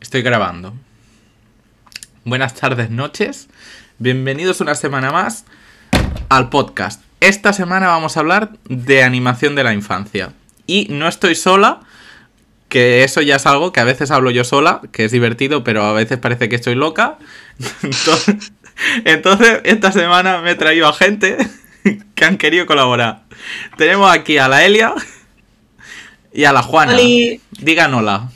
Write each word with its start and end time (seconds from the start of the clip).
Estoy 0.00 0.22
grabando. 0.22 0.74
Buenas 2.24 2.54
tardes, 2.54 2.88
noches. 2.88 3.48
Bienvenidos 3.98 4.60
una 4.60 4.76
semana 4.76 5.10
más 5.10 5.44
al 6.28 6.50
podcast. 6.50 7.02
Esta 7.20 7.52
semana 7.52 7.88
vamos 7.88 8.16
a 8.16 8.20
hablar 8.20 8.52
de 8.68 9.02
animación 9.02 9.56
de 9.56 9.64
la 9.64 9.74
infancia. 9.74 10.34
Y 10.68 10.86
no 10.90 11.08
estoy 11.08 11.34
sola, 11.34 11.80
que 12.68 13.02
eso 13.02 13.22
ya 13.22 13.36
es 13.36 13.46
algo 13.46 13.72
que 13.72 13.80
a 13.80 13.84
veces 13.84 14.12
hablo 14.12 14.30
yo 14.30 14.44
sola, 14.44 14.82
que 14.92 15.04
es 15.04 15.10
divertido, 15.10 15.64
pero 15.64 15.82
a 15.82 15.92
veces 15.92 16.18
parece 16.18 16.48
que 16.48 16.54
estoy 16.54 16.76
loca. 16.76 17.18
Entonces, 17.82 18.52
entonces 19.04 19.60
esta 19.64 19.90
semana 19.90 20.40
me 20.40 20.52
he 20.52 20.54
traído 20.54 20.86
a 20.86 20.92
gente 20.92 21.36
que 22.14 22.24
han 22.24 22.38
querido 22.38 22.66
colaborar. 22.66 23.24
Tenemos 23.76 24.08
aquí 24.08 24.38
a 24.38 24.46
la 24.46 24.64
Elia 24.64 24.94
y 26.32 26.44
a 26.44 26.52
la 26.52 26.62
Juana. 26.62 26.96
Digan 27.58 27.94
hola. 27.94 28.30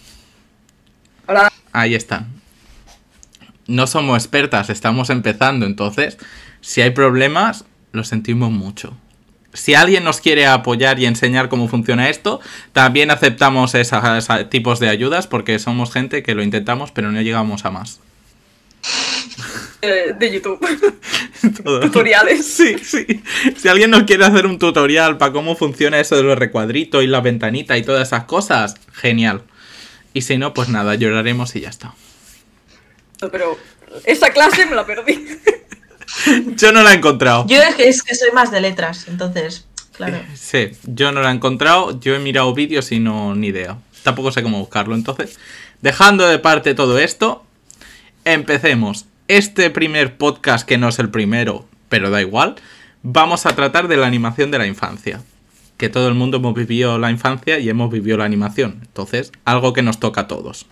Ahí 1.72 1.94
están. 1.94 2.26
No 3.66 3.86
somos 3.86 4.22
expertas, 4.22 4.70
estamos 4.70 5.10
empezando, 5.10 5.66
entonces, 5.66 6.18
si 6.60 6.80
hay 6.80 6.90
problemas, 6.90 7.64
lo 7.92 8.04
sentimos 8.04 8.50
mucho. 8.50 8.96
Si 9.54 9.74
alguien 9.74 10.04
nos 10.04 10.20
quiere 10.20 10.46
apoyar 10.46 10.98
y 10.98 11.06
enseñar 11.06 11.48
cómo 11.48 11.68
funciona 11.68 12.08
esto, 12.08 12.40
también 12.72 13.10
aceptamos 13.10 13.74
esos 13.74 14.02
tipos 14.48 14.80
de 14.80 14.88
ayudas 14.88 15.26
porque 15.26 15.58
somos 15.58 15.92
gente 15.92 16.22
que 16.22 16.34
lo 16.34 16.42
intentamos 16.42 16.90
pero 16.90 17.12
no 17.12 17.20
llegamos 17.20 17.64
a 17.66 17.70
más. 17.70 18.00
Eh, 19.82 20.14
de 20.18 20.32
YouTube. 20.32 20.60
Todo. 21.64 21.80
Tutoriales. 21.80 22.46
Sí, 22.46 22.76
sí. 22.78 23.04
Si 23.56 23.68
alguien 23.68 23.90
nos 23.90 24.04
quiere 24.04 24.24
hacer 24.24 24.46
un 24.46 24.58
tutorial 24.58 25.18
para 25.18 25.32
cómo 25.32 25.56
funciona 25.56 25.98
eso 26.00 26.16
de 26.16 26.22
los 26.22 26.38
recuadritos 26.38 27.02
y 27.02 27.08
la 27.08 27.20
ventanita 27.20 27.76
y 27.76 27.82
todas 27.82 28.08
esas 28.08 28.24
cosas, 28.24 28.76
genial. 28.92 29.42
Y 30.12 30.22
si 30.22 30.38
no, 30.38 30.54
pues 30.54 30.68
nada, 30.68 30.94
lloraremos 30.94 31.54
y 31.56 31.60
ya 31.60 31.70
está. 31.70 31.94
Pero 33.30 33.58
esa 34.04 34.30
clase 34.30 34.66
me 34.66 34.74
la 34.74 34.86
perdí. 34.86 35.26
Yo 36.56 36.72
no 36.72 36.82
la 36.82 36.92
he 36.92 36.96
encontrado. 36.96 37.46
Yo 37.46 37.62
es 37.62 37.74
que, 37.74 37.88
es 37.88 38.02
que 38.02 38.14
soy 38.14 38.30
más 38.32 38.50
de 38.50 38.60
letras, 38.60 39.06
entonces, 39.08 39.66
claro. 39.96 40.20
Sí, 40.34 40.72
yo 40.84 41.10
no 41.12 41.22
la 41.22 41.30
he 41.30 41.34
encontrado, 41.34 41.98
yo 42.00 42.14
he 42.14 42.18
mirado 42.18 42.52
vídeos 42.52 42.92
y 42.92 42.98
no 42.98 43.34
ni 43.34 43.48
idea. 43.48 43.78
Tampoco 44.02 44.30
sé 44.30 44.42
cómo 44.42 44.58
buscarlo. 44.58 44.94
Entonces, 44.94 45.38
dejando 45.80 46.26
de 46.26 46.38
parte 46.38 46.74
todo 46.74 46.98
esto, 46.98 47.44
empecemos. 48.24 49.06
Este 49.28 49.70
primer 49.70 50.18
podcast, 50.18 50.66
que 50.66 50.76
no 50.76 50.88
es 50.88 50.98
el 50.98 51.08
primero, 51.08 51.66
pero 51.88 52.10
da 52.10 52.20
igual, 52.20 52.56
vamos 53.02 53.46
a 53.46 53.54
tratar 53.54 53.88
de 53.88 53.96
la 53.96 54.06
animación 54.06 54.50
de 54.50 54.58
la 54.58 54.66
infancia. 54.66 55.22
Que 55.82 55.88
todo 55.88 56.06
el 56.06 56.14
mundo 56.14 56.36
hemos 56.36 56.54
vivido 56.54 56.96
la 57.00 57.10
infancia 57.10 57.58
y 57.58 57.68
hemos 57.68 57.90
vivido 57.90 58.16
la 58.18 58.24
animación. 58.24 58.78
Entonces, 58.82 59.32
algo 59.44 59.72
que 59.72 59.82
nos 59.82 59.98
toca 59.98 60.20
a 60.20 60.28
todos. 60.28 60.66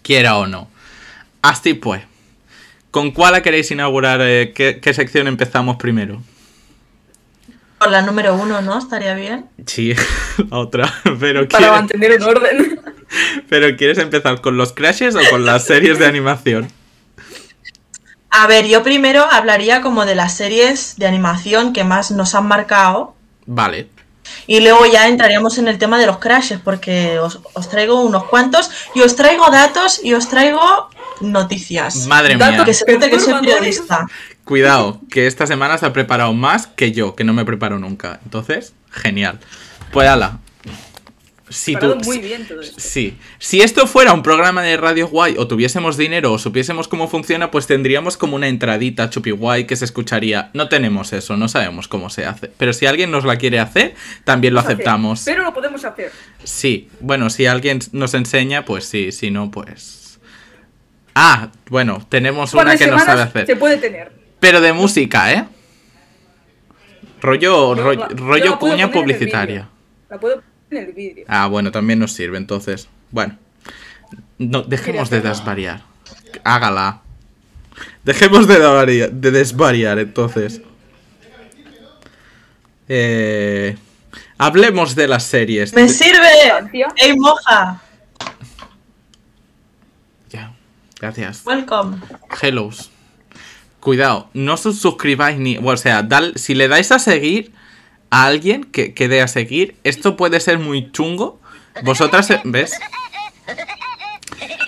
Quiera 0.00 0.38
o 0.38 0.46
no. 0.46 0.70
Así 1.42 1.74
pues. 1.74 2.02
¿Con 2.90 3.10
cuál 3.10 3.32
la 3.32 3.42
queréis 3.42 3.70
inaugurar? 3.70 4.22
eh, 4.22 4.54
¿qué, 4.54 4.80
qué 4.80 4.94
sección 4.94 5.26
empezamos 5.26 5.76
primero? 5.76 6.22
Por 7.78 7.90
la 7.90 8.00
número 8.00 8.36
uno, 8.36 8.62
¿no? 8.62 8.78
Estaría 8.78 9.12
bien. 9.12 9.44
Sí, 9.66 9.92
la 10.50 10.56
otra. 10.56 10.90
Pero 11.20 11.46
Para 11.46 11.58
¿quieres, 11.58 11.70
mantener 11.70 12.12
un 12.14 12.22
orden. 12.22 12.80
pero 13.50 13.76
¿quieres 13.76 13.98
empezar 13.98 14.40
con 14.40 14.56
los 14.56 14.72
crashes 14.72 15.14
o 15.14 15.20
con 15.28 15.44
las 15.44 15.66
series 15.66 15.98
de 15.98 16.06
animación? 16.06 16.72
A 18.30 18.46
ver, 18.46 18.66
yo 18.66 18.82
primero 18.82 19.26
hablaría 19.30 19.82
como 19.82 20.06
de 20.06 20.14
las 20.14 20.34
series 20.34 20.96
de 20.96 21.06
animación 21.06 21.74
que 21.74 21.84
más 21.84 22.10
nos 22.10 22.34
han 22.34 22.48
marcado. 22.48 23.17
Vale. 23.48 23.88
Y 24.46 24.60
luego 24.60 24.84
ya 24.84 25.08
entraríamos 25.08 25.56
en 25.56 25.68
el 25.68 25.78
tema 25.78 25.98
de 25.98 26.06
los 26.06 26.18
crashes, 26.18 26.60
porque 26.62 27.18
os, 27.18 27.40
os 27.54 27.68
traigo 27.68 28.02
unos 28.02 28.24
cuantos. 28.24 28.70
Y 28.94 29.00
os 29.00 29.16
traigo 29.16 29.50
datos 29.50 30.00
y 30.04 30.12
os 30.12 30.28
traigo 30.28 30.60
noticias. 31.20 32.06
Madre 32.06 32.36
Dato 32.36 32.52
mía. 32.52 32.64
Que 32.64 32.74
se 32.74 32.84
que 32.84 33.20
soy 33.20 33.40
periodista. 33.40 34.06
Cuidado, 34.44 35.00
que 35.10 35.26
esta 35.26 35.46
semana 35.46 35.78
se 35.78 35.86
ha 35.86 35.92
preparado 35.92 36.32
más 36.34 36.66
que 36.66 36.92
yo, 36.92 37.14
que 37.14 37.24
no 37.24 37.32
me 37.32 37.44
preparo 37.44 37.78
nunca. 37.78 38.20
Entonces, 38.24 38.74
genial. 38.90 39.40
Pues 39.92 40.08
ala. 40.08 40.38
Si 41.50 41.76
tú, 41.76 41.96
muy 42.04 42.18
bien 42.18 42.46
todo 42.46 42.60
esto. 42.60 42.80
Sí. 42.80 43.16
Si 43.38 43.60
esto 43.60 43.86
fuera 43.86 44.12
un 44.12 44.22
programa 44.22 44.62
de 44.62 44.76
radio 44.76 45.08
guay 45.08 45.36
o 45.38 45.46
tuviésemos 45.46 45.96
dinero 45.96 46.32
o 46.32 46.38
supiésemos 46.38 46.88
cómo 46.88 47.08
funciona, 47.08 47.50
pues 47.50 47.66
tendríamos 47.66 48.16
como 48.16 48.36
una 48.36 48.48
entradita 48.48 49.10
chupi 49.10 49.30
guay 49.30 49.64
que 49.64 49.76
se 49.76 49.84
escucharía. 49.84 50.50
No 50.54 50.68
tenemos 50.68 51.12
eso, 51.12 51.36
no 51.36 51.48
sabemos 51.48 51.88
cómo 51.88 52.10
se 52.10 52.26
hace. 52.26 52.48
Pero 52.56 52.72
si 52.72 52.86
alguien 52.86 53.10
nos 53.10 53.24
la 53.24 53.36
quiere 53.36 53.60
hacer, 53.60 53.94
también 54.24 54.54
lo 54.54 54.60
Hacer, 54.60 54.72
aceptamos. 54.72 55.22
Pero 55.24 55.42
lo 55.42 55.54
podemos 55.54 55.84
hacer. 55.84 56.12
Sí, 56.44 56.88
bueno, 57.00 57.30
si 57.30 57.46
alguien 57.46 57.80
nos 57.92 58.14
enseña, 58.14 58.64
pues 58.64 58.84
sí, 58.84 59.12
si 59.12 59.30
no, 59.30 59.50
pues... 59.50 60.18
Ah, 61.14 61.50
bueno, 61.68 62.06
tenemos 62.08 62.54
una 62.54 62.76
que 62.76 62.86
nos 62.86 63.02
sabe 63.02 63.22
hacer. 63.22 63.46
Se 63.46 63.56
puede 63.56 63.78
tener. 63.78 64.12
Pero 64.38 64.60
de 64.60 64.72
música, 64.72 65.32
¿eh? 65.32 65.46
Rollo, 67.20 67.74
rollo, 67.74 68.06
rollo 68.10 68.58
cuña 68.58 68.92
publicitaria. 68.92 69.68
La 70.08 70.18
puedo 70.18 70.42
en 70.70 70.76
el 70.78 70.92
vídeo. 70.92 71.24
Ah, 71.28 71.46
bueno, 71.46 71.70
también 71.72 71.98
nos 71.98 72.12
sirve, 72.12 72.36
entonces. 72.38 72.88
Bueno. 73.10 73.36
No, 74.38 74.62
dejemos 74.62 75.10
de 75.10 75.20
desvariar. 75.20 75.82
Hágala. 76.44 77.02
Dejemos 78.04 78.46
de, 78.48 78.58
desvariar- 78.58 79.10
de 79.10 79.30
desvariar, 79.30 79.98
entonces. 79.98 80.60
Eh, 82.88 83.76
hablemos 84.38 84.94
de 84.94 85.08
las 85.08 85.24
series. 85.24 85.74
¡Me 85.74 85.88
sirve! 85.88 86.28
¡Ey, 86.96 87.16
moja! 87.18 87.82
Ya, 90.30 90.54
gracias. 91.00 91.42
Welcome. 91.44 91.98
Hellos. 92.40 92.90
Cuidado, 93.80 94.28
no 94.34 94.54
os 94.54 94.60
suscribáis 94.62 95.38
ni. 95.38 95.58
O 95.58 95.76
sea, 95.76 96.02
dal- 96.02 96.34
si 96.36 96.54
le 96.54 96.68
dais 96.68 96.90
a 96.92 96.98
seguir 96.98 97.52
a 98.10 98.24
alguien 98.24 98.64
que, 98.64 98.94
que 98.94 99.08
dé 99.08 99.20
a 99.22 99.28
seguir, 99.28 99.76
esto 99.84 100.16
puede 100.16 100.40
ser 100.40 100.58
muy 100.58 100.90
chungo. 100.92 101.40
Vosotras. 101.84 102.30
eh, 102.30 102.40
¿Ves? 102.44 102.72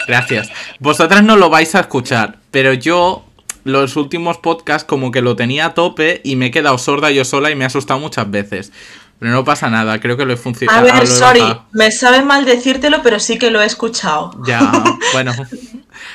Gracias. 0.06 0.51
Vosotras 0.78 1.23
no 1.23 1.37
lo 1.37 1.51
vais 1.51 1.75
a 1.75 1.81
escuchar, 1.81 2.39
pero 2.51 2.73
yo. 2.73 3.25
Los 3.62 3.97
últimos 3.97 4.39
podcasts 4.39 4.89
como 4.89 5.11
que 5.11 5.21
lo 5.21 5.37
tenía 5.37 5.67
a 5.67 5.75
tope 5.75 6.23
y 6.25 6.37
me 6.37 6.47
he 6.47 6.51
quedado 6.51 6.78
sorda 6.78 7.11
yo 7.11 7.27
sola 7.27 7.51
y 7.51 7.55
me 7.56 7.65
he 7.65 7.67
asustado 7.67 8.01
muchas 8.01 8.31
veces. 8.31 8.73
Pero 9.19 9.33
no 9.33 9.45
pasa 9.45 9.69
nada, 9.69 10.01
creo 10.01 10.17
que 10.17 10.25
lo 10.25 10.33
he 10.33 10.39
funcionado. 10.39 10.78
A 10.81 10.83
ver, 10.83 11.07
sorry, 11.07 11.43
me 11.72 11.91
sabe 11.91 12.22
mal 12.22 12.47
decírtelo, 12.47 13.03
pero 13.03 13.21
sí 13.21 13.39
que 13.39 13.51
lo 13.51 13.61
he 13.61 13.67
escuchado. 13.67 14.33
Ya, 14.47 14.72
bueno. 15.12 15.34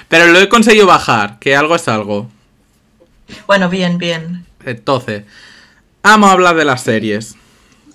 Pero 0.07 0.25
lo 0.29 0.39
he 0.39 0.49
conseguido 0.49 0.87
bajar, 0.87 1.37
que 1.37 1.55
algo 1.55 1.75
es 1.75 1.87
algo. 1.87 2.27
Bueno, 3.45 3.69
bien, 3.69 3.99
bien. 3.99 4.47
Entonces, 4.65 5.25
vamos 6.11 6.29
a 6.29 6.33
hablar 6.33 6.55
de 6.55 6.65
las 6.65 6.81
series. 6.83 7.35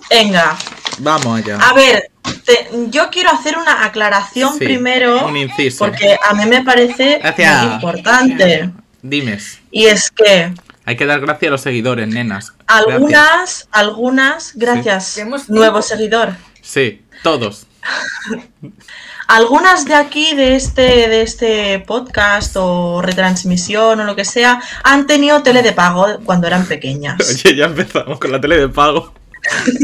Venga, 0.09 0.57
Vamos 0.99 1.39
allá. 1.39 1.57
a 1.57 1.73
ver, 1.73 2.11
te- 2.45 2.69
yo 2.89 3.09
quiero 3.09 3.29
hacer 3.31 3.57
una 3.57 3.85
aclaración 3.85 4.53
Sí, 4.57 4.65
primero, 4.65 5.25
un 5.25 5.37
inciso. 5.37 5.85
porque 5.85 6.17
a 6.29 6.33
mí 6.33 6.45
me 6.45 6.63
parece 6.63 7.19
Gracias. 7.21 7.63
muy 7.65 7.73
importante. 7.75 8.69
Dimes. 9.01 9.59
Y 9.71 9.85
es 9.87 10.11
que 10.11 10.53
Hay 10.85 10.97
que 10.97 11.05
dar 11.05 11.21
gracias 11.21 11.47
a 11.47 11.51
los 11.51 11.61
seguidores, 11.61 12.07
nenas. 12.07 12.51
Gracias. 12.51 12.85
algunas, 12.87 13.67
algunas, 13.71 14.51
gracias, 14.55 15.19
nuevo 15.47 15.81
seguidor. 15.81 16.35
Sí, 16.61 17.01
todos. 17.23 17.67
Algunas 19.31 19.85
de 19.85 19.95
aquí, 19.95 20.35
de 20.35 20.57
este, 20.57 21.07
de 21.07 21.21
este 21.21 21.79
podcast 21.79 22.53
o 22.57 23.01
retransmisión 23.01 24.01
o 24.01 24.03
lo 24.03 24.13
que 24.13 24.25
sea, 24.25 24.61
han 24.83 25.07
tenido 25.07 25.41
tele 25.41 25.61
de 25.61 25.71
pago 25.71 26.19
cuando 26.25 26.47
eran 26.47 26.65
pequeñas. 26.65 27.17
Oye, 27.45 27.55
ya 27.55 27.67
empezamos 27.67 28.19
con 28.19 28.29
la 28.33 28.41
tele 28.41 28.57
de 28.57 28.67
pago. 28.67 29.13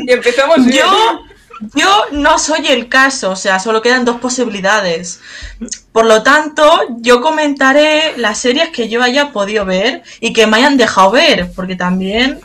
Y 0.06 0.12
empezamos 0.12 0.66
bien. 0.66 0.84
Yo, 0.84 1.22
yo 1.75 2.06
no 2.12 2.38
soy 2.38 2.68
el 2.68 2.90
caso, 2.90 3.31
o 3.31 3.35
sea, 3.38 3.58
solo 3.59 3.81
quedan 3.81 4.03
dos 4.03 4.18
posibilidades. 4.18 5.22
Por 5.93 6.08
lo 6.08 6.23
tanto, 6.23 6.70
yo 7.00 7.22
comentaré 7.22 8.17
las 8.17 8.40
series 8.40 8.67
que 8.72 8.90
yo 8.90 9.02
haya 9.02 9.32
podido 9.32 9.64
ver 9.64 10.03
y 10.20 10.34
que 10.34 10.46
me 10.46 10.58
hayan 10.58 10.76
dejado 10.76 11.11
ver, 11.11 11.53
porque 11.55 11.78
también... 11.78 12.41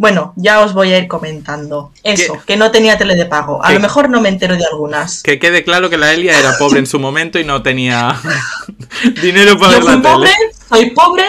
Bueno, 0.00 0.32
ya 0.36 0.60
os 0.60 0.72
voy 0.72 0.94
a 0.94 0.98
ir 0.98 1.08
comentando. 1.08 1.92
Eso, 2.02 2.32
¿Qué? 2.32 2.40
que 2.46 2.56
no 2.56 2.70
tenía 2.70 2.96
tele 2.96 3.16
de 3.16 3.26
pago. 3.26 3.62
A 3.62 3.68
¿Qué? 3.68 3.74
lo 3.74 3.80
mejor 3.80 4.08
no 4.08 4.22
me 4.22 4.30
entero 4.30 4.56
de 4.56 4.64
algunas. 4.64 5.22
Que 5.22 5.38
quede 5.38 5.62
claro 5.62 5.90
que 5.90 5.98
la 5.98 6.14
Elia 6.14 6.38
era 6.38 6.56
pobre 6.58 6.78
en 6.78 6.86
su 6.86 6.98
momento 6.98 7.38
y 7.38 7.44
no 7.44 7.62
tenía 7.62 8.18
dinero 9.22 9.58
para 9.58 9.78
Yo 9.78 9.84
ver 9.84 9.94
fui 9.94 10.02
la 10.02 10.10
pobre, 10.14 10.30
tele. 10.30 10.52
soy 10.70 10.90
pobre 10.92 11.24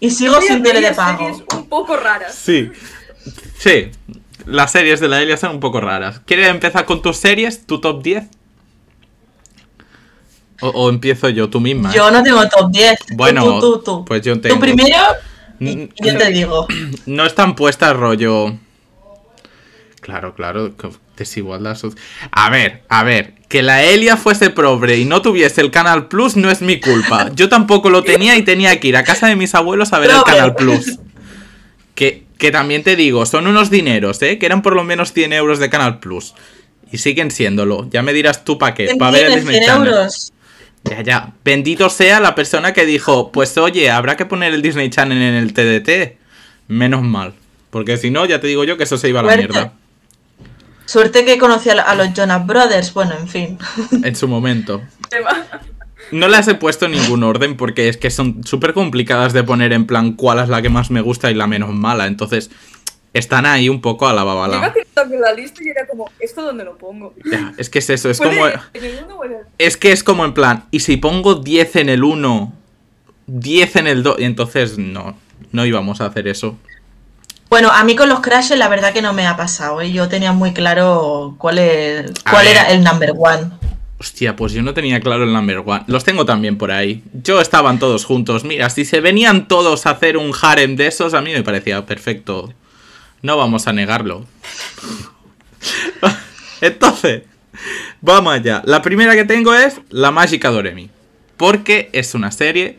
y 0.00 0.08
sigo 0.10 0.40
sin 0.40 0.62
tele 0.62 0.80
de 0.80 0.92
pago. 0.94 1.18
series 1.18 1.42
un 1.54 1.68
poco 1.68 1.98
raras. 1.98 2.34
Sí. 2.34 2.70
Sí. 3.58 3.90
Las 4.46 4.72
series 4.72 5.00
de 5.00 5.08
la 5.08 5.20
Elia 5.20 5.36
son 5.36 5.50
un 5.50 5.60
poco 5.60 5.82
raras. 5.82 6.20
¿Quieres 6.24 6.48
empezar 6.48 6.86
con 6.86 7.02
tus 7.02 7.18
series? 7.18 7.66
¿Tu 7.66 7.78
top 7.78 8.02
10? 8.02 8.24
O, 10.62 10.68
o 10.68 10.88
empiezo 10.88 11.28
yo, 11.28 11.50
tú 11.50 11.60
misma. 11.60 11.90
¿eh? 11.90 11.94
Yo 11.96 12.10
no 12.10 12.22
tengo 12.22 12.48
top 12.48 12.70
10. 12.70 12.98
Tú, 13.06 13.14
Bueno, 13.16 13.44
tú, 13.44 13.60
tú, 13.60 13.82
tú. 13.82 14.04
pues 14.06 14.22
yo 14.22 14.40
tengo. 14.40 14.54
Tú 14.54 14.60
primero 14.62 14.96
y 15.60 15.88
yo 16.02 16.16
te 16.18 16.30
digo. 16.30 16.66
No 17.06 17.26
están 17.26 17.54
puestas 17.54 17.96
rollo. 17.96 18.54
Claro, 20.00 20.34
claro, 20.34 20.74
desigualdad. 21.16 21.78
A 22.30 22.50
ver, 22.50 22.82
a 22.88 23.04
ver, 23.04 23.34
que 23.48 23.62
la 23.62 23.84
Elia 23.84 24.16
fuese 24.18 24.50
pobre 24.50 24.98
y 24.98 25.06
no 25.06 25.22
tuviese 25.22 25.60
el 25.60 25.70
Canal 25.70 26.08
Plus 26.08 26.36
no 26.36 26.50
es 26.50 26.60
mi 26.60 26.78
culpa. 26.80 27.30
Yo 27.34 27.48
tampoco 27.48 27.88
lo 27.88 28.02
tenía 28.02 28.36
y 28.36 28.42
tenía 28.42 28.78
que 28.80 28.88
ir 28.88 28.96
a 28.98 29.04
casa 29.04 29.28
de 29.28 29.36
mis 29.36 29.54
abuelos 29.54 29.92
a 29.94 29.98
ver 29.98 30.10
el. 30.10 30.22
Canal 30.24 30.54
Plus. 30.56 30.98
Que, 31.94 32.24
que 32.36 32.50
también 32.50 32.82
te 32.82 32.96
digo, 32.96 33.24
son 33.24 33.46
unos 33.46 33.70
dineros, 33.70 34.20
¿eh? 34.20 34.38
Que 34.38 34.44
eran 34.44 34.60
por 34.60 34.74
lo 34.74 34.84
menos 34.84 35.12
100 35.14 35.32
euros 35.32 35.58
de 35.58 35.70
Canal 35.70 36.00
Plus. 36.00 36.34
Y 36.92 36.98
siguen 36.98 37.30
siéndolo. 37.30 37.88
Ya 37.90 38.02
me 38.02 38.12
dirás 38.12 38.44
tú 38.44 38.58
para 38.58 38.74
qué. 38.74 38.94
Para 38.98 39.12
ver 39.12 39.26
el. 39.26 39.36
Disney 39.36 39.56
100 39.56 39.66
Channel. 39.66 39.88
euros. 39.88 40.33
Ya, 40.84 41.02
ya. 41.02 41.32
Bendito 41.44 41.88
sea 41.88 42.20
la 42.20 42.34
persona 42.34 42.72
que 42.72 42.84
dijo, 42.86 43.32
pues 43.32 43.56
oye, 43.56 43.90
habrá 43.90 44.16
que 44.16 44.26
poner 44.26 44.52
el 44.52 44.62
Disney 44.62 44.90
Channel 44.90 45.20
en 45.20 45.34
el 45.34 45.54
TDT. 45.54 46.18
Menos 46.68 47.02
mal. 47.02 47.34
Porque 47.70 47.96
si 47.96 48.10
no, 48.10 48.26
ya 48.26 48.40
te 48.40 48.46
digo 48.46 48.64
yo 48.64 48.76
que 48.76 48.84
eso 48.84 48.98
se 48.98 49.08
iba 49.08 49.20
a 49.20 49.22
la 49.22 49.32
Suerte. 49.32 49.52
mierda. 49.52 49.72
Suerte 50.86 51.24
que 51.24 51.38
conocí 51.38 51.70
a, 51.70 51.94
los 51.94 52.12
Jonas 52.12 52.46
Brothers. 52.46 52.92
Bueno, 52.92 53.14
en 53.18 53.28
fin. 53.28 53.58
En 54.04 54.14
su 54.14 54.28
momento. 54.28 54.82
No 56.12 56.28
las 56.28 56.46
he 56.48 56.54
puesto 56.54 56.86
en 56.86 56.92
ningún 56.92 57.22
orden 57.22 57.56
porque 57.56 57.88
es 57.88 57.96
que 57.96 58.10
son 58.10 58.44
súper 58.44 58.74
complicadas 58.74 59.32
de 59.32 59.42
poner 59.42 59.72
en 59.72 59.86
plan 59.86 60.12
cuál 60.12 60.38
es 60.38 60.48
la 60.48 60.60
que 60.60 60.68
más 60.68 60.90
me 60.90 61.00
gusta 61.00 61.30
y 61.30 61.34
la 61.34 61.46
menos 61.46 61.72
mala. 61.72 62.06
Entonces, 62.06 62.50
están 63.14 63.46
ahí 63.46 63.68
un 63.70 63.80
poco 63.80 64.06
a 64.06 64.12
la 64.12 64.20
Yo 64.22 64.26
babala. 64.26 64.66
haciendo 64.66 64.90
también 64.92 65.20
la 65.22 65.32
lista 65.32 65.62
y 65.64 65.68
era 65.68 65.86
como, 65.86 66.10
¿esto 66.20 66.42
dónde 66.42 66.64
lo 66.64 66.76
pongo? 66.76 67.14
Ya, 67.30 67.54
es 67.56 67.70
que 67.70 67.78
es 67.78 67.88
eso, 67.88 68.10
es 68.10 68.18
¿Puede 68.18 68.36
como... 68.36 68.46
en 68.74 68.84
el 68.84 68.98
uno 69.04 69.14
o 69.16 69.24
en 69.24 69.32
el- 69.32 69.38
Es 69.58 69.76
que 69.76 69.92
es 69.92 70.04
como 70.04 70.24
en 70.24 70.34
plan, 70.34 70.64
y 70.70 70.80
si 70.80 70.96
pongo 70.98 71.36
10 71.36 71.76
en 71.76 71.88
el 71.88 72.04
1, 72.04 72.52
10 73.26 73.76
en 73.76 73.86
el 73.86 74.02
2, 74.02 74.16
y 74.18 74.24
entonces 74.24 74.76
no, 74.78 75.16
no 75.52 75.64
íbamos 75.64 76.00
a 76.00 76.06
hacer 76.06 76.28
eso. 76.28 76.58
Bueno, 77.50 77.70
a 77.70 77.84
mí 77.84 77.94
con 77.94 78.08
los 78.08 78.18
crashes 78.20 78.58
la 78.58 78.68
verdad 78.68 78.92
que 78.92 79.00
no 79.00 79.12
me 79.12 79.26
ha 79.26 79.36
pasado. 79.36 79.80
¿eh? 79.80 79.92
Yo 79.92 80.08
tenía 80.08 80.32
muy 80.32 80.52
claro 80.52 81.36
cuál, 81.38 81.58
es, 81.58 82.12
cuál 82.28 82.48
era 82.48 82.70
el 82.72 82.82
number 82.82 83.12
one. 83.16 83.48
Hostia, 84.00 84.34
pues 84.34 84.52
yo 84.52 84.60
no 84.62 84.74
tenía 84.74 84.98
claro 84.98 85.22
el 85.22 85.32
number 85.32 85.58
one. 85.64 85.84
Los 85.86 86.02
tengo 86.02 86.24
también 86.26 86.58
por 86.58 86.72
ahí. 86.72 87.04
Yo 87.22 87.40
estaban 87.40 87.78
todos 87.78 88.04
juntos. 88.04 88.42
Mira, 88.42 88.70
si 88.70 88.84
se 88.84 89.00
venían 89.00 89.46
todos 89.46 89.86
a 89.86 89.90
hacer 89.90 90.16
un 90.16 90.32
harem 90.42 90.74
de 90.74 90.88
esos, 90.88 91.14
a 91.14 91.20
mí 91.20 91.32
me 91.32 91.44
parecía 91.44 91.86
perfecto. 91.86 92.52
No 93.24 93.38
vamos 93.38 93.66
a 93.66 93.72
negarlo. 93.72 94.26
Entonces, 96.60 97.22
vamos 98.02 98.34
allá. 98.34 98.60
La 98.66 98.82
primera 98.82 99.14
que 99.14 99.24
tengo 99.24 99.54
es 99.54 99.80
La 99.88 100.10
Mágica 100.10 100.50
Doremi. 100.50 100.90
Porque 101.38 101.88
es 101.94 102.14
una 102.14 102.30
serie 102.30 102.78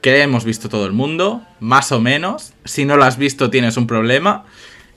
que 0.00 0.22
hemos 0.22 0.44
visto 0.46 0.70
todo 0.70 0.86
el 0.86 0.92
mundo, 0.92 1.42
más 1.60 1.92
o 1.92 2.00
menos. 2.00 2.54
Si 2.64 2.86
no 2.86 2.96
la 2.96 3.06
has 3.06 3.18
visto, 3.18 3.50
tienes 3.50 3.76
un 3.76 3.86
problema. 3.86 4.44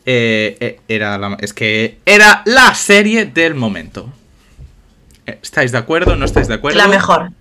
Eh, 0.06 0.56
eh, 0.62 0.80
era 0.88 1.18
la- 1.18 1.36
es 1.42 1.54
que 1.54 2.00
era 2.06 2.42
la 2.46 2.74
serie 2.74 3.25
del 3.25 3.56
momento. 3.56 4.10
¿Estáis 5.25 5.74
de 5.74 5.78
acuerdo? 5.78 6.16
¿No 6.16 6.24
estáis 6.24 6.48
de 6.48 6.54
acuerdo? 6.54 6.78
La 6.80 6.88
mejor. 6.88 7.32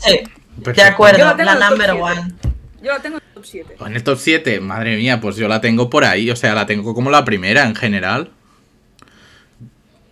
Sí, 0.00 0.10
de 0.18 0.62
Perfecto. 0.62 0.92
Acuerdo. 0.92 1.34
la 1.44 1.70
number 1.70 1.92
one. 1.92 2.34
Yo 2.82 2.92
la 2.92 3.00
tengo 3.00 3.16
en 3.18 3.22
el 3.26 3.34
top 3.34 3.44
7. 3.44 3.76
En 3.80 3.96
el 3.96 4.02
top 4.04 4.18
7, 4.18 4.60
madre 4.60 4.96
mía, 4.96 5.20
pues 5.20 5.36
yo 5.36 5.48
la 5.48 5.60
tengo 5.60 5.90
por 5.90 6.04
ahí. 6.04 6.30
O 6.30 6.36
sea, 6.36 6.54
la 6.54 6.66
tengo 6.66 6.94
como 6.94 7.10
la 7.10 7.24
primera 7.24 7.64
en 7.66 7.74
general. 7.74 8.30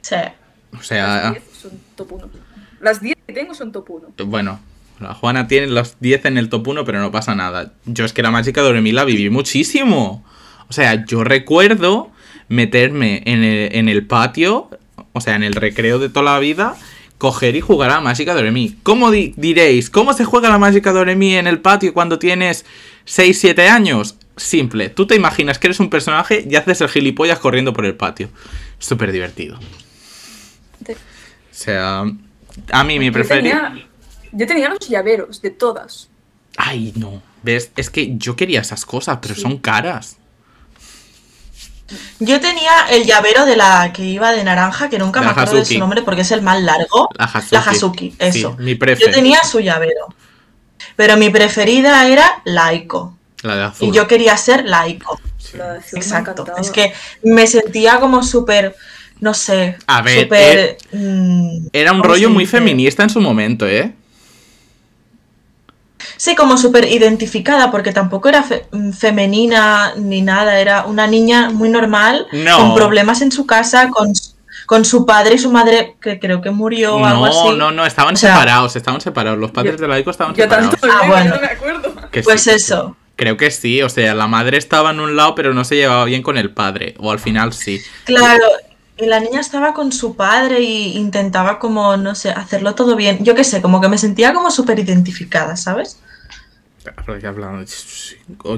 Sí. 0.02 0.16
O 0.78 0.82
sea, 0.82 1.06
Las 1.06 1.32
10 1.32 1.44
son 1.60 1.80
top 1.96 2.12
1. 2.12 2.30
Las 2.80 3.00
10 3.00 3.16
que 3.26 3.32
tengo 3.32 3.54
son 3.54 3.72
top 3.72 3.90
1. 3.90 4.08
bueno, 4.26 4.60
la 5.00 5.14
Juana 5.14 5.48
tiene 5.48 5.68
los 5.68 5.96
10 6.00 6.26
en 6.26 6.38
el 6.38 6.48
top 6.48 6.68
1, 6.68 6.84
pero 6.84 7.00
no 7.00 7.10
pasa 7.10 7.34
nada. 7.34 7.72
Yo 7.84 8.04
es 8.04 8.12
que 8.12 8.22
la 8.22 8.30
mágica 8.30 8.60
de 8.60 8.68
Doremi 8.68 8.92
la 8.92 9.04
viví 9.04 9.30
muchísimo. 9.30 10.24
O 10.68 10.72
sea, 10.72 11.04
yo 11.06 11.24
recuerdo 11.24 12.10
meterme 12.48 13.22
en 13.26 13.42
el, 13.44 13.74
en 13.74 13.88
el 13.88 14.06
patio, 14.06 14.70
o 15.12 15.20
sea, 15.20 15.36
en 15.36 15.42
el 15.42 15.54
recreo 15.54 15.98
de 15.98 16.08
toda 16.08 16.34
la 16.34 16.38
vida, 16.38 16.76
coger 17.18 17.56
y 17.56 17.60
jugar 17.60 17.90
a 17.90 17.94
la 17.94 18.00
mágica 18.00 18.32
de 18.32 18.40
Doremi. 18.40 18.76
¿Cómo 18.82 19.10
di- 19.10 19.32
diréis? 19.36 19.88
¿Cómo 19.90 20.12
se 20.12 20.24
juega 20.24 20.48
la 20.50 20.58
mágica 20.58 20.92
de 20.92 20.98
Doremi 20.98 21.34
en 21.36 21.46
el 21.46 21.60
patio 21.60 21.94
cuando 21.94 22.18
tienes 22.18 22.64
6, 23.04 23.38
7 23.40 23.68
años? 23.68 24.16
Simple. 24.36 24.90
Tú 24.90 25.06
te 25.06 25.14
imaginas 25.16 25.58
que 25.58 25.66
eres 25.68 25.80
un 25.80 25.88
personaje 25.88 26.46
y 26.48 26.56
haces 26.56 26.80
el 26.82 26.88
gilipollas 26.88 27.38
corriendo 27.38 27.72
por 27.72 27.86
el 27.86 27.94
patio. 27.94 28.28
Súper 28.78 29.12
divertido. 29.12 29.58
O 29.58 30.94
sea, 31.50 32.04
a 32.70 32.84
mí 32.84 32.98
mi 32.98 33.10
tenía, 33.10 33.74
yo 34.32 34.46
tenía 34.46 34.68
los 34.68 34.86
llaveros 34.88 35.40
de 35.40 35.50
todas. 35.50 36.10
Ay, 36.58 36.92
no. 36.96 37.22
¿Ves? 37.42 37.70
Es 37.76 37.88
que 37.90 38.16
yo 38.18 38.36
quería 38.36 38.60
esas 38.60 38.84
cosas, 38.84 39.18
pero 39.22 39.34
Sí. 39.34 39.40
son 39.40 39.56
caras. 39.58 40.18
Yo 42.18 42.40
tenía 42.40 42.72
el 42.90 43.04
llavero 43.04 43.46
de 43.46 43.56
la 43.56 43.92
que 43.92 44.02
iba 44.04 44.32
de 44.32 44.42
naranja, 44.42 44.88
que 44.88 44.98
nunca 44.98 45.20
me 45.20 45.28
acuerdo 45.28 45.56
de 45.56 45.64
su 45.64 45.78
nombre 45.78 46.02
porque 46.02 46.22
es 46.22 46.30
el 46.32 46.42
más 46.42 46.60
largo. 46.60 47.08
La 47.16 47.24
Hazuki. 47.24 47.54
La 47.54 47.60
Hazuki, 47.60 48.14
eso. 48.18 48.56
Sí, 48.56 48.62
mi 48.62 48.74
prefe. 48.74 49.04
Yo 49.04 49.10
tenía 49.12 49.42
su 49.44 49.60
llavero. 49.60 50.06
Pero 50.96 51.16
mi 51.16 51.30
preferida 51.30 52.08
era 52.08 52.42
Laiko. 52.44 53.16
La 53.42 53.56
de 53.56 53.64
azul. 53.64 53.88
Y 53.88 53.92
yo 53.92 54.06
quería 54.06 54.36
ser 54.36 54.64
Laiko. 54.64 55.20
La 55.54 55.74
de 55.74 55.78
azul 55.78 55.98
me 55.98 55.98
Exacto. 56.00 56.44
Es 56.58 56.70
que 56.70 56.92
me 57.22 57.46
sentía 57.46 58.00
como 58.00 58.22
súper, 58.22 58.74
no 59.20 59.34
sé, 59.34 59.76
A 59.86 60.02
ver, 60.02 60.24
súper... 60.24 60.78
mm, 60.92 61.68
Era 61.72 61.92
un 61.92 61.98
¿cómo 62.00 62.12
rollo 62.12 62.30
muy 62.30 62.46
feminista 62.46 63.02
en 63.02 63.10
su 63.10 63.20
momento, 63.20 63.66
¿eh? 63.68 63.92
Sí, 66.16 66.34
como 66.34 66.56
súper 66.56 66.84
identificada, 66.90 67.70
porque 67.70 67.92
tampoco 67.92 68.28
era 68.28 68.42
fe- 68.42 68.66
mm, 68.72 68.92
femenina 68.92 69.92
ni 69.96 70.22
nada, 70.22 70.58
era 70.60 70.84
una 70.86 71.06
niña 71.06 71.50
muy 71.50 71.68
normal, 71.68 72.26
No. 72.32 72.56
con 72.56 72.74
problemas 72.74 73.20
en 73.22 73.30
su 73.32 73.46
casa, 73.46 73.90
con, 73.90 74.12
con 74.66 74.84
su 74.84 75.04
padre 75.04 75.34
y 75.34 75.38
su 75.38 75.50
madre, 75.50 75.96
que 76.00 76.18
creo 76.18 76.40
que 76.40 76.50
murió 76.50 76.96
o 76.96 77.04
algo 77.04 77.26
No, 77.26 77.48
así. 77.48 77.56
no, 77.58 77.70
no, 77.70 77.84
estaban 77.86 78.14
O 78.14 78.16
sea- 78.16 78.32
separados, 78.34 78.76
estaban 78.76 79.00
separados. 79.00 79.38
Los 79.38 79.50
padres 79.50 79.76
Yo- 79.76 79.82
de 79.82 79.88
la 79.88 79.98
Ico 79.98 80.10
estaban 80.10 80.34
Yo 80.34 80.44
separados. 80.44 80.70
tanto 80.80 80.88
Ah, 80.90 81.06
bueno. 81.06 81.34
no 81.34 81.40
me 81.40 81.46
acuerdo. 81.46 81.94
Que 82.10 82.22
Pues 82.22 82.42
sí, 82.42 82.50
que 82.50 82.58
sí. 82.58 82.64
eso. 82.72 82.96
Creo 83.16 83.36
que 83.36 83.50
sí, 83.50 83.82
o 83.82 83.88
sea, 83.88 84.14
la 84.14 84.26
madre 84.26 84.58
estaba 84.58 84.90
en 84.90 85.00
un 85.00 85.16
lado, 85.16 85.34
pero 85.34 85.54
no 85.54 85.64
se 85.64 85.76
llevaba 85.76 86.04
bien 86.04 86.22
con 86.22 86.36
el 86.36 86.50
padre. 86.50 86.94
O 86.98 87.10
al 87.10 87.18
final 87.18 87.52
sí. 87.52 87.80
Claro, 88.04 88.44
y 88.98 89.06
la 89.06 89.20
niña 89.20 89.40
estaba 89.40 89.72
con 89.74 89.92
su 89.92 90.16
padre 90.16 90.60
y 90.60 90.96
intentaba 90.96 91.58
como, 91.58 91.96
no 91.96 92.14
sé, 92.14 92.30
hacerlo 92.30 92.74
todo 92.74 92.94
bien. 92.96 93.22
Yo 93.24 93.34
qué 93.34 93.44
sé, 93.44 93.62
como 93.62 93.80
que 93.80 93.88
me 93.88 93.96
sentía 93.98 94.32
como 94.34 94.50
súper 94.50 94.78
identificada, 94.78 95.56
¿sabes? 95.56 95.98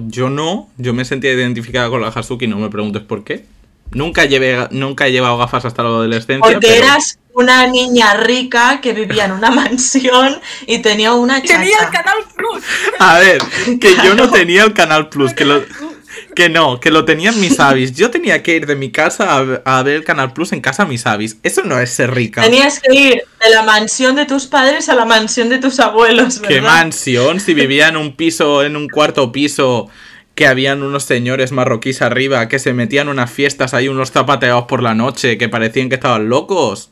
Yo 0.07 0.31
no, 0.31 0.69
yo 0.77 0.95
me 0.95 1.05
sentía 1.05 1.33
identificada 1.33 1.89
con 1.89 2.01
la 2.01 2.09
Hazuki, 2.09 2.47
no 2.47 2.59
me 2.59 2.69
preguntes 2.71 3.03
por 3.03 3.25
qué. 3.25 3.47
Nunca, 3.91 4.27
llevé, 4.27 4.69
nunca 4.71 5.07
he 5.07 5.13
llevado 5.13 5.39
gafas 5.39 5.65
hasta 5.65 5.83
la 5.83 5.89
adolescencia. 5.89 6.41
Porque 6.41 6.67
pero- 6.67 6.85
eras 6.85 7.19
una 7.33 7.67
niña 7.69 8.15
rica 8.15 8.81
que 8.81 8.93
vivía 8.93 9.27
en 9.27 9.33
una 9.33 9.51
mansión 9.53 10.41
y 10.67 10.79
tenía 10.81 11.13
una 11.15 11.41
chacha. 11.41 11.61
Tenía 11.61 11.79
el 11.79 11.91
Canal 11.91 12.19
Plus. 12.37 12.65
A 12.99 13.19
ver, 13.19 13.41
que 13.81 13.95
yo 14.05 14.15
no 14.15 14.31
tenía 14.31 14.65
el 14.65 14.75
Canal 14.75 15.09
Plus, 15.09 15.33
que 15.33 15.45
lo, 15.45 15.61
Canal 15.61 15.79
Plus. 15.79 15.88
Que 16.35 16.49
no, 16.49 16.81
que 16.81 16.91
lo 16.91 17.05
tenían 17.05 17.39
mis 17.41 17.61
avis. 17.61 17.95
Yo 17.95 18.11
tenía 18.11 18.43
que 18.43 18.57
ir 18.57 18.67
de 18.67 18.77
mi 18.77 18.91
casa 18.91 19.37
a, 19.37 19.79
a 19.79 19.83
ver 19.83 19.97
el 19.97 20.05
Canal 20.05 20.33
Plus 20.33 20.53
en 20.53 20.61
casa 20.61 20.85
mis 20.85 21.07
avis. 21.07 21.39
Eso 21.43 21.63
no 21.65 21.79
es 21.79 21.91
ser 21.91 22.15
rica. 22.15 22.43
Tenías 22.43 22.81
que 22.81 22.95
ir 22.95 23.23
de 23.45 23.51
la 23.51 23.63
mansión 23.63 24.17
de 24.17 24.27
tus 24.27 24.47
padres 24.47 24.89
a 24.89 24.95
la 24.95 25.05
mansión 25.05 25.49
de 25.49 25.59
tus 25.59 25.81
abuelos, 25.81 26.41
¿verdad? 26.41 26.55
¿Qué 26.55 26.61
mansión? 26.61 27.41
Si 27.41 27.55
vivía 27.55 27.89
en 27.89 27.97
un 27.97 28.17
piso, 28.17 28.63
en 28.63 28.77
un 28.77 28.89
cuarto 28.89 29.33
piso, 29.33 29.89
que 30.35 30.47
habían 30.47 30.85
unos 30.85 31.03
señores 31.03 31.51
marroquíes 31.51 32.01
arriba 32.01 32.47
que 32.47 32.61
se 32.61 32.73
metían 32.73 33.09
unas 33.09 33.29
fiestas 33.31 33.75
ahí, 33.75 33.89
unos 33.89 34.13
zapateados 34.13 34.67
por 34.67 34.85
la 34.85 34.95
noche, 34.95 35.37
que 35.37 35.49
parecían 35.49 35.89
que 35.89 35.97
estaban 35.97 36.29
locos. 36.29 36.91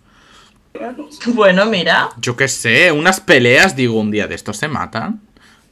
Bueno, 1.26 1.66
mira. 1.66 2.10
Yo 2.20 2.36
qué 2.36 2.48
sé, 2.48 2.90
unas 2.92 3.20
peleas, 3.20 3.76
digo, 3.76 4.00
un 4.00 4.10
día 4.10 4.26
de 4.26 4.34
estos 4.34 4.56
se 4.56 4.68
matan. 4.68 5.20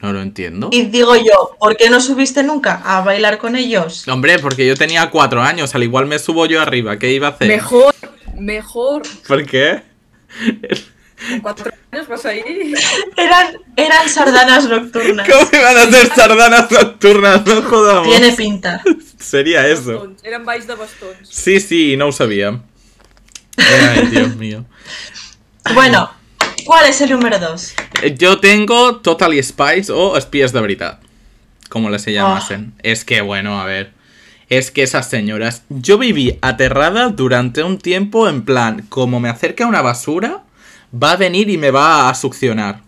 No 0.05 0.13
lo 0.13 0.21
entiendo. 0.21 0.69
Y 0.71 0.83
digo 0.83 1.17
yo, 1.17 1.57
¿por 1.59 1.79
qué 1.79 1.89
no 1.89 1.99
subiste 1.99 2.43
nunca 2.43 2.83
a 2.85 3.01
bailar 3.01 3.39
con 3.39 3.57
ellos? 3.57 4.07
Hombre, 4.07 4.39
porque 4.39 4.67
yo 4.67 4.77
tenía 4.77 5.09
cuatro 5.09 5.41
años, 5.41 5.75
al 5.75 5.83
igual 5.83 6.05
me 6.05 6.19
subo 6.19 6.45
yo 6.45 6.61
arriba, 6.61 6.99
¿qué 6.99 7.11
iba 7.11 7.29
a 7.29 7.31
hacer? 7.31 7.49
Mejor, 7.49 7.95
mejor. 8.37 9.01
¿Por 9.27 9.47
qué? 9.47 9.81
Con 11.31 11.41
cuatro 11.41 11.73
años 11.91 12.07
vas 12.07 12.27
ahí. 12.27 12.75
Eran, 13.17 13.57
eran 13.77 14.07
sardanas 14.07 14.69
nocturnas. 14.69 15.27
¿Cómo 15.27 15.49
iban 15.51 15.75
a 15.75 15.91
ser 15.91 16.15
sardanas 16.15 16.71
nocturnas? 16.71 17.47
No 17.47 17.63
jodamos. 17.63 18.07
Tiene 18.07 18.33
pinta. 18.33 18.83
Sería 19.19 19.67
eso. 19.67 20.13
Eran 20.23 20.45
bais 20.45 20.67
de 20.67 20.75
bastons. 20.75 21.17
Sí, 21.31 21.61
sí, 21.61 21.97
no 21.97 22.09
ho 22.09 22.13
sabía. 22.13 22.61
Ay, 23.57 24.09
Dios 24.09 24.37
mío. 24.37 24.67
Bueno, 25.73 26.11
¿cuál 26.65 26.87
es 26.87 27.01
el 27.01 27.11
número 27.11 27.39
2? 27.39 27.75
Eh, 28.03 28.15
Yo 28.17 28.39
tengo 28.39 28.97
Totally 28.97 29.43
Spies 29.43 29.91
o 29.91 30.17
Espías 30.17 30.53
de 30.53 30.61
Verdad. 30.61 31.01
Como 31.69 31.91
les 31.91 32.03
se 32.03 32.13
llamasen. 32.13 32.73
Es 32.83 33.05
que, 33.05 33.21
bueno, 33.21 33.61
a 33.61 33.65
ver. 33.65 33.93
Es 34.49 34.71
que 34.71 34.83
esas 34.83 35.09
señoras. 35.09 35.63
Yo 35.69 35.99
viví 35.99 36.39
aterrada 36.43 37.09
durante 37.09 37.63
un 37.63 37.79
tiempo 37.79 38.29
en 38.29 38.45
plan, 38.45 38.87
como 38.89 39.19
me 39.19 39.29
acerca 39.29 39.67
una 39.67 39.83
basura, 39.83 40.43
va 40.95 41.13
a 41.13 41.17
venir 41.17 41.49
y 41.51 41.59
me 41.59 41.71
va 41.71 42.09
a 42.09 42.15
succionar. 42.15 42.84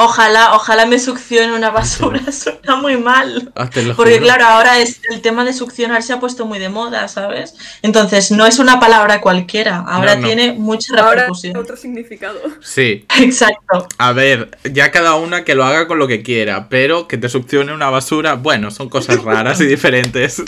Ojalá, 0.00 0.54
ojalá 0.54 0.86
me 0.86 1.00
succione 1.00 1.52
una 1.52 1.70
basura, 1.70 2.20
suena 2.30 2.76
muy 2.76 2.96
mal. 2.96 3.50
Ah, 3.56 3.68
Porque 3.96 4.12
juro. 4.14 4.18
claro, 4.26 4.44
ahora 4.46 4.78
es 4.78 5.00
el 5.10 5.20
tema 5.20 5.44
de 5.44 5.52
succionar 5.52 6.04
se 6.04 6.12
ha 6.12 6.20
puesto 6.20 6.46
muy 6.46 6.60
de 6.60 6.68
moda, 6.68 7.08
¿sabes? 7.08 7.56
Entonces 7.82 8.30
no 8.30 8.46
es 8.46 8.60
una 8.60 8.78
palabra 8.78 9.20
cualquiera, 9.20 9.78
ahora 9.78 10.14
No, 10.14 10.20
no. 10.20 10.26
tiene 10.28 10.52
mucha 10.52 10.92
Ahora 10.94 11.10
repercusión. 11.22 11.56
otro 11.56 11.76
significado. 11.76 12.38
Sí. 12.60 13.06
Exacto. 13.18 13.88
A 13.98 14.12
ver, 14.12 14.56
ya 14.72 14.92
cada 14.92 15.16
una 15.16 15.42
que 15.42 15.56
lo 15.56 15.64
haga 15.64 15.88
con 15.88 15.98
lo 15.98 16.06
que 16.06 16.22
quiera, 16.22 16.68
pero 16.68 17.08
que 17.08 17.18
te 17.18 17.28
succione 17.28 17.72
una 17.74 17.90
basura, 17.90 18.34
bueno, 18.34 18.70
son 18.70 18.88
cosas 18.88 19.24
raras 19.24 19.60
y 19.60 19.66
diferentes. 19.66 20.40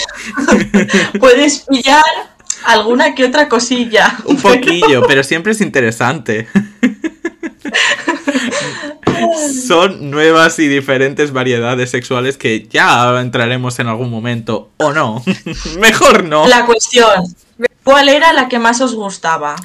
Puedes 1.18 1.64
pillar 1.68 2.04
alguna 2.66 3.16
que 3.16 3.24
otra 3.24 3.48
cosilla. 3.48 4.16
Un 4.26 4.36
poquillo, 4.36 5.02
pero 5.08 5.24
siempre 5.24 5.50
es 5.50 5.60
interesante. 5.60 6.46
Son 9.66 10.10
nuevas 10.10 10.58
y 10.58 10.68
diferentes 10.68 11.32
variedades 11.32 11.90
sexuales 11.90 12.36
que 12.36 12.66
ya 12.68 13.20
entraremos 13.20 13.78
en 13.78 13.88
algún 13.88 14.10
momento, 14.10 14.70
o 14.78 14.92
no. 14.92 15.22
Mejor 15.78 16.24
no. 16.24 16.46
La 16.46 16.66
cuestión, 16.66 17.34
¿cuál 17.84 18.08
era 18.08 18.32
la 18.32 18.48
que 18.48 18.58
más 18.58 18.80
os 18.80 18.94
gustaba? 18.94 19.56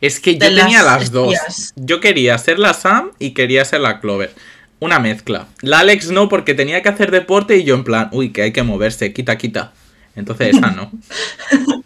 Es 0.00 0.20
que 0.20 0.34
yo 0.34 0.40
tenía 0.40 0.82
las 0.82 1.00
las 1.00 1.10
dos. 1.10 1.32
espías. 1.34 1.72
Yo 1.76 2.00
quería 2.00 2.36
ser 2.38 2.58
la 2.58 2.74
Sam 2.74 3.10
y 3.18 3.30
quería 3.32 3.64
ser 3.64 3.80
la 3.80 4.00
Clover. 4.00 4.34
Una 4.80 4.98
mezcla. 4.98 5.46
La 5.62 5.78
Alex 5.78 6.10
no, 6.10 6.28
porque 6.28 6.54
tenía 6.54 6.82
que 6.82 6.90
hacer 6.90 7.10
deporte 7.10 7.56
y 7.56 7.64
yo 7.64 7.74
en 7.74 7.84
plan, 7.84 8.08
uy, 8.12 8.30
que 8.32 8.42
hay 8.42 8.52
que 8.52 8.62
moverse, 8.62 9.12
quita, 9.12 9.38
quita. 9.38 9.72
Entonces 10.14 10.56
esa 10.56 10.70
no. 10.70 10.90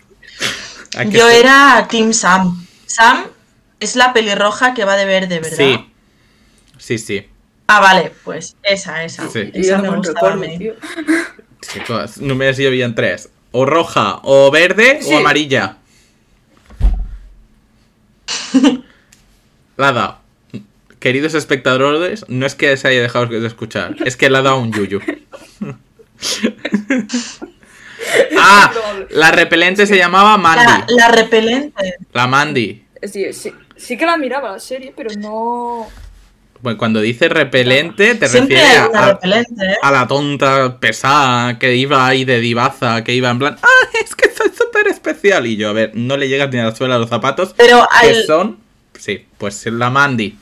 Yo 1.11 1.29
era 1.29 1.87
Team 1.89 2.13
Sam. 2.13 2.67
Sam 2.87 3.27
es 3.81 3.97
la 3.97 4.13
pelirroja 4.13 4.75
que 4.75 4.85
va 4.85 4.97
de 4.97 5.05
verde, 5.05 5.41
¿verdad? 5.41 5.57
Sí. 5.57 5.93
Sí, 6.79 6.99
sí. 6.99 7.27
Ah, 7.67 7.81
vale, 7.81 8.13
pues 8.25 8.57
esa, 8.63 9.05
esa. 9.05 9.29
Sí. 9.29 9.51
Esa 9.53 9.77
yo 9.77 9.83
me 9.83 9.89
no 9.89 9.91
me 9.93 9.99
gustaba 9.99 10.31
recuerdo, 10.33 10.59
tío. 10.59 10.75
Chicos, 11.61 12.19
no 12.19 12.35
me 12.35 12.49
habían 12.49 12.95
tres. 12.95 13.29
O 13.53 13.65
roja, 13.67 14.21
o 14.23 14.51
verde, 14.51 15.01
Sí. 15.03 15.13
o 15.13 15.19
amarilla. 15.19 15.77
La 19.77 19.89
ha 19.89 19.93
dado. 19.93 20.19
Queridos 21.01 21.35
espectadores, 21.35 22.25
no 22.29 22.47
es 22.47 22.55
que 22.55 22.77
se 22.77 22.89
haya 22.89 23.01
dejado 23.03 23.27
de 23.27 23.47
escuchar, 23.47 23.95
es 24.05 24.17
que 24.17 24.29
le 24.31 24.39
ha 24.39 24.43
dado 24.43 24.59
un 24.59 24.73
yuyu. 24.73 25.01
ah, 28.39 28.73
la 29.11 29.31
repelente 29.31 29.87
se 29.87 29.97
llamaba 29.97 30.33
La, 30.33 30.39
Mandy. 30.39 30.95
la 30.97 31.09
repelente. 31.09 31.95
La 32.13 32.27
Mandy. 32.27 32.85
Sí, 33.05 33.33
sí, 33.33 33.53
sí 33.77 33.97
que 33.97 34.07
la 34.07 34.17
miraba 34.17 34.51
la 34.53 34.59
serie, 34.59 34.93
pero 34.97 35.11
no. 35.19 35.87
Bueno, 36.61 36.77
cuando 36.79 37.01
dice 37.01 37.29
repelente, 37.29 38.15
te 38.17 38.29
Siempre 38.29 38.57
refieres 38.57 38.89
a, 38.93 39.07
repelente, 39.13 39.65
¿eh? 39.65 39.77
a 39.81 39.93
la 39.93 40.07
tonta 40.09 40.79
pesada 40.81 41.59
que 41.59 41.77
iba 41.77 42.07
ahí 42.07 42.25
de 42.25 42.41
divaza, 42.41 43.05
que 43.05 43.15
iba 43.15 43.31
en 43.31 43.39
plan, 43.39 43.57
ah, 43.63 43.89
es 44.05 44.15
que 44.17 44.31
soy 44.35 44.51
súper 44.57 44.89
especial. 44.89 45.47
Y 45.47 45.57
yo, 45.57 45.69
a 45.71 45.73
ver, 45.73 45.93
no 45.95 46.17
le 46.17 46.29
llegas 46.29 46.51
ni 46.53 46.59
a 46.59 46.65
la 46.65 46.75
suela 46.75 46.95
de 46.95 47.01
los 47.01 47.11
zapatos. 47.11 47.55
Pero 47.57 47.87
que 48.01 48.09
al, 48.09 48.25
son, 48.27 48.59
sí, 48.99 49.27
pues 49.39 49.65
la 49.67 49.91
Mandy. 49.91 50.37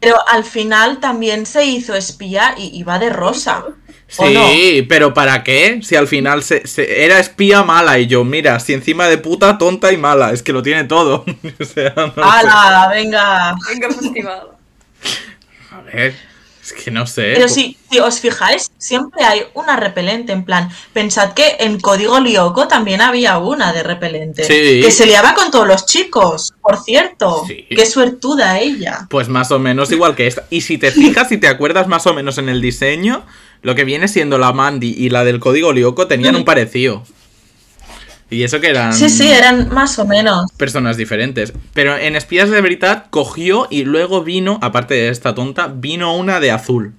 pero 0.00 0.16
al 0.28 0.44
final 0.44 1.00
también 1.00 1.46
se 1.46 1.64
hizo 1.64 1.94
espía 1.94 2.54
y 2.58 2.78
iba 2.78 2.98
de 2.98 3.10
rosa. 3.10 3.64
Sí, 4.06 4.84
pero 4.88 5.14
¿para 5.14 5.42
qué? 5.42 5.80
Si 5.82 5.96
al 5.96 6.06
final 6.08 6.42
se, 6.42 6.66
se- 6.66 7.04
era 7.04 7.18
espía 7.18 7.62
mala 7.62 7.98
y 7.98 8.06
yo, 8.06 8.22
mira, 8.24 8.60
si 8.60 8.74
encima 8.74 9.08
de 9.08 9.16
puta, 9.18 9.56
tonta 9.58 9.92
y 9.92 9.96
mala, 9.96 10.32
es 10.32 10.42
que 10.42 10.52
lo 10.52 10.62
tiene 10.62 10.84
todo. 10.84 11.24
o 11.60 11.64
sea, 11.64 11.94
no 12.16 12.36
sé. 12.38 12.50
¡Hala! 12.50 12.88
Venga. 12.92 13.54
Venga, 13.68 13.90
festivada. 13.90 14.53
A 15.70 15.80
ver, 15.82 16.14
es 16.64 16.72
que 16.72 16.90
no 16.90 17.06
sé. 17.06 17.32
Pero 17.34 17.48
si, 17.48 17.76
si 17.90 17.98
os 17.98 18.20
fijáis, 18.20 18.70
siempre 18.78 19.22
hay 19.22 19.42
una 19.52 19.76
repelente. 19.76 20.32
En 20.32 20.44
plan, 20.44 20.70
pensad 20.94 21.34
que 21.34 21.56
en 21.60 21.78
Código 21.78 22.20
Lyoko 22.20 22.68
también 22.68 23.02
había 23.02 23.36
una 23.36 23.72
de 23.72 23.82
repelente. 23.82 24.44
Sí. 24.44 24.80
Que 24.82 24.90
se 24.90 25.04
liaba 25.04 25.34
con 25.34 25.50
todos 25.50 25.68
los 25.68 25.84
chicos, 25.84 26.54
por 26.62 26.82
cierto. 26.82 27.44
Sí. 27.46 27.66
Qué 27.68 27.84
suertuda 27.84 28.60
ella. 28.60 29.06
Pues 29.10 29.28
más 29.28 29.50
o 29.50 29.58
menos 29.58 29.92
igual 29.92 30.14
que 30.14 30.26
esta. 30.26 30.46
Y 30.48 30.62
si 30.62 30.78
te 30.78 30.90
fijas 30.90 31.30
y 31.32 31.36
te 31.36 31.48
acuerdas 31.48 31.86
más 31.86 32.06
o 32.06 32.14
menos 32.14 32.38
en 32.38 32.48
el 32.48 32.62
diseño, 32.62 33.26
lo 33.60 33.74
que 33.74 33.84
viene 33.84 34.08
siendo 34.08 34.38
la 34.38 34.52
Mandy 34.52 34.94
y 34.96 35.10
la 35.10 35.24
del 35.24 35.40
código 35.40 35.72
Lyoko 35.72 36.06
tenían 36.06 36.36
un 36.36 36.44
parecido. 36.44 37.02
Y 38.30 38.42
eso 38.42 38.60
que 38.60 38.68
eran 38.70 38.92
Sí, 38.94 39.08
sí, 39.08 39.30
eran 39.30 39.72
más 39.72 39.98
o 39.98 40.06
menos. 40.06 40.50
personas 40.56 40.96
diferentes. 40.96 41.52
Pero 41.72 41.96
en 41.96 42.16
Espías 42.16 42.50
de 42.50 42.60
Verdad 42.60 43.06
cogió 43.10 43.66
y 43.70 43.84
luego 43.84 44.22
vino, 44.22 44.58
aparte 44.62 44.94
de 44.94 45.08
esta 45.08 45.34
tonta, 45.34 45.68
vino 45.68 46.16
una 46.16 46.40
de 46.40 46.50
azul. 46.50 46.94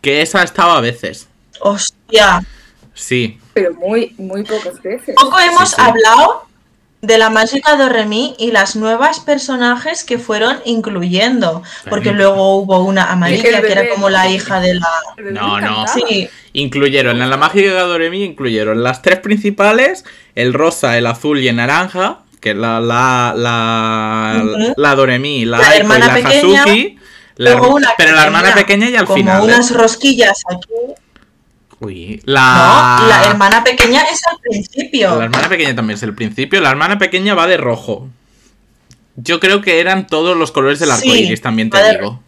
Que 0.00 0.22
esa 0.22 0.42
estaba 0.42 0.76
a 0.76 0.80
veces. 0.80 1.28
Hostia. 1.60 2.44
Sí. 2.94 3.38
Pero 3.54 3.74
muy, 3.74 4.14
muy 4.18 4.44
pocas 4.44 4.80
veces. 4.82 5.14
Poco 5.16 5.38
hemos 5.40 5.70
sí. 5.70 5.76
hablado 5.78 6.47
de 7.00 7.16
la 7.18 7.30
mágica 7.30 7.76
Doremi 7.76 8.34
y 8.38 8.50
las 8.50 8.74
nuevas 8.74 9.20
personajes 9.20 10.02
que 10.04 10.18
fueron 10.18 10.58
incluyendo. 10.64 11.62
Porque 11.88 12.12
luego 12.12 12.56
hubo 12.56 12.80
una 12.84 13.04
amarilla 13.12 13.60
que 13.62 13.72
era 13.72 13.88
como 13.88 14.10
la 14.10 14.28
hija 14.28 14.60
de 14.60 14.74
la. 14.74 14.88
No, 15.32 15.60
no. 15.60 15.84
Sí, 15.86 16.28
Incluyeron 16.54 17.22
en 17.22 17.30
la 17.30 17.36
mágica 17.36 17.68
de 17.68 17.80
Doremi, 17.80 18.24
incluyeron 18.24 18.82
las 18.82 19.02
tres 19.02 19.20
principales, 19.20 20.04
el 20.34 20.52
rosa, 20.54 20.98
el 20.98 21.06
azul 21.06 21.38
y 21.40 21.46
el 21.48 21.56
naranja, 21.56 22.20
que 22.40 22.50
es 22.50 22.56
la, 22.56 22.80
la, 22.80 23.32
la, 23.36 24.42
Ujú. 24.44 24.74
la 24.76 24.94
Doremi, 24.96 25.44
la, 25.44 25.58
La 25.58 25.68
Aiko 25.70 25.94
y 25.96 25.98
la 26.00 26.14
pequeña, 26.14 26.62
Hazuki. 26.62 26.98
la- 27.36 27.50
Luego 27.52 27.74
una 27.76 27.90
pero 27.96 28.12
la 28.16 28.24
hermana 28.24 28.54
pequeña 28.54 28.88
ya 28.90 29.00
al 29.00 29.06
como 29.06 29.18
final. 29.18 29.42
¿eh? 29.42 29.44
unas 29.44 29.70
rosquillas 29.72 30.42
aquí. 30.50 30.94
Uy, 31.80 32.20
la... 32.24 32.98
No, 33.00 33.08
la 33.08 33.24
hermana 33.30 33.62
pequeña 33.62 34.02
es 34.02 34.20
al 34.26 34.38
principio. 34.40 35.16
La 35.16 35.24
hermana 35.24 35.48
pequeña 35.48 35.76
también 35.76 35.96
es 35.96 36.02
el 36.02 36.14
principio. 36.14 36.60
La 36.60 36.70
hermana 36.70 36.98
pequeña 36.98 37.34
va 37.34 37.46
de 37.46 37.56
rojo. 37.56 38.08
Yo 39.14 39.40
creo 39.40 39.60
que 39.60 39.80
eran 39.80 40.06
todos 40.06 40.36
los 40.36 40.52
colores 40.52 40.78
del 40.78 40.90
arco 40.90 41.02
Sí, 41.02 41.24
iris, 41.24 41.40
también 41.40 41.70
te 41.70 41.78
digo. 41.92 42.22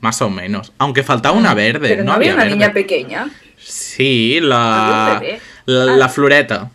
Más 0.00 0.20
o 0.22 0.30
menos. 0.30 0.72
Aunque 0.78 1.02
faltaba 1.02 1.36
una 1.36 1.54
verde. 1.54 1.88
Pero 1.88 2.04
no, 2.04 2.10
no 2.10 2.16
había 2.16 2.34
una 2.34 2.44
verde. 2.44 2.56
niña 2.56 2.72
pequeña. 2.72 3.30
Sí, 3.58 4.38
la. 4.40 5.16
Ah. 5.16 5.22
la 5.66 6.08
floreta. 6.08 6.70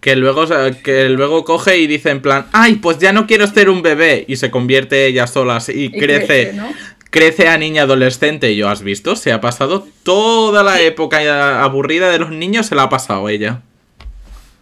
Que 0.00 0.16
luego, 0.16 0.46
que 0.82 1.08
luego 1.08 1.44
coge 1.44 1.78
y 1.78 1.86
dice 1.86 2.10
en 2.10 2.20
plan, 2.20 2.46
ay, 2.52 2.74
pues 2.74 2.98
ya 2.98 3.14
no 3.14 3.26
quiero 3.26 3.46
ser 3.46 3.70
un 3.70 3.80
bebé. 3.80 4.26
Y 4.28 4.36
se 4.36 4.50
convierte 4.50 5.06
ella 5.06 5.26
sola 5.26 5.62
y, 5.68 5.84
Y 5.84 5.90
crece, 5.90 6.26
crece, 6.26 6.52
¿no? 6.52 6.68
Crece 7.14 7.46
a 7.46 7.56
niña 7.56 7.82
adolescente. 7.82 8.50
Y 8.50 8.56
yo, 8.56 8.68
¿has 8.68 8.82
visto? 8.82 9.14
Se 9.14 9.30
ha 9.32 9.40
pasado 9.40 9.86
toda 10.02 10.64
la 10.64 10.80
época 10.80 11.62
aburrida 11.62 12.10
de 12.10 12.18
los 12.18 12.30
niños, 12.30 12.66
se 12.66 12.74
la 12.74 12.82
ha 12.82 12.88
pasado 12.88 13.28
ella. 13.28 13.60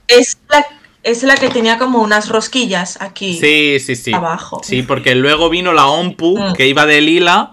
Es 0.06 0.37
la, 0.50 0.66
es 1.02 1.23
la 1.23 1.37
que 1.37 1.49
tenía 1.49 1.78
como 1.78 2.02
unas 2.02 2.28
rosquillas 2.28 3.00
aquí. 3.00 3.38
Sí, 3.40 3.78
sí, 3.80 3.97
sí. 3.97 4.12
Abajo. 4.12 4.61
Sí, 4.62 4.82
porque 4.82 5.14
luego 5.14 5.49
vino 5.49 5.73
la 5.73 5.87
Ompu, 5.87 6.38
Mm. 6.38 6.52
que 6.52 6.68
iba 6.68 6.85
de 6.85 7.00
lila. 7.00 7.52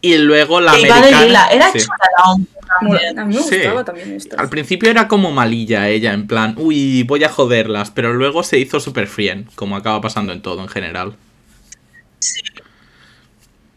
Y 0.00 0.18
luego 0.18 0.60
la 0.60 0.72
Que 0.72 0.80
iba 0.82 1.00
de 1.00 1.12
lila. 1.26 1.46
Era 1.52 1.70
sí. 1.70 1.78
chula 1.78 1.96
la 2.18 2.32
Ompu 2.32 2.48
también. 2.66 3.18
A 3.20 3.24
mí 3.24 3.36
me 3.36 3.42
Sí. 3.44 3.56
gustaba 3.56 3.84
también 3.84 4.12
esta. 4.16 4.36
Al 4.40 4.48
principio 4.48 4.90
era 4.90 5.06
como 5.06 5.30
malilla 5.30 5.88
ella, 5.88 6.12
en 6.12 6.26
plan, 6.26 6.54
uy, 6.58 7.04
voy 7.04 7.22
a 7.22 7.28
joderlas, 7.28 7.92
pero 7.92 8.12
luego 8.12 8.42
se 8.42 8.58
hizo 8.58 8.80
super 8.80 9.06
frien, 9.06 9.46
como 9.54 9.76
acaba 9.76 10.00
pasando 10.00 10.32
en 10.32 10.42
todo 10.42 10.60
en 10.62 10.68
general. 10.68 11.14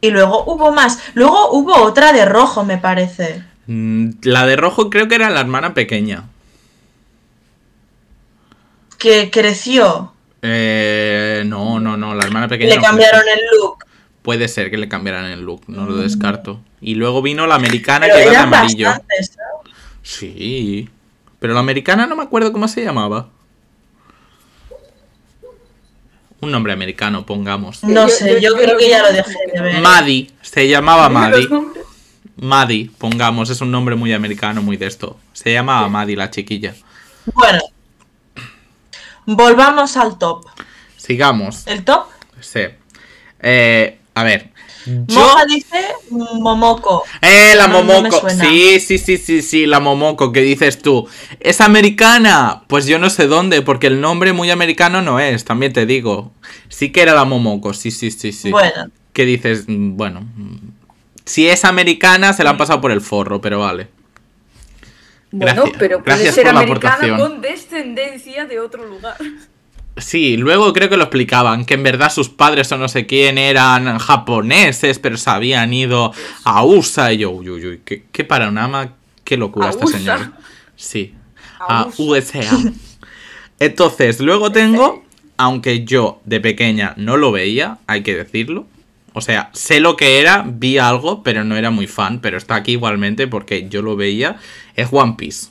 Y 0.01 0.11
luego 0.11 0.43
hubo 0.45 0.71
más. 0.71 0.99
Luego 1.15 1.51
hubo 1.51 1.75
otra 1.81 2.13
de 2.13 2.25
rojo, 2.25 2.63
me 2.63 2.77
parece. 2.77 3.43
Mm, 3.67 4.09
La 4.21 4.45
de 4.45 4.55
rojo 4.55 4.89
creo 4.89 5.07
que 5.07 5.15
era 5.15 5.29
la 5.29 5.39
hermana 5.41 5.73
pequeña. 5.73 6.25
Que 8.97 9.29
creció. 9.31 10.13
Eh, 10.41 11.43
no, 11.45 11.79
no, 11.79 11.97
no, 11.97 12.15
la 12.15 12.23
hermana 12.25 12.47
pequeña. 12.47 12.71
le 12.71 12.75
no 12.77 12.81
cambiaron 12.83 13.21
el 13.27 13.39
look. 13.59 13.85
Puede 14.21 14.47
ser 14.47 14.69
que 14.69 14.77
le 14.77 14.89
cambiaran 14.89 15.25
el 15.25 15.41
look, 15.41 15.61
no 15.67 15.85
lo 15.85 15.95
descarto. 15.97 16.59
Y 16.81 16.95
luego 16.95 17.21
vino 17.21 17.47
la 17.47 17.55
americana 17.55 18.07
Pero 18.07 18.15
que 18.17 18.21
iba 18.23 18.31
de 18.31 18.37
amarillo. 18.37 18.87
bastantes. 18.87 19.37
¿no? 19.37 19.71
Sí. 20.03 20.89
Pero 21.39 21.53
la 21.53 21.59
americana 21.59 22.07
no 22.07 22.15
me 22.15 22.23
acuerdo 22.23 22.51
cómo 22.51 22.67
se 22.67 22.83
llamaba. 22.83 23.29
Un 26.39 26.51
nombre 26.51 26.71
americano, 26.73 27.25
pongamos. 27.25 27.83
No 27.83 28.07
sé, 28.09 28.33
yo- 28.35 28.39
yo 28.39 28.57
yo 28.57 28.63
creo 28.63 28.77
que 28.77 28.89
ya 28.89 29.01
lo 29.01 29.11
dejé 29.11 29.33
de 29.53 29.61
ver. 29.61 29.81
Maddie, 29.81 30.31
se 30.41 30.67
llamaba 30.67 31.09
Maddie. 31.09 31.47
Maddie, 32.35 32.91
pongamos, 32.99 33.49
es 33.49 33.59
un 33.61 33.71
nombre 33.71 33.95
muy 33.95 34.13
americano, 34.13 34.61
muy 34.61 34.77
de 34.77 34.85
esto. 34.85 35.17
Se 35.33 35.51
llamaba 35.51 35.89
Maddie, 35.89 36.15
la 36.15 36.29
chiquilla. 36.29 36.75
Bueno. 37.33 37.59
Volvamos 39.25 39.97
al 39.97 40.17
top. 40.17 40.45
Sigamos. 40.95 41.65
¿El 41.67 41.83
top? 41.83 42.05
Sí. 42.39 42.61
Eh, 43.41 43.97
a 44.13 44.23
ver. 44.23 44.51
Moja 45.09 45.45
dice 45.45 45.85
Momoko. 46.09 47.03
Eh, 47.21 47.53
la 47.57 47.67
No, 47.67 47.83
Momoko. 47.83 48.29
sí, 48.29 48.79
sí, 48.79 48.97
sí, 48.97 49.17
sí, 49.17 49.41
sí, 49.41 49.65
la 49.65 49.79
Momoko 49.79 50.31
que 50.31 50.41
dices 50.41 50.81
tú. 50.81 51.07
¿Es 51.39 51.61
americana? 51.61 52.63
Pues 52.67 52.85
yo 52.87 52.99
no 52.99 53.09
sé 53.09 53.27
dónde, 53.27 53.61
porque 53.61 53.87
el 53.87 53.99
nombre 54.01 54.33
muy 54.33 54.49
americano 54.49 55.01
no 55.01 55.19
es, 55.19 55.43
también 55.45 55.73
te 55.73 55.85
digo. 55.85 56.31
Sí 56.69 56.91
que 56.91 57.01
era 57.01 57.13
la 57.13 57.25
Momoko, 57.25 57.73
sí, 57.73 57.91
sí, 57.91 58.11
sí, 58.11 58.31
sí. 58.31 58.51
Bueno, 58.51 58.89
Que 59.13 59.25
dices, 59.25 59.65
mm, 59.67 59.97
bueno, 59.97 60.21
mm, 60.21 60.55
si 61.25 61.47
es 61.49 61.65
americana 61.65 62.33
se 62.33 62.43
la 62.43 62.51
han 62.51 62.57
pasado 62.57 62.79
por 62.81 62.91
el 62.91 63.01
forro, 63.01 63.41
pero 63.41 63.59
vale. 63.59 63.87
Bueno, 65.31 65.55
Gracias. 65.63 65.77
pero 65.77 66.03
puede 66.03 66.15
Gracias 66.15 66.35
ser 66.35 66.45
por 66.45 66.53
la 66.53 66.59
americana 66.61 66.93
aportación. 66.95 67.19
con 67.19 67.41
descendencia 67.41 68.45
de 68.45 68.59
otro 68.61 68.85
lugar. 68.85 69.17
Sí, 69.97 70.37
luego 70.37 70.73
creo 70.73 70.89
que 70.89 70.97
lo 70.97 71.05
explicaban, 71.05 71.65
que 71.65 71.73
en 71.73 71.81
verdad 71.81 72.11
sus 72.11 72.29
padres 72.29 72.71
o 72.71 72.77
no 72.77 72.87
sé 72.87 73.07
quién 73.07 73.37
eran 73.39 73.97
japoneses, 73.97 74.99
pero 74.99 75.17
se 75.17 75.29
habían 75.29 75.73
ido 75.73 76.13
a 76.43 76.63
USA. 76.63 77.11
Y 77.11 77.17
yo, 77.19 77.31
uy, 77.31 77.49
uy, 77.49 77.65
uy, 77.65 77.81
qué, 77.83 78.05
qué 78.11 78.23
panorama, 78.23 78.93
qué 79.23 79.37
locura 79.37 79.67
¿A 79.67 79.69
este 79.71 79.87
señor. 79.87 80.31
Sí, 80.75 81.15
A. 81.59 81.87
USA. 81.97 82.41
Entonces, 83.59 84.19
luego 84.19 84.51
tengo, 84.51 85.03
aunque 85.37 85.83
yo 85.83 86.21
de 86.25 86.39
pequeña 86.41 86.93
no 86.97 87.17
lo 87.17 87.31
veía, 87.31 87.79
hay 87.87 88.03
que 88.03 88.15
decirlo. 88.15 88.67
O 89.13 89.21
sea, 89.21 89.49
sé 89.53 89.79
lo 89.79 89.97
que 89.97 90.19
era, 90.19 90.45
vi 90.47 90.77
algo, 90.77 91.23
pero 91.23 91.43
no 91.43 91.57
era 91.57 91.71
muy 91.71 91.87
fan, 91.87 92.19
pero 92.21 92.37
está 92.37 92.53
aquí 92.53 92.73
igualmente 92.73 93.25
porque 93.25 93.67
yo 93.67 93.81
lo 93.81 93.95
veía. 93.95 94.37
Es 94.75 94.89
One 94.91 95.15
Piece. 95.17 95.47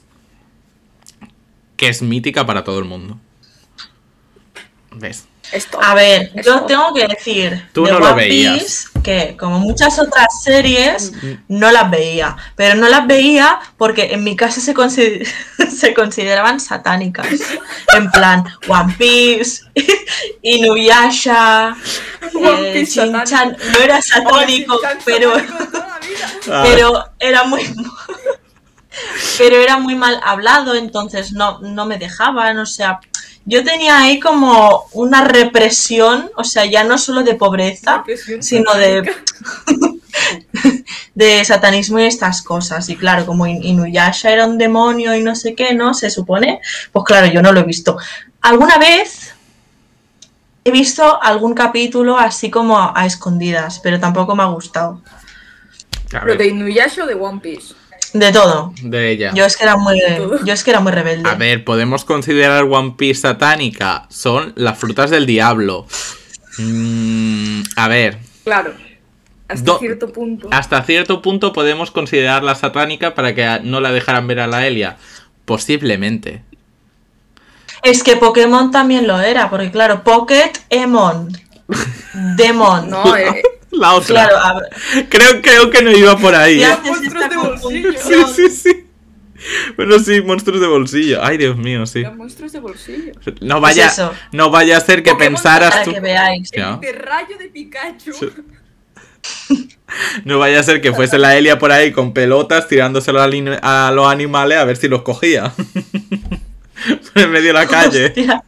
Que 1.77 1.89
es 1.89 2.01
mítica 2.01 2.47
para 2.47 2.63
todo 2.63 2.79
el 2.79 2.85
mundo. 2.85 3.19
¿Ves? 4.99 5.25
Esto. 5.53 5.79
a 5.81 5.95
ver, 5.95 6.33
Esto. 6.35 6.43
yo 6.43 6.61
tengo 6.63 6.93
que 6.93 7.07
decir 7.07 7.69
Tú 7.73 7.85
de 7.85 7.93
no 7.93 8.01
lo 8.01 8.07
One 8.07 8.17
veías. 8.17 8.59
Piece 8.59 8.89
que 9.05 9.37
como 9.37 9.61
muchas 9.61 9.97
otras 10.01 10.27
series 10.43 11.13
Mm. 11.23 11.35
no 11.49 11.71
las 11.71 11.89
veía, 11.89 12.37
pero 12.57 12.75
no 12.75 12.89
las 12.89 13.07
veía 13.07 13.61
porque 13.77 14.13
en 14.13 14.25
mi 14.25 14.35
casa 14.35 14.61
se, 14.61 14.75
consi- 14.75 15.25
se 15.71 15.95
consideraban 15.95 16.59
satánicas. 16.59 17.29
En 17.97 18.11
plan, 18.11 18.43
One 18.67 18.97
Piece, 18.99 19.63
Inuyasha, 20.43 21.77
One 22.35 22.71
eh, 22.71 22.73
Piece 22.73 23.01
Shin-chan, 23.03 23.27
satánico. 23.57 23.65
no 23.73 23.79
era 23.85 24.03
satánico, 24.03 24.81
pero. 25.05 25.33
Ah, 26.51 26.63
pero 26.65 27.05
era 27.21 27.45
muy 27.45 27.63
pero 29.39 29.57
era 29.57 29.79
muy 29.79 29.95
mal 29.95 30.19
hablado 30.25 30.75
entonces 30.75 31.33
no 31.33 31.59
no 31.61 31.85
me 31.87 31.99
dejaban 31.99 32.59
o 32.59 32.65
sea 32.67 32.99
yo 33.47 33.65
tenía 33.65 33.99
ahí 34.01 34.19
como 34.21 34.87
una 34.93 35.23
represión 35.25 36.31
o 36.37 36.45
sea 36.45 36.65
ya 36.67 36.85
no 36.85 36.99
solo 36.99 37.23
de 37.23 37.35
pobreza 37.37 37.99
Represión 37.99 38.43
sino 38.43 38.75
de 38.75 39.05
satánica. 39.05 39.13
de 41.15 41.45
satanismo 41.45 41.99
y 41.99 42.05
estas 42.05 42.43
cosas. 42.43 42.89
Y 42.89 42.97
claro 42.97 43.25
como 43.27 43.47
In- 43.47 43.63
Inuyasha 43.63 44.31
era 44.31 44.47
un 44.47 44.59
demonio 44.59 45.15
y 45.15 45.23
no 45.23 45.35
sé 45.35 45.55
qué 45.55 45.75
no 45.75 45.95
se 45.95 46.11
supone. 46.11 46.61
Pues 46.93 47.05
claro 47.05 47.27
yo 47.29 47.41
no 47.43 47.53
lo 47.53 47.61
he 47.61 47.65
visto. 47.65 47.97
Alguna 48.43 48.79
vez 48.79 49.33
he 50.65 50.71
visto 50.71 51.23
algún 51.23 51.55
capítulo 51.55 52.19
así 52.19 52.51
como 52.51 52.79
a- 52.79 52.93
a 52.95 53.07
escondidas 53.07 53.79
pero 53.83 54.01
tampoco 54.01 54.35
me 54.35 54.43
ha 54.43 54.47
gustado. 54.47 55.01
A 56.07 56.21
Pero 56.21 56.27
ver, 56.27 56.39
de 56.39 56.47
Inuyasha 56.49 57.05
o 57.05 57.07
de 57.07 57.15
One 57.15 57.41
Piece. 57.41 57.75
De 58.19 58.33
todo 58.33 58.73
de 58.83 59.11
ella. 59.11 59.33
Yo 59.35 59.45
es 59.45 59.57
que 59.57 59.65
era 59.65 59.77
muy, 59.77 59.99
yo 60.45 60.53
es 60.53 60.65
que 60.65 60.71
era 60.71 60.81
muy 60.81 60.93
rebelde. 60.93 61.29
A 61.29 61.35
ver, 61.35 61.65
podemos 61.65 62.05
considerar 62.05 62.65
One 62.65 62.95
Piece 62.97 63.21
satánica. 63.23 64.07
Son 64.11 64.53
las 64.57 64.79
frutas 64.79 65.11
del 65.11 65.27
diablo. 65.27 65.87
Mm, 66.59 67.63
a 67.77 67.89
ver, 67.89 68.19
Claro. 68.45 68.73
Hasta 69.49 69.65
Do- 69.65 69.79
cierto 69.79 70.13
punto. 70.13 70.49
hasta 70.51 70.83
cierto 70.83 71.23
punto 71.23 71.53
podemos 71.53 71.91
considerarla 71.93 72.55
satánica 72.57 73.15
para 73.15 73.35
que 73.35 73.61
no 73.63 73.81
la 73.81 73.93
dejaran 73.93 74.27
ver 74.27 74.41
a 74.41 74.47
la 74.49 74.67
Elia. 74.67 74.97
Posiblemente. 75.45 76.43
Es 77.83 78.03
que 78.03 78.17
Pokémon 78.17 78.73
también 78.73 79.07
lo 79.07 79.21
era, 79.21 79.49
porque 79.51 79.71
claro, 79.71 80.03
Pocket 80.03 80.51
Emon. 80.71 81.29
Demon. 82.37 82.91
No, 82.91 83.17
eh, 83.17 83.43
La 83.79 83.95
otra. 83.95 84.29
Claro, 84.29 84.37
a 84.39 84.63
Creo, 85.09 85.43
creo 85.43 85.71
que 85.71 85.83
no 85.83 85.91
iba 85.91 86.17
por 86.17 86.35
ahí. 86.35 86.59
¿qué 86.59 86.63
¿eh? 86.63 86.67
haces 86.67 86.85
monstruos 86.85 87.25
esta 87.25 87.29
de 87.29 87.37
bolsillo. 87.37 87.93
Sí, 87.99 88.35
sí, 88.35 88.51
sí. 88.51 88.87
Bueno, 89.77 89.99
sí, 89.99 90.23
monstruos 90.23 90.61
de 90.61 90.67
bolsillo. 90.67 91.23
Ay, 91.23 91.37
Dios 91.37 91.57
mío, 91.57 91.87
sí. 91.87 92.01
eran 92.01 92.17
monstruos 92.17 92.53
de 92.53 92.61
bolsillo. 92.61 93.13
No 93.41 93.61
vaya, 93.61 93.93
no 94.33 94.51
vaya 94.51 94.79
a 94.79 94.81
ser 94.81 95.03
que 95.03 95.13
Pokémon 95.13 95.35
pensaras 95.35 95.71
Para 95.71 95.85
tú. 95.85 95.93
que 95.93 96.01
veáis. 96.01 96.51
El 96.53 96.97
rayo 96.97 97.39
de 97.39 97.49
Pikachu. 97.49 98.13
Sí. 98.13 99.69
No 100.25 100.39
vaya 100.39 100.61
a 100.61 100.63
ser 100.63 100.81
que 100.81 100.93
fuese 100.93 101.19
la 101.19 101.37
Elia 101.37 101.59
por 101.59 101.73
ahí 101.73 101.93
con 101.93 102.13
pelotas 102.13 102.69
tirándoselo 102.69 103.21
a 103.21 103.91
los 103.93 104.07
animales 104.11 104.59
a 104.59 104.65
ver 104.65 104.77
si 104.77 104.89
los 104.89 105.03
cogía. 105.03 105.53
en 107.15 107.31
medio 107.31 107.49
de 107.49 107.53
la 107.53 107.67
calle. 107.67 108.07
Hostia, 108.07 108.45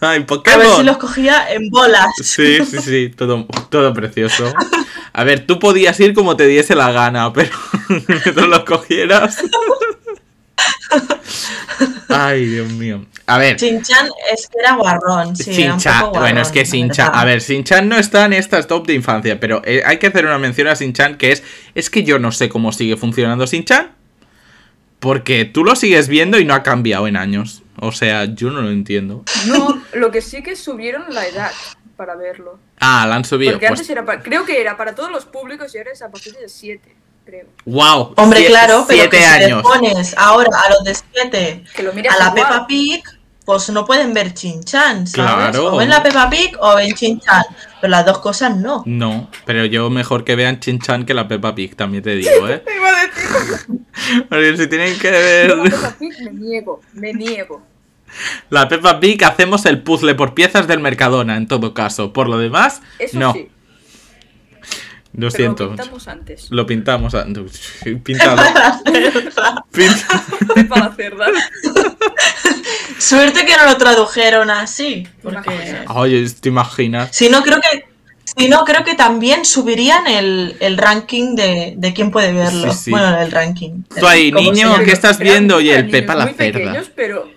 Ay, 0.00 0.26
a 0.28 0.56
ver 0.58 0.68
si 0.76 0.82
los 0.82 0.98
cogía 0.98 1.52
en 1.52 1.70
bolas. 1.70 2.08
Sí, 2.22 2.58
sí, 2.66 2.78
sí, 2.78 3.08
todo, 3.16 3.46
todo 3.70 3.94
precioso. 3.94 4.52
A 5.12 5.24
ver, 5.24 5.46
tú 5.46 5.58
podías 5.58 5.98
ir 6.00 6.12
como 6.12 6.36
te 6.36 6.46
diese 6.46 6.74
la 6.74 6.92
gana, 6.92 7.32
pero 7.32 7.50
mientras 7.88 8.46
los 8.46 8.64
cogieras. 8.64 9.42
Ay, 12.08 12.44
Dios 12.44 12.70
mío. 12.72 13.06
A 13.26 13.38
ver, 13.38 13.56
Shin-chan 13.56 14.08
es 14.32 14.46
que 14.46 14.58
era 14.60 14.76
guarrón. 14.76 15.34
Sí, 15.34 15.62
era 15.62 15.74
un 15.74 16.12
bueno, 16.12 16.40
es 16.40 16.48
que 16.50 16.62
verdad. 16.62 17.10
a 17.12 17.24
ver, 17.24 17.40
Shin-chan 17.40 17.88
no 17.88 17.96
está 17.96 18.24
en 18.26 18.34
estas 18.34 18.66
top 18.68 18.86
de 18.86 18.94
infancia, 18.94 19.40
pero 19.40 19.62
eh, 19.64 19.82
hay 19.84 19.98
que 19.98 20.06
hacer 20.06 20.26
una 20.26 20.38
mención 20.38 20.68
a 20.68 20.74
Shin-chan 20.74 21.16
que 21.16 21.32
es, 21.32 21.42
es 21.74 21.90
que 21.90 22.04
yo 22.04 22.18
no 22.18 22.30
sé 22.30 22.48
cómo 22.48 22.70
sigue 22.70 22.96
funcionando 22.96 23.46
Shin-chan, 23.46 23.90
porque 25.00 25.44
tú 25.44 25.64
lo 25.64 25.74
sigues 25.74 26.06
viendo 26.08 26.38
y 26.38 26.44
no 26.44 26.54
ha 26.54 26.62
cambiado 26.62 27.08
en 27.08 27.16
años. 27.16 27.62
O 27.80 27.92
sea, 27.92 28.24
yo 28.24 28.50
no 28.50 28.62
lo 28.62 28.70
entiendo. 28.70 29.24
No, 29.46 29.82
lo 29.92 30.10
que 30.10 30.20
sí 30.22 30.42
que 30.42 30.56
subieron 30.56 31.04
la 31.14 31.26
edad 31.26 31.50
para 31.96 32.14
verlo. 32.14 32.58
Ah, 32.80 33.06
la 33.08 33.16
han 33.16 33.24
subido. 33.24 33.52
Porque 33.52 33.68
Pues, 33.68 33.80
antes 33.80 33.90
era 33.90 34.04
para, 34.04 34.22
creo 34.22 34.44
que 34.44 34.60
era 34.60 34.76
para 34.76 34.94
todos 34.94 35.10
los 35.10 35.24
públicos 35.24 35.74
y 35.74 35.78
ahora 35.78 35.92
es 35.92 36.02
a 36.02 36.10
partir 36.10 36.34
de 36.34 36.48
7, 36.48 36.94
creo. 37.24 37.46
wow. 37.64 38.12
Hombre, 38.16 38.40
siete- 38.40 38.52
claro, 38.52 38.84
pero 38.86 39.00
siete 39.00 39.16
que 39.16 39.22
si 39.22 39.38
le 39.38 39.44
años. 39.46 39.62
pones 39.62 40.14
ahora 40.18 40.48
a 40.66 40.70
los 40.70 40.84
de 40.84 40.94
7 40.94 41.64
Que 41.74 41.82
lo 41.82 41.92
miras 41.92 42.14
a 42.14 42.18
la 42.18 42.24
igual. 42.30 42.34
Peppa 42.42 42.66
Pig, 42.66 43.02
pues 43.46 43.70
no 43.70 43.84
pueden 43.86 44.12
ver 44.12 44.34
Chin-chan, 44.34 45.06
¿sabes? 45.06 45.12
Claro. 45.52 45.74
O 45.74 45.76
ven 45.78 45.88
la 45.88 46.02
Peppa 46.02 46.28
Pig 46.28 46.54
o 46.58 46.74
ven 46.76 46.92
Chin-chan. 46.94 47.44
Pero 47.80 47.90
las 47.90 48.06
dos 48.06 48.18
cosas 48.18 48.56
no. 48.56 48.82
No, 48.86 49.30
pero 49.44 49.64
yo 49.66 49.90
mejor 49.90 50.24
que 50.24 50.34
vean 50.36 50.60
Chin-chan 50.60 51.04
que 51.04 51.12
la 51.14 51.28
Peppa 51.28 51.54
Pig, 51.54 51.76
también 51.76 52.02
te 52.02 52.14
digo, 52.14 52.48
¿eh? 52.48 52.62
Me 52.66 52.74
iba 52.76 52.88
a 52.88 53.06
decir. 53.06 54.26
Porque 54.28 54.56
si 54.56 54.66
tienen 54.68 54.98
que 54.98 55.08
Yo 55.08 55.12
ver 55.12 55.50
con 55.56 55.62
Peppa 55.70 55.94
Pig 55.98 56.12
me 56.24 56.30
niego, 56.32 56.80
me 56.94 57.12
niego. 57.12 57.62
la 58.50 58.68
Peppa 58.68 58.98
Pig, 59.00 59.22
hacemos 59.24 59.66
el 59.66 59.82
puzzle 59.82 60.14
por 60.14 60.32
piezas 60.34 60.66
del 60.66 60.80
Mercadona, 60.80 61.36
en 61.36 61.46
todo 61.48 61.74
caso. 61.74 62.12
Por 62.12 62.28
lo 62.28 62.38
demás, 62.38 62.80
Eso 62.98 63.18
no. 63.18 63.32
sí. 63.34 63.48
Lo 65.16 65.28
Pero 65.28 65.30
siento. 65.30 65.64
lo 65.64 65.70
pintamos 65.76 66.08
antes. 66.08 66.50
Lo 66.50 66.66
pintamos. 66.66 67.14
a- 67.14 67.24
Píntalo. 68.04 68.42
Pinta- 69.72 70.24
Para 70.68 70.88
la 70.88 70.94
cerda. 70.94 71.26
Suerte 72.98 73.44
que 73.46 73.56
no 73.56 73.64
lo 73.66 73.76
tradujeron 73.76 74.50
así. 74.50 75.06
Porque. 75.22 75.84
Oye, 75.88 76.28
¿te 76.40 76.48
imaginas? 76.48 77.14
Si 77.14 77.28
no, 77.28 77.42
creo 77.42 77.60
que. 77.60 77.84
Si 78.38 78.48
no, 78.48 78.64
creo 78.64 78.84
que 78.84 78.94
también 78.94 79.44
subirían 79.46 80.06
el, 80.06 80.56
el 80.60 80.76
ranking 80.76 81.34
de, 81.36 81.74
de 81.76 81.94
quién 81.94 82.10
puede 82.10 82.32
verlo. 82.34 82.72
Sí, 82.72 82.78
sí. 82.84 82.90
Bueno, 82.90 83.18
el 83.18 83.30
ranking. 83.30 83.82
Tú 83.98 84.06
ahí, 84.06 84.30
¿Cómo 84.30 84.44
se 84.48 84.52
niño? 84.52 84.78
¿qué 84.84 84.92
estás 84.92 85.18
viendo? 85.18 85.60
Y 85.60 85.70
el 85.70 85.88
Pepa 85.88 86.14
la 86.14 86.26
cerda. 86.34 86.36
pequeños, 86.58 86.90
pero... 86.94 87.30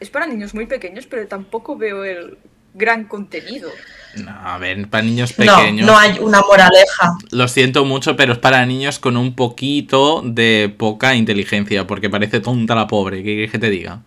Es 0.00 0.10
para 0.10 0.26
niños 0.26 0.54
muy 0.54 0.66
pequeños, 0.66 1.06
pero 1.06 1.28
tampoco 1.28 1.76
veo 1.76 2.02
el 2.04 2.38
gran 2.74 3.04
contenido. 3.04 3.70
No, 4.16 4.30
a 4.44 4.58
ver, 4.58 4.88
para 4.88 5.02
niños 5.04 5.34
No, 5.38 5.56
pequeños. 5.56 5.86
no 5.86 5.96
hay 5.96 6.18
una 6.20 6.40
moraleja. 6.40 7.16
Lo 7.30 7.46
siento 7.48 7.84
mucho, 7.84 8.16
pero 8.16 8.32
es 8.32 8.38
para 8.38 8.64
niños 8.66 8.98
con 8.98 9.16
un 9.16 9.34
poquito 9.34 10.22
de 10.24 10.74
poca 10.76 11.14
inteligencia, 11.14 11.86
porque 11.86 12.10
parece 12.10 12.40
tonta 12.40 12.74
la 12.74 12.86
pobre. 12.86 13.18
¿Qué 13.18 13.34
quieres 13.34 13.50
que 13.52 13.58
te 13.58 13.70
diga? 13.70 14.00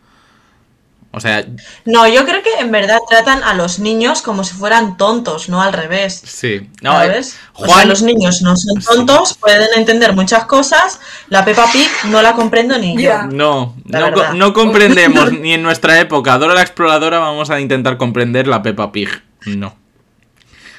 O 1.16 1.20
sea, 1.20 1.46
No, 1.86 2.08
yo 2.08 2.26
creo 2.26 2.42
que 2.42 2.56
en 2.60 2.72
verdad 2.72 2.98
tratan 3.08 3.44
a 3.44 3.54
los 3.54 3.78
niños 3.78 4.24
como 4.24 4.44
si 4.44 4.56
fueran 4.56 4.98
tontos, 4.98 5.48
no 5.48 5.62
al 5.62 5.72
revés. 5.72 6.20
sí. 6.26 6.68
No, 6.82 6.94
¿Sabes? 6.94 7.38
O 7.54 7.68
sea, 7.68 7.86
los 7.86 8.02
niños 8.02 8.42
no 8.42 8.56
son 8.56 8.82
Sí. 8.82 8.88
tontos, 8.88 9.36
pueden 9.39 9.68
entender 9.78 10.13
muchas 10.13 10.46
cosas. 10.46 11.00
La 11.30 11.46
Peppa 11.46 11.68
Pig 11.72 11.88
no 12.10 12.24
la 12.24 12.34
comprendo 12.34 12.80
ni 12.80 12.98
Ya. 12.98 13.28
yo. 13.30 13.36
No, 13.36 13.76
no, 13.86 14.34
no 14.34 14.54
comprendemos 14.54 15.32
ni 15.34 15.54
en 15.54 15.62
nuestra 15.62 16.00
época. 16.00 16.36
Dora 16.39 16.56
la 16.56 16.62
exploradora 16.63 17.20
vamos 17.20 17.52
a 17.52 17.60
intentar 17.62 17.98
comprender 17.98 18.48
la 18.48 18.63
Peppa 18.63 18.92
Pig. 18.92 19.10
No. 19.46 19.76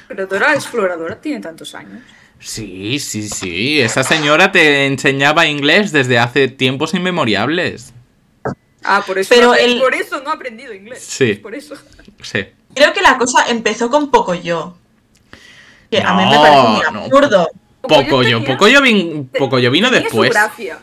Pero 0.07 0.27
Dora 0.27 0.49
la 0.49 0.55
Exploradora 0.55 1.19
tiene 1.19 1.39
tantos 1.41 1.73
años. 1.75 2.01
Sí, 2.39 2.99
sí, 2.99 3.27
sí. 3.27 3.81
Esa 3.81 4.03
señora 4.03 4.51
te 4.51 4.85
enseñaba 4.85 5.47
inglés 5.47 5.91
desde 5.91 6.19
hace 6.19 6.47
tiempos 6.47 6.93
inmemoriales. 6.93 7.93
Ah, 8.83 9.03
por 9.05 9.17
eso, 9.17 9.33
Pero 9.33 9.47
no, 9.47 9.53
el- 9.55 9.79
por 9.79 9.95
eso 9.95 10.21
no 10.21 10.29
ha 10.29 10.33
aprendido 10.33 10.73
inglés. 10.73 11.03
Sí. 11.03 11.33
Por 11.35 11.55
eso. 11.55 11.75
Sí. 12.21 12.45
Creo 12.75 12.93
que 12.93 13.01
la 13.01 13.17
cosa 13.17 13.47
empezó 13.49 13.89
con 13.89 14.11
poco 14.11 14.35
yo. 14.35 14.77
Que 15.89 16.01
a 16.01 16.13
mí 16.13 16.25
me 16.25 16.35
No, 16.35 16.41
parece 16.41 16.61
muy 16.61 16.81
no. 16.93 16.99
absurdo. 17.05 17.49
Pocoyo, 17.81 18.43
Pocoyo, 18.43 18.81
vin- 18.81 19.29
Pocoyo 19.29 19.71
vino 19.71 19.89
tenía 19.89 20.03
después. 20.03 20.29
Su 20.29 20.33
gracia. 20.33 20.79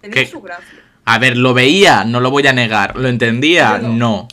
Tenía 0.00 0.26
su 0.26 0.40
gracia. 0.40 0.78
A 1.04 1.18
ver, 1.18 1.36
lo 1.36 1.52
veía, 1.52 2.04
no 2.04 2.20
lo 2.20 2.30
voy 2.30 2.46
a 2.46 2.52
negar. 2.52 2.96
¿Lo 2.96 3.08
entendía? 3.08 3.78
No. 3.78 4.26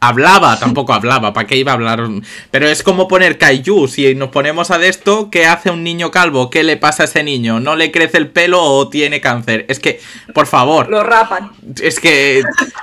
Hablaba, 0.00 0.58
tampoco 0.58 0.92
hablaba. 0.92 1.32
¿Para 1.32 1.46
qué 1.46 1.56
iba 1.56 1.72
a 1.72 1.74
hablar? 1.74 2.06
Pero 2.52 2.68
es 2.68 2.82
como 2.84 3.08
poner 3.08 3.36
Kaiju. 3.36 3.88
Si 3.88 4.14
nos 4.14 4.28
ponemos 4.28 4.70
a 4.70 4.78
de 4.78 4.88
esto, 4.88 5.28
¿qué 5.30 5.46
hace 5.46 5.70
un 5.70 5.82
niño 5.82 6.10
calvo? 6.12 6.50
¿Qué 6.50 6.62
le 6.62 6.76
pasa 6.76 7.02
a 7.02 7.06
ese 7.06 7.24
niño? 7.24 7.58
¿No 7.58 7.74
le 7.74 7.90
crece 7.90 8.18
el 8.18 8.28
pelo 8.28 8.62
o 8.62 8.88
tiene 8.88 9.20
cáncer? 9.20 9.64
Es 9.68 9.80
que, 9.80 10.00
por 10.34 10.46
favor. 10.46 10.88
Lo 10.88 11.02
rapan. 11.02 11.50
Es 11.82 11.98
que, 11.98 12.42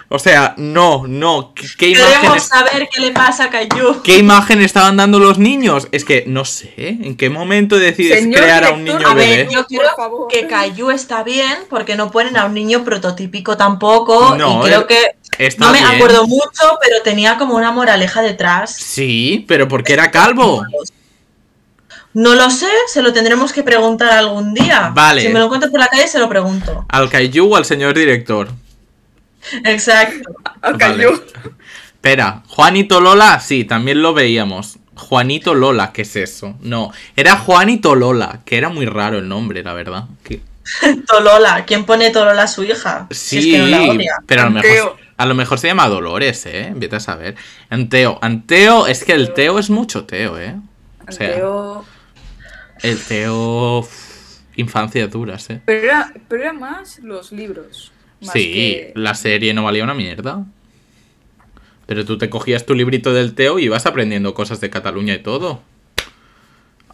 o 0.10 0.20
sea, 0.20 0.56
no, 0.58 1.06
no. 1.08 1.54
¿Qué, 1.56 1.64
qué 1.78 1.94
Queremos 1.94 2.12
imágenes, 2.24 2.44
saber 2.44 2.90
qué 2.94 3.02
le 3.02 3.12
pasa 3.12 3.46
a 3.46 3.50
Caillou. 3.50 4.02
qué 4.04 4.18
imagen 4.18 4.62
estaban 4.62 4.98
dando 4.98 5.20
los 5.20 5.38
niños? 5.40 5.88
Es 5.94 6.04
que, 6.04 6.26
no 6.28 6.44
sé, 6.44 6.74
¿en 6.78 7.16
qué 7.16 7.30
momento 7.30 7.78
decides 7.78 8.20
Señor 8.20 8.42
crear 8.42 8.66
a 8.66 8.72
un 8.72 8.84
niño 8.84 9.08
A 9.08 9.14
ver, 9.14 9.48
bebé? 9.48 9.54
yo 9.54 9.60
Por 9.66 9.78
creo 9.80 9.96
favor. 9.96 10.28
que 10.28 10.48
Caillou 10.48 10.92
está 10.92 11.24
bien 11.24 11.60
porque 11.70 11.96
no 11.96 12.12
ponen 12.12 12.36
a 12.36 12.46
un 12.46 12.54
niño 12.54 12.84
prototípico 12.84 13.56
tampoco. 13.56 14.36
No, 14.36 14.60
y 14.62 14.68
creo 14.70 14.82
eh, 14.82 14.86
que 14.88 15.16
Está 15.38 15.66
no 15.66 15.72
me 15.72 15.80
bien. 15.80 15.92
acuerdo 15.92 16.28
mucho, 16.28 16.78
pero 16.82 17.02
tenía 17.04 17.38
como 17.38 17.56
una 17.56 17.72
moraleja 17.72 18.22
detrás. 18.22 18.74
Sí, 18.76 19.46
pero 19.48 19.68
porque 19.68 19.94
era 19.94 20.12
calvo. 20.12 20.64
No 22.14 22.34
lo 22.36 22.50
sé, 22.50 22.68
se 22.88 23.02
lo 23.02 23.12
tendremos 23.12 23.52
que 23.52 23.62
preguntar 23.64 24.10
algún 24.12 24.54
día. 24.54 24.92
Vale. 24.94 25.22
Si 25.22 25.28
me 25.30 25.40
lo 25.40 25.46
encuentro 25.46 25.70
por 25.70 25.80
la 25.82 25.88
calle, 25.88 26.08
se 26.08 26.20
lo 26.20 26.30
pregunto. 26.30 26.86
¿Al 26.88 27.10
Kaiju 27.10 27.54
o 27.54 27.56
al 27.58 27.66
señor 27.66 27.94
director? 27.94 28.48
Exacto. 29.64 30.30
Al 30.62 30.74
Vale. 30.78 30.96
cayó. 31.04 31.24
Espera, 31.96 32.44
Juanito 32.48 33.02
Lola, 33.02 33.40
sí, 33.40 33.64
también 33.66 34.02
lo 34.02 34.14
veíamos. 34.14 34.78
Juanito 34.96 35.54
Lola, 35.54 35.92
¿qué 35.92 36.04
es 36.04 36.16
eso? 36.16 36.56
No, 36.62 36.92
era 37.18 37.36
Juanito 37.36 37.96
Lola, 37.96 38.40
que 38.46 38.58
era 38.58 38.70
muy 38.70 38.86
raro 38.86 39.18
el 39.18 39.28
nombre, 39.28 39.62
la 39.64 39.74
verdad. 39.74 40.06
Que- 40.24 40.42
Tolola. 41.08 41.66
¿Quién 41.66 41.86
pone 41.86 42.10
Tolola 42.12 42.44
a 42.44 42.48
su 42.48 42.64
hija? 42.64 43.08
Si 43.12 43.18
Sí, 43.20 43.38
es 43.40 43.46
que 43.46 43.58
no 43.60 43.66
la 43.68 43.92
odia. 43.92 44.14
pero 44.26 44.42
a 44.44 44.46
lo, 44.46 44.52
mejor. 44.52 44.98
A 45.18 45.26
lo 45.26 45.36
mejor 45.36 45.60
se 45.60 45.68
llama 45.68 45.88
Dolores, 45.88 46.46
¿eh? 46.46 46.74
Vete 46.76 46.98
a 46.98 47.00
saber. 47.00 47.36
Anteo, 47.70 48.20
Anteo, 48.22 48.88
es 48.88 49.04
que 49.04 49.14
el 49.14 49.34
Teo 49.34 49.60
es 49.60 49.70
mucho 49.70 50.06
Teo, 50.06 50.40
¿eh? 50.40 50.56
O 51.08 51.12
sea, 51.12 51.30
Anteo- 51.36 51.86
el 52.84 53.00
Teo... 53.00 53.80
uf, 53.80 54.06
Infancias 54.58 55.12
duras, 55.12 55.50
¿eh? 55.50 55.62
Pero 55.66 55.84
era, 55.84 56.14
pero 56.30 56.44
era 56.44 56.54
más 56.54 57.00
los 57.00 57.32
libros. 57.34 57.92
Más 58.22 58.32
Sí, 58.32 58.54
que- 58.54 58.94
la 58.96 59.14
serie 59.14 59.54
no 59.54 59.64
valía 59.64 59.84
una 59.84 59.94
mierda. 59.94 60.46
Pero 61.86 62.06
tú 62.06 62.18
te 62.18 62.30
cogías 62.30 62.66
tu 62.66 62.74
librito 62.74 63.14
del 63.14 63.36
Teo 63.36 63.60
y 63.60 63.66
ibas 63.66 63.86
aprendiendo 63.86 64.34
cosas 64.34 64.62
de 64.62 64.70
Cataluña 64.70 65.14
y 65.14 65.20
todo. 65.22 65.62
Ay, 65.98 66.04
Teo 66.04 66.04
va 66.04 66.04
a 66.04 66.04
la 66.04 66.04
escola. 66.04 66.85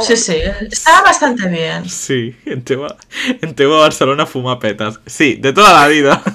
Sí, 0.00 0.16
sí. 0.16 0.36
Estaba 0.70 1.02
bastante 1.02 1.48
bien. 1.48 1.88
Sí, 1.88 2.36
en 2.44 2.62
Teo, 2.62 2.86
en 3.40 3.54
Teo 3.54 3.78
Barcelona 3.78 4.26
fuma 4.26 4.58
petas. 4.58 5.00
Sí, 5.06 5.36
de 5.36 5.52
toda 5.52 5.80
la 5.80 5.88
vida. 5.88 6.22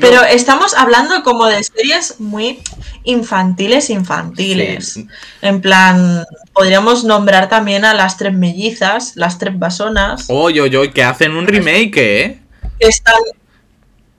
Pero 0.00 0.22
estamos 0.22 0.74
hablando 0.74 1.22
como 1.22 1.46
de 1.46 1.62
series 1.62 2.20
muy 2.20 2.60
infantiles, 3.04 3.90
infantiles. 3.90 4.92
Sí. 4.92 5.08
En 5.42 5.60
plan, 5.60 6.24
podríamos 6.52 7.04
nombrar 7.04 7.48
también 7.48 7.84
a 7.84 7.94
las 7.94 8.16
tres 8.16 8.34
mellizas, 8.34 9.12
las 9.16 9.38
tres 9.38 9.58
basonas. 9.58 10.26
Oye, 10.28 10.60
oye, 10.60 10.76
oye, 10.76 10.92
que 10.92 11.02
hacen 11.02 11.36
un 11.36 11.46
remake, 11.46 11.96
¿eh? 11.96 12.40
que 12.78 12.88
están... 12.88 13.14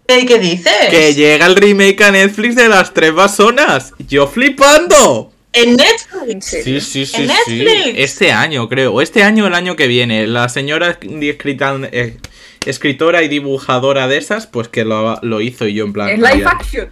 ¿Qué, 0.07 0.25
qué 0.25 0.39
dices? 0.39 0.73
Que 0.89 1.13
llega 1.13 1.45
el 1.45 1.55
remake 1.55 2.01
a 2.01 2.11
Netflix 2.11 2.55
de 2.55 2.69
las 2.69 2.93
tres 2.93 3.13
basonas. 3.13 3.93
Yo 4.07 4.27
flipando. 4.27 5.31
En 5.53 5.75
Netflix. 5.75 6.45
Sí, 6.45 6.79
sí, 6.81 7.05
sí, 7.05 7.23
¿En 7.23 7.29
sí. 7.45 7.63
Netflix? 7.63 7.93
Este 7.99 8.31
año, 8.31 8.69
creo. 8.69 8.93
O 8.93 9.01
este 9.01 9.23
año 9.23 9.45
o 9.45 9.47
el 9.47 9.53
año 9.55 9.75
que 9.75 9.87
viene. 9.87 10.27
La 10.27 10.49
señora 10.49 10.97
escrita- 11.01 11.77
eh, 11.91 12.17
escritora 12.65 13.23
y 13.23 13.27
dibujadora 13.27 14.07
de 14.07 14.17
esas, 14.17 14.47
pues 14.47 14.67
que 14.67 14.85
lo, 14.85 15.19
lo 15.23 15.41
hizo 15.41 15.67
y 15.67 15.73
yo 15.73 15.85
en 15.85 15.93
plan. 15.93 16.09
En 16.09 16.21
live 16.21 16.39
ya. 16.41 16.49
action. 16.49 16.89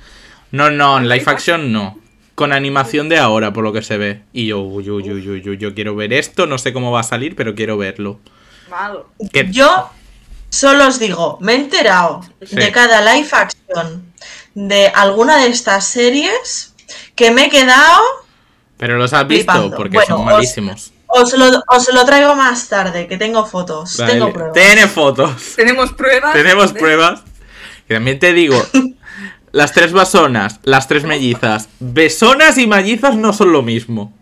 No, 0.51 0.69
no, 0.71 0.97
en 0.97 1.08
live 1.10 1.23
action 1.28 1.71
no. 1.71 1.99
Con 2.34 2.51
animación 2.54 3.08
de 3.08 3.17
ahora, 3.17 3.54
por 3.54 3.63
lo 3.63 3.71
que 3.71 3.82
se 3.82 3.97
ve. 3.97 4.21
Y 4.34 4.47
yo, 4.47 4.60
uy, 4.60 4.89
uy, 4.89 5.04
uy, 5.12 5.30
uy, 5.30 5.49
uy, 5.49 5.58
yo 5.58 5.73
quiero 5.73 5.95
ver 5.95 6.12
esto. 6.12 6.47
No 6.47 6.58
sé 6.58 6.73
cómo 6.73 6.91
va 6.91 6.99
a 7.01 7.04
salir, 7.04 7.36
pero 7.36 7.56
quiero 7.56 7.78
verlo. 7.78 8.19
Malo. 8.69 9.10
Que- 9.32 9.47
Yo 9.51 9.89
solo 10.55 10.87
os 10.87 10.99
digo, 10.99 11.37
me 11.41 11.53
he 11.53 11.55
enterado 11.55 12.21
Sí. 12.45 12.55
de 12.55 12.71
cada 12.71 13.01
live 13.13 13.27
action 13.31 14.13
de 14.53 14.87
alguna 14.95 15.37
de 15.37 15.47
estas 15.47 15.85
series 15.85 16.73
que 17.15 17.31
me 17.31 17.45
he 17.45 17.49
quedado... 17.49 18.01
Pero 18.77 18.97
los 18.97 19.13
has 19.13 19.27
visto 19.27 19.51
Flipando. 19.51 19.75
porque 19.77 19.97
Bueno, 19.97 20.17
son 20.17 20.19
os- 20.27 20.33
malísimos. 20.33 20.91
Os 21.07 21.33
lo, 21.33 21.45
os 21.67 21.93
lo 21.93 22.05
traigo 22.05 22.35
más 22.35 22.67
tarde, 22.67 23.07
que 23.07 23.17
tengo 23.17 23.45
fotos. 23.45 23.97
Vale, 23.97 24.13
Tengo 24.13 24.33
pruebas. 24.33 24.53
Tiene 24.53 24.87
fotos. 24.87 25.53
Tenemos 25.55 25.93
pruebas. 25.93 26.33
Tenemos 26.33 26.73
de- 26.73 26.79
pruebas. 26.79 27.21
Y 27.89 27.93
también 27.93 28.19
te 28.19 28.33
digo, 28.33 28.61
las 29.51 29.71
tres 29.71 29.93
basonas, 29.93 30.59
las 30.63 30.87
tres 30.87 31.03
mellizas. 31.05 31.69
Besonas 31.79 32.57
y 32.57 32.67
mellizas 32.67 33.15
no 33.15 33.31
son 33.33 33.51
lo 33.53 33.61
mismo. 33.61 34.13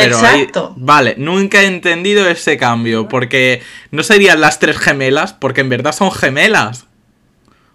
Pero 0.00 0.18
ahí- 0.18 0.40
Exacto. 0.40 0.74
vale, 0.76 1.14
nunca 1.18 1.62
he 1.62 1.66
entendido 1.66 2.28
ese 2.28 2.56
cambio. 2.56 3.08
Porque 3.08 3.62
no 3.90 4.02
serían 4.02 4.40
las 4.40 4.58
tres 4.58 4.78
gemelas, 4.78 5.32
porque 5.32 5.60
en 5.60 5.68
verdad 5.68 5.92
son 5.92 6.10
gemelas. 6.12 6.86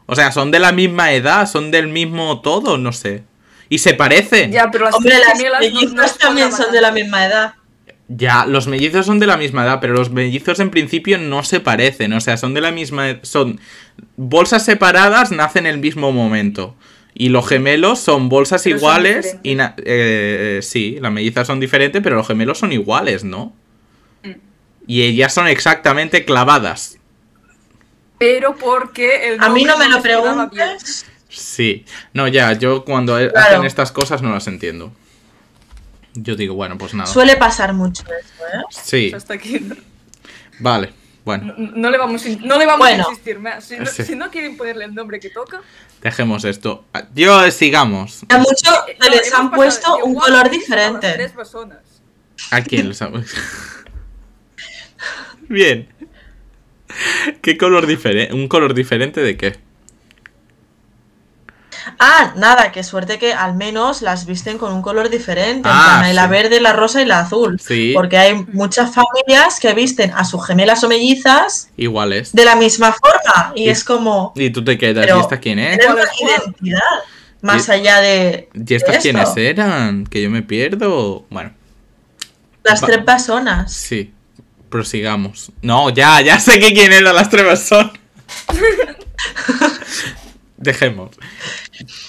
O 0.07 0.15
sea, 0.15 0.31
son 0.31 0.51
de 0.51 0.59
la 0.59 0.71
misma 0.71 1.13
edad, 1.13 1.47
son 1.49 1.71
del 1.71 1.87
mismo 1.87 2.41
todo, 2.41 2.77
no 2.77 2.91
sé. 2.91 3.23
Y 3.69 3.79
se 3.79 3.93
parecen. 3.95 4.51
Ya, 4.51 4.65
Ya, 4.65 4.71
pero 4.71 4.85
las 4.85 4.95
Hombre, 4.95 5.17
las 5.17 5.33
gemelas 5.37 5.93
no- 5.93 6.05
también 6.19 6.51
son 6.51 6.71
de 6.71 6.81
la 6.81 6.91
misma 6.91 7.25
edad. 7.25 7.53
los 8.47 8.67
mellizos 8.67 9.07
son 9.07 9.17
de 9.19 9.25
la 9.25 9.35
misma 9.37 9.63
edad, 9.63 9.79
pero 9.81 9.93
los 9.93 10.11
mellizos 10.11 10.59
en 10.59 10.69
principio 10.69 11.17
no 11.17 11.43
se 11.43 11.59
parecen. 11.59 12.13
O 12.13 12.21
sea, 12.21 12.37
son 12.37 12.53
de 12.53 12.61
la 12.61 12.71
misma. 12.71 13.17
Son 13.23 13.59
bolsas 14.15 14.63
separadas, 14.63 15.31
nacen 15.31 15.65
en 15.65 15.73
el 15.73 15.79
mismo 15.79 16.11
momento. 16.11 16.75
Y 17.17 17.29
los 17.29 17.47
gemelos 17.47 17.99
son 17.99 18.27
bolsas 18.27 18.61
Pero 18.63 18.77
son 18.77 18.79
iguales 18.89 19.15
diferentes. 19.15 19.39
y 19.43 19.55
na- 19.55 19.73
eh, 19.85 20.59
sí, 20.61 20.97
las 20.99 21.11
mellizas 21.13 21.47
son 21.47 21.61
diferentes, 21.61 22.01
pero 22.03 22.17
los 22.17 22.27
gemelos 22.27 22.57
son 22.59 22.73
iguales, 22.73 23.23
¿no? 23.23 23.53
Mm. 24.23 24.31
Y 24.85 25.01
ellas 25.03 25.33
son 25.33 25.47
exactamente 25.47 26.25
clavadas. 26.25 26.97
Pero 28.19 28.55
porque 28.57 29.29
el 29.29 29.41
A 29.41 29.49
mí 29.49 29.63
no 29.63 29.77
me 29.77 29.87
lo 29.89 30.01
preguntes. 30.01 31.05
Sí. 31.29 31.85
No, 32.13 32.27
ya, 32.27 32.51
yo 32.53 32.83
cuando 32.85 33.15
hacen 33.15 33.63
estas 33.65 33.91
cosas 33.93 34.21
no 34.21 34.31
las 34.33 34.47
entiendo. 34.47 34.91
Yo 36.15 36.35
digo, 36.35 36.53
bueno, 36.55 36.77
pues 36.77 36.93
nada. 36.93 37.07
Suele 37.11 37.35
pasar 37.37 37.73
mucho 37.73 38.03
eso, 38.03 38.43
¿eh? 38.53 38.61
Sí, 38.69 39.11
Hasta 39.15 39.33
aquí. 39.33 39.59
No, 39.59 39.75
vale. 40.59 40.93
Bueno, 41.25 41.55
no 41.57 41.89
le 41.89 41.97
vamos, 41.97 42.23
no 42.41 42.57
le 42.57 42.65
vamos 42.67 42.87
Bueno. 42.87 43.05
a 43.07 43.09
insistir 43.09 43.39
más. 43.39 43.65
Si 43.65 43.77
no, 43.77 43.85
Sí. 43.87 44.03
si 44.03 44.15
no 44.15 44.29
quieren 44.29 44.55
ponerle 44.55 44.85
el 44.85 44.93
nombre 44.95 45.19
que 45.19 45.29
toca. 45.31 45.61
dejemos 46.01 46.45
esto. 46.45 46.85
Yo 47.15 47.49
sigamos. 47.51 48.23
A 48.29 48.37
muchos 48.37 48.61
no, 48.99 49.09
les 49.09 49.33
han 49.33 49.49
puesto 49.51 49.97
un 50.05 50.13
color 50.15 50.49
Piece 50.51 50.71
a 50.71 50.75
diferente. 50.91 51.11
tres 51.13 51.31
personas. 51.31 51.79
¿A 52.51 52.61
quién 52.61 52.87
les 52.89 53.01
ha- 53.01 53.09
Bien. 55.49 55.87
¿Qué 57.41 57.57
color 57.57 57.87
diferente? 57.87 58.33
¿Un 58.33 58.47
color 58.47 58.73
diferente 58.73 59.19
de 59.21 59.35
qué? 59.35 59.55
Ah, 61.99 62.33
nada, 62.35 62.71
qué 62.71 62.83
suerte 62.83 63.19
que 63.19 63.33
al 63.33 63.55
menos 63.55 64.01
las 64.01 64.25
visten 64.25 64.57
con 64.57 64.73
un 64.73 64.81
color 64.81 65.09
diferente. 65.09 65.67
en 65.69 65.75
Ah, 65.75 65.83
plan, 65.85 66.03
hay 66.05 66.13
la 66.13 66.23
sí. 66.23 66.29
verde, 66.29 66.59
la 66.61 66.73
rosa 66.73 67.01
y 67.01 67.05
la 67.05 67.19
azul. 67.19 67.59
Sí. 67.59 67.91
Porque 67.93 68.17
hay 68.17 68.33
muchas 68.53 68.91
familias 68.93 69.59
que 69.59 69.73
visten 69.73 70.11
a 70.15 70.25
sus 70.25 70.45
gemelas 70.45 70.83
o 70.83 70.87
mellizas 70.89 71.69
Iguales. 71.77 72.33
de 72.33 72.45
la 72.45 72.55
misma 72.55 72.91
forma. 72.93 73.53
Y 73.55 73.63
Y- 73.65 73.69
es 73.69 73.83
como. 73.83 74.33
Y 74.35 74.49
tú 74.49 74.63
te 74.63 74.77
quedas, 74.77 75.05
Pero- 75.05 75.17
¿y 75.17 75.21
esta 75.21 75.39
quién 75.39 75.59
es? 75.59 75.77
Identidad. 75.79 76.79
Más 77.41 77.67
Y- 77.67 77.71
allá 77.71 78.01
de. 78.01 78.49
¿Y 78.53 78.73
estas 78.73 78.95
esto. 78.95 79.01
quiénes 79.03 79.37
eran? 79.37 80.05
Que 80.05 80.21
yo 80.23 80.29
me 80.31 80.41
pierdo. 80.41 81.25
Bueno, 81.29 81.53
Las 82.63 82.81
tres 82.81 83.03
personas. 83.03 83.71
sí. 83.73 84.11
Prosigamos. 84.69 85.51
No, 85.61 85.89
ya, 85.89 86.19
ya 86.21 86.37
sé 86.39 86.59
que 86.59 86.73
quién 86.73 86.91
era 86.91 87.13
las 87.13 87.29
tres 87.29 87.59
son. 87.61 87.91
Dejemos. 90.65 91.11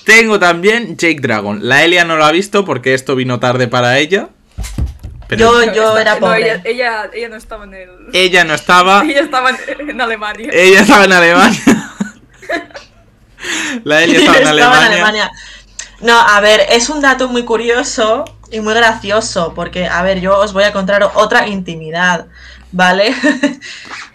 Tengo 0.04 0.40
también 0.40 0.96
Jake 0.96 1.20
Dragon. 1.20 1.60
La 1.68 1.84
Elia 1.84 2.04
no 2.04 2.16
lo 2.16 2.24
ha 2.24 2.32
visto 2.32 2.64
porque 2.64 2.94
esto 2.94 3.14
vino 3.14 3.38
tarde 3.38 3.68
para 3.68 3.98
ella. 3.98 4.30
Pero 5.28 5.64
Yo- 5.64 5.72
yo 5.72 5.98
era 5.98 6.14
no, 6.14 6.20
pobre. 6.20 6.40
ella, 6.42 6.62
ella, 6.64 7.10
ella 7.12 7.28
no 7.28 7.36
estaba 7.36 7.64
en 7.64 7.74
el. 7.74 7.90
ella 8.12 8.44
no 8.44 8.54
estaba. 8.54 9.04
Ella 9.04 9.20
estaba 9.20 9.50
en, 9.50 9.90
en 9.90 10.00
Alemania. 10.00 10.50
Ella 10.52 10.80
estaba 10.80 11.04
en 11.04 11.12
Alemania. 11.12 11.62
La 13.84 14.02
Elia 14.02 14.18
estaba 14.18 14.38
en 14.38 14.48
Estaba 14.58 14.86
Alemania. 14.86 15.30
No, 16.00 16.18
a 16.18 16.40
ver, 16.40 16.60
es 16.70 16.90
un 16.90 17.00
dato 17.00 17.28
muy 17.28 17.44
curioso 17.44 18.24
y 18.50 18.60
muy 18.60 18.74
gracioso, 18.74 19.52
porque, 19.54 19.86
a 19.86 20.02
ver, 20.02 20.20
yo 20.20 20.38
os 20.38 20.52
voy 20.52 20.64
a 20.64 20.72
contar 20.72 21.02
otra 21.14 21.48
intimidad, 21.48 22.26
¿vale? 22.76 23.14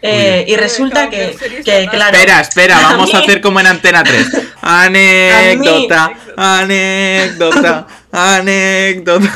Eh, 0.03 0.45
y 0.47 0.55
resulta 0.55 1.11
que, 1.11 1.37
claro. 1.91 2.17
Espera, 2.17 2.41
espera, 2.41 2.79
vamos 2.81 3.13
a 3.13 3.17
mí- 3.19 3.23
hacer 3.23 3.39
como 3.39 3.59
en 3.59 3.67
Antena 3.67 4.03
3. 4.03 4.27
Anécdota, 4.63 6.11
anécdota, 6.35 7.85
Anécdota. 8.11 9.31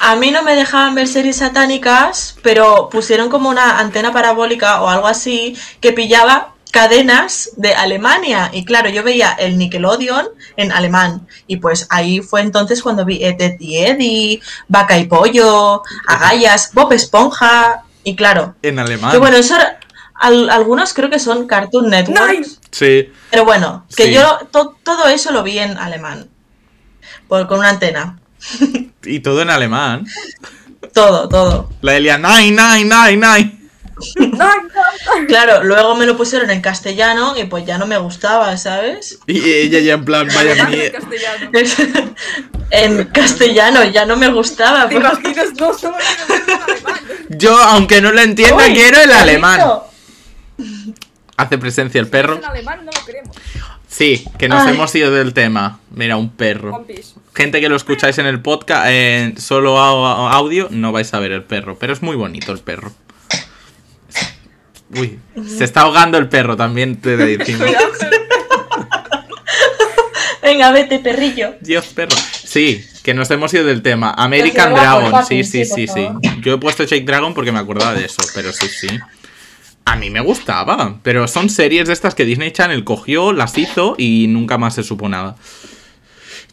A 0.00 0.16
mí 0.16 0.30
no 0.30 0.42
me 0.42 0.54
dejaban 0.56 0.94
ver 0.94 1.06
series 1.06 1.36
satánicas, 1.36 2.36
pero 2.42 2.88
pusieron 2.90 3.28
como 3.28 3.50
una 3.50 3.78
antena 3.78 4.10
parabólica 4.10 4.80
o 4.80 4.88
algo 4.88 5.06
así 5.06 5.54
que 5.82 5.92
pillaba 5.92 6.51
cadenas 6.72 7.50
de 7.56 7.72
Alemania. 7.74 8.50
Y 8.52 8.64
claro, 8.64 8.88
yo 8.88 9.04
veía 9.04 9.30
el 9.32 9.56
Nickelodeon 9.58 10.26
en 10.56 10.72
alemán. 10.72 11.28
Y 11.46 11.58
pues 11.58 11.86
ahí 11.90 12.20
fue 12.20 12.40
entonces 12.40 12.82
cuando 12.82 13.04
vi 13.04 13.22
Ed, 13.22 13.56
y 13.60 13.76
Eddie, 13.76 14.40
Vaca 14.66 14.98
y 14.98 15.04
Pollo, 15.06 15.82
Agallas, 16.08 16.70
Bob 16.72 16.92
Esponja. 16.92 17.84
Y 18.02 18.16
claro, 18.16 18.56
En 18.62 18.80
alemán. 18.80 19.12
que 19.12 19.18
bueno, 19.18 19.36
eso 19.36 19.54
era- 19.54 19.78
al- 20.14 20.50
algunos 20.50 20.92
creo 20.94 21.10
que 21.10 21.18
son 21.20 21.46
Cartoon 21.46 21.88
Network. 21.90 22.30
Nine. 22.32 22.46
Sí. 22.70 23.12
Pero 23.30 23.44
bueno, 23.44 23.86
que 23.94 24.06
Sí. 24.06 24.12
yo 24.14 24.38
to- 24.50 24.76
todo 24.82 25.06
eso 25.08 25.30
lo 25.30 25.42
vi 25.42 25.58
en 25.58 25.76
alemán. 25.76 26.28
Por, 27.28 27.46
con 27.46 27.58
una 27.60 27.68
antena. 27.70 28.18
Y 29.04 29.20
todo 29.20 29.42
en 29.42 29.50
alemán. 29.50 30.06
Todo, 30.92 31.28
todo. 31.28 31.70
La 31.80 31.96
Elia, 31.96 32.18
nine, 32.18 32.50
nine, 32.50 32.84
nine, 32.84 33.16
nine. 33.16 33.61
Claro, 35.28 35.62
luego 35.64 35.94
me 35.94 36.06
lo 36.06 36.16
pusieron 36.16 36.50
en 36.50 36.60
castellano 36.60 37.34
y 37.36 37.44
pues 37.44 37.64
ya 37.66 37.78
no 37.78 37.86
me 37.86 37.98
gustaba, 37.98 38.56
¿sabes? 38.56 39.18
Y 39.26 39.38
ella 39.52 39.78
ya 39.80 39.94
en 39.94 40.04
plan, 40.04 40.28
vaya 40.34 40.64
mierda. 40.68 40.98
castellano. 40.98 42.14
en 42.70 43.04
castellano 43.06 43.84
ya 43.84 44.06
no 44.06 44.16
me 44.16 44.28
gustaba. 44.28 44.88
¿Te 44.88 44.98
pues. 45.00 45.04
imaginas? 45.12 45.54
No, 45.58 45.76
solo 45.76 45.96
en. 45.98 47.38
Yo, 47.38 47.56
aunque 47.56 48.00
no 48.00 48.12
lo 48.12 48.20
entienda, 48.20 48.56
Uy, 48.56 48.72
quiero 48.74 49.00
el 49.00 49.12
alemán. 49.12 49.60
Hace 51.36 51.58
presencia 51.58 52.00
el 52.00 52.08
perro. 52.08 52.40
Alemán 52.44 52.84
no 52.84 52.90
lo 52.92 53.04
queremos. 53.06 53.36
Sí, 53.88 54.24
que 54.38 54.48
nos 54.48 54.62
Ay. 54.66 54.74
hemos 54.74 54.94
ido 54.94 55.10
del 55.10 55.34
tema. 55.34 55.78
Mira, 55.90 56.16
un 56.16 56.30
perro. 56.30 56.86
Gente 57.34 57.60
que 57.60 57.68
lo 57.68 57.76
escucháis 57.76 58.16
en 58.18 58.26
el 58.26 58.40
podcast, 58.40 58.86
en 58.88 59.38
solo 59.38 59.76
au- 59.78 60.30
audio, 60.32 60.68
no 60.70 60.92
vais 60.92 61.12
a 61.12 61.18
ver 61.20 61.32
el 61.32 61.42
perro. 61.44 61.76
Pero 61.78 61.92
es 61.92 62.02
muy 62.02 62.16
bonito 62.16 62.52
el 62.52 62.60
perro. 62.60 62.92
Uy, 64.94 65.18
se 65.46 65.64
está 65.64 65.82
ahogando 65.82 66.18
el 66.18 66.28
perro 66.28 66.56
también, 66.56 66.96
te 67.00 67.16
decimos. 67.16 67.68
Venga, 70.42 70.72
vete, 70.72 70.98
perrillo. 70.98 71.54
Dios, 71.60 71.86
perro. 71.86 72.16
Sí, 72.44 72.84
que 73.02 73.14
nos 73.14 73.30
hemos 73.30 73.54
ido 73.54 73.64
del 73.64 73.80
tema. 73.82 74.10
American 74.12 74.74
si 74.74 74.80
Dragon. 74.80 75.26
Sí, 75.26 75.44
sí, 75.44 75.64
sí, 75.64 75.86
sí. 75.86 76.08
Yo 76.40 76.54
he 76.54 76.58
puesto 76.58 76.82
Jake 76.84 77.04
Dragon 77.04 77.32
porque 77.32 77.52
me 77.52 77.58
acordaba 77.60 77.94
de 77.94 78.04
eso, 78.04 78.22
pero 78.34 78.52
sí, 78.52 78.68
sí. 78.68 78.88
A 79.84 79.96
mí 79.96 80.10
me 80.10 80.20
gustaba, 80.20 80.98
pero 81.02 81.26
son 81.28 81.48
series 81.48 81.86
de 81.86 81.92
estas 81.92 82.14
que 82.14 82.24
Disney 82.24 82.50
Channel 82.50 82.84
cogió, 82.84 83.32
las 83.32 83.56
hizo 83.58 83.94
y 83.98 84.26
nunca 84.28 84.58
más 84.58 84.74
se 84.74 84.82
supo 84.82 85.08
nada. 85.08 85.36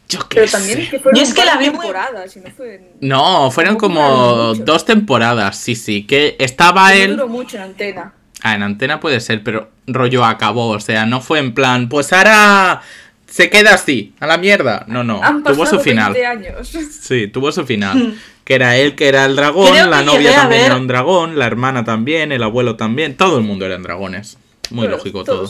Yo 0.08 0.28
qué 0.28 0.40
Pero 0.42 0.52
también 0.52 0.80
sé. 0.86 0.90
que 0.90 1.00
fueron 1.00 1.16
Yo 1.20 1.28
es 1.28 1.34
que 1.36 1.46
la 1.46 1.58
vi 1.58 1.70
muy- 1.70 1.86
y 1.86 2.40
no 2.40 2.52
fue... 2.56 2.76
en- 2.76 2.90
No, 3.02 3.52
fueron 3.52 3.76
como 3.76 4.56
dos 4.56 4.84
temporadas, 4.86 5.58
sí, 5.60 5.76
sí. 5.76 6.08
Que 6.08 6.36
estaba 6.40 6.94
él. 6.96 7.12
duró 7.12 7.28
mucho 7.28 7.58
en 7.58 7.64
antena. 7.64 8.14
Ah, 8.42 8.56
en 8.56 8.64
antena 8.64 9.00
puede 9.00 9.20
ser, 9.20 9.44
pero 9.44 9.70
rollo 9.88 10.26
acabó. 10.26 10.70
O 10.70 10.80
sea, 10.80 11.06
no 11.06 11.22
fue 11.22 11.40
en 11.40 11.54
plan, 11.54 11.90
pues 11.90 12.14
ahora 12.14 12.82
se 13.28 13.50
queda 13.50 13.76
así, 13.76 14.14
a 14.20 14.28
la 14.28 14.38
mierda. 14.38 14.86
No, 14.88 15.04
no. 15.04 15.22
Han 15.24 15.44
Tuvo 15.44 15.66
su 15.66 15.80
final. 15.80 16.14
20 16.14 16.28
años. 16.28 16.72
Sí, 17.02 17.28
tuvo 17.28 17.52
su 17.52 17.66
final. 17.66 18.16
Que 18.50 18.56
era 18.56 18.78
él, 18.78 18.96
que 18.96 19.08
era 19.08 19.26
el 19.26 19.36
dragón, 19.36 19.70
Creo 19.70 19.86
la 19.86 20.02
novia 20.02 20.34
también 20.34 20.64
era 20.64 20.76
un 20.76 20.88
dragón, 20.88 21.38
la 21.38 21.46
hermana 21.46 21.84
también, 21.86 22.32
el 22.32 22.42
abuelo 22.42 22.78
también. 22.78 23.16
Todo 23.16 23.38
el 23.38 23.44
mundo 23.44 23.68
eran 23.68 23.84
dragones. 23.84 24.40
Muy 24.72 24.88
lógico 24.88 25.24
todo. 25.24 25.48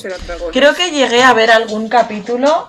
Creo 0.52 0.76
que 0.76 0.92
llegué 0.92 1.24
a 1.24 1.34
ver 1.34 1.50
algún 1.50 1.88
capítulo, 1.88 2.68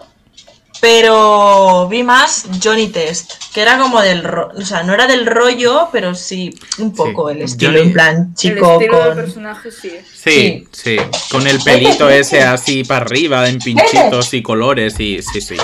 pero 0.81 1.87
vi 1.89 2.03
más 2.03 2.47
Johnny 2.63 2.89
Test, 2.89 3.33
que 3.53 3.61
era 3.63 3.79
como 3.79 4.01
del 4.01 4.25
ro- 4.25 4.51
o 4.57 4.63
sea, 4.63 4.83
no 4.83 4.95
era 4.95 5.07
del 5.07 5.27
rollo, 5.27 5.89
pero 5.93 6.15
sí 6.15 6.55
un 6.79 6.95
poco 6.95 7.31
el 7.31 7.43
estilo, 7.43 7.73
Johnny- 7.73 7.83
en 7.87 7.93
plan 7.93 8.17
El 8.31 8.35
chico 8.35 8.73
estilo 8.75 8.99
del 8.99 9.07
con... 9.09 9.17
personaje 9.17 9.71
sí. 9.71 9.93
Sí, 10.15 10.69
sí. 10.73 10.97
Con 11.31 11.47
el 11.47 11.61
pelito 11.61 12.09
ese 12.09 12.43
así 12.43 12.85
para 12.85 13.05
arriba, 13.05 13.49
en 13.49 13.59
pinchitos 13.65 14.33
y 14.35 14.43
colores 14.43 14.99
y 14.99 15.21
sí, 15.23 15.41
sí. 15.41 15.57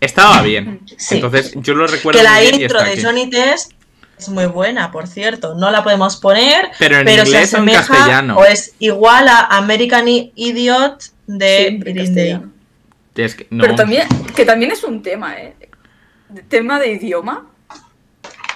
Estaba 0.00 0.42
bien. 0.42 0.80
Sí. 0.98 1.14
Entonces, 1.16 1.52
yo 1.56 1.74
lo 1.74 1.86
recuerdo 1.86 2.18
Que 2.18 2.24
la 2.24 2.32
muy 2.34 2.40
bien 2.42 2.54
y 2.60 2.62
intro 2.64 2.82
de 2.82 2.90
aquí. 2.90 3.02
Johnny 3.02 3.30
Test 3.30 3.70
es 4.18 4.28
muy 4.28 4.46
buena, 4.46 4.90
por 4.90 5.06
cierto. 5.06 5.54
No 5.54 5.70
la 5.70 5.84
podemos 5.84 6.16
poner, 6.16 6.70
Pero 6.78 6.98
en 6.98 7.06
se 7.06 7.14
inglés 7.14 7.54
o 7.54 7.58
en 7.58 7.68
asemeja 7.68 7.86
castellano. 7.86 8.36
o 8.36 8.44
es 8.44 8.72
igual 8.80 9.28
a 9.28 9.44
American 9.56 10.08
Idiot 10.08 11.04
de 11.28 11.66
Siempre 11.68 11.92
Es 13.16 13.34
que- 13.34 13.46
no. 13.50 13.62
Pero 13.62 13.74
también, 13.74 14.06
que 14.34 14.44
también 14.44 14.70
es 14.72 14.82
un 14.84 15.02
tema, 15.02 15.36
¿eh? 15.38 15.54
Tema 16.48 16.78
de 16.80 16.92
idioma. 16.92 17.46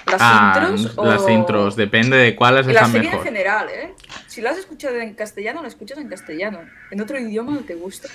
Las 0.07 0.21
Ah, 0.21 0.53
intros 0.69 0.93
o... 0.97 1.05
las 1.05 1.27
intros, 1.29 1.75
depende 1.75 2.15
de 2.15 2.33
cuáles 2.35 2.65
la 2.65 2.71
están 2.71 2.91
serie 2.93 3.09
mejor. 3.09 3.19
en 3.27 3.33
general, 3.33 3.67
¿eh? 3.69 3.93
Si 4.27 4.41
la 4.41 4.51
has 4.51 4.57
escuchado 4.57 4.95
en 4.95 5.13
castellano, 5.15 5.61
la 5.61 5.67
escuchas 5.67 5.97
en 5.97 6.07
castellano. 6.07 6.59
En 6.91 7.01
otro 7.01 7.19
idioma 7.19 7.51
no 7.51 7.59
te 7.59 7.75
gusta. 7.75 8.07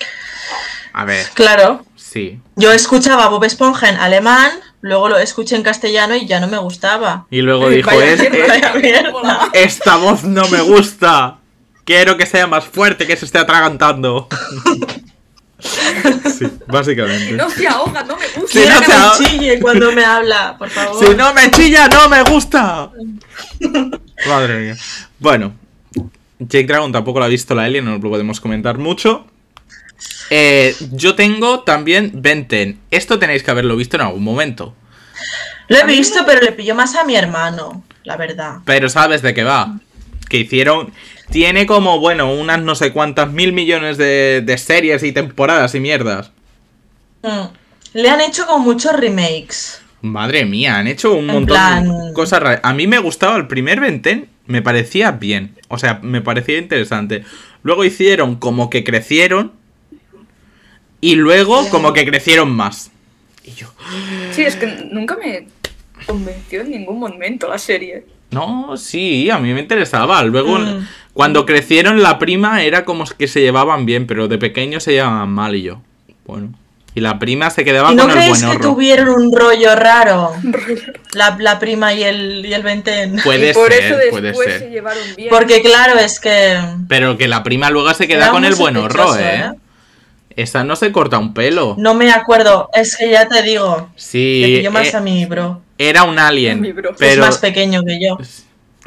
A 0.91 1.05
ver, 1.05 1.23
Claro, 1.35 1.85
sí. 1.95 2.39
yo 2.55 2.71
escuchaba 2.71 3.27
Bob 3.29 3.43
Esponja 3.43 3.89
en 3.89 3.97
alemán, 3.97 4.51
luego 4.81 5.07
lo 5.07 5.19
escuché 5.19 5.55
en 5.55 5.61
castellano 5.63 6.15
y 6.15 6.25
ya 6.25 6.39
no 6.39 6.47
me 6.47 6.57
gustaba. 6.57 7.27
Y 7.29 7.41
luego 7.41 7.69
dijo, 7.69 7.91
Vaya 7.91 8.13
es, 8.13 8.31
mierda, 8.31 9.49
esta 9.53 9.97
voz 9.97 10.23
no 10.23 10.47
me 10.49 10.61
gusta. 10.61 11.37
Quiero 11.85 12.17
que 12.17 12.25
sea 12.25 12.47
más 12.47 12.65
fuerte, 12.65 13.05
que 13.05 13.15
se 13.17 13.25
esté 13.25 13.37
atragantando. 13.37 14.27
sí, 16.37 16.47
básicamente. 16.67 17.33
No 17.33 17.49
se 17.49 17.67
ahoga, 17.67 18.03
no 18.03 18.17
me 18.17 18.27
gusta. 18.27 18.51
Quiero 18.51 18.75
no 18.75 18.81
que 18.81 18.93
me 18.93 19.29
chille 19.29 19.59
cuando 19.59 19.91
me 19.91 20.03
habla, 20.03 20.57
por 20.57 20.69
favor. 20.69 21.05
Si 21.05 21.15
no 21.15 21.33
me 21.33 21.51
chilla, 21.51 21.87
no 21.87 22.09
me 22.09 22.23
gusta. 22.23 22.91
Madre 24.27 24.59
mía. 24.59 24.77
Bueno, 25.19 25.53
Jake 26.39 26.67
Dragon 26.67 26.91
tampoco 26.91 27.19
lo 27.19 27.25
ha 27.25 27.29
visto 27.29 27.55
la 27.55 27.67
Ellie, 27.67 27.81
no 27.81 27.93
lo 27.93 28.01
podemos 28.01 28.39
comentar 28.39 28.77
mucho. 28.77 29.27
Eh, 30.29 30.75
yo 30.91 31.15
tengo 31.15 31.61
también 31.61 32.11
Ben 32.15 32.47
10. 32.47 32.75
Esto 32.91 33.19
tenéis 33.19 33.43
que 33.43 33.51
haberlo 33.51 33.75
visto 33.75 33.97
en 33.97 34.01
algún 34.01 34.23
momento. 34.23 34.75
Lo 35.67 35.77
he 35.77 35.85
visto, 35.85 36.25
pero 36.25 36.41
le 36.41 36.51
pilló 36.51 36.75
más 36.75 36.95
a 36.95 37.05
mi 37.05 37.15
hermano, 37.15 37.83
la 38.03 38.17
verdad. 38.17 38.57
Pero 38.65 38.89
sabes 38.89 39.21
de 39.21 39.33
qué 39.33 39.43
va. 39.43 39.77
Que 40.29 40.37
hicieron. 40.37 40.91
Tiene 41.33 41.65
como, 41.65 41.99
bueno, 41.99 42.31
unas 42.33 42.61
no 42.61 42.75
sé 42.75 42.93
cuántas 42.93 43.31
mil 43.33 43.51
millones 43.53 43.97
de, 43.97 44.41
de 44.45 44.57
series 44.57 45.03
y 45.03 45.11
temporadas 45.11 45.73
y 45.75 45.79
mierdas. 45.79 46.31
Mm. 47.23 47.47
Le 47.95 48.09
han 48.09 48.21
hecho 48.21 48.45
con 48.47 48.61
muchos 48.61 48.93
remakes. 48.97 49.81
Madre 50.01 50.45
mía, 50.45 50.77
han 50.77 50.87
hecho 50.87 51.13
un 51.13 51.21
En 51.29 51.35
montón 51.35 51.45
plan- 51.57 52.07
de 52.07 52.13
cosas 52.13 52.41
raras. 52.41 52.59
A 52.63 52.73
mí 52.73 52.87
me 52.87 52.99
gustaba 52.99 53.35
el 53.37 53.47
primer 53.47 53.79
Venten, 53.79 54.29
me 54.45 54.61
parecía 54.61 55.11
bien. 55.11 55.55
O 55.69 55.77
sea, 55.77 55.99
me 56.03 56.21
parecía 56.21 56.57
interesante. 56.57 57.23
Luego 57.63 57.83
hicieron 57.83 58.35
como 58.35 58.69
que 58.69 58.83
crecieron. 58.83 59.53
Y 61.01 61.15
luego 61.15 61.67
como 61.69 61.93
que 61.93 62.05
crecieron 62.05 62.51
más. 62.55 62.91
Y 63.43 63.51
yo, 63.51 63.73
Sí, 64.31 64.43
es 64.43 64.55
que 64.55 64.67
nunca 64.91 65.17
me 65.17 65.47
convenció 66.05 66.61
en 66.61 66.71
ningún 66.71 66.99
momento 66.99 67.49
la 67.49 67.57
serie. 67.57 68.05
No, 68.33 68.75
sí, 68.77 69.29
a 69.29 69.37
mí 69.39 69.53
me 69.53 69.59
interesaba. 69.61 70.23
Luego, 70.23 70.57
Mm. 70.59 70.87
cuando 71.13 71.45
crecieron, 71.45 72.01
la 72.03 72.19
prima 72.19 72.63
era 72.63 72.85
como 72.85 73.05
que 73.05 73.27
se 73.27 73.41
llevaban 73.41 73.85
bien, 73.85 74.07
pero 74.07 74.27
de 74.27 74.37
pequeño 74.37 74.79
se 74.79 74.93
llevaban 74.93 75.29
mal. 75.29 75.55
Y 75.55 75.63
yo, 75.63 75.81
bueno. 76.25 76.49
Y 76.95 77.01
la 77.01 77.17
prima 77.17 77.49
se 77.49 77.63
quedaba 77.65 77.91
¿Y 77.91 77.95
no 77.95 78.03
con 78.03 78.11
el 78.11 78.17
creéis 78.17 78.39
buen 78.43 78.51
que 78.51 78.57
horror. 78.57 78.73
tuvieron 78.75 79.09
un 79.23 79.35
rollo 79.35 79.75
raro? 79.75 80.31
La, 81.13 81.35
la 81.39 81.57
prima 81.57 81.91
y 81.93 82.03
el, 82.03 82.45
y 82.45 82.53
el 82.53 82.61
Venten. 82.61 83.19
Puede 83.23 83.49
y 83.49 83.53
por 83.53 83.71
ser, 83.71 83.83
eso 83.83 83.95
puede 84.11 84.33
ser. 84.35 84.59
se 84.59 84.69
llevaron 84.69 85.03
bien. 85.17 85.29
Porque 85.31 85.61
claro, 85.63 85.97
es 85.99 86.19
que... 86.19 86.59
Pero 86.87 87.17
que 87.17 87.27
la 87.27 87.41
prima 87.41 87.71
luego 87.71 87.91
se 87.95 88.07
queda 88.07 88.29
con 88.29 88.45
el 88.45 88.53
buen 88.53 88.77
horror, 88.77 89.07
sospechoso, 89.07 89.27
¿eh? 89.27 89.51
Esa 90.35 90.63
no 90.63 90.75
se 90.75 90.91
corta 90.91 91.17
un 91.19 91.33
pelo. 91.33 91.75
No 91.79 91.93
me 91.95 92.11
acuerdo, 92.11 92.69
es 92.73 92.95
que 92.97 93.09
ya 93.09 93.27
te 93.27 93.41
digo. 93.43 93.89
Sí, 93.95 94.41
Le 94.41 94.57
pilló 94.57 94.71
más 94.71 94.93
eh, 94.93 94.97
a 94.97 94.99
mi 94.99 95.25
bro. 95.25 95.61
Era 95.87 96.03
un 96.03 96.19
alien, 96.19 96.61
Mi 96.61 96.71
bro. 96.71 96.95
pero 96.97 97.11
Es 97.11 97.17
más 97.19 97.37
pequeño 97.37 97.83
que 97.83 97.99
yo. 98.01 98.17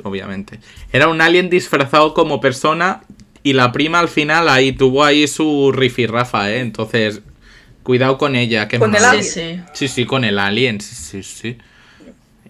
obviamente. 0.04 0.58
Era 0.92 1.08
un 1.08 1.20
alien 1.20 1.48
disfrazado 1.50 2.14
como 2.14 2.40
persona 2.40 3.02
y 3.42 3.52
la 3.52 3.72
prima 3.72 4.00
al 4.00 4.08
final 4.08 4.48
ahí 4.48 4.72
tuvo 4.72 5.04
ahí 5.04 5.26
su 5.28 5.72
rifirrafa, 5.72 6.50
¿eh? 6.50 6.60
Entonces, 6.60 7.20
cuidado 7.82 8.18
con 8.18 8.34
ella, 8.36 8.66
que 8.68 8.78
Con 8.78 8.94
el 8.94 9.04
alien. 9.04 9.24
sí. 9.24 9.60
Sí, 9.72 9.88
sí, 9.88 10.04
con 10.06 10.24
el 10.24 10.38
alien, 10.38 10.80
sí, 10.80 10.94
sí, 10.94 11.22
sí. 11.22 11.58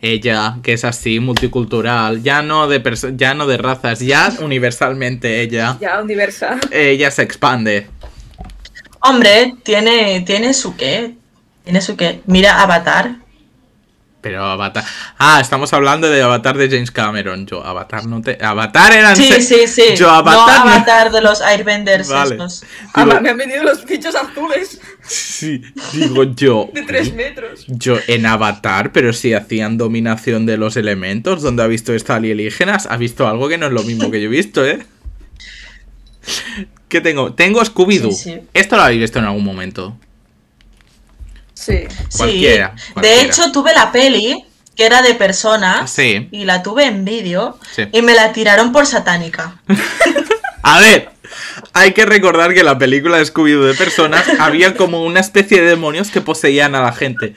Ella, 0.03 0.59
que 0.63 0.75
es 0.75 0.85
así, 0.85 1.21
multicultural, 1.21 2.23
ya 2.23 2.43
no 2.43 2.69
de 2.69 2.83
perso- 2.83 3.15
ya 3.17 3.33
no 3.35 3.47
de 3.47 3.57
razas, 3.57 4.01
ya 4.01 4.31
universalmente 4.41 5.41
ella, 5.41 5.79
Ya 5.81 6.01
universal. 6.03 6.61
ella 6.71 7.11
se 7.11 7.23
expande. 7.23 7.87
Hombre, 9.01 9.55
tiene, 9.63 10.21
tiene 10.27 10.53
su 10.53 10.77
qué. 10.77 11.15
Tiene 11.65 11.81
su 11.81 11.97
qué. 11.97 12.21
Mira 12.27 12.61
Avatar. 12.63 13.17
Pero 14.27 14.45
Avatar. 14.45 14.85
Ah, 15.19 15.39
estamos 15.41 15.73
hablando 15.73 16.11
de 16.11 16.21
Avatar 16.21 16.57
de 16.59 16.69
James 16.69 16.91
Cameron. 16.91 17.47
Yo, 17.47 17.65
Avatar 17.65 18.07
no 18.07 18.21
te. 18.23 18.37
Avatar 18.45 18.93
eran. 18.93 19.15
Sí, 19.15 19.29
se- 19.29 19.41
sí, 19.41 19.67
sí. 19.69 19.97
Yo, 19.97 20.11
Avatar. 20.11 20.65
no- 20.67 20.73
Avatar 20.73 21.13
de 21.13 21.21
los 21.21 21.41
Airbenders 21.41 22.09
Vale. 22.09 22.33
estos. 22.33 22.65
Ah, 22.93 23.05
Digo- 23.05 23.21
me 23.21 23.31
han 23.31 23.37
venido 23.37 23.63
los 23.63 23.85
bichos 23.85 24.17
azules 24.17 24.81
Sí, 25.07 25.63
digo 25.93 26.25
yo. 26.25 26.69
de 26.75 26.83
3 26.83 27.15
metros. 27.15 27.65
Yo 27.69 27.99
en 28.09 28.27
Avatar, 28.27 28.91
pero 28.91 29.13
si 29.13 29.33
hacían 29.33 29.79
dominación 29.79 30.45
de 30.45 30.57
los 30.57 30.77
elementos, 30.77 31.43
donde 31.43 31.63
ha 31.63 31.69
visto 31.69 31.95
esta 31.95 32.17
alienígenas, 32.17 32.87
ha 32.91 32.97
visto 32.97 33.29
algo 33.29 33.49
que 33.49 33.59
no 33.59 33.67
es 33.67 33.73
lo 33.73 33.85
mismo 33.85 34.11
que 34.11 34.21
yo 34.21 34.27
he 34.27 34.31
visto, 34.31 34.67
¿eh? 34.67 34.85
¿Qué 36.89 37.01
tengo? 37.01 37.33
Tengo 37.35 37.61
Scooby-Doo. 37.65 38.13
Sí, 38.13 38.33
sí. 38.35 38.41
Esto 38.55 38.77
lo 38.77 38.83
habéis 38.83 39.01
visto 39.01 39.19
en 39.19 39.27
algún 39.27 39.45
momento. 39.45 39.97
Sí. 41.67 41.85
Cualquiera, 42.17 42.73
sí. 42.77 42.93
cualquiera. 42.93 43.17
De 43.19 43.23
hecho, 43.25 43.53
tuve 43.53 43.73
la 43.75 43.91
peli 43.93 44.45
que 44.77 44.85
era 44.87 45.03
de 45.03 45.15
personas 45.15 45.91
Sí. 45.91 46.29
y 46.31 46.45
la 46.45 46.63
tuve 46.63 46.85
en 46.85 47.05
vídeo 47.05 47.59
Sí. 47.75 47.89
y 47.93 48.03
me 48.03 48.15
la 48.15 48.33
tiraron 48.33 48.73
por 48.73 48.87
satánica. 48.87 49.61
A 50.63 50.81
ver, 50.81 51.11
hay 51.73 51.93
que 51.93 52.05
recordar 52.05 52.53
que 52.53 52.61
en 52.61 52.67
la 52.67 52.77
película 52.79 53.19
de 53.19 53.25
Scooby-Doo 53.25 53.65
de 53.67 53.75
personas 53.75 54.25
había 54.41 54.75
como 54.75 55.05
una 55.05 55.21
especie 55.21 55.61
de 55.63 55.69
demonios 55.69 56.11
que 56.11 56.21
poseían 56.21 56.75
a 56.75 56.83
la 56.83 56.93
gente. 56.93 57.35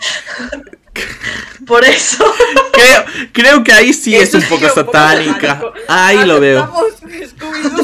Por 1.65 1.83
eso. 1.83 2.25
Creo, 2.71 3.29
creo 3.31 3.63
que 3.63 3.73
ahí 3.73 3.93
sí 3.93 4.15
es 4.15 4.33
un 4.33 4.41
poco 4.43 4.67
satánica. 4.69 5.55
satánico. 5.55 5.73
Ahí 5.88 6.25
lo 6.25 6.39
veo. 6.39 6.71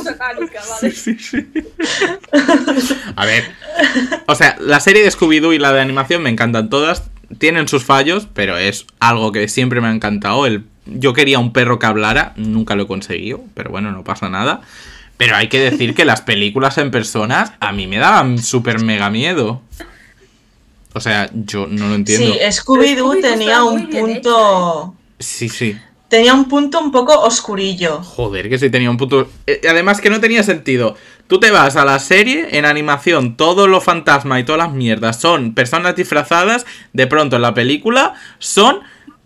Satánica, 0.03 0.61
¿vale? 0.69 0.91
Sí, 0.91 1.17
sí. 1.19 1.47
A 3.15 3.25
ver. 3.25 3.51
O 4.25 4.35
sea, 4.35 4.55
la 4.59 4.79
serie 4.79 5.03
de 5.03 5.11
Scooby-Doo 5.11 5.53
y 5.53 5.59
la 5.59 5.73
de 5.73 5.81
animación 5.81 6.23
me 6.23 6.29
encantan 6.29 6.69
todas. 6.69 7.03
Tienen 7.37 7.67
sus 7.67 7.83
fallos, 7.83 8.27
pero 8.33 8.57
es 8.57 8.85
algo 8.99 9.31
que 9.31 9.47
siempre 9.47 9.81
me 9.81 9.87
ha 9.87 9.91
encantado. 9.91 10.45
El, 10.45 10.65
yo 10.85 11.13
quería 11.13 11.39
un 11.39 11.53
perro 11.53 11.79
que 11.79 11.85
hablara, 11.85 12.33
nunca 12.35 12.75
lo 12.75 12.83
he 12.83 12.87
conseguido, 12.87 13.43
pero 13.53 13.71
bueno, 13.71 13.91
no 13.91 14.03
pasa 14.03 14.29
nada. 14.29 14.61
Pero 15.17 15.35
hay 15.35 15.47
que 15.47 15.59
decir 15.59 15.95
que 15.95 16.05
las 16.05 16.21
películas 16.21 16.77
en 16.77 16.91
personas 16.91 17.53
a 17.59 17.71
mí 17.71 17.87
me 17.87 17.97
daban 17.97 18.37
súper 18.37 18.81
mega 18.81 19.09
miedo. 19.09 19.61
O 20.95 20.99
sea, 21.01 21.29
yo 21.33 21.67
no 21.67 21.89
lo 21.89 21.95
entiendo. 21.95 22.33
Sí, 22.33 22.39
Scooby-Doo 22.39 23.21
tenía 23.21 23.63
un 23.63 23.89
punto. 23.89 24.95
Sí, 25.19 25.49
sí. 25.49 25.77
Tenía 26.07 26.33
un 26.33 26.47
punto 26.47 26.79
un 26.79 26.91
poco 26.91 27.19
oscurillo. 27.19 28.01
Joder, 28.01 28.47
que 28.49 28.57
sí 28.57 28.69
tenía 28.69 28.89
un 28.89 28.95
puto. 28.97 29.29
eh, 29.47 29.59
Además 29.69 29.99
que 29.99 30.09
no 30.09 30.19
tenía 30.21 30.43
sentido. 30.43 30.95
Tú 31.27 31.39
te 31.39 31.51
vas 31.51 31.75
a 31.75 31.83
la 31.83 31.99
serie, 31.99 32.47
en 32.57 32.65
animación, 32.65 33.35
todo 33.35 33.67
lo 33.67 33.81
fantasma 33.81 34.39
y 34.39 34.43
todas 34.45 34.59
las 34.67 34.71
mierdas 34.73 35.19
son 35.19 35.53
personas 35.53 35.95
disfrazadas. 35.95 36.65
De 36.93 37.07
pronto 37.07 37.35
en 37.35 37.41
la 37.41 37.53
película 37.53 38.13
son 38.39 38.79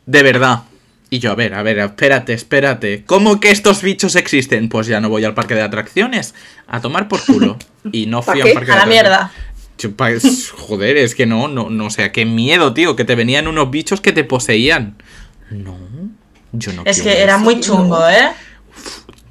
de 0.05 0.23
verdad. 0.23 0.63
Y 1.11 1.19
yo, 1.19 1.31
a 1.31 1.35
ver, 1.35 1.53
a 1.55 1.63
ver, 1.63 1.79
espérate, 1.79 2.33
espérate. 2.33 3.03
¿Cómo 3.05 3.39
que 3.39 3.49
estos 3.51 3.81
bichos 3.81 4.15
existen? 4.15 4.69
Pues 4.69 4.87
ya 4.87 5.01
no 5.01 5.09
voy 5.09 5.25
al 5.25 5.33
parque 5.33 5.55
de 5.55 5.63
atracciones. 5.63 6.33
A 6.67 6.81
tomar 6.81 7.07
por 7.07 7.23
culo. 7.25 7.57
Y 7.93 8.07
no 8.07 8.21
fui 8.21 8.41
¿Pa 8.41 8.47
al 8.47 8.53
parque 8.53 8.71
A 8.71 8.75
de 8.75 8.79
la 8.79 8.83
atracciones. 8.83 8.87
mierda. 8.89 9.19
Yo, 9.21 9.31
pa- 9.31 9.33
es- 9.33 9.48
Joder, 10.57 10.97
es 10.97 11.15
que 11.15 11.25
no, 11.25 11.47
no, 11.47 11.69
no, 11.69 11.85
o 11.85 11.89
sea, 11.89 12.11
qué 12.11 12.25
miedo, 12.25 12.73
tío, 12.73 12.95
que 12.95 13.05
te 13.05 13.15
venían 13.15 13.47
unos 13.47 13.71
bichos 13.71 14.01
que 14.01 14.11
te 14.11 14.23
poseían. 14.23 14.95
No, 15.49 15.77
yo 16.51 16.73
no 16.73 16.83
Es 16.85 17.01
que 17.01 17.21
era 17.21 17.37
muy 17.37 17.59
chungo, 17.59 18.07
¿eh? 18.07 18.31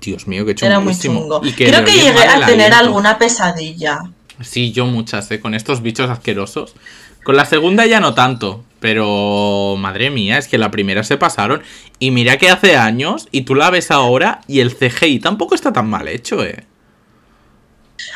Dios 0.00 0.26
mío, 0.26 0.46
qué 0.46 0.54
Era 0.64 0.80
muy 0.80 0.96
chungo. 0.96 1.40
Y 1.44 1.52
Creo 1.52 1.84
que 1.84 1.92
llegué 1.92 2.26
a 2.26 2.46
tener 2.46 2.72
alguna 2.72 3.18
pesadilla. 3.18 4.00
Sí, 4.40 4.72
yo 4.72 4.86
muchas, 4.86 5.30
¿eh? 5.30 5.40
Con 5.40 5.54
estos 5.54 5.82
bichos 5.82 6.08
asquerosos. 6.10 6.74
Con 7.24 7.36
la 7.36 7.44
segunda 7.44 7.86
ya 7.86 8.00
no 8.00 8.14
tanto. 8.14 8.64
Pero, 8.80 9.74
madre 9.76 10.10
mía, 10.10 10.38
es 10.38 10.46
que 10.46 10.56
la 10.56 10.70
primera 10.70 11.02
se 11.02 11.16
pasaron. 11.16 11.62
Y 11.98 12.12
mira 12.12 12.38
que 12.38 12.48
hace 12.48 12.76
años, 12.76 13.28
y 13.32 13.42
tú 13.42 13.54
la 13.54 13.70
ves 13.70 13.90
ahora, 13.90 14.40
y 14.46 14.60
el 14.60 14.74
CGI 14.74 15.18
tampoco 15.18 15.54
está 15.54 15.72
tan 15.72 15.90
mal 15.90 16.06
hecho, 16.06 16.44
¿eh? 16.44 16.64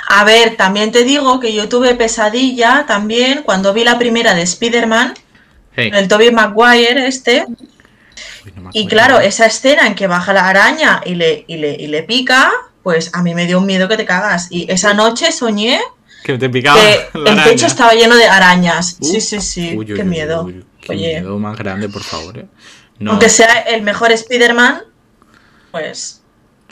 A 0.09 0.25
ver, 0.25 0.57
también 0.57 0.93
te 0.93 1.05
digo 1.05 1.41
que 1.41 1.53
yo 1.53 1.69
tuve 1.69 1.95
pesadilla 1.95 2.85
también 2.87 3.43
cuando 3.43 3.73
vi 3.73 3.85
la 3.85 3.99
primera 3.99 4.35
de 4.35 4.43
Spider-Man, 4.43 5.15
Hey. 5.75 5.91
el 5.95 6.07
Tobey 6.09 6.31
Maguire 6.31 7.07
este. 7.07 7.47
Uy, 8.45 8.53
no 8.55 8.63
me 8.63 8.71
Y 8.75 8.87
claro, 8.87 9.21
esa 9.21 9.47
escena 9.47 9.87
en 9.87 9.95
que 9.95 10.07
baja 10.07 10.33
la 10.33 10.49
araña 10.49 11.01
y 11.05 11.15
le, 11.15 11.45
y 11.49 11.57
le, 11.57 11.73
y 11.75 11.87
le 11.87 12.03
pica, 12.03 12.51
pues 12.83 13.11
a 13.15 13.23
mí 13.23 13.35
me 13.35 13.47
dio 13.47 13.59
un 13.59 13.67
miedo 13.67 13.89
que 13.89 13.97
te 13.97 14.05
cagas. 14.05 14.49
Y 14.51 14.71
esa 14.71 14.93
noche 14.95 15.33
soñé 15.33 15.81
Que 16.25 16.37
te 16.39 16.51
picaba 16.51 16.79
que 16.79 17.09
la 17.19 17.31
el 17.33 17.43
techo 17.43 17.67
estaba 17.67 17.95
lleno 17.95 18.17
de 18.17 18.27
arañas. 18.27 18.97
Uh, 19.01 19.05
sí, 19.05 19.21
sí, 19.21 19.41
sí. 19.41 19.75
uy, 19.77 19.87
uy, 19.93 19.97
qué 19.97 20.03
uy, 20.03 20.09
miedo. 20.09 20.43
uy, 20.45 20.65
qué 20.81 20.93
Oye, 20.93 21.21
miedo 21.21 21.39
más 21.39 21.57
grande, 21.57 21.89
por 21.89 22.03
favor, 22.03 22.39
¿eh? 22.39 22.47
No. 22.99 23.13
aunque 23.13 23.29
sea 23.29 23.61
el 23.63 23.83
mejor 23.83 24.13
Spider-Man, 24.13 24.83
pues 25.71 26.22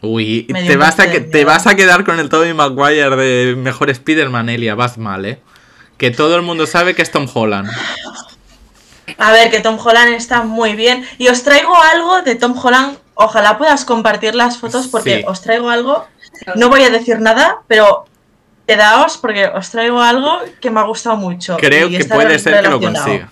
Uy, 0.03 0.47
te 0.67 0.77
vas, 0.77 0.99
a 0.99 1.11
que, 1.11 1.21
te 1.21 1.45
vas 1.45 1.67
a 1.67 1.75
quedar 1.75 2.05
con 2.05 2.19
el 2.19 2.29
Tobey 2.29 2.55
Maguire 2.55 3.15
de 3.17 3.55
mejor 3.57 3.91
Spider-Man, 3.91 4.49
Elia. 4.49 4.75
Vas 4.75 4.97
mal, 4.97 5.25
¿eh? 5.27 5.39
Que 5.99 6.11
todo 6.11 6.37
el 6.37 6.43
mundo 6.43 6.67
sabe 6.67 6.95
que 6.95 7.03
es 7.03 7.11
Tom 7.11 7.29
Holland. 7.33 7.71
A 9.19 9.33
ver, 9.33 9.51
que 9.51 9.61
Tom 9.61 9.79
Holland 9.83 10.15
está 10.15 10.43
muy 10.43 10.75
bien. 10.75 11.05
Y 11.19 11.29
os 11.29 11.43
traigo 11.43 11.75
algo 11.93 12.23
de 12.23 12.35
Tom 12.37 12.55
Holland. 12.57 12.97
Ojalá 13.15 13.59
puedas 13.59 13.85
compartir 13.85 14.35
las 14.35 14.57
fotos 14.57 14.89
porque 14.89 15.19
Sí. 15.19 15.25
os 15.27 15.43
traigo 15.43 15.69
algo. 15.69 16.07
No 16.57 16.71
voy 16.71 16.83
a 16.85 16.91
decir 16.91 17.21
nada, 17.21 17.59
pero 17.67 18.07
quedaos 18.67 19.19
porque 19.19 19.47
os 19.47 19.69
traigo 19.71 20.01
algo 20.01 20.39
que 20.61 20.71
me 20.71 20.81
ha 20.81 20.85
gustado 20.85 21.17
mucho. 21.17 21.59
Creo 21.59 21.91
que 21.91 22.05
puede 22.07 22.39
ser 22.39 22.63
que 22.63 22.69
lo 22.71 22.81
consiga. 22.81 23.29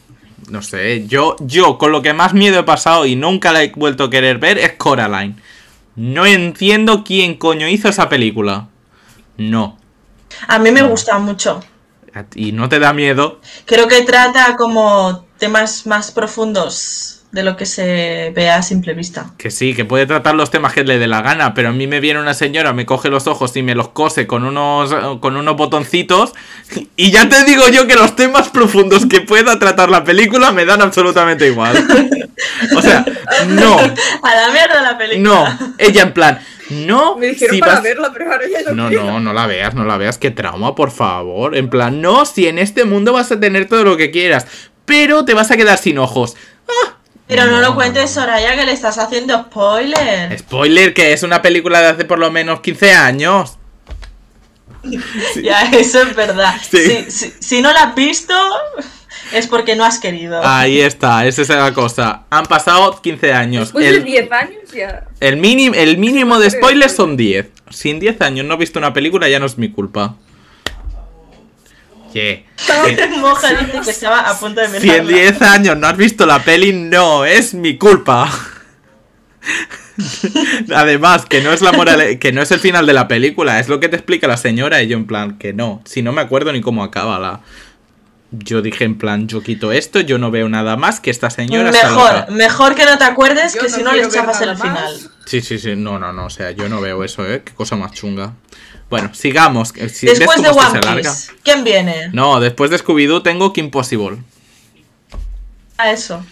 No 0.50 0.62
sé, 0.62 1.06
yo, 1.06 1.36
yo 1.40 1.78
con 1.78 1.92
lo 1.92 2.02
que 2.02 2.12
más 2.12 2.32
miedo 2.32 2.58
he 2.60 2.64
pasado 2.64 3.04
y 3.06 3.16
nunca 3.16 3.52
la 3.52 3.62
he 3.62 3.72
vuelto 3.74 4.04
a 4.04 4.10
querer 4.10 4.38
ver 4.38 4.58
es 4.58 4.72
Coraline. 4.72 5.36
No 5.98 6.26
entiendo 6.26 7.02
quién 7.02 7.34
coño 7.34 7.66
hizo 7.66 7.88
esa 7.88 8.08
película. 8.08 8.68
No. 9.36 9.76
A 10.46 10.60
mí 10.60 10.70
me 10.70 10.82
gusta 10.82 11.18
mucho. 11.18 11.60
Y 12.36 12.52
no 12.52 12.68
te 12.68 12.78
da 12.78 12.92
miedo. 12.92 13.40
Creo 13.64 13.88
que 13.88 14.02
trata 14.02 14.54
como 14.56 15.26
temas 15.38 15.88
más 15.88 16.12
profundos 16.12 17.17
de 17.30 17.42
lo 17.42 17.56
que 17.58 17.66
se 17.66 18.32
ve 18.34 18.48
a 18.50 18.62
simple 18.62 18.94
vista. 18.94 19.32
Que 19.36 19.50
sí, 19.50 19.74
que 19.74 19.84
puede 19.84 20.06
tratar 20.06 20.34
los 20.34 20.50
temas 20.50 20.72
que 20.72 20.82
le 20.84 20.98
dé 20.98 21.06
la 21.06 21.20
gana, 21.20 21.52
pero 21.52 21.68
a 21.68 21.72
mí 21.72 21.86
me 21.86 22.00
viene 22.00 22.20
una 22.20 22.32
señora, 22.32 22.72
me 22.72 22.86
coge 22.86 23.10
los 23.10 23.26
ojos 23.26 23.54
y 23.56 23.62
me 23.62 23.74
los 23.74 23.88
cose 23.88 24.26
con 24.26 24.44
unos, 24.44 24.94
con 25.20 25.36
unos 25.36 25.56
botoncitos. 25.56 26.32
Y 26.96 27.10
ya 27.10 27.28
te 27.28 27.44
digo 27.44 27.68
yo 27.68 27.86
que 27.86 27.96
los 27.96 28.16
temas 28.16 28.48
profundos 28.48 29.04
que 29.06 29.20
pueda 29.20 29.58
tratar 29.58 29.90
la 29.90 30.04
película 30.04 30.52
me 30.52 30.64
dan 30.64 30.80
absolutamente 30.80 31.46
igual. 31.46 31.76
O 32.76 32.80
sea, 32.82 33.04
no, 33.48 33.76
A 33.78 34.34
la 34.34 34.52
mierda 34.52 34.80
la 34.82 34.96
película. 34.96 35.58
no. 35.60 35.74
Ella 35.78 36.02
en 36.02 36.12
plan, 36.14 36.38
no. 36.70 37.16
Me 37.16 37.26
dijeron 37.26 37.54
si 37.56 37.60
para 37.60 37.74
vas- 37.74 37.82
verla, 37.82 38.10
pero 38.12 38.32
ahora 38.32 38.44
ya 38.50 38.70
no, 38.72 38.84
No, 38.84 38.88
quiero. 38.88 39.04
no, 39.04 39.20
no 39.20 39.32
la 39.34 39.46
veas, 39.46 39.74
no 39.74 39.84
la 39.84 39.96
veas, 39.98 40.16
qué 40.18 40.30
trauma, 40.30 40.74
por 40.74 40.90
favor. 40.90 41.56
En 41.56 41.68
plan, 41.68 42.00
no, 42.00 42.24
si 42.24 42.46
en 42.48 42.58
este 42.58 42.84
mundo 42.84 43.12
vas 43.12 43.30
a 43.32 43.38
tener 43.38 43.68
todo 43.68 43.84
lo 43.84 43.96
que 43.98 44.10
quieras, 44.10 44.46
pero 44.86 45.24
te 45.26 45.34
vas 45.34 45.50
a 45.50 45.56
quedar 45.58 45.76
sin 45.78 45.98
ojos. 45.98 46.36
Ah, 46.68 46.96
Pero 47.28 47.44
no, 47.44 47.52
No, 47.52 47.60
lo 47.60 47.74
cuentes. 47.74 48.10
Soraya, 48.10 48.56
que 48.56 48.64
le 48.64 48.72
estás 48.72 48.98
haciendo 48.98 49.38
spoiler. 49.44 50.38
Spoiler, 50.38 50.94
que 50.94 51.12
es 51.12 51.22
una 51.22 51.42
película 51.42 51.80
de 51.80 51.86
hace 51.88 52.04
por 52.04 52.18
lo 52.18 52.30
menos 52.30 52.60
15 52.60 52.92
años. 52.92 53.58
Ya, 55.42 55.62
eso 55.72 56.02
es 56.02 56.14
verdad. 56.16 56.54
Sí. 56.68 56.78
Si, 56.78 57.10
si- 57.10 57.32
si 57.40 57.62
no 57.62 57.72
la 57.72 57.82
has 57.84 57.94
visto, 57.94 58.34
es 59.32 59.46
porque 59.46 59.76
no 59.76 59.84
has 59.84 59.98
querido. 59.98 60.40
Ahí 60.44 60.80
está, 60.80 61.26
esa 61.26 61.42
es 61.42 61.48
la 61.48 61.72
cosa. 61.74 62.22
Han 62.30 62.46
pasado 62.46 63.00
15 63.02 63.32
años. 63.32 63.64
Después 63.68 63.84
de 63.90 63.96
El, 63.98 64.04
10 64.04 64.32
años 64.32 64.72
ya. 64.74 65.04
el, 65.20 65.36
mini- 65.36 65.72
el 65.74 65.98
mínimo 65.98 66.38
de 66.38 66.50
spoilers 66.50 66.94
son 66.94 67.16
10. 67.16 67.48
Si 67.70 67.90
en 67.90 68.00
10 68.00 68.20
años 68.22 68.46
no 68.46 68.54
he 68.54 68.56
visto 68.56 68.78
una 68.78 68.92
película, 68.92 69.28
ya 69.28 69.38
no 69.40 69.46
es 69.46 69.58
mi 69.58 69.70
culpa. 69.70 70.14
Yeah. 72.12 72.42
Moja 73.18 73.50
dice 73.50 73.80
que 73.84 73.90
estaba 73.90 74.20
a 74.20 74.38
punto 74.38 74.60
de 74.60 74.80
Si 74.80 74.88
en 74.90 75.06
mirarla. 75.06 75.12
10 75.12 75.42
años 75.42 75.76
no 75.76 75.86
has 75.86 75.96
visto 75.96 76.24
la 76.26 76.42
peli, 76.42 76.72
no, 76.72 77.24
es 77.24 77.54
mi 77.54 77.76
culpa. 77.78 78.30
Además, 80.74 81.26
que 81.26 81.40
no 81.40 81.52
es 81.52 81.60
la 81.60 81.72
morale- 81.72 82.18
que 82.18 82.32
no 82.32 82.42
es 82.42 82.50
el 82.50 82.60
final 82.60 82.86
de 82.86 82.92
la 82.92 83.08
película, 83.08 83.58
es 83.58 83.68
lo 83.68 83.80
que 83.80 83.88
te 83.88 83.96
explica 83.96 84.26
la 84.28 84.36
señora 84.36 84.82
y 84.82 84.88
yo 84.88 84.96
en 84.96 85.06
plan 85.06 85.38
que 85.38 85.52
no, 85.52 85.82
si 85.84 86.02
no 86.02 86.12
me 86.12 86.20
acuerdo 86.20 86.52
ni 86.52 86.60
cómo 86.60 86.82
acaba 86.84 87.18
la 87.18 87.40
yo 88.30 88.60
dije 88.60 88.84
en 88.84 88.98
plan, 88.98 89.26
yo 89.26 89.42
quito 89.42 89.72
esto, 89.72 90.00
yo 90.00 90.18
no 90.18 90.30
veo 90.30 90.50
nada 90.50 90.76
más 90.76 91.00
que 91.00 91.10
esta 91.10 91.30
señora 91.30 91.72
Mejor, 91.72 92.30
mejor 92.30 92.74
que 92.74 92.84
no 92.84 92.98
te 92.98 93.04
acuerdes 93.04 93.54
Yo 93.54 93.60
que 93.62 93.68
no 93.70 93.74
si 93.74 93.82
no 93.82 93.92
le 93.94 94.06
chafas 94.10 94.42
el 94.42 94.50
más. 94.50 94.60
final. 94.60 94.94
Sí, 95.24 95.40
sí, 95.40 95.58
sí, 95.58 95.74
no, 95.76 95.98
no, 95.98 96.12
no, 96.12 96.26
o 96.26 96.30
sea, 96.30 96.50
yo 96.50 96.68
no 96.68 96.78
veo 96.82 97.02
eso, 97.04 97.26
eh, 97.26 97.40
qué 97.42 97.54
cosa 97.54 97.76
más 97.76 97.92
chunga. 97.92 98.34
Bueno, 98.90 99.10
sigamos, 99.14 99.68
si 99.68 100.06
ves 100.06 100.18
Después 100.18 100.42
de 100.42 100.48
One. 100.48 100.80
Piece, 101.02 101.32
¿quién 101.42 101.62
viene? 101.62 102.08
No, 102.12 102.40
después 102.40 102.70
de 102.70 102.78
Scooby 102.78 103.06
Doo 103.06 103.22
tengo 103.22 103.52
Kim 103.52 103.70
Possible. 103.70 104.18
A 105.76 105.90
eso. 105.92 106.24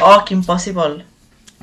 Oh, 0.00 0.24
Kim 0.24 0.44
Possible. 0.44 1.04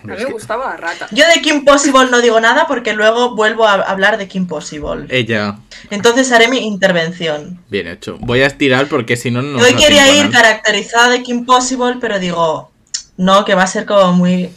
A 0.02 0.08
mí 0.08 0.14
me 0.18 0.26
gustaba 0.32 0.70
la 0.70 0.78
rata. 0.78 1.08
Yo 1.12 1.26
de 1.28 1.42
Kim 1.42 1.66
Possible 1.66 2.06
no 2.10 2.22
digo 2.22 2.40
nada 2.40 2.68
porque 2.68 2.94
luego 2.94 3.36
vuelvo 3.36 3.68
a 3.68 3.74
hablar 3.74 4.18
de 4.18 4.30
Kim 4.30 4.48
Possible. 4.48 5.06
Ella, 5.10 5.58
Entonces 5.90 6.32
haré 6.32 6.48
mi 6.48 6.60
intervención. 6.60 7.60
bien 7.70 7.88
hecho. 7.88 8.18
Voy 8.22 8.42
a 8.42 8.48
estirar 8.48 8.88
porque 8.88 9.18
si 9.18 9.30
no 9.30 9.42
no. 9.42 9.58
Hoy 9.60 9.74
da 9.74 9.78
quería 9.78 10.10
ir 10.16 10.30
nada. 10.30 10.42
caracterizada 10.42 11.10
de 11.10 11.22
Kim 11.22 11.46
Possible, 11.46 11.98
pero 12.00 12.18
digo, 12.18 12.72
no, 13.18 13.44
que 13.44 13.56
va 13.56 13.64
a 13.64 13.68
ser 13.68 13.86
como 13.86 14.14
muy 14.14 14.50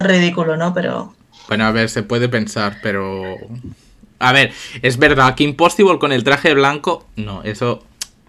ridículo, 0.00 0.56
¿no? 0.56 0.74
Pero 0.74 1.14
Bueno, 1.46 1.64
a 1.66 1.70
ver, 1.70 1.88
se 1.88 2.02
puede 2.02 2.28
pensar, 2.28 2.78
pero. 2.82 3.36
A 4.22 4.32
ver, 4.32 4.52
es 4.82 4.96
verdad 4.98 5.34
que 5.34 5.44
Impossible 5.44 5.98
con 5.98 6.12
el 6.12 6.24
traje 6.24 6.54
blanco. 6.54 7.06
No, 7.16 7.42
eso. 7.42 7.82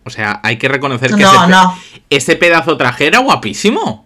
O 0.05 0.09
sea, 0.09 0.41
hay 0.43 0.57
que 0.57 0.67
reconocer 0.67 1.11
que 1.15 1.21
No, 1.23 1.31
ese, 1.33 1.47
no. 1.47 1.77
ese 2.09 2.35
pedazo 2.35 2.75
traje 2.77 3.07
era 3.07 3.19
guapísimo. 3.19 4.05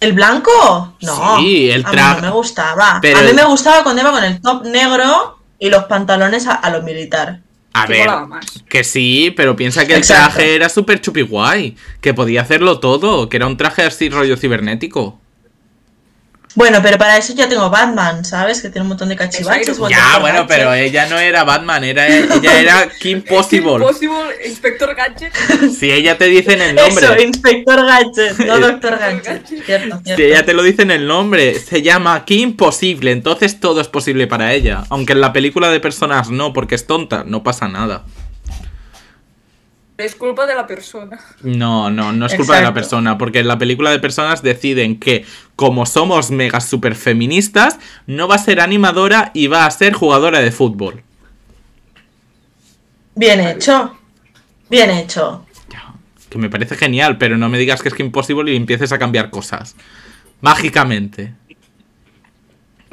¿El 0.00 0.12
blanco? 0.14 0.94
No. 1.02 1.38
Sí, 1.38 1.70
el 1.70 1.84
a 1.84 1.90
mí 1.90 1.96
no 1.96 2.20
me 2.22 2.30
gustaba. 2.30 2.98
pero 3.02 3.18
a 3.18 3.22
mí 3.22 3.28
el- 3.30 3.36
me 3.36 3.44
gustaba 3.44 3.82
cuando 3.82 4.00
iba 4.02 4.10
con 4.10 4.24
el 4.24 4.40
top 4.40 4.64
negro 4.66 5.38
y 5.58 5.68
los 5.68 5.84
pantalones 5.84 6.46
a, 6.46 6.54
a 6.54 6.70
lo 6.70 6.82
militar. 6.82 7.40
A 7.72 7.86
Que 7.86 7.92
ver, 7.92 8.10
que 8.68 8.82
sí, 8.82 9.32
pero 9.36 9.54
piensa 9.54 9.86
que 9.86 9.94
el 9.94 10.04
traje 10.06 10.56
era 10.56 10.68
súper 10.68 11.00
chupi 11.00 11.22
guay. 11.22 11.76
Que 12.00 12.14
podía 12.14 12.42
hacerlo 12.42 12.80
todo, 12.80 13.28
que 13.28 13.36
era 13.36 13.46
un 13.46 13.56
traje 13.56 13.82
así 13.84 14.08
rollo 14.08 14.36
cibernético. 14.36 15.19
Bueno, 16.56 16.80
pero 16.82 16.98
para 16.98 17.16
eso 17.16 17.32
ya 17.32 17.48
tengo 17.48 17.70
Batman, 17.70 18.24
¿sabes? 18.24 18.60
Que 18.60 18.70
tiene 18.70 18.82
un 18.82 18.88
montón 18.88 19.08
de 19.08 19.14
cachivaches. 19.14 19.68
Eso, 19.68 19.88
Ya, 19.88 20.18
bueno, 20.18 20.46
pero 20.48 20.74
ella 20.74 21.06
no 21.06 21.16
era 21.18 21.44
Batman, 21.44 21.84
era 21.84 22.08
ella 22.08 22.60
era 22.60 22.88
Kim 23.00 23.22
Possible. 23.22 23.74
Impossible, 23.74 24.34
Inspector 24.46 24.94
Gadget. 24.96 25.32
Si 25.78 25.92
ella 25.92 26.18
te 26.18 26.24
dice 26.24 26.54
en 26.54 26.62
el 26.62 26.78
Eso, 26.78 27.00
nombre. 27.00 27.22
Inspector 27.22 27.86
Gadget, 27.86 28.38
no 28.46 28.58
Doctor 28.60 28.98
Gadget. 28.98 29.24
Gadget. 29.24 29.64
Cierto, 29.64 30.00
cierto. 30.04 30.16
Si 30.16 30.22
ella 30.24 30.44
te 30.44 30.52
lo 30.54 30.62
dice 30.64 30.82
en 30.82 30.90
el 30.90 31.06
nombre, 31.06 31.54
se 31.58 31.82
llama 31.82 32.24
Kim 32.24 32.56
Possible, 32.56 33.12
entonces 33.12 33.60
todo 33.60 33.80
es 33.80 33.86
posible 33.88 34.26
para 34.26 34.52
ella. 34.52 34.84
Aunque 34.90 35.12
en 35.12 35.20
la 35.20 35.32
película 35.32 35.70
de 35.70 35.78
personas 35.78 36.30
no, 36.30 36.52
porque 36.52 36.74
es 36.74 36.86
tonta, 36.86 37.22
no 37.24 37.44
pasa 37.44 37.68
nada. 37.68 38.02
Es 40.00 40.14
culpa 40.14 40.46
de 40.46 40.54
la 40.54 40.66
persona. 40.66 41.18
No, 41.42 41.90
no, 41.90 42.12
no 42.12 42.26
es 42.26 42.34
culpa 42.34 42.56
de 42.56 42.62
la 42.62 42.72
persona, 42.74 43.18
porque 43.18 43.40
en 43.40 43.48
la 43.48 43.58
película 43.58 43.90
de 43.90 43.98
personas 43.98 44.42
deciden 44.42 44.98
que, 44.98 45.24
como 45.56 45.84
somos 45.86 46.30
mega 46.30 46.60
super 46.60 46.94
feministas, 46.94 47.78
no 48.06 48.26
va 48.28 48.36
a 48.36 48.38
ser 48.38 48.60
animadora 48.60 49.30
y 49.34 49.46
va 49.48 49.66
a 49.66 49.70
ser 49.70 49.92
jugadora 49.92 50.40
de 50.40 50.52
fútbol. 50.52 51.02
Bien 53.14 53.40
hecho. 53.40 53.96
Bien 54.68 54.90
hecho. 54.90 55.44
Ya, 55.70 55.92
que 56.28 56.38
me 56.38 56.48
parece 56.48 56.76
genial, 56.76 57.18
pero 57.18 57.36
no 57.36 57.48
me 57.48 57.58
digas 57.58 57.82
que 57.82 57.88
es 57.88 57.94
Kim 57.94 58.10
Possible 58.10 58.52
y 58.52 58.56
empieces 58.56 58.92
a 58.92 58.98
cambiar 58.98 59.30
cosas. 59.30 59.74
Mágicamente. 60.40 61.34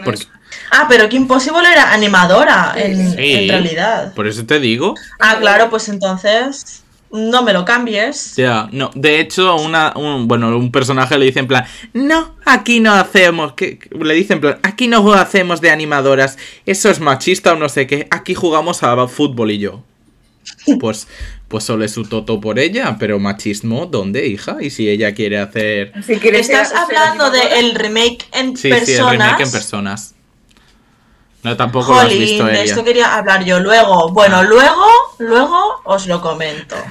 Porque- 0.03 0.25
Ah, 0.71 0.85
pero 0.89 1.07
Kim 1.09 1.27
Possible 1.27 1.59
era 1.71 1.93
animadora 1.93 2.73
en, 2.77 3.11
Sí. 3.15 3.33
en 3.33 3.49
realidad. 3.49 4.13
Por 4.13 4.27
eso 4.27 4.45
te 4.45 4.59
digo. 4.59 4.95
Ah, 5.19 5.37
claro, 5.39 5.69
pues 5.69 5.87
entonces 5.89 6.83
no 7.11 7.41
me 7.43 7.53
lo 7.53 7.63
cambies. 7.65 8.35
Ya, 8.35 8.67
no, 8.71 8.91
de 8.95 9.19
hecho, 9.19 9.55
una, 9.55 9.93
un, 9.95 10.27
bueno, 10.27 10.55
un 10.57 10.71
personaje 10.71 11.17
le 11.17 11.25
dice 11.25 11.39
en 11.39 11.47
plan, 11.47 11.65
no, 11.93 12.35
aquí 12.45 12.79
no 12.79 12.93
hacemos, 12.93 13.53
que, 13.53 13.77
que- 13.79 13.89
le 13.97 14.13
dice 14.13 14.33
en 14.33 14.41
plan, 14.41 14.59
aquí 14.63 14.87
no 14.87 15.13
hacemos 15.13 15.61
de 15.61 15.71
animadoras, 15.71 16.37
eso 16.65 16.89
es 16.89 16.99
machista 16.99 17.53
o 17.53 17.55
no 17.55 17.69
sé 17.69 17.87
qué, 17.87 18.07
aquí 18.11 18.33
jugamos 18.33 18.83
a 18.83 19.07
fútbol 19.07 19.51
y 19.51 19.59
yo. 19.59 19.83
Pues, 20.79 21.07
pues 21.47 21.63
solo 21.63 21.87
su 21.87 22.03
toto 22.03 22.39
por 22.41 22.59
ella, 22.59 22.97
pero 22.99 23.19
machismo, 23.19 23.85
¿dónde, 23.85 24.27
hija? 24.27 24.57
Y 24.61 24.69
si 24.69 24.89
ella 24.89 25.13
quiere 25.13 25.39
hacer... 25.39 25.91
Si 26.05 26.13
Estás 26.13 26.73
hablando 26.73 27.29
del 27.31 27.73
remake 27.75 28.25
en 28.33 28.55
Sí, 28.57 28.63
sí, 28.63 28.69
personas. 28.69 29.13
el 29.13 29.19
remake 29.19 29.41
en 29.43 29.51
personas. 29.51 30.15
No, 31.43 31.55
tampoco 31.55 31.93
lo 31.93 31.99
has 31.99 32.09
visto 32.09 32.45
de 32.45 32.63
esto 32.63 32.83
quería 32.83 33.15
hablar 33.15 33.45
yo. 33.45 33.59
Luego, 33.59 34.09
bueno, 34.11 34.43
luego, 34.43 34.85
luego 35.19 35.81
os 35.85 36.07
lo 36.07 36.21
comento. 36.21 36.75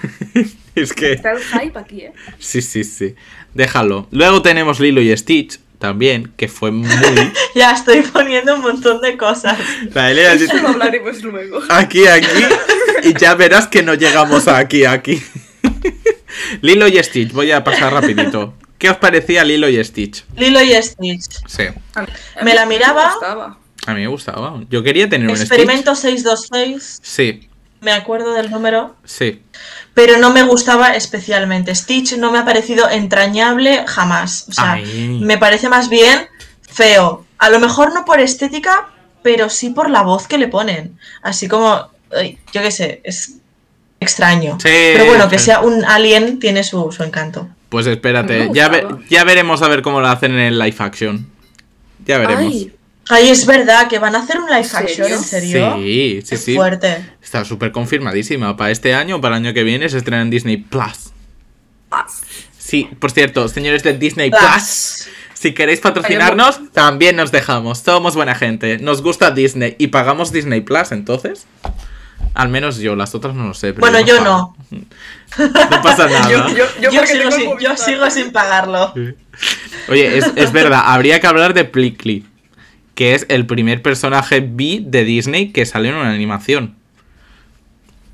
Es 0.77 0.93
que... 0.93 1.13
Está 1.13 1.33
el 1.33 1.41
hype 1.43 1.79
aquí, 1.79 2.03
¿eh? 2.03 2.13
Sí, 2.39 2.61
sí, 2.61 2.85
sí. 2.85 3.15
Déjalo. 3.55 4.09
Luego 4.11 4.43
tenemos 4.43 4.79
Lilo 4.79 5.01
y 5.01 5.17
Stitch, 5.17 5.59
también, 5.79 6.35
que 6.37 6.49
fue 6.49 6.71
muy... 6.71 6.87
Ya 7.55 7.73
estoy 7.73 8.03
poniendo 8.03 8.55
un 8.57 8.61
montón 8.61 9.01
de 9.01 9.17
cosas. 9.17 9.57
La 9.95 10.11
Elena 10.11 10.35
Eso 10.35 10.55
lo 10.59 10.69
hablaremos 10.69 11.23
luego. 11.23 11.61
Aquí, 11.71 12.07
aquí. 12.07 12.27
Y 13.05 13.15
ya 13.19 13.35
verás 13.35 13.69
que 13.69 13.83
no 13.83 13.95
llegamos 13.95 14.49
a 14.49 14.59
aquí, 14.59 14.85
aquí. 14.85 15.23
Lilo 16.61 16.87
y 16.89 17.03
Stitch, 17.03 17.33
voy 17.33 17.53
a 17.53 17.65
pasar 17.65 17.95
rapidito. 17.95 18.53
¿Qué 18.79 18.91
os 18.91 18.99
parecía 18.99 19.45
Lilo 19.45 19.71
y 19.71 19.83
Stitch? 19.83 20.25
Lilo 20.37 20.61
y 20.63 20.75
Stitch. 20.83 21.41
Sí, 21.47 21.65
Me 22.43 22.55
la 22.55 22.67
miraba. 22.67 23.13
gustaba. 23.13 23.59
A 23.87 23.95
mí 23.95 24.01
me 24.03 24.07
gustaba. 24.09 24.61
Yo 24.69 24.83
quería 24.83 25.09
tener 25.09 25.29
un 25.29 25.37
Experimento 25.37 25.95
Stitch. 25.95 26.19
626. 26.25 26.99
Sí, 27.03 27.49
Me 27.81 27.93
acuerdo 27.93 28.35
del 28.35 28.51
número. 28.51 28.97
sí. 29.05 29.43
Pero 29.95 30.19
no 30.19 30.31
me 30.31 30.43
gustaba 30.43 30.95
especialmente. 30.95 31.75
Stitch 31.75 32.19
no 32.19 32.31
me 32.31 32.39
ha 32.39 32.45
parecido 32.45 32.91
entrañable 32.91 33.85
jamás. 33.87 34.45
O 34.49 34.53
sea, 34.53 34.73
Ay. 34.73 35.19
me 35.23 35.39
parece 35.39 35.71
más 35.71 35.89
bien 35.89 36.27
feo. 36.71 37.25
A 37.39 37.49
lo 37.49 37.59
mejor 37.61 37.95
no 37.95 38.05
por 38.05 38.21
estética, 38.21 38.91
pero 39.23 39.49
sí 39.49 39.71
por 39.71 39.89
la 39.89 40.03
voz 40.03 40.27
que 40.29 40.37
le 40.37 40.49
ponen. 40.49 40.99
Así 41.23 41.49
como, 41.49 41.89
yo 42.53 42.61
qué 42.63 42.71
sé, 42.71 43.01
es 43.05 43.37
extraño. 44.01 44.59
Sí, 44.61 44.69
pero 44.93 45.07
bueno, 45.07 45.31
que 45.31 45.39
sea 45.39 45.61
un 45.61 45.83
alien 45.87 46.39
tiene 46.41 46.63
su, 46.63 46.93
su 46.93 47.03
encanto. 47.03 47.49
Pues 47.71 47.87
espérate, 47.87 48.51
ya, 48.53 48.69
ve- 48.69 48.87
ya 49.09 49.25
veremos 49.25 49.63
a 49.63 49.69
ver 49.69 49.81
cómo 49.81 50.01
lo 50.03 50.09
hacen 50.09 50.33
en 50.33 50.41
el 50.41 50.59
live 50.59 50.77
action. 50.79 51.27
Ya 52.05 52.19
veremos. 52.19 52.53
Ay, 52.53 52.73
Ay, 53.09 53.31
es 53.31 53.47
verdad 53.47 53.89
que 53.89 53.99
van 53.99 54.17
a 54.17 54.21
hacer 54.21 54.39
un 54.39 54.47
live 54.47 54.67
action? 54.73 55.11
¿en 55.13 55.23
serio? 55.23 55.77
Sí, 55.77 56.23
sí, 56.25 56.37
sí. 56.37 56.55
fuerte. 56.57 57.05
Está 57.23 57.45
súper 57.45 57.71
confirmadísima. 57.73 58.57
Para 58.57 58.71
este 58.73 58.95
año 58.95 59.17
o 59.17 59.21
para 59.21 59.37
el 59.37 59.45
año 59.45 59.55
que 59.55 59.63
viene 59.63 59.89
se 59.89 59.99
estrena 59.99 60.23
en 60.23 60.31
Disney 60.31 60.57
Plus. 60.57 61.13
Sí, 62.59 62.89
por 62.99 63.13
cierto, 63.13 63.49
señores 63.49 63.83
de 63.85 63.97
Disney 63.97 64.31
Plus. 64.31 64.41
Plus, 64.43 65.09
si 65.35 65.55
queréis 65.55 65.81
patrocinarnos, 65.81 66.73
también 66.73 67.15
nos 67.17 67.31
dejamos. 67.31 67.79
Somos 67.79 68.17
buena 68.17 68.35
gente. 68.35 68.79
Nos 68.79 69.03
gusta 69.03 69.31
Disney 69.31 69.77
y 69.79 69.89
pagamos 69.89 70.33
Disney 70.33 70.63
Plus, 70.63 70.91
entonces. 70.93 71.47
Al 72.35 72.49
menos 72.49 72.79
yo, 72.79 72.97
las 72.97 73.15
otras 73.15 73.35
no 73.35 73.47
lo 73.47 73.55
sé. 73.55 73.73
pero 73.73 73.81
Bueno, 73.81 74.01
yo 74.01 74.19
pago. 74.19 74.57
No 75.71 75.83
pasa 75.83 76.07
nada. 76.11 76.29
Yo, 76.31 76.49
yo, 76.49 76.65
yo, 76.81 76.91
Yo, 76.91 77.01
porque 77.01 77.07
sigo, 77.13 77.31
sin, 77.31 77.45
yo 77.45 77.51
Movistar. 77.55 77.79
sigo 77.79 78.11
sin 78.11 78.33
pagarlo. 78.33 78.93
Oye, 79.89 80.19
es, 80.19 80.27
es 80.35 80.53
verdad, 80.53 80.83
habría 80.87 81.21
que 81.21 81.27
hablar 81.27 81.55
de 81.55 81.65
Plickly, 81.65 82.27
que 82.97 83.15
es 83.15 83.27
el 83.29 83.47
primer 83.47 83.83
personaje 83.83 84.41
B 84.41 84.81
de 84.83 85.05
Disney 85.05 85.53
que 85.53 85.67
salió 85.67 85.91
en 85.91 85.99
una 85.99 86.11
animación. 86.11 86.75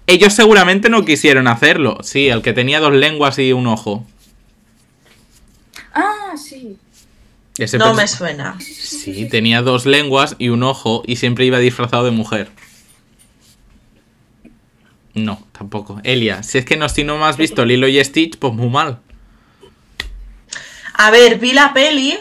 Ellos 0.09 0.35
seguramente 0.35 0.91
no 0.91 1.05
quisieron 1.05 1.47
hacerlo. 1.47 1.99
Sí, 2.03 2.29
el 2.29 2.43
que 2.43 2.53
tenía 2.53 2.81
dos 2.81 2.93
lenguas 2.93 3.39
y 3.39 3.53
un 3.53 3.69
ojo. 3.69 4.05
Ah, 5.95 6.35
sí. 6.37 6.77
Ese 7.57 7.79
No 7.79 7.95
me 7.95 8.09
suena. 8.09 8.59
Sí, 8.61 9.29
tenía 9.29 9.63
dos 9.63 9.87
lenguas 9.87 10.35
y 10.39 10.49
un 10.49 10.65
ojo 10.65 11.05
y 11.07 11.17
siempre 11.17 11.45
iba 11.45 11.61
disfrazado 11.61 12.05
de 12.05 12.11
mujer. 12.11 12.51
No, 15.15 15.47
tampoco. 15.53 16.01
Elia, 16.03 16.43
si 16.43 16.59
es 16.59 16.65
que 16.65 16.77
no, 16.77 16.89
si 16.89 17.05
no 17.05 17.19
me 17.19 17.27
has 17.27 17.37
visto 17.37 17.65
Lilo 17.65 17.87
y 17.87 18.03
Stitch, 18.03 18.37
pues 18.37 18.53
muy 18.53 18.69
mal. 18.69 18.99
A 20.95 21.11
ver, 21.13 21.39
vi 21.39 21.53
la 21.53 21.73
peli 21.73 22.19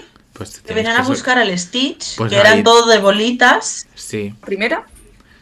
Pues 0.49 0.57
que 0.57 0.67
tienes 0.67 0.83
venían 0.85 1.01
a 1.03 1.07
buscar 1.07 1.37
al 1.37 1.57
Stitch, 1.57 2.15
Pues 2.17 2.31
que 2.31 2.37
eran 2.37 2.63
todo 2.63 2.87
de 2.89 2.97
bolitas, 2.99 3.87
Sí, 3.95 4.33
¿Primera? 4.45 4.85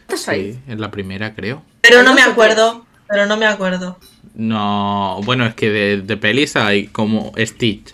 ¿Estás 0.02 0.28
ahí? 0.28 0.52
sí, 0.54 0.58
en 0.68 0.80
la 0.80 0.90
primera 0.90 1.34
creo. 1.34 1.62
pero 1.80 2.02
no 2.02 2.14
me 2.14 2.22
acuerdo. 2.22 2.84
Pero 3.08 3.26
no 3.26 3.36
me 3.36 3.46
acuerdo. 3.46 3.98
No, 4.34 5.20
bueno, 5.24 5.46
es 5.46 5.54
que 5.54 5.70
de, 5.70 6.00
de 6.02 6.16
pelis 6.16 6.54
hay 6.56 6.86
como 6.86 7.32
Stitch. 7.36 7.92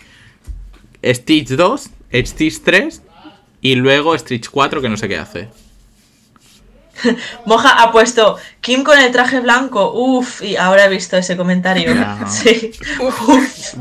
Stitch 1.03 1.49
2, 1.49 1.89
Stitch 2.13 2.61
3 2.63 3.01
y 3.61 3.75
luego 3.75 4.17
Stitch 4.17 4.49
4 4.49 4.81
que 4.81 4.89
no 4.89 4.97
sé 4.97 5.07
qué 5.07 5.17
hace. 5.17 5.49
Moja 7.45 7.81
ha 7.81 7.91
puesto 7.91 8.37
Kim 8.61 8.83
con 8.83 8.97
el 8.99 9.11
traje 9.11 9.39
blanco. 9.39 9.91
Uf, 9.93 10.41
y 10.41 10.55
ahora 10.55 10.85
he 10.85 10.89
visto 10.89 11.17
ese 11.17 11.35
comentario. 11.37 11.93
Ya. 11.93 12.19
Sí. 12.27 12.71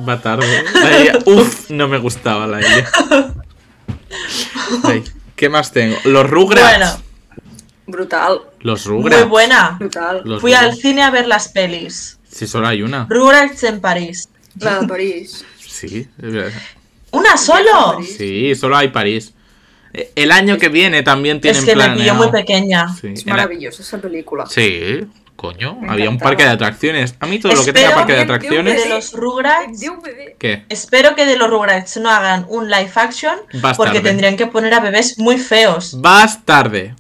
Va 0.09 0.21
tarde. 0.21 0.65
La 0.75 0.99
Elia- 0.99 1.19
uf, 1.27 1.71
no 1.71 1.89
me 1.89 1.99
gustaba 1.99 2.47
la. 2.47 2.61
Ay, 4.85 5.03
¿Qué 5.35 5.49
más 5.49 5.73
tengo? 5.73 5.97
Los 6.05 6.29
Rugrats. 6.29 6.77
Bueno, 6.79 7.03
Brutal. 7.87 8.41
Los 8.61 8.87
muy 8.87 8.97
Rugrats. 9.03 9.29
buena. 9.29 9.77
Brutal. 9.79 10.23
Los 10.25 10.41
Fui 10.41 10.53
Rugrats. 10.53 10.75
al 10.75 10.81
cine 10.81 11.03
a 11.03 11.11
ver 11.11 11.27
las 11.27 11.49
pelis. 11.49 12.19
Si 12.31 12.47
solo 12.47 12.67
hay 12.69 12.83
una. 12.83 13.07
Rugrats 13.09 13.63
en 13.65 13.81
París. 13.81 14.29
La 14.59 14.81
de 14.81 14.89
París. 14.89 15.45
Sí, 15.59 16.09
es 16.23 16.33
verdad. 16.33 16.53
¿Una 17.13 17.37
solo? 17.37 17.99
Sí, 18.03 18.55
solo 18.55 18.77
hay 18.77 18.89
París. 18.89 19.33
El 20.15 20.33
año 20.33 20.59
que 20.59 20.69
viene 20.69 21.03
también 21.03 21.41
tienen 21.41 21.59
Es 21.59 21.65
que 21.65 21.75
me 21.77 21.85
planeado. 21.85 22.01
pilló 22.01 22.15
muy 22.15 22.29
pequeña. 22.31 22.89
Sí, 23.01 23.09
Es 23.15 23.27
maravillosa 23.27 23.83
esa 23.83 23.99
película. 23.99 24.47
Sí, 24.47 25.07
coño, 25.37 25.77
Me 25.81 25.91
había 25.93 26.09
un 26.11 26.19
parque 26.19 26.43
de 26.45 26.51
atracciones. 26.51 27.15
A 27.21 27.27
mí 27.27 27.39
todo 27.39 27.53
lo 27.55 27.65
que 27.65 27.73
tenga 27.73 27.95
parque 27.95 28.13
de 28.13 28.19
que- 28.21 28.27
que 28.27 28.33
atracciones. 28.35 28.83
De 28.85 28.89
los 28.89 29.13
Rugrats. 29.13 29.81
¿Qué? 30.39 30.65
Espero 30.69 31.15
que 31.15 31.27
de 31.27 31.37
los 31.37 31.49
Rugrats 31.51 31.97
no 31.99 32.11
hagan 32.11 32.47
un 32.49 32.71
live 32.71 32.91
action 32.95 33.37
Vas 33.55 33.77
porque 33.77 33.95
tarde. 33.99 34.09
tendrían 34.09 34.37
que 34.37 34.47
poner 34.47 34.73
a 34.75 34.81
bebés 34.81 35.19
muy 35.19 35.39
feos. 35.39 36.01
Vas 36.01 36.45
tarde. 36.45 36.95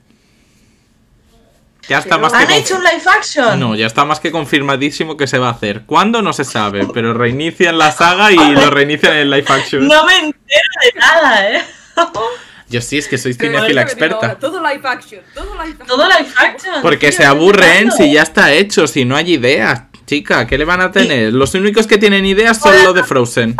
Ya 1.88 1.99
está 1.99 2.18
más 2.18 2.32
que 2.32 2.38
¿Han 2.38 2.47
confi- 2.49 2.57
hecho 2.59 2.76
un 2.76 2.82
live 2.82 3.03
action? 3.16 3.61
No, 3.61 3.76
ya 3.76 3.86
está 3.86 4.05
más 4.05 4.18
que 4.18 4.32
confirmadísimo 4.32 5.16
que 5.16 5.28
se 5.28 5.38
va 5.38 5.49
a 5.49 5.53
hacer. 5.53 5.82
¿Cuándo? 5.86 6.20
No 6.20 6.32
se 6.32 6.44
sabe, 6.44 6.84
pero 6.92 7.14
reinician 7.14 7.78
la 7.78 7.92
saga 7.92 8.32
y 8.32 8.36
lo 8.36 8.70
reinician 8.70 9.16
en 9.16 9.30
live 9.30 9.44
action. 9.49 9.86
No 9.86 10.05
me 10.05 10.14
entero 10.16 10.70
de 10.92 10.99
nada, 10.99 11.51
¿eh? 11.53 11.62
Yo 12.68 12.80
sí, 12.80 12.98
es 12.98 13.06
que 13.06 13.16
soy 13.16 13.34
cinéfila 13.34 13.82
experta. 13.82 14.34
Todo 14.40 14.60
live 14.60 14.80
action, 14.84 15.20
todo 15.34 15.54
live 15.54 15.72
action. 15.72 15.86
Todo 15.86 16.06
live 16.08 16.28
action. 16.36 16.74
Porque 16.82 17.08
tío, 17.10 17.16
se 17.18 17.24
aburren 17.24 17.92
si 17.92 18.12
ya 18.12 18.22
está 18.22 18.52
hecho, 18.52 18.86
si 18.88 19.04
no 19.04 19.14
hay 19.16 19.32
ideas. 19.34 19.82
Chica, 20.06 20.46
¿qué 20.46 20.56
le 20.58 20.64
van 20.64 20.80
a 20.80 20.90
tener? 20.92 21.32
Los 21.32 21.54
únicos 21.54 21.86
que 21.86 21.98
tienen 21.98 22.24
ideas 22.26 22.58
son 22.60 22.74
los 22.84 22.94
de 22.94 23.02
Frozen. 23.04 23.56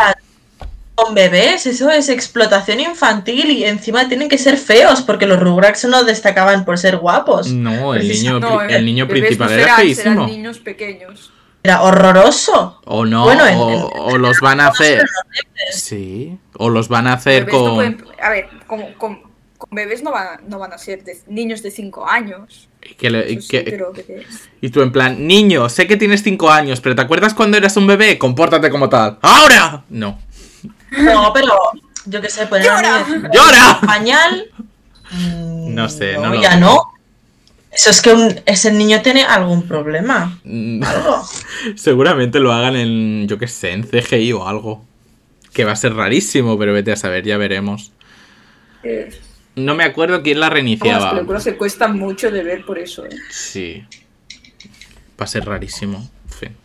Con 0.95 1.13
bebés, 1.13 1.67
eso 1.67 1.91
es 1.91 2.09
explotación 2.09 2.79
infantil 2.79 3.51
y 3.51 3.65
encima 3.65 4.07
tienen 4.07 4.27
que 4.29 4.37
ser 4.39 4.57
feos 4.57 5.01
porque 5.03 5.27
los 5.27 5.39
Rugrats 5.39 5.85
no 5.85 6.03
destacaban 6.03 6.65
por 6.65 6.79
ser 6.79 6.97
guapos. 6.97 7.49
No, 7.51 7.93
el 7.93 8.07
niño, 8.07 8.39
No, 8.39 8.57
pri- 8.59 8.73
el 8.73 8.83
niño 8.85 9.07
principal 9.07 9.49
no 9.49 9.53
era 9.55 9.75
feísimo. 9.75 10.13
serán 10.25 10.25
niños 10.25 10.57
pequeños. 10.59 11.31
Era 11.67 11.81
horroroso. 11.81 12.79
O 12.85 13.05
no, 13.05 13.23
Bueno, 13.25 13.45
en- 13.45 13.57
o, 13.57 13.69
en- 13.69 13.87
o 14.13 14.17
los 14.17 14.39
van 14.39 14.61
a 14.61 14.67
hacer. 14.69 15.05
Sí, 15.73 16.37
o 16.57 16.69
los 16.69 16.87
van 16.87 17.07
a 17.07 17.13
hacer 17.13 17.43
Bebés 17.45 17.53
no 17.61 17.65
con. 17.65 17.75
pueden- 17.75 18.05
a 18.21 18.29
ver, 18.29 18.47
con, 18.67 18.93
con- 18.93 19.21
con 19.57 19.69
bebés 19.71 20.01
no 20.01 20.11
van, 20.11 20.39
no 20.47 20.59
van 20.59 20.71
a 20.71 20.77
ser 20.77 21.03
de- 21.03 21.17
niños 21.27 21.61
de 21.63 21.71
5 21.71 22.07
años. 22.07 22.69
y 22.89 22.93
que 22.93 23.09
le- 23.09 23.29
y 23.29 23.33
Eso 23.37 23.41
sí, 23.41 23.47
que- 23.49 23.63
pero 23.71 23.91
bebés. 23.91 24.27
Y 24.61 24.69
tú 24.69 24.81
en 24.81 24.93
plan, 24.93 25.27
niño, 25.27 25.67
sé 25.67 25.87
que 25.87 25.97
tienes 25.97 26.23
5 26.23 26.49
años, 26.49 26.79
pero 26.79 26.95
¿te 26.95 27.01
acuerdas 27.01 27.33
cuando 27.33 27.57
eras 27.57 27.75
un 27.75 27.85
bebé? 27.85 28.17
Compórtate 28.17 28.69
como 28.69 28.87
tal. 28.87 29.17
¡Ahora! 29.21 29.83
No. 29.89 30.19
No, 30.91 31.33
pero 31.33 31.53
yo 32.05 32.21
qué 32.21 32.29
sé, 32.29 32.47
poner 32.47 32.65
¡Llora! 33.33 33.81
pañal. 33.85 34.45
mm, 35.11 35.73
No 35.75 35.89
sé, 35.89 36.13
no 36.17 36.29
lo 36.29 36.41
ya 36.41 36.53
sé. 36.53 36.59
no. 36.61 36.79
Eso 37.77 37.91
es 37.91 38.01
que 38.01 38.11
un- 38.11 38.41
ese 38.47 38.71
niño 38.71 39.01
tiene 39.03 39.23
algún 39.23 39.67
problema. 39.67 40.39
Mm, 40.43 40.83
Algo. 40.83 41.21
Seguramente 41.75 42.39
lo 42.39 42.51
hagan 42.51 42.75
en, 42.75 43.27
yo 43.27 43.37
qué 43.37 43.47
sé, 43.47 43.71
en 43.71 43.83
CGI 43.83 44.33
o 44.33 44.47
algo. 44.47 44.83
Que 45.53 45.63
va 45.63 45.73
a 45.73 45.75
ser 45.75 45.93
rarísimo, 45.93 46.57
pero 46.57 46.73
vete 46.73 46.91
a 46.91 46.95
saber, 46.95 47.23
ya 47.23 47.37
veremos. 47.37 47.91
Eh, 48.83 49.09
No 49.55 49.75
me 49.75 49.83
acuerdo 49.83 50.23
quién 50.23 50.39
la 50.39 50.47
las 50.47 50.53
reiniciaba. 50.53 51.11
películas 51.11 51.43
se 51.43 51.55
cuestan 51.55 51.97
mucho 51.99 52.31
de 52.31 52.43
ver 52.43 52.65
por 52.65 52.79
eso. 52.79 53.05
¿eh? 53.05 53.09
Sí. 53.31 53.83
Va 55.19 55.25
a 55.25 55.27
ser 55.27 55.45
rarísimo. 55.45 55.97
En 56.25 56.33
fin. 56.33 56.55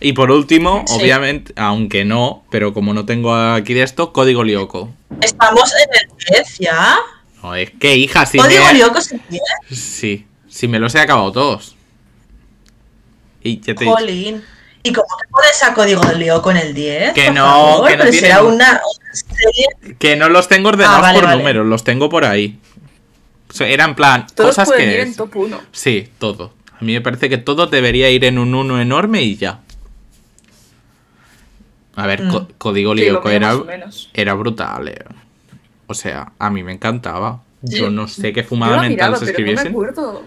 Y 0.00 0.12
por 0.12 0.30
último, 0.32 0.84
Sí. 0.86 0.94
obviamente, 1.00 1.52
aunque 1.56 2.04
no, 2.04 2.44
pero 2.50 2.72
como 2.74 2.94
no 2.94 3.04
tengo 3.06 3.34
aquí 3.34 3.74
de 3.74 3.82
esto, 3.82 4.12
Código 4.12 4.42
Lyoko. 4.44 4.92
Estamos 5.20 5.72
en 5.84 5.88
el 6.00 6.16
10 6.36 6.58
ya. 6.58 6.96
No, 7.42 7.54
es 7.54 7.70
que 7.72 7.96
hija, 7.96 8.26
si 8.26 8.38
Código 8.38 8.64
me... 8.66 8.74
Lyoko 8.74 8.98
es 8.98 9.12
el 9.12 9.20
10. 9.28 9.42
Sí, 9.70 10.26
si 10.58 10.66
me 10.66 10.80
los 10.80 10.92
he 10.96 11.00
acabado 11.00 11.30
todos. 11.30 11.76
Y 13.44 13.60
ya 13.60 13.74
te. 13.76 13.86
Jolín. 13.86 14.42
¿Y 14.82 14.92
cómo 14.92 15.06
te 15.20 15.28
pones 15.28 15.62
a 15.62 15.72
Código 15.74 16.02
Lyoko 16.16 16.50
en 16.50 16.56
el 16.56 16.74
10? 16.74 17.12
Que 17.12 17.30
no, 17.30 17.44
favor? 17.44 17.88
que 17.90 17.96
no 17.96 18.02
tiene 18.04 18.18
será 18.18 18.42
un- 18.42 18.54
una, 18.54 18.80
serie. 19.12 19.94
Que 19.98 20.16
no 20.16 20.28
los 20.28 20.48
tengo 20.48 20.70
ordenados 20.70 20.98
Ah, 20.98 21.00
vale, 21.02 21.18
por 21.20 21.26
vale. 21.28 21.38
números, 21.38 21.66
los 21.66 21.84
tengo 21.84 22.08
por 22.08 22.24
ahí. 22.24 22.58
O 23.48 23.52
sea, 23.52 23.68
era 23.68 23.84
en 23.84 23.94
plan, 23.94 24.26
Todos 24.34 24.50
cosas 24.50 24.68
pueden 24.68 24.88
ir 24.90 24.96
que... 24.96 25.02
en 25.02 25.14
top 25.16 25.36
1. 25.36 25.60
Sí, 25.72 26.08
todo. 26.18 26.52
A 26.80 26.84
mí 26.84 26.92
me 26.92 27.00
parece 27.00 27.28
que 27.28 27.38
todo 27.38 27.66
debería 27.68 28.10
ir 28.10 28.24
en 28.24 28.38
un 28.38 28.54
uno 28.54 28.80
enorme 28.80 29.22
y 29.22 29.36
ya. 29.36 29.60
A 31.96 32.06
ver, 32.06 32.22
Mm. 32.22 32.46
Código 32.58 32.94
Sí, 32.94 33.00
Lyoko 33.02 33.28
mío 33.28 33.36
era, 33.36 33.54
era 34.14 34.34
brutal. 34.34 34.88
eh. 34.88 35.04
O 35.86 35.94
sea, 35.94 36.32
a 36.38 36.50
mí 36.50 36.62
me 36.62 36.72
encantaba. 36.72 37.42
Yo 37.62 37.88
Sí. 37.88 37.92
no 37.94 38.06
sé 38.06 38.32
qué 38.32 38.42
Yo 38.42 38.48
fumada 38.48 38.76
lo 38.76 38.82
mental 38.82 39.10
miraba, 39.10 39.16
se 39.18 39.32
pero 39.32 39.38
no 39.40 39.44
me 39.46 39.52
escribiesen. 39.52 39.72
acuerdo. 39.72 40.22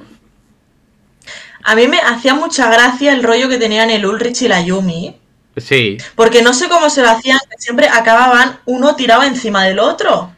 A 1.64 1.76
mí 1.76 1.88
me 1.88 2.00
hacía 2.00 2.34
mucha 2.34 2.70
gracia 2.70 3.14
el 3.14 3.24
rollo 3.24 3.50
que 3.50 3.58
tenían 3.58 3.90
el 3.90 4.06
Ulrich 4.06 4.42
y 4.44 4.48
la 4.48 4.62
Yumi. 4.62 5.16
sí, 5.58 5.98
Porque 6.16 6.42
no 6.42 6.54
sé 6.54 6.70
cómo 6.70 6.90
se 6.90 7.02
lo 7.02 7.10
hacían, 7.10 7.40
que 7.50 7.58
siempre 7.58 7.88
acababan 7.90 8.60
uno 8.66 8.96
tirado 8.96 9.24
encima 9.24 9.64
del 9.66 9.80
otro. 9.80 10.34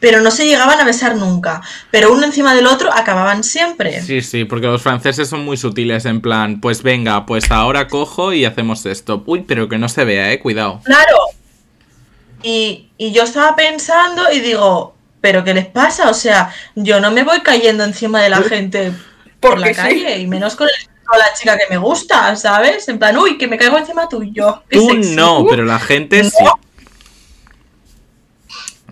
Pero 0.00 0.22
no 0.22 0.30
se 0.30 0.46
llegaban 0.46 0.80
a 0.80 0.84
besar 0.84 1.14
nunca. 1.16 1.60
Pero 1.90 2.10
uno 2.12 2.24
encima 2.24 2.54
del 2.54 2.66
otro 2.66 2.90
acababan 2.92 3.44
siempre. 3.44 4.00
sí, 4.00 4.22
sí, 4.22 4.44
porque 4.46 4.66
los 4.66 4.80
franceses 4.82 5.28
son 5.28 5.44
muy 5.44 5.58
sutiles 5.58 6.06
en 6.06 6.22
plan, 6.22 6.60
pues 6.60 6.82
venga, 6.82 7.26
pues 7.26 7.50
ahora 7.50 7.86
cojo 7.88 8.32
y 8.32 8.46
hacemos 8.46 8.86
esto. 8.86 9.22
Uy, 9.26 9.42
pero 9.42 9.68
que 9.68 9.76
no 9.76 9.88
se 9.90 10.04
vea, 10.04 10.32
eh, 10.32 10.40
cuidado. 10.40 10.80
Claro. 10.84 11.18
Y, 12.42 12.88
y 12.98 13.12
yo 13.12 13.22
estaba 13.24 13.56
pensando 13.56 14.30
y 14.32 14.40
digo, 14.40 14.94
¿pero 15.20 15.44
qué 15.44 15.54
les 15.54 15.66
pasa? 15.66 16.10
O 16.10 16.14
sea, 16.14 16.50
yo 16.74 17.00
no 17.00 17.10
me 17.10 17.22
voy 17.22 17.40
cayendo 17.40 17.84
encima 17.84 18.20
de 18.22 18.28
la 18.30 18.42
gente 18.42 18.92
por 19.50 19.58
la 19.60 19.68
sí. 19.68 19.74
calle, 19.74 20.18
y 20.18 20.26
menos 20.26 20.56
con, 20.56 20.66
el- 20.68 20.88
con 21.06 21.18
la 21.18 21.32
chica 21.34 21.56
que 21.58 21.64
me 21.70 21.76
gusta, 21.78 22.34
¿sabes? 22.36 22.88
En 22.88 22.98
plan, 22.98 23.16
uy, 23.16 23.36
que 23.38 23.46
me 23.48 23.56
caigo 23.58 23.76
encima 23.78 24.08
tuyo. 24.08 24.62
Tú 24.70 24.88
sexy. 24.90 25.14
no, 25.16 25.46
pero 25.48 25.64
la 25.64 25.78
gente 25.78 26.22
No. 26.22 26.30
sí. 26.30 26.44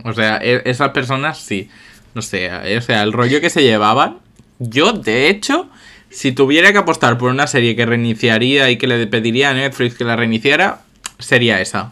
O 0.04 0.12
sea, 0.12 0.38
e- 0.42 0.62
esas 0.64 0.90
personas 0.90 1.38
sí. 1.38 1.70
No 2.14 2.20
sé, 2.22 2.46
eh, 2.46 2.76
o 2.76 2.82
sea, 2.82 3.02
el 3.02 3.12
rollo 3.12 3.40
que 3.40 3.48
se 3.50 3.62
llevaban. 3.62 4.18
Yo, 4.58 4.92
de 4.92 5.28
hecho, 5.28 5.68
si 6.10 6.32
tuviera 6.32 6.72
que 6.72 6.78
apostar 6.78 7.16
por 7.18 7.30
una 7.30 7.46
serie 7.46 7.74
que 7.76 7.86
reiniciaría 7.86 8.68
y 8.70 8.76
que 8.78 8.86
le 8.86 9.06
pediría 9.06 9.50
a 9.50 9.54
Netflix 9.54 9.94
que 9.94 10.04
la 10.04 10.14
reiniciara, 10.16 10.82
sería 11.18 11.60
esa. 11.60 11.90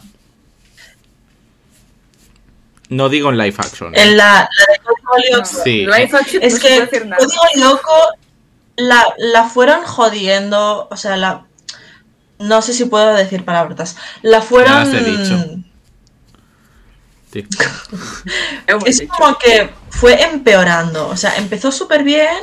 No 2.89 3.07
digo 3.09 3.29
en 3.31 3.37
live 3.37 3.55
action. 3.57 3.95
¿eh? 3.95 4.01
En 4.03 4.17
la, 4.17 4.47
la 4.49 5.39
de. 5.39 5.45
Sí. 5.45 5.85
Live 5.85 6.09
action 6.13 6.43
Es 6.43 6.53
no 6.55 6.59
que 6.59 7.05
nada. 7.05 7.25
La, 8.81 9.05
la 9.17 9.43
fueron 9.45 9.83
jodiendo, 9.85 10.87
o 10.89 10.97
sea, 10.97 11.17
la... 11.17 11.45
No 12.39 12.61
sé 12.61 12.73
si 12.73 12.85
puedo 12.85 13.13
decir 13.13 13.45
palabrotas. 13.45 13.95
La 14.23 14.41
fueron... 14.41 14.91
dicho. 14.91 15.37
Sí. 17.31 17.45
Es 18.85 19.03
como 19.07 19.37
que 19.37 19.69
fue 19.89 20.21
empeorando, 20.23 21.07
o 21.07 21.15
sea, 21.17 21.35
empezó 21.37 21.71
súper 21.71 22.03
bien 22.03 22.37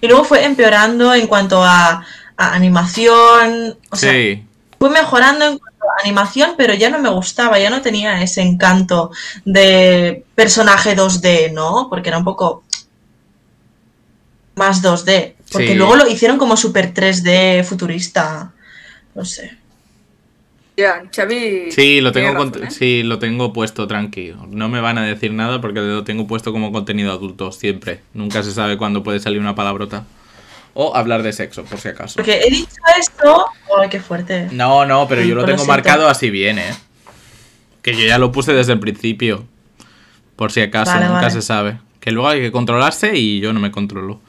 y 0.00 0.06
luego 0.08 0.24
fue 0.24 0.44
empeorando 0.44 1.14
en 1.14 1.26
cuanto 1.26 1.62
a, 1.62 2.04
a 2.36 2.54
animación, 2.54 3.78
o 3.90 3.96
sea, 3.96 4.12
Sí. 4.12 4.44
fue 4.78 4.90
mejorando 4.90 5.46
en 5.46 5.58
cuanto 5.58 5.84
a 5.86 6.02
animación, 6.02 6.54
pero 6.58 6.74
ya 6.74 6.90
no 6.90 6.98
me 6.98 7.08
gustaba, 7.08 7.58
ya 7.58 7.70
no 7.70 7.80
tenía 7.82 8.20
ese 8.22 8.42
encanto 8.42 9.10
de 9.44 10.24
personaje 10.34 10.96
2D, 10.96 11.52
¿no? 11.52 11.86
Porque 11.88 12.08
era 12.10 12.18
un 12.18 12.24
poco 12.24 12.64
más 14.56 14.82
2D, 14.82 15.34
porque 15.54 15.68
Sí. 15.68 15.74
luego 15.74 15.96
lo 15.96 16.06
hicieron 16.08 16.36
como 16.36 16.56
super 16.58 16.92
3D 16.92 17.64
futurista, 17.64 18.52
no 19.14 19.24
sé. 19.24 19.56
Ya, 20.76 21.04
Xavi. 21.14 21.70
Sí, 21.70 22.00
lo 22.00 22.10
tengo, 22.10 22.32
razón, 22.32 22.64
¿eh? 22.64 22.70
sí, 22.70 23.02
lo 23.04 23.20
tengo 23.20 23.52
puesto 23.52 23.86
tranquilo. 23.86 24.46
No 24.50 24.68
me 24.68 24.80
van 24.80 24.98
a 24.98 25.04
decir 25.04 25.32
nada 25.32 25.60
porque 25.60 25.80
lo 25.80 26.02
tengo 26.02 26.26
puesto 26.26 26.50
como 26.52 26.72
contenido 26.72 27.12
adulto 27.12 27.52
siempre. 27.52 28.00
Nunca 28.12 28.42
se 28.42 28.50
sabe 28.52 28.76
cuándo 28.76 29.04
puede 29.04 29.20
salir 29.20 29.38
una 29.38 29.54
palabrota. 29.54 30.04
O 30.76 30.96
hablar 30.96 31.22
de 31.22 31.32
sexo, 31.32 31.62
por 31.64 31.78
si 31.78 31.86
acaso. 31.88 32.16
Porque 32.16 32.40
he 32.44 32.50
dicho 32.50 32.74
esto, 32.98 33.46
¡ay, 33.80 33.88
qué 33.88 34.00
fuerte! 34.00 34.48
No, 34.50 34.84
no, 34.84 35.06
pero 35.06 35.22
yo 35.22 35.36
lo 35.36 35.42
lo 35.42 35.46
tengo 35.46 35.64
marcado 35.64 36.08
así 36.08 36.28
bien, 36.30 36.58
¿eh? 36.58 36.74
Que 37.80 37.94
yo 37.94 38.04
ya 38.04 38.18
lo 38.18 38.32
puse 38.32 38.52
desde 38.52 38.72
el 38.72 38.80
principio. 38.80 39.46
Por 40.34 40.50
si 40.50 40.60
acaso, 40.62 40.90
Vale, 40.90 41.04
nunca 41.06 41.20
vale. 41.20 41.30
se 41.30 41.42
sabe. 41.42 41.78
Que 42.00 42.10
luego 42.10 42.28
hay 42.28 42.40
que 42.40 42.50
controlarse 42.50 43.16
y 43.16 43.38
yo 43.38 43.52
no 43.52 43.60
me 43.60 43.70
controlo. 43.70 44.20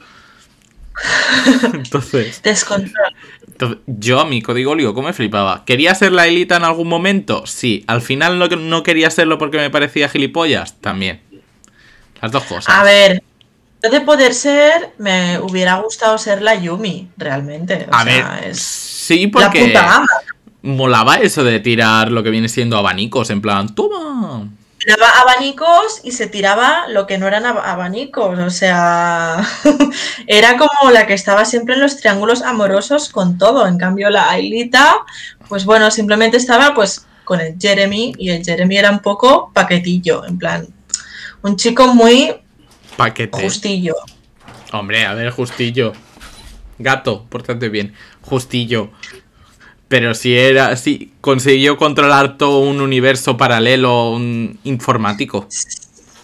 entonces, 1.74 2.42
Descontrol. 2.42 3.14
entonces, 3.46 3.78
yo 3.86 4.20
a 4.20 4.24
mi 4.26 4.42
código 4.42 4.74
Lyoko 4.74 5.02
me 5.02 5.12
flipaba. 5.12 5.64
¿Quería 5.64 5.94
ser 5.94 6.12
la 6.12 6.26
élita 6.26 6.56
en 6.56 6.64
algún 6.64 6.88
momento? 6.88 7.46
Sí. 7.46 7.84
¿Al 7.86 8.02
final 8.02 8.38
no, 8.38 8.48
no 8.48 8.82
quería 8.82 9.10
serlo 9.10 9.38
porque 9.38 9.58
me 9.58 9.70
parecía 9.70 10.08
gilipollas? 10.08 10.80
También. 10.80 11.20
Las 12.22 12.32
dos 12.32 12.44
cosas. 12.44 12.74
A 12.74 12.82
ver, 12.82 13.22
yo 13.82 13.90
de 13.90 14.00
poder 14.00 14.34
ser, 14.34 14.94
me 14.98 15.38
hubiera 15.38 15.76
gustado 15.76 16.16
ser 16.18 16.42
la 16.42 16.54
Yumi, 16.54 17.08
realmente. 17.16 17.86
O 17.90 17.94
A 17.94 18.04
sea, 18.04 18.40
ver, 18.40 18.50
es 18.50 18.58
sí, 18.60 19.26
la 19.26 19.30
porque 19.30 19.66
puta 19.66 19.96
ama. 19.96 20.06
molaba 20.62 21.16
eso 21.16 21.44
de 21.44 21.60
tirar 21.60 22.10
lo 22.10 22.22
que 22.22 22.30
viene 22.30 22.48
siendo 22.48 22.76
abanicos, 22.78 23.30
en 23.30 23.40
plan, 23.42 23.74
toma. 23.74 24.48
Tiraba 24.86 25.10
abanicos 25.20 26.00
y 26.04 26.12
se 26.12 26.28
tiraba 26.28 26.86
lo 26.88 27.08
que 27.08 27.18
no 27.18 27.26
eran 27.26 27.42
ab- 27.42 27.60
abanicos. 27.64 28.38
O 28.38 28.50
sea, 28.50 29.42
era 30.28 30.56
como 30.56 30.90
la 30.92 31.06
que 31.08 31.14
estaba 31.14 31.44
siempre 31.44 31.74
en 31.74 31.80
los 31.80 31.96
triángulos 31.96 32.42
amorosos 32.42 33.08
con 33.08 33.36
todo. 33.36 33.66
En 33.66 33.78
cambio, 33.78 34.10
la 34.10 34.30
Ailita, 34.30 34.98
pues 35.48 35.64
bueno, 35.64 35.90
simplemente 35.90 36.36
estaba 36.36 36.72
pues 36.72 37.04
con 37.24 37.40
el 37.40 37.56
Jeremy 37.60 38.14
y 38.16 38.30
el 38.30 38.44
Jeremy 38.44 38.76
era 38.78 38.90
un 38.92 39.00
poco 39.00 39.50
paquetillo, 39.52 40.24
en 40.24 40.38
plan, 40.38 40.68
un 41.42 41.56
chico 41.56 41.92
muy 41.92 42.36
Paquete. 42.96 43.42
justillo. 43.42 43.94
Hombre, 44.72 45.04
a 45.04 45.14
ver, 45.14 45.30
Justillo. 45.30 45.92
Gato, 46.78 47.24
pórtate 47.28 47.68
bien. 47.70 47.94
Justillo. 48.20 48.90
Pero 49.88 50.14
si 50.14 50.36
era. 50.36 50.76
Si 50.76 51.12
consiguió 51.20 51.76
controlar 51.76 52.36
todo 52.38 52.60
un 52.60 52.80
universo 52.80 53.36
paralelo 53.36 54.10
un 54.10 54.58
informático. 54.64 55.46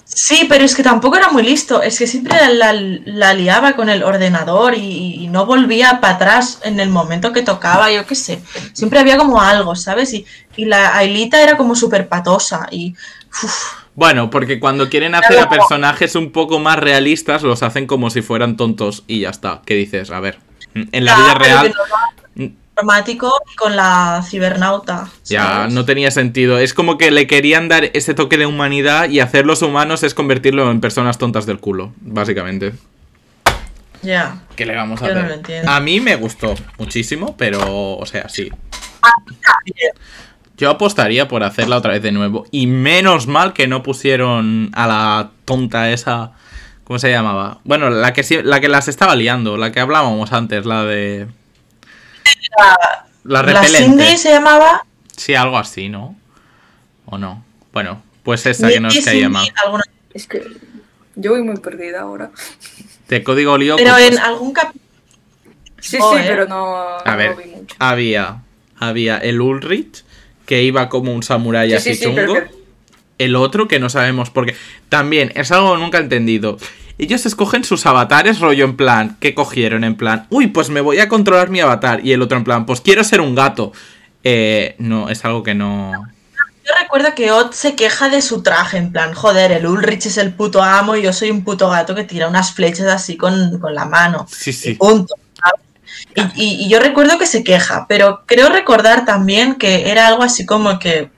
Sí, 0.04 0.44
pero 0.46 0.64
es 0.64 0.74
que 0.74 0.82
tampoco 0.82 1.16
era 1.16 1.30
muy 1.30 1.42
listo. 1.42 1.80
Es 1.80 1.98
que 1.98 2.06
siempre 2.06 2.36
la, 2.54 2.72
la 2.74 3.32
liaba 3.34 3.74
con 3.74 3.88
el 3.88 4.02
ordenador 4.02 4.74
y, 4.74 5.14
y 5.24 5.28
no 5.28 5.46
volvía 5.46 6.00
para 6.00 6.16
atrás 6.16 6.60
en 6.64 6.80
el 6.80 6.90
momento 6.90 7.32
que 7.32 7.42
tocaba, 7.42 7.90
yo 7.90 8.04
qué 8.04 8.14
sé. 8.14 8.42
Siempre 8.74 8.98
había 8.98 9.16
como 9.16 9.40
algo, 9.40 9.74
¿sabes? 9.74 10.12
Y, 10.12 10.26
y 10.56 10.66
la 10.66 10.96
Ailita 10.96 11.42
era 11.42 11.56
como 11.56 11.74
súper 11.74 12.08
patosa 12.08 12.66
y... 12.70 12.94
uf, 13.42 13.54
Bueno, 13.94 14.28
porque 14.28 14.60
cuando 14.60 14.90
quieren 14.90 15.14
hacer 15.14 15.38
a 15.38 15.48
personajes 15.48 16.14
un 16.14 16.30
poco 16.30 16.58
más 16.58 16.78
realistas, 16.78 17.42
los 17.42 17.62
hacen 17.62 17.86
como 17.86 18.10
si 18.10 18.20
fueran 18.20 18.58
tontos 18.58 19.04
y 19.06 19.20
ya 19.20 19.30
está. 19.30 19.62
¿Qué 19.64 19.74
dices? 19.74 20.10
A 20.10 20.20
ver, 20.20 20.38
en 20.74 21.04
la 21.06 21.16
vida 21.16 21.34
real 21.34 21.74
y 23.07 23.16
con 23.57 23.77
la 23.77 24.25
cibernauta. 24.29 25.09
ya 25.25 25.68
no 25.68 25.85
tenía 25.85 26.11
sentido. 26.11 26.59
Es 26.59 26.75
como 26.75 26.99
que 26.99 27.11
le 27.11 27.27
querían 27.27 27.68
dar 27.68 27.85
ese 27.93 28.14
toque 28.14 28.39
de 28.39 28.47
humanidad 28.47 29.09
y 29.09 29.20
hacerlos 29.20 29.62
humanos 29.62 30.03
es 30.03 30.14
convertirlo 30.14 30.70
en 30.70 30.81
personas 30.81 31.18
tontas 31.18 31.47
del 31.47 31.59
culo, 31.59 31.93
básicamente. 32.01 32.73
Ya. 34.03 34.43
¿Qué 34.57 34.66
le 34.66 34.75
vamos 34.75 35.01
a 35.03 35.09
Yo 35.09 35.14
no 35.14 35.20
hacer? 35.20 35.64
lo. 35.64 35.70
A 35.70 35.81
mí 35.81 36.01
me 36.01 36.16
gustó 36.16 36.55
muchísimo, 36.79 37.37
pero, 37.37 37.97
o 37.97 38.07
sea, 38.07 38.29
sí. 38.29 38.51
Bien. 39.64 39.93
Yo 40.57 40.70
apostaría 40.70 41.29
por 41.29 41.45
hacerla 41.45 41.77
otra 41.77 41.93
vez 41.93 42.03
de 42.03 42.12
nuevo. 42.12 42.47
Y 42.51 42.66
menos 42.66 43.27
mal 43.27 43.53
que 43.53 43.66
no 43.66 43.83
pusieron 43.83 44.70
a 44.75 44.87
la 44.87 45.31
tonta 45.45 45.91
esa. 45.91 46.33
¿Cómo 46.85 46.99
se 46.99 47.11
llamaba? 47.11 47.61
Bueno, 47.64 47.91
la 47.91 48.12
que, 48.12 48.43
la 48.43 48.61
que 48.61 48.68
las 48.68 48.89
estaba 48.89 49.14
liando, 49.14 49.57
la 49.57 49.73
que 49.73 49.81
hablábamos 49.81 50.33
antes, 50.33 50.66
la 50.66 50.85
de. 50.85 51.27
La 52.59 52.76
La 53.24 53.43
repelente. 53.43 53.78
Cindy 54.05 54.16
se 54.16 54.30
llamaba. 54.30 54.85
Sí, 55.16 55.35
algo 55.35 55.59
así, 55.59 55.89
¿no? 55.89 56.16
¿O 57.07 57.18
no? 57.18 57.45
Bueno, 57.72 58.03
pues 58.22 58.45
esa 58.47 58.68
que 58.68 58.80
nos 58.80 58.97
caía 59.01 59.28
mal. 59.28 59.47
alguna- 59.64 59.85
Es 60.14 60.26
que 60.26 60.43
yo 61.16 61.33
voy 61.33 61.43
muy 61.43 61.57
perdida 61.59 62.01
ahora. 62.03 62.30
De 63.09 63.22
código 63.22 63.57
lío. 63.59 63.76
Pero 63.76 63.93
pues, 63.93 64.11
en 64.12 64.18
algún 64.18 64.53
capítulo. 64.53 64.83
Sí, 65.80 65.99
Oh, 66.01 66.14
sí, 66.16 66.20
eh. 66.22 66.26
pero 66.28 66.47
no, 66.47 66.76
A 66.76 67.03
no 67.05 67.16
ver, 67.16 67.37
vi 67.37 67.45
mucho. 67.51 67.76
había. 67.78 68.43
Había 68.78 69.18
el 69.18 69.41
Ulrich, 69.41 70.05
que 70.47 70.62
iba 70.62 70.89
como 70.89 71.12
un 71.14 71.22
samurái 71.22 71.70
Sí, 71.70 71.74
así 71.76 71.95
sí, 71.95 72.05
sí, 72.05 72.12
pero 72.14 72.35
chungo. 72.35 72.41
que- 72.49 72.62
El 73.18 73.37
otro 73.37 73.68
que 73.68 73.78
no 73.78 73.89
sabemos 73.89 74.30
por 74.30 74.47
qué. 74.47 74.57
También, 74.89 75.33
es 75.37 75.53
algo 75.53 75.74
que 75.74 75.80
nunca 75.80 75.99
he 75.99 76.01
entendido. 76.03 76.57
Ellos 76.99 77.26
escogen 77.26 77.64
sus 77.64 77.86
avatares, 77.86 78.40
rollo 78.40 78.64
en 78.64 78.76
plan. 78.76 79.16
¿Qué 79.20 79.34
cogieron? 79.34 79.84
En 79.84 79.97
plan, 79.97 80.26
uy, 80.30 80.49
pues 80.49 80.68
me 80.70 80.80
voy 80.80 80.99
a 81.01 81.09
controlar 81.09 81.51
mi 81.51 81.61
avatar. 81.61 82.05
Y 82.05 82.12
el 82.12 82.22
otro 82.22 82.38
en 82.38 82.45
plan, 82.45 82.66
pues 82.66 82.80
quiero 82.80 83.03
ser 83.05 83.20
un 83.20 83.34
gato. 83.34 83.72
Eh, 84.24 84.76
no, 84.78 85.09
es 85.09 85.24
algo 85.24 85.43
que 85.43 85.55
no. 85.55 85.93
Yo 86.64 86.72
recuerdo 86.80 87.12
que 87.16 87.32
Odd 87.32 87.51
se 87.53 87.74
queja 87.74 88.09
de 88.09 88.22
su 88.22 88.43
traje, 88.43 88.78
en 88.78 88.93
plan, 88.93 89.14
joder, 89.14 89.51
el 89.51 89.66
Ulrich 89.66 90.07
es 90.07 90.16
el 90.16 90.32
puto 90.32 90.62
amo 90.62 90.95
y 90.95 91.03
yo 91.03 91.12
soy 91.12 91.30
un 91.32 91.43
puto 91.43 91.68
gato 91.68 91.93
que 91.95 92.05
tira 92.05 92.28
unas 92.28 92.53
flechas 92.55 92.86
así 92.86 93.16
con, 93.16 93.59
con 93.59 93.74
la 93.74 93.84
mano. 93.84 94.26
Sí, 94.30 94.51
Y 94.51 94.53
sí. 94.53 94.74
punto. 94.74 95.14
¿sabes? 95.34 96.30
Y, 96.36 96.43
y- 96.45 96.64
y 96.66 96.68
yo 96.68 96.78
recuerdo 96.78 97.18
que 97.18 97.26
se 97.26 97.43
queja, 97.43 97.86
pero 97.88 98.22
creo 98.26 98.49
recordar 98.49 99.05
también 99.05 99.57
que 99.57 99.90
era 99.90 100.07
algo 100.07 100.22
así 100.22 100.47
como 100.47 100.78
que 100.78 101.11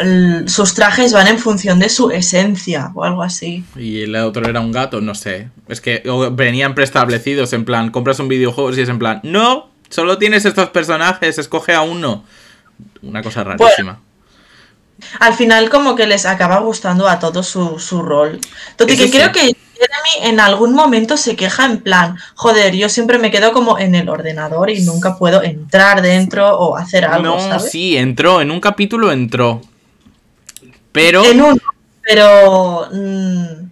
el- 0.00 0.48
sus 0.48 0.74
trajes 0.74 1.12
van 1.12 1.26
en 1.28 1.38
función 1.38 1.78
de 1.78 1.88
su 1.88 2.10
esencia 2.10 2.90
o 2.94 3.04
algo 3.04 3.22
así. 3.22 3.64
Y 3.76 4.02
el 4.02 4.16
otro 4.16 4.48
era 4.48 4.60
un 4.60 4.72
gato, 4.72 5.00
no 5.00 5.14
sé. 5.14 5.48
Es 5.68 5.80
que 5.80 6.02
venían 6.32 6.74
preestablecidos, 6.74 7.52
en 7.52 7.64
plan, 7.64 7.90
compras 7.90 8.18
un 8.20 8.28
videojuego 8.28 8.72
y 8.74 8.80
es 8.80 8.88
en 8.88 8.98
plan, 8.98 9.20
no, 9.22 9.68
solo 9.88 10.18
tienes 10.18 10.44
estos 10.44 10.70
personajes, 10.70 11.38
escoge 11.38 11.74
a 11.74 11.82
uno. 11.82 12.24
Una 13.02 13.22
cosa 13.22 13.44
rarísima. 13.44 14.00
Al 15.20 15.34
final 15.34 15.70
como 15.70 15.96
que 15.96 16.06
les 16.06 16.24
acaba 16.24 16.58
gustando 16.60 17.08
a 17.08 17.18
todos 17.18 17.46
su, 17.46 17.78
su 17.78 18.00
rol. 18.02 18.38
Entonces 18.70 18.98
que 18.98 19.10
creo 19.10 19.32
que 19.32 19.40
Jeremy 19.40 20.28
en 20.30 20.40
algún 20.40 20.72
momento 20.72 21.16
se 21.16 21.34
queja 21.36 21.66
en 21.66 21.80
plan, 21.80 22.16
joder, 22.36 22.74
yo 22.74 22.88
siempre 22.88 23.18
me 23.18 23.30
quedo 23.30 23.52
como 23.52 23.78
en 23.78 23.94
el 23.96 24.08
ordenador 24.08 24.70
y 24.70 24.82
nunca 24.82 25.18
puedo 25.18 25.42
entrar 25.42 26.00
dentro 26.00 26.56
o 26.56 26.76
hacer 26.76 27.04
algo, 27.04 27.36
no, 27.36 27.40
¿sabes? 27.40 27.70
sí, 27.70 27.96
entró, 27.96 28.40
en 28.40 28.50
un 28.52 28.60
capítulo 28.60 29.10
entró. 29.12 29.60
Pero. 30.94 31.22
En 31.26 31.42
uno, 31.42 31.60
pero... 32.00 32.88
mm, 32.90 33.68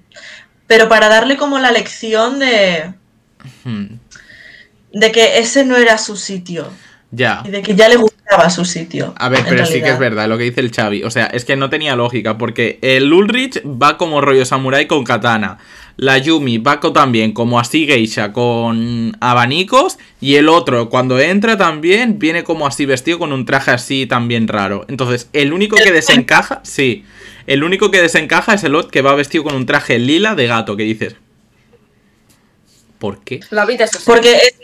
pero 0.67 0.89
para 0.89 1.09
darle 1.09 1.39
como 1.39 1.59
la 1.59 1.71
lección 1.71 2.39
de, 2.39 2.93
Hmm, 3.65 3.99
de 4.93 5.13
que 5.13 5.39
ese 5.39 5.65
no 5.65 5.77
era 5.77 5.99
su 5.99 6.17
sitio 6.17 6.69
ya. 7.13 7.43
y 7.47 7.51
de 7.51 7.63
que 7.63 7.75
ya 7.77 7.89
le 7.89 7.97
gustaba 7.97 8.51
su 8.51 8.65
sitio. 8.65 9.15
A 9.19 9.29
ver, 9.29 9.45
pero 9.49 9.65
sí 9.65 9.81
que 9.81 9.91
es 9.91 9.99
verdad 10.01 10.29
lo 10.29 10.37
que 10.39 10.45
dice 10.45 10.61
el 10.61 10.73
Xavi. 10.73 11.05
O 11.05 11.11
sea, 11.11 11.27
es 11.27 11.45
que 11.45 11.55
no 11.55 11.71
tenía 11.71 11.95
lógica, 11.95 12.37
porque 12.39 12.79
el 12.83 13.13
Ulrich 13.13 13.63
va 13.65 13.97
como 13.99 14.21
rollo 14.21 14.45
samurai 14.45 14.87
con 14.89 15.05
katana. 15.05 15.59
La 15.99 16.17
Yumi 16.17 16.57
va 16.57 16.81
co- 16.81 16.93
también 16.95 17.33
como 17.33 17.61
así 17.61 17.87
geisha 17.87 18.33
con 18.33 19.15
abanicos. 19.21 19.99
Y 20.21 20.37
el 20.37 20.49
otro, 20.49 20.89
cuando 20.89 21.21
entra 21.21 21.59
también, 21.59 22.19
viene 22.19 22.43
como 22.45 22.67
así 22.67 22.87
vestido 22.87 23.19
con 23.19 23.33
un 23.33 23.45
traje 23.45 23.71
así 23.73 24.07
también 24.07 24.49
raro. 24.49 24.87
Entonces, 24.89 25.29
el 25.35 25.53
único 25.53 25.77
que 25.77 25.93
desencaja, 25.93 26.61
sí. 26.65 27.05
El 27.47 27.63
único 27.63 27.91
que 27.91 28.01
desencaja 28.01 28.55
es 28.55 28.65
el 28.65 28.75
Ot 28.75 28.91
que 28.91 29.03
va 29.03 29.15
vestido 29.15 29.45
con 29.45 29.55
un 29.55 29.67
traje 29.67 29.99
lila 29.99 30.35
de 30.35 30.47
gato, 30.47 30.77
que 30.77 30.85
dices. 30.85 31.17
¿Por 32.99 33.23
qué? 33.25 33.41
La 33.51 33.65
vida 33.67 33.85
es 33.85 33.95
así. 33.97 34.05
Porque 34.07 34.33
es, 34.33 34.55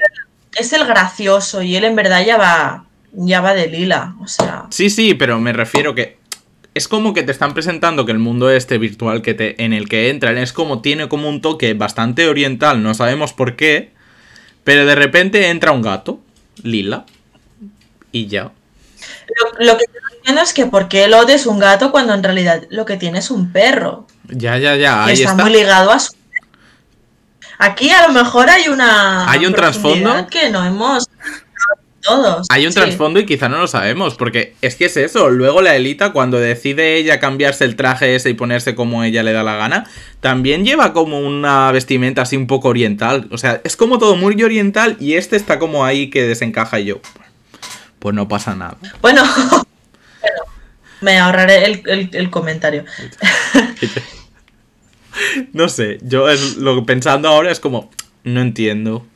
es 0.58 0.72
el 0.72 0.84
gracioso 0.86 1.62
y 1.62 1.76
él 1.76 1.84
en 1.84 1.96
verdad 1.96 2.24
ya 2.24 2.36
va, 2.36 2.84
ya 3.12 3.40
va 3.40 3.54
de 3.54 3.68
lila, 3.68 4.14
o 4.20 4.26
sea... 4.26 4.66
Sí, 4.70 4.90
sí, 4.90 5.14
pero 5.14 5.40
me 5.40 5.52
refiero 5.52 5.94
que 5.94 6.18
es 6.74 6.88
como 6.88 7.12
que 7.14 7.22
te 7.22 7.32
están 7.32 7.54
presentando 7.54 8.06
que 8.06 8.12
el 8.12 8.18
mundo 8.18 8.50
este 8.50 8.78
virtual 8.78 9.22
que 9.22 9.34
te, 9.34 9.62
en 9.64 9.72
el 9.72 9.88
que 9.88 10.10
entran 10.10 10.38
es 10.38 10.52
como 10.52 10.80
tiene 10.80 11.08
como 11.08 11.28
un 11.28 11.40
toque 11.40 11.74
bastante 11.74 12.28
oriental, 12.28 12.82
no 12.82 12.94
sabemos 12.94 13.32
por 13.32 13.56
qué, 13.56 13.92
pero 14.64 14.86
de 14.86 14.94
repente 14.94 15.48
entra 15.48 15.72
un 15.72 15.82
gato, 15.82 16.20
lila, 16.62 17.06
y 18.12 18.26
ya. 18.26 18.52
Lo, 19.36 19.64
lo 19.66 19.78
que 19.78 19.84
no 19.86 20.16
entiendo 20.16 20.42
es 20.42 20.52
que 20.52 20.66
por 20.66 20.88
qué 20.88 21.04
el 21.04 21.14
Odd 21.14 21.30
es 21.30 21.46
un 21.46 21.58
gato 21.58 21.90
cuando 21.90 22.14
en 22.14 22.22
realidad 22.22 22.64
lo 22.70 22.84
que 22.84 22.96
tiene 22.96 23.18
es 23.18 23.30
un 23.30 23.52
perro. 23.52 24.06
Ya, 24.28 24.58
ya, 24.58 24.76
ya, 24.76 25.04
que 25.04 25.10
ahí 25.10 25.14
está, 25.14 25.30
está. 25.30 25.42
muy 25.42 25.52
ligado 25.52 25.90
a 25.90 25.98
su... 25.98 26.12
Aquí 27.58 27.90
a 27.90 28.06
lo 28.06 28.12
mejor 28.14 28.48
hay 28.48 28.68
una... 28.68 29.30
¿Hay 29.30 29.44
un 29.46 29.52
trasfondo? 29.52 30.26
que 30.30 30.50
no 30.50 30.64
hemos... 30.64 31.06
Todos. 32.00 32.46
Hay 32.50 32.64
un 32.64 32.72
sí. 32.72 32.78
trasfondo 32.78 33.18
y 33.20 33.26
quizá 33.26 33.48
no 33.48 33.58
lo 33.58 33.66
sabemos, 33.66 34.14
porque 34.14 34.54
es 34.62 34.76
que 34.76 34.84
es 34.86 34.96
eso. 34.96 35.28
Luego 35.30 35.60
la 35.60 35.74
Elita, 35.74 36.12
cuando 36.12 36.38
decide 36.38 36.96
ella 36.96 37.18
cambiarse 37.18 37.64
el 37.64 37.74
traje 37.76 38.14
ese 38.14 38.30
y 38.30 38.34
ponerse 38.34 38.74
como 38.76 39.02
ella 39.02 39.22
le 39.24 39.32
da 39.32 39.42
la 39.42 39.56
gana, 39.56 39.84
también 40.20 40.64
lleva 40.64 40.92
como 40.92 41.18
una 41.20 41.70
vestimenta 41.72 42.22
así 42.22 42.36
un 42.36 42.46
poco 42.46 42.68
oriental. 42.68 43.26
O 43.32 43.36
sea, 43.36 43.60
es 43.64 43.76
como 43.76 43.98
todo 43.98 44.14
muy 44.16 44.40
oriental 44.42 44.96
y 45.00 45.14
este 45.14 45.36
está 45.36 45.58
como 45.58 45.84
ahí 45.84 46.08
que 46.08 46.22
desencaja 46.22 46.78
y 46.80 46.86
yo. 46.86 47.00
Pues 47.98 48.14
no 48.14 48.28
pasa 48.28 48.54
nada. 48.54 48.76
Bueno, 49.02 49.22
bueno, 49.50 50.42
me 51.00 51.18
ahorraré 51.18 51.64
el, 51.64 51.82
el- 51.86 52.10
el 52.12 52.30
comentario. 52.30 52.84
No 55.52 55.68
sé, 55.68 55.98
yo 56.02 56.28
es, 56.28 56.56
lo 56.56 56.74
que 56.76 56.82
pensando 56.82 57.28
ahora 57.28 57.50
es 57.50 57.60
como, 57.60 57.90
no 58.24 58.40
entiendo. 58.40 59.06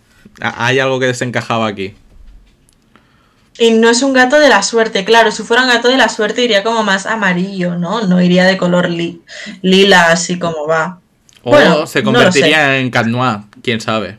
A- 0.41 0.67
Hay 0.67 0.79
algo 0.79 0.99
que 1.01 1.07
desencajaba 1.07 1.67
aquí. 1.67 1.95
Y 3.59 3.73
no 3.73 3.91
es 3.91 4.03
un 4.03 4.13
gato 4.15 4.41
de 4.41 4.49
la 4.49 4.63
suerte, 4.63 5.05
claro, 5.05 5.31
si 5.31 5.43
fuera 5.43 5.63
un 5.63 5.69
gato 5.69 5.89
de 5.89 5.97
la 5.99 6.09
suerte 6.09 6.43
iría 6.43 6.63
como 6.65 6.83
más 6.83 7.05
amarillo, 7.07 7.77
¿no? 7.77 8.07
No 8.07 8.23
iría 8.23 8.45
de 8.47 8.57
color 8.57 8.89
li- 8.89 9.21
lila 9.61 10.11
así 10.11 10.39
como 10.39 10.67
va. 10.67 11.01
O 11.43 11.51
Bueno, 11.51 11.87
se 11.87 12.01
no 12.01 12.07
convertiría 12.13 12.79
en 12.79 12.91
cat 12.91 13.07
noir, 13.07 13.41
quién 13.63 13.81
sabe. 13.81 14.19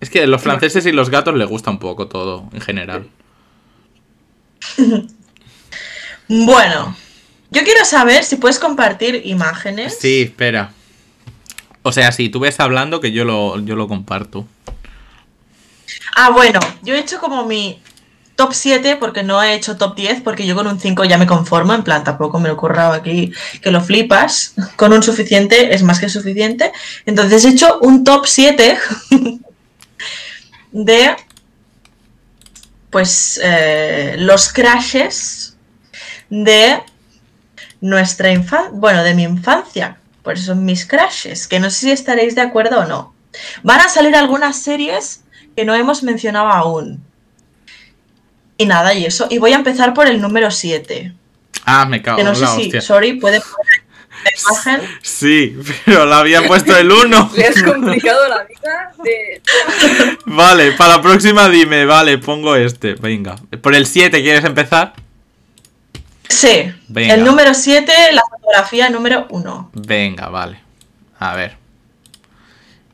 Es 0.00 0.08
que 0.10 0.26
los 0.26 0.40
franceses 0.42 0.86
y 0.86 0.92
los 0.92 1.10
gatos 1.10 1.34
les 1.34 1.48
gusta 1.48 1.70
un 1.70 1.78
poco 1.78 2.08
todo, 2.08 2.48
en 2.52 2.60
general. 2.60 3.06
Bueno, 6.28 6.96
yo 7.50 7.62
quiero 7.64 7.84
saber 7.84 8.24
si 8.24 8.36
puedes 8.36 8.58
compartir 8.58 9.22
imágenes. 9.26 9.98
Sí, 10.00 10.22
espera. 10.22 10.72
O 11.86 11.92
sea, 11.92 12.12
si 12.12 12.30
tú 12.30 12.40
ves 12.40 12.60
hablando 12.60 12.98
que 12.98 13.12
yo 13.12 13.26
lo, 13.26 13.60
yo 13.60 13.76
lo 13.76 13.86
comparto. 13.86 14.46
Ah, 16.16 16.30
bueno, 16.30 16.58
yo 16.82 16.94
he 16.94 16.98
hecho 16.98 17.20
como 17.20 17.44
mi 17.44 17.78
top 18.36 18.54
7 18.54 18.96
porque 18.96 19.22
no 19.22 19.42
he 19.42 19.52
hecho 19.52 19.76
top 19.76 19.94
10 19.94 20.22
porque 20.22 20.46
yo 20.46 20.54
con 20.54 20.66
un 20.66 20.80
5 20.80 21.04
ya 21.04 21.18
me 21.18 21.26
conformo, 21.26 21.74
en 21.74 21.84
plan 21.84 22.02
tampoco 22.02 22.40
me 22.40 22.48
lo 22.48 22.54
he 22.54 22.56
currado 22.56 22.94
aquí 22.94 23.32
que 23.60 23.70
lo 23.70 23.82
flipas, 23.82 24.54
con 24.76 24.94
un 24.94 25.02
suficiente 25.02 25.74
es 25.74 25.82
más 25.82 26.00
que 26.00 26.08
suficiente. 26.08 26.72
Entonces 27.04 27.44
he 27.44 27.50
hecho 27.50 27.78
un 27.80 28.02
top 28.02 28.24
7 28.26 28.78
de 30.72 31.16
pues 32.88 33.38
eh, 33.44 34.14
los 34.16 34.50
crashes 34.50 35.58
de 36.30 36.82
nuestra 37.82 38.32
infancia, 38.32 38.70
bueno, 38.72 39.02
de 39.02 39.12
mi 39.12 39.24
infancia. 39.24 39.98
Por 40.24 40.34
eso 40.34 40.46
son 40.46 40.64
mis 40.64 40.86
crashes, 40.86 41.46
que 41.46 41.60
no 41.60 41.70
sé 41.70 41.80
si 41.80 41.90
estaréis 41.92 42.34
de 42.34 42.40
acuerdo 42.40 42.80
o 42.80 42.86
no. 42.86 43.14
Van 43.62 43.80
a 43.80 43.88
salir 43.88 44.16
algunas 44.16 44.56
series 44.60 45.22
que 45.54 45.64
no 45.64 45.74
hemos 45.74 46.02
mencionado 46.02 46.48
aún. 46.48 47.04
Y 48.56 48.66
nada, 48.66 48.94
y 48.94 49.04
eso. 49.04 49.26
Y 49.30 49.38
voy 49.38 49.52
a 49.52 49.56
empezar 49.56 49.94
por 49.94 50.06
el 50.06 50.20
número 50.20 50.50
7. 50.50 51.12
Ah, 51.66 51.84
me 51.84 52.00
cago 52.02 52.16
Que 52.18 52.24
no 52.24 52.30
en 52.30 52.36
sé 52.36 52.42
la 52.42 52.48
si, 52.54 52.62
hostia. 52.62 52.80
sorry, 52.80 53.14
puede 53.20 53.40
poner 53.40 53.82
la 54.24 54.30
imagen. 54.78 54.98
Sí, 55.02 55.58
pero 55.84 56.06
la 56.06 56.20
había 56.20 56.46
puesto 56.46 56.76
el 56.76 56.90
1. 56.90 57.30
Le 57.36 57.46
has 57.46 57.62
complicado 57.62 58.28
la 58.28 58.44
vida 58.44 58.92
de... 59.02 59.42
Vale, 60.26 60.72
para 60.72 60.96
la 60.96 61.02
próxima 61.02 61.48
dime, 61.48 61.84
vale, 61.84 62.18
pongo 62.18 62.56
este. 62.56 62.94
Venga. 62.94 63.36
Por 63.60 63.74
el 63.74 63.86
7, 63.86 64.22
¿quieres 64.22 64.44
empezar? 64.44 64.94
Sí. 66.34 66.74
Venga. 66.88 67.14
El 67.14 67.24
número 67.24 67.54
7, 67.54 67.92
la 68.12 68.22
fotografía 68.30 68.90
número 68.90 69.26
1. 69.30 69.70
Venga, 69.74 70.28
vale. 70.28 70.60
A 71.18 71.34
ver. 71.34 71.56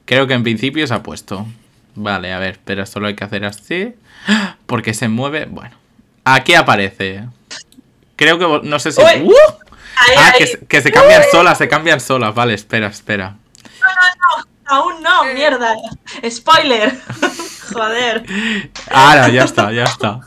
Creo 0.05 0.27
que 0.27 0.35
en 0.35 0.43
principio 0.43 0.87
se 0.87 0.95
ha 0.95 1.03
puesto. 1.03 1.47
Vale, 1.95 2.33
a 2.33 2.39
ver, 2.39 2.59
pero 2.65 2.85
solo 2.87 3.07
hay 3.09 3.15
que 3.15 3.25
hacer 3.25 3.45
así. 3.45 3.95
¡Ah! 4.27 4.57
Porque 4.67 4.95
se 4.95 5.09
mueve. 5.09 5.47
Bueno. 5.47 5.77
Aquí 6.25 6.55
aparece. 6.55 7.25
Creo 8.17 8.39
que 8.39 8.69
no 8.69 8.79
sé 8.79 8.93
si. 8.93 9.01
Uy. 9.01 9.23
¡Uh! 9.23 9.33
Ahí, 9.97 10.15
Ah, 10.17 10.31
ahí. 10.33 10.39
que, 10.39 10.47
se- 10.47 10.67
que 10.67 10.83
se 10.83 10.93
cambian 10.93 11.23
solas, 11.31 11.59
se 11.59 11.69
cambian 11.69 12.01
solas. 12.01 12.35
Vale, 12.35 12.55
espera, 12.55 12.87
espera. 12.89 13.37
Aún 14.67 15.03
no, 15.03 15.25
mierda. 15.35 15.75
Spoiler. 16.31 16.97
Joder. 17.73 18.25
Ahora, 18.91 19.29
ya 19.29 19.45
está, 19.45 19.73
ya 19.73 19.85
está. 19.85 20.21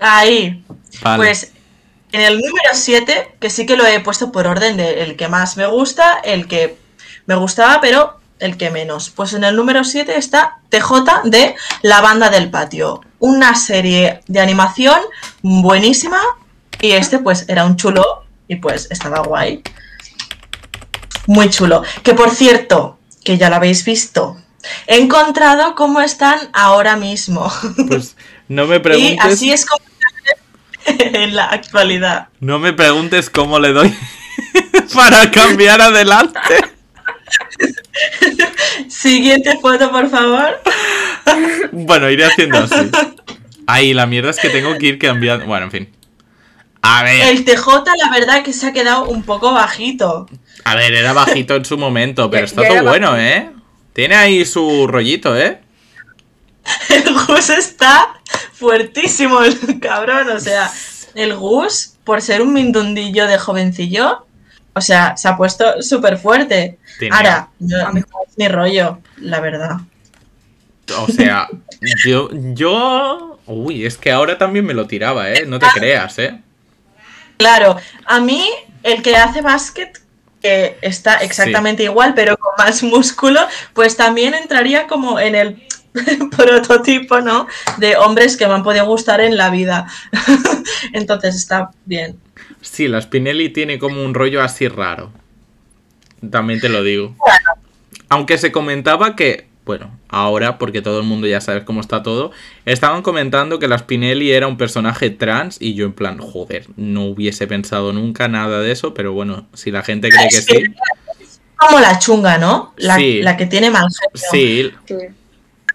Ahí. 0.00 0.64
Vale. 1.02 1.24
Pues 1.24 1.52
en 2.12 2.20
el 2.20 2.34
número 2.34 2.70
7, 2.72 3.36
que 3.40 3.50
sí 3.50 3.66
que 3.66 3.76
lo 3.76 3.86
he 3.86 4.00
puesto 4.00 4.32
por 4.32 4.46
orden 4.46 4.76
de 4.76 5.02
el 5.02 5.16
que 5.16 5.28
más 5.28 5.56
me 5.56 5.66
gusta, 5.66 6.20
el 6.22 6.46
que 6.46 6.76
me 7.26 7.34
gustaba, 7.34 7.80
pero 7.80 8.20
el 8.38 8.56
que 8.56 8.70
menos. 8.70 9.10
Pues 9.10 9.32
en 9.32 9.44
el 9.44 9.56
número 9.56 9.84
7 9.84 10.16
está 10.16 10.58
TJ 10.68 11.22
de 11.24 11.54
La 11.82 12.00
Banda 12.00 12.28
del 12.28 12.50
Patio. 12.50 13.00
Una 13.18 13.54
serie 13.54 14.20
de 14.26 14.40
animación 14.40 14.98
buenísima. 15.42 16.20
Y 16.80 16.92
este 16.92 17.18
pues 17.18 17.48
era 17.48 17.64
un 17.64 17.76
chulo 17.76 18.24
y 18.48 18.56
pues 18.56 18.88
estaba 18.90 19.20
guay. 19.20 19.62
Muy 21.28 21.48
chulo. 21.48 21.82
Que 22.02 22.14
por 22.14 22.30
cierto, 22.30 22.98
que 23.24 23.38
ya 23.38 23.48
lo 23.48 23.56
habéis 23.56 23.84
visto. 23.84 24.36
He 24.86 25.00
encontrado 25.00 25.74
cómo 25.74 26.00
están 26.00 26.50
ahora 26.52 26.96
mismo. 26.96 27.50
Pues 27.88 28.16
no 28.48 28.66
me 28.66 28.76
y 28.76 28.80
preguntes. 28.80 29.24
así 29.24 29.52
es 29.52 29.64
como 29.66 29.84
en 30.86 31.34
la 31.34 31.46
actualidad. 31.46 32.28
No 32.40 32.58
me 32.58 32.72
preguntes 32.72 33.30
cómo 33.30 33.58
le 33.58 33.72
doy 33.72 33.92
para 34.94 35.30
cambiar 35.30 35.80
adelante. 35.80 36.40
Siguiente 38.88 39.58
foto, 39.60 39.90
por 39.90 40.08
favor. 40.10 40.60
Bueno, 41.72 42.10
iré 42.10 42.24
haciendo 42.24 42.58
así. 42.58 42.90
Ay, 43.66 43.94
la 43.94 44.06
mierda 44.06 44.30
es 44.30 44.38
que 44.38 44.50
tengo 44.50 44.76
que 44.78 44.86
ir 44.86 44.98
cambiando. 44.98 45.46
Bueno, 45.46 45.66
en 45.66 45.70
fin. 45.70 45.88
A 46.82 47.04
ver, 47.04 47.28
El 47.28 47.44
TJ, 47.44 47.66
la 47.96 48.10
verdad, 48.10 48.42
que 48.42 48.52
se 48.52 48.66
ha 48.66 48.72
quedado 48.72 49.04
un 49.04 49.22
poco 49.22 49.52
bajito. 49.52 50.28
a 50.64 50.74
ver, 50.74 50.92
era 50.92 51.12
bajito 51.12 51.54
en 51.54 51.64
su 51.64 51.78
momento, 51.78 52.28
pero 52.28 52.42
Ya- 52.42 52.46
está 52.46 52.62
ya 52.62 52.68
todo 52.80 52.88
bueno, 52.88 53.16
¿eh? 53.16 53.50
Tiene 53.92 54.16
ahí 54.16 54.44
su 54.44 54.86
rollito, 54.88 55.38
¿eh? 55.38 55.60
El 56.88 57.14
Gus 57.26 57.50
está 57.50 58.08
fuertísimo, 58.52 59.42
el 59.42 59.80
cabrón. 59.80 60.28
O 60.30 60.40
sea, 60.40 60.70
el 61.14 61.34
Gus, 61.34 61.94
por 62.04 62.22
ser 62.22 62.42
un 62.42 62.52
mindundillo 62.52 63.26
de 63.26 63.38
jovencillo, 63.38 64.26
o 64.74 64.80
sea, 64.80 65.16
se 65.16 65.28
ha 65.28 65.36
puesto 65.36 65.82
súper 65.82 66.18
fuerte. 66.18 66.78
Ahora, 67.10 67.48
no, 67.58 67.86
A 67.86 67.92
mí- 67.92 68.00
es 68.00 68.38
mi 68.38 68.48
rollo, 68.48 69.00
la 69.16 69.40
verdad. 69.40 69.76
O 70.98 71.06
sea, 71.08 71.48
yo, 72.04 72.28
yo... 72.32 73.38
Uy, 73.46 73.84
es 73.86 73.96
que 73.96 74.10
ahora 74.12 74.38
también 74.38 74.64
me 74.64 74.72
lo 74.74 74.86
tiraba, 74.86 75.30
¿eh? 75.30 75.44
No 75.46 75.58
te 75.58 75.66
creas, 75.74 76.18
¿eh? 76.18 76.40
Claro, 77.38 77.76
a 78.06 78.20
mí 78.20 78.48
el 78.84 79.02
que 79.02 79.16
hace 79.16 79.42
básquet, 79.42 80.00
que 80.40 80.78
está 80.80 81.16
exactamente 81.16 81.82
igual, 81.82 82.14
pero 82.14 82.36
con 82.36 82.52
más 82.56 82.82
músculo, 82.82 83.40
pues 83.74 83.96
también 83.96 84.34
entraría 84.34 84.86
como 84.86 85.18
en 85.18 85.34
el 85.34 85.66
prototipo, 86.36 87.20
¿no? 87.20 87.46
De 87.78 87.96
hombres 87.96 88.36
que 88.36 88.46
me 88.46 88.54
han 88.54 88.62
podido 88.62 88.86
gustar 88.86 89.20
en 89.20 89.36
la 89.36 89.50
vida. 89.50 89.86
Entonces 90.92 91.34
está 91.36 91.70
bien. 91.84 92.18
Sí, 92.60 92.88
la 92.88 93.00
Spinelli 93.00 93.50
tiene 93.50 93.78
como 93.78 94.02
un 94.04 94.14
rollo 94.14 94.42
así 94.42 94.68
raro. 94.68 95.12
También 96.30 96.60
te 96.60 96.68
lo 96.68 96.82
digo. 96.82 97.14
Aunque 98.08 98.38
se 98.38 98.52
comentaba 98.52 99.16
que, 99.16 99.48
bueno, 99.64 99.90
ahora, 100.08 100.58
porque 100.58 100.82
todo 100.82 101.00
el 101.00 101.06
mundo 101.06 101.26
ya 101.26 101.40
sabe 101.40 101.64
cómo 101.64 101.80
está 101.80 102.02
todo, 102.02 102.30
estaban 102.64 103.02
comentando 103.02 103.58
que 103.58 103.68
la 103.68 103.78
Spinelli 103.78 104.30
era 104.32 104.46
un 104.46 104.56
personaje 104.56 105.10
trans 105.10 105.56
y 105.60 105.74
yo 105.74 105.86
en 105.86 105.92
plan, 105.92 106.18
joder, 106.18 106.66
no 106.76 107.04
hubiese 107.06 107.46
pensado 107.46 107.92
nunca 107.92 108.28
nada 108.28 108.60
de 108.60 108.70
eso, 108.70 108.94
pero 108.94 109.12
bueno, 109.12 109.46
si 109.54 109.70
la 109.70 109.82
gente 109.82 110.10
cree 110.10 110.28
que 110.28 110.36
sí, 110.42 110.64
Como 111.56 111.80
la 111.80 111.98
chunga, 111.98 112.38
¿no? 112.38 112.74
La, 112.76 112.96
Sí. 112.96 113.22
la 113.22 113.36
que 113.36 113.46
tiene 113.46 113.72
sí, 114.14 114.70
Sí. 114.86 114.96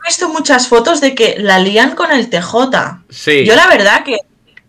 He 0.07 0.09
visto 0.09 0.29
muchas 0.29 0.69
fotos 0.69 1.01
de 1.01 1.13
que 1.13 1.35
la 1.37 1.59
lían 1.59 1.93
con 1.93 2.11
el 2.13 2.29
TJ. 2.29 3.03
sí. 3.09 3.43
Yo 3.45 3.55
la 3.55 3.67
verdad 3.67 4.05
que 4.05 4.19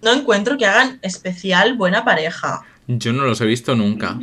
no 0.03 0.13
encuentro 0.13 0.59
que 0.59 0.67
hagan 0.67 0.99
especial 1.03 1.75
buena 1.77 2.05
pareja. 2.05 2.63
Yo 2.89 3.13
no 3.13 3.23
los 3.23 3.41
he 3.41 3.47
visto 3.47 3.77
nunca. 3.77 4.19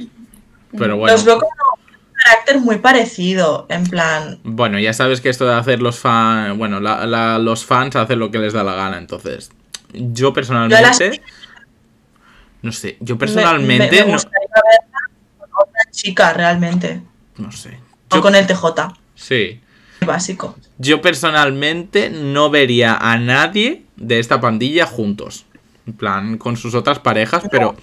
Pero 0.78 0.98
bueno. 0.98 1.14
Los 1.16 1.24
veo 1.24 1.36
como 1.40 1.50
un 1.78 2.14
carácter 2.22 2.60
muy 2.60 2.80
parecido, 2.80 3.66
en 3.70 3.86
plan... 3.86 4.40
Bueno, 4.44 4.78
ya 4.78 4.92
sabes 4.92 5.22
que 5.22 5.30
esto 5.30 5.46
de 5.46 5.54
hacer 5.54 5.82
los 5.82 6.00
fans. 6.00 6.58
Bueno, 6.58 6.82
la- 6.82 7.06
la- 7.06 7.40
los 7.40 7.64
fans 7.64 7.96
hacen 7.96 8.20
lo 8.20 8.30
que 8.30 8.40
les 8.40 8.52
da 8.52 8.66
la 8.66 8.74
gana, 8.76 8.98
entonces. 8.98 9.52
Yo 9.94 10.34
personalmente. 10.34 11.22
No 12.62 12.72
sé, 12.74 12.98
yo 13.00 13.16
me- 13.16 13.20
personalmente. 13.20 13.90
me, 13.90 14.00
me 14.02 14.06
no, 14.08 14.14
gustaría 14.14 14.48
verla 14.50 15.00
con 15.40 15.50
otra 15.62 15.92
chica 15.92 16.34
realmente. 16.34 17.02
no 17.38 17.52
sé. 17.54 17.80
O 18.12 18.16
Yo- 18.18 18.22
con 18.22 18.36
el 18.36 18.46
TJ. 18.46 18.66
Sí. 19.16 19.62
Básico. 20.06 20.56
Yo 20.78 21.02
personalmente 21.02 22.10
no 22.10 22.50
vería 22.50 22.96
a 22.96 23.18
nadie 23.18 23.84
de 23.96 24.20
esta 24.20 24.40
pandilla 24.42 24.86
juntos. 24.86 25.46
En 25.88 25.94
plan, 25.94 26.38
con 26.38 26.58
sus 26.58 26.74
otras 26.76 27.00
parejas, 27.00 27.44
pero 27.52 27.76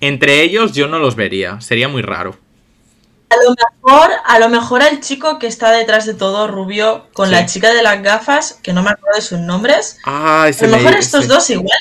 entre 0.00 0.42
ellos 0.42 0.72
yo 0.72 0.86
no 0.88 0.98
los 0.98 1.14
vería. 1.16 1.60
Sería 1.60 1.88
muy 1.88 2.02
raro. 2.02 2.36
A 3.30 3.36
lo 3.44 3.50
mejor, 3.54 4.10
a 4.24 4.38
lo 4.38 4.48
mejor 4.48 4.82
al 4.82 5.00
chico 5.00 5.38
que 5.38 5.46
está 5.46 5.70
detrás 5.72 6.06
de 6.06 6.14
todo, 6.14 6.46
rubio, 6.48 7.06
con 7.12 7.28
Sí. 7.28 7.34
la 7.34 7.46
chica 7.46 7.72
de 7.74 7.82
las 7.82 8.02
gafas, 8.02 8.58
que 8.62 8.72
no 8.72 8.82
me 8.82 8.90
acuerdo 8.90 9.16
de 9.16 9.22
sus 9.22 9.38
nombres. 9.38 9.98
Ah, 10.06 10.44
A 10.44 10.66
lo 10.66 10.76
mejor 10.76 10.92
me- 10.92 10.98
estos 10.98 11.28
dos 11.28 11.48
igual 11.50 11.78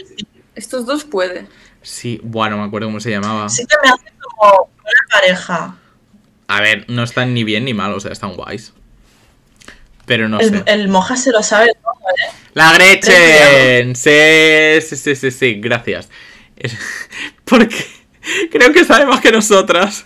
Estos 0.56 0.86
dos 0.86 1.04
puede. 1.04 1.48
Sí, 1.84 2.20
bueno, 2.24 2.58
me 2.58 2.64
acuerdo 2.64 2.88
cómo 2.88 3.00
se 3.00 3.12
llamaba. 3.12 3.48
sí 3.48 3.64
que 3.66 3.76
me 3.84 3.90
hacen 3.94 4.12
como 4.20 4.64
una 4.64 5.12
pareja. 5.12 5.76
A 6.48 6.62
ver, 6.62 6.86
no 6.90 7.04
están 7.04 7.34
ni 7.34 7.44
bien 7.44 7.64
ni 7.66 7.74
mal, 7.74 7.94
o 7.94 8.00
sea, 8.00 8.12
están 8.12 8.34
guays. 8.36 8.74
Pero 10.08 10.28
no 10.30 10.40
el, 10.40 10.50
sé. 10.50 10.64
el 10.66 10.88
moja 10.88 11.16
se 11.16 11.32
lo 11.32 11.44
sabe 11.44 11.74
todo, 11.84 11.94
¿eh? 12.18 12.32
La 12.56 12.74
Gretchen. 12.74 13.96
Sí, 13.96 14.82
sí, 14.82 14.96
sí, 14.96 15.16
sí, 15.16 15.30
sí, 15.32 15.54
gracias. 15.60 16.10
Porque 17.46 17.86
creo 18.52 18.74
que 18.74 18.84
sabe 18.84 19.06
más 19.06 19.22
que 19.22 19.32
nosotras. 19.32 20.06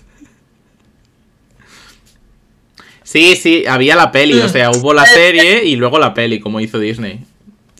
Sí, 3.04 3.36
sí, 3.36 3.66
había 3.68 3.95
la 3.95 4.12
peli, 4.12 4.39
o 4.39 4.49
sea, 4.49 4.72
hubo 4.72 4.93
la 4.93 5.06
serie 5.20 5.64
y 5.66 5.76
luego 5.76 5.99
la 5.99 6.14
peli, 6.14 6.39
como 6.39 6.60
hizo 6.60 6.80
Disney. 6.80 7.24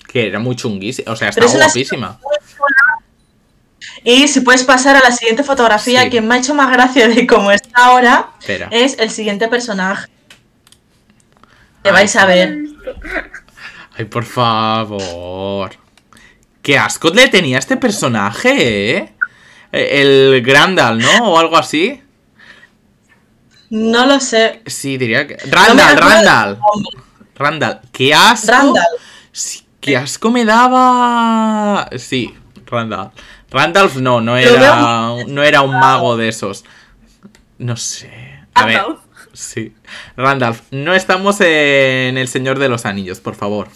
Que 0.08 0.28
era 0.28 0.40
muy 0.40 0.56
chunguísima, 0.56 1.12
o 1.12 1.16
sea, 1.16 1.32
Pero 1.32 1.48
estaba 1.48 1.48
es 1.48 1.56
una 1.56 1.66
guapísima. 1.66 2.20
Y 4.04 4.28
si 4.28 4.42
puedes 4.42 4.64
pasar 4.64 4.96
a 4.96 5.00
la 5.00 5.12
siguiente 5.16 5.44
fotografía, 5.44 6.04
Sí. 6.04 6.10
que 6.10 6.22
me 6.22 6.36
ha 6.36 6.38
hecho 6.40 6.54
más 6.54 6.72
gracia 6.72 7.08
de 7.08 7.26
cómo 7.28 7.52
está 7.52 7.86
ahora, 7.86 8.32
Espera. 8.40 8.68
es 8.72 8.98
el 9.00 9.10
siguiente 9.10 9.48
personaje. 9.48 10.10
Ay, 11.84 11.92
vais 11.92 12.16
a 12.16 12.26
ver. 12.26 12.58
Ay, 13.98 14.06
por 14.06 14.24
favor. 14.24 15.72
Qué 16.62 16.78
asco 16.78 17.10
le 17.10 17.28
tenía 17.28 17.58
este 17.58 17.78
personaje, 17.78 18.98
¿eh? 18.98 19.14
El 19.72 20.42
Grandal, 20.44 21.00
¿no? 21.00 21.32
O 21.32 21.40
algo 21.40 21.58
así. 21.58 22.02
No 23.70 24.06
lo 24.06 24.20
sé. 24.20 24.62
Sí, 24.66 24.98
diría 24.98 25.26
que. 25.26 25.38
No 25.46 25.52
Randall, 25.52 25.98
acuerdo 25.98 26.60
Randall. 27.36 27.80
¡Qué 27.92 28.14
asco! 28.14 28.52
Randall. 28.52 28.86
Sí, 29.32 29.66
¡Qué 29.80 29.98
asco 29.98 30.30
me 30.30 30.46
daba! 30.46 31.90
Sí, 31.98 32.36
Randall. 32.68 33.12
Randolph 33.50 33.96
no, 33.96 34.22
no 34.22 34.38
era, 34.38 35.16
no 35.28 35.44
era 35.44 35.62
un 35.62 35.72
mago 35.72 36.16
de 36.18 36.30
esos. 36.30 36.64
No 37.58 37.76
sé. 37.78 38.12
A 38.54 38.66
ver. 38.66 38.82
Sí. 39.34 39.74
Randolph, 40.18 40.62
no 40.72 40.94
estamos 40.94 41.40
en 41.42 42.18
El 42.18 42.28
Señor 42.28 42.60
de 42.60 42.70
los 42.70 42.86
Anillos, 42.86 43.20
por 43.20 43.36
favor. 43.36 43.70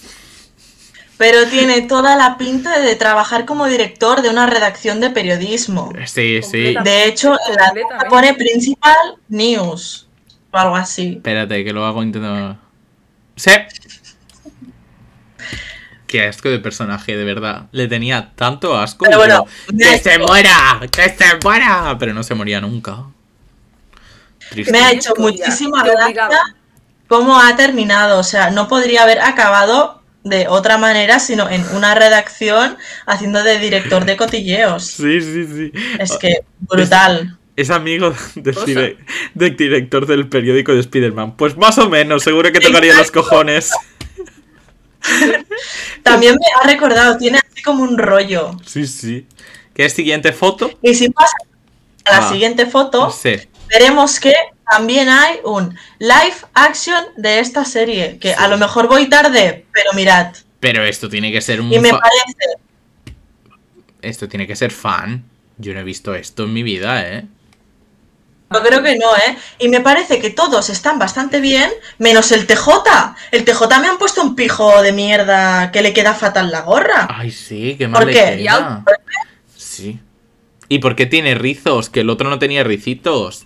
Pero 1.18 1.48
tiene 1.48 1.82
toda 1.84 2.18
la 2.18 2.38
pinta 2.38 2.80
de 2.80 2.96
trabajar 2.96 3.46
como 3.46 3.68
director 3.68 4.22
de 4.22 4.30
una 4.30 4.48
redacción 4.48 5.00
de 5.00 5.10
periodismo. 5.10 5.94
Sí, 6.06 6.42
sí. 6.42 6.76
De 6.84 7.06
hecho, 7.06 7.38
la 7.56 8.10
pone 8.10 8.34
principal 8.34 8.96
news 9.30 10.08
o 10.52 10.58
algo 10.58 10.76
así. 10.76 11.14
Espérate, 11.14 11.64
que 11.64 11.72
lo 11.72 11.86
hago 11.86 12.04
intentando. 12.04 12.58
Sí. 13.38 13.52
Qué 16.08 16.28
asco 16.28 16.50
de 16.50 16.60
personaje, 16.60 17.16
de 17.16 17.24
verdad. 17.24 17.68
Le 17.72 17.88
tenía 17.88 18.32
tanto 18.36 18.78
asco. 18.78 19.06
Pero 19.06 19.18
bueno, 19.18 19.48
¡Que 19.78 19.98
se 19.98 20.20
muera! 20.20 20.80
¡Que 20.92 21.10
se 21.10 21.38
muera! 21.44 21.96
Pero 21.98 22.14
no 22.14 22.24
se 22.24 22.36
moría 22.36 22.62
nunca. 22.62 23.06
Triste. 24.50 24.72
Me 24.72 24.80
ha 24.80 24.92
hecho 24.92 25.14
muchísima 25.18 25.84
gracia 25.84 26.30
cómo 27.08 27.40
ha 27.40 27.56
terminado. 27.56 28.20
O 28.20 28.24
sea, 28.24 28.50
no 28.52 28.68
podría 28.68 29.04
haber 29.04 29.20
acabado 29.22 30.02
de 30.24 30.48
otra 30.48 30.78
manera, 30.78 31.20
sino 31.20 31.50
en 31.50 31.64
una 31.76 31.94
redacción 31.96 32.78
haciendo 33.06 33.44
de 33.44 33.60
director 33.60 34.06
de 34.06 34.18
cotilleos. 34.18 34.86
Sí, 34.88 35.22
sí, 35.22 35.46
sí. 35.46 35.72
Es 36.00 36.18
que 36.18 36.40
brutal. 36.60 37.38
Es 37.56 37.70
amigo 37.70 38.14
del 38.36 38.54
Cosa. 38.54 38.66
dire- 38.66 38.98
del 39.34 39.56
director 39.56 40.06
del 40.06 40.28
periódico 40.28 40.74
de 40.74 40.80
Spider-Man. 40.82 41.38
Pues 41.38 41.56
más 41.56 41.78
o 41.78 41.90
menos, 41.90 42.24
seguro 42.24 42.52
que 42.52 42.60
tocaría 42.60 42.94
los 42.96 43.12
cojones. 43.12 43.72
También 46.04 46.36
me 46.36 46.46
ha 46.62 46.68
recordado, 46.68 47.18
tiene 47.18 47.40
así 47.40 47.62
como 47.62 47.84
un 47.84 47.98
rollo. 47.98 48.58
Sí, 48.66 48.88
sí. 48.88 49.28
¿Qué 49.74 49.86
es 49.86 49.94
siguiente 49.94 50.32
foto? 50.34 50.70
Y 50.82 50.94
si 50.96 51.10
pasa 51.10 51.34
a 52.06 52.12
la 52.12 52.18
Ah. 52.28 52.30
siguiente 52.32 52.66
foto, 52.66 53.12
Sí. 53.12 53.36
Veremos 53.80 54.20
que 54.20 54.34
también 54.72 55.10
hay 55.10 55.40
un 55.44 55.78
live 56.00 56.36
action 56.54 57.04
de 57.18 57.40
esta 57.40 57.66
serie. 57.66 58.18
Que 58.20 58.34
a 58.34 58.48
lo 58.48 58.58
mejor 58.58 58.88
voy 58.88 59.10
tarde, 59.10 59.66
pero 59.74 59.92
mirad. 59.94 60.34
Pero 60.60 60.84
esto 60.84 61.10
tiene 61.10 61.32
que 61.32 61.42
ser 61.42 61.62
un. 61.62 61.72
Y 61.72 61.80
me 61.80 61.90
parece 61.92 62.46
Esto 64.02 64.28
tiene 64.28 64.48
que 64.48 64.56
ser 64.56 64.72
fan. 64.72 65.24
Yo 65.58 65.74
no 65.74 65.80
he 65.80 65.84
visto 65.84 66.14
esto 66.16 66.44
en 66.44 66.54
mi 66.54 66.64
vida, 66.64 67.08
¿eh? 67.08 67.26
Yo 68.54 68.62
creo 68.62 68.84
que 68.84 68.96
no, 68.96 69.16
¿eh? 69.16 69.38
Y 69.60 69.68
me 69.70 69.82
parece 69.82 70.20
que 70.20 70.30
todos 70.30 70.70
están 70.70 71.00
bastante 71.00 71.40
bien, 71.42 71.70
menos 71.98 72.32
el 72.32 72.46
TJ. 72.46 73.16
El 73.32 73.44
TJ 73.44 73.80
me 73.82 73.88
han 73.88 73.98
puesto 73.98 74.22
un 74.22 74.36
pijo 74.36 74.82
de 74.82 74.94
mierda 74.94 75.72
que 75.72 75.82
le 75.82 75.94
queda 75.94 76.14
fatal 76.14 76.52
la 76.52 76.62
gorra. 76.62 77.08
Ay, 77.10 77.32
sí, 77.32 77.76
qué 77.78 77.88
mal 77.88 78.04
¿Por 78.04 78.08
le 78.08 78.14
qué? 78.14 78.38
queda. 78.38 78.84
Sí. 79.56 80.00
¿Y 80.70 80.80
por 80.80 80.96
qué 80.96 81.06
tiene 81.06 81.36
rizos? 81.36 81.90
Que 81.90 82.02
el 82.02 82.10
otro 82.10 82.30
no 82.30 82.40
tenía 82.40 82.64
ricitos. 82.64 83.46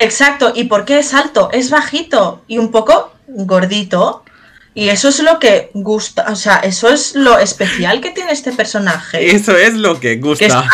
Exacto, 0.00 0.52
¿y 0.54 0.64
por 0.64 0.84
qué 0.84 0.98
es 0.98 1.14
alto? 1.14 1.50
Es 1.52 1.70
bajito 1.70 2.42
y 2.48 2.58
un 2.58 2.70
poco 2.72 3.12
gordito. 3.28 4.24
Y 4.72 4.88
eso 4.88 5.08
es 5.08 5.20
lo 5.20 5.38
que 5.40 5.70
gusta, 5.74 6.26
o 6.30 6.36
sea, 6.36 6.56
eso 6.58 6.88
es 6.88 7.14
lo 7.16 7.38
especial 7.38 8.00
que 8.00 8.10
tiene 8.10 8.30
este 8.32 8.52
personaje. 8.52 9.34
Eso 9.34 9.56
es 9.56 9.74
lo 9.74 9.94
que 10.00 10.00
Que 10.00 10.12
es 10.14 10.20
gusta. 10.20 10.64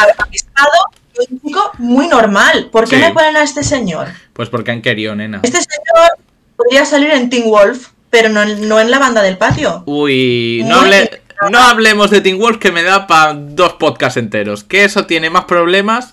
y 1.14 1.32
un 1.32 1.40
chico 1.40 1.72
muy 1.78 2.06
normal. 2.08 2.68
¿Por 2.70 2.84
qué 2.88 2.96
Sí. 2.96 3.02
me 3.02 3.12
ponen 3.12 3.36
a 3.36 3.42
este 3.42 3.62
señor? 3.64 4.08
Pues 4.34 4.48
porque 4.50 4.70
han 4.70 4.82
querido, 4.82 5.14
nena. 5.16 5.40
Este 5.42 5.58
señor 5.58 6.10
podría 6.56 6.84
salir 6.84 7.10
en 7.10 7.30
Teen 7.30 7.48
Wolf, 7.50 7.88
pero 8.10 8.28
no, 8.28 8.42
en- 8.42 8.68
no 8.68 8.78
en 8.80 8.90
la 8.90 8.98
banda 8.98 9.22
del 9.22 9.38
patio. 9.38 9.82
Uy, 9.86 10.62
no, 10.66 10.82
hable- 10.82 11.22
no 11.50 11.58
hablemos 11.60 12.10
de 12.10 12.20
Teen 12.20 12.38
Wolf 12.38 12.58
que 12.58 12.70
me 12.72 12.82
da 12.82 13.06
para 13.06 13.32
dos 13.34 13.72
podcasts 13.74 14.18
enteros. 14.18 14.62
Que 14.62 14.84
eso 14.84 15.06
tiene 15.06 15.30
más 15.30 15.46
problemas 15.46 16.12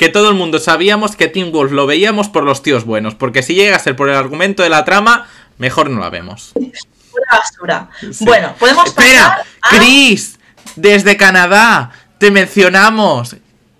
que 0.00 0.08
todo 0.08 0.30
el 0.30 0.34
mundo 0.34 0.58
sabíamos 0.58 1.14
que 1.14 1.28
Teen 1.28 1.52
Wolf 1.52 1.72
lo 1.72 1.86
veíamos 1.86 2.30
por 2.30 2.42
los 2.42 2.62
tíos 2.62 2.86
buenos. 2.86 3.14
Porque 3.14 3.42
si 3.42 3.54
llega 3.54 3.76
a 3.76 3.78
ser 3.78 3.96
por 3.96 4.08
el 4.08 4.16
argumento 4.16 4.62
de 4.62 4.70
la 4.70 4.86
trama, 4.86 5.28
mejor 5.58 5.90
no 5.90 6.00
la 6.00 6.08
vemos. 6.08 6.52
Pura 7.10 7.26
basura. 7.30 7.90
Sí. 8.10 8.24
Bueno, 8.24 8.54
podemos 8.58 8.86
Espera, 8.86 9.28
pasar 9.28 9.46
a 9.60 9.76
Chris, 9.76 10.38
desde 10.74 11.18
Canadá, 11.18 11.90
te 12.16 12.30
mencionamos. 12.30 13.36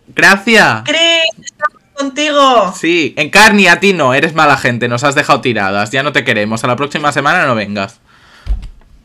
Gracias. 0.08 0.82
Chris, 0.84 1.46
estamos 1.46 1.82
contigo. 1.94 2.74
Sí, 2.78 3.14
Encarni, 3.16 3.68
a 3.68 3.80
ti 3.80 3.94
no, 3.94 4.12
eres 4.12 4.34
mala 4.34 4.58
gente, 4.58 4.88
nos 4.88 5.04
has 5.04 5.14
dejado 5.14 5.40
tiradas, 5.40 5.90
ya 5.90 6.02
no 6.02 6.12
te 6.12 6.22
queremos, 6.22 6.62
a 6.64 6.66
la 6.66 6.76
próxima 6.76 7.12
semana 7.12 7.46
no 7.46 7.54
vengas. 7.54 7.98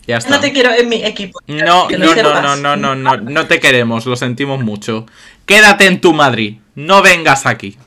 Ya 0.07 0.17
está. 0.17 0.29
No 0.29 0.39
te 0.39 0.51
quiero 0.53 0.71
en 0.73 0.87
mi 0.87 1.03
equipo. 1.03 1.39
No, 1.47 1.89
no, 1.89 2.15
no, 2.15 2.41
no, 2.41 2.55
no, 2.65 2.75
no, 2.75 2.95
no, 2.95 3.17
no 3.17 3.47
te 3.47 3.59
queremos, 3.59 4.05
lo 4.05 4.15
sentimos 4.15 4.63
mucho. 4.63 5.05
Quédate 5.45 5.85
en 5.87 5.99
tu 6.01 6.13
Madrid, 6.13 6.57
no 6.75 7.01
vengas 7.01 7.45
aquí. 7.45 7.77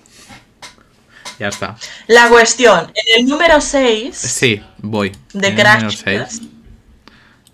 Ya 1.39 1.49
está. 1.49 1.77
La 2.09 2.29
cuestión, 2.29 2.91
en 2.95 3.21
el 3.23 3.27
número 3.29 3.61
6 3.61 4.17
Sí, 4.17 4.61
voy. 4.79 5.13
de 5.33 5.55
Crash, 5.55 5.83
número 5.85 6.27
seis. 6.27 6.43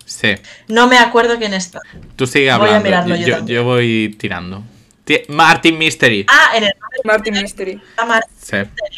Sí, 0.07 0.35
no 0.69 0.87
me 0.87 0.97
acuerdo 0.99 1.37
quién 1.39 1.53
está. 1.55 1.81
tú 2.17 2.27
sigue 2.27 2.45
Voy 2.57 2.69
a 2.71 2.77
hablando. 2.77 2.85
mirarlo 2.85 3.17
yo 3.17 3.45
yo, 3.47 3.65
voy 3.65 4.15
tirando. 4.19 4.63
Ti- 5.05 5.23
Martin 5.29 5.77
Mystery. 5.77 6.25
Ah, 6.29 6.53
en 6.57 6.65
el 6.65 6.73
Martin 7.05 7.35
Mystery. 7.35 7.79
a 7.99 8.05
Martín, 8.07 8.31
Sí. 8.41 8.57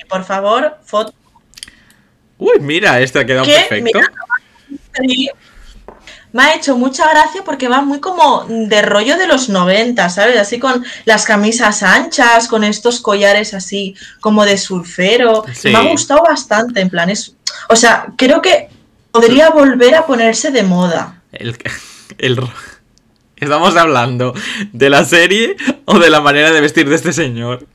por 0.09 0.25
favor, 0.25 0.79
foto. 0.85 1.13
Uy, 2.39 2.61
mira, 2.61 3.01
este 3.01 3.19
ha 3.21 3.27
quedado 3.27 3.45
Que, 3.47 3.55
perfecto. 3.55 3.99
mira, 3.99 5.33
me 6.37 6.43
ha 6.43 6.55
hecho 6.55 6.77
mucha 6.77 7.09
gracia 7.09 7.43
porque 7.43 7.67
va 7.67 7.81
muy 7.81 7.99
como 7.99 8.45
de 8.47 8.83
rollo 8.83 9.17
de 9.17 9.27
los 9.27 9.49
90, 9.49 10.07
¿sabes? 10.11 10.37
Así 10.39 10.59
con 10.59 10.85
las 11.07 11.25
camisas 11.25 11.83
anchas, 11.83 12.47
con 12.47 12.63
estos 12.63 13.01
collares 13.01 13.55
así 13.55 13.97
como 14.21 14.45
de 14.45 14.59
surfero. 14.59 15.45
Sí. 15.55 15.71
Me 15.71 15.79
ha 15.79 15.83
gustado 15.83 16.23
bastante, 16.23 16.81
en 16.83 16.91
plan, 16.91 17.09
es... 17.09 17.35
O 17.71 17.77
sea, 17.77 18.09
creo 18.19 18.43
que 18.43 18.69
podría 19.11 19.49
volver 19.49 19.95
a 19.95 20.05
ponerse 20.05 20.51
de 20.51 20.63
moda. 20.63 21.23
El, 21.33 21.57
el 22.19 22.39
¿Estamos 23.37 23.75
hablando 23.77 24.35
de 24.73 24.91
la 24.91 25.07
serie 25.07 25.57
o 25.87 25.99
de 25.99 26.11
la 26.11 26.21
manera 26.21 26.51
de 26.51 26.61
vestir 26.61 26.87
de 26.87 26.97
este 26.97 27.15
señor? 27.15 27.67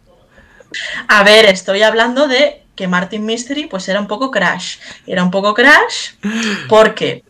A 1.08 1.24
ver, 1.24 1.46
estoy 1.46 1.82
hablando 1.82 2.28
de 2.28 2.62
que 2.76 2.88
Martin 2.88 3.26
Mystery 3.26 3.66
pues 3.66 3.90
era 3.90 4.00
un 4.00 4.08
poco 4.08 4.30
crash. 4.30 4.78
Era 5.08 5.24
un 5.24 5.32
poco 5.32 5.56
crash 5.56 6.12
porque 6.70 7.24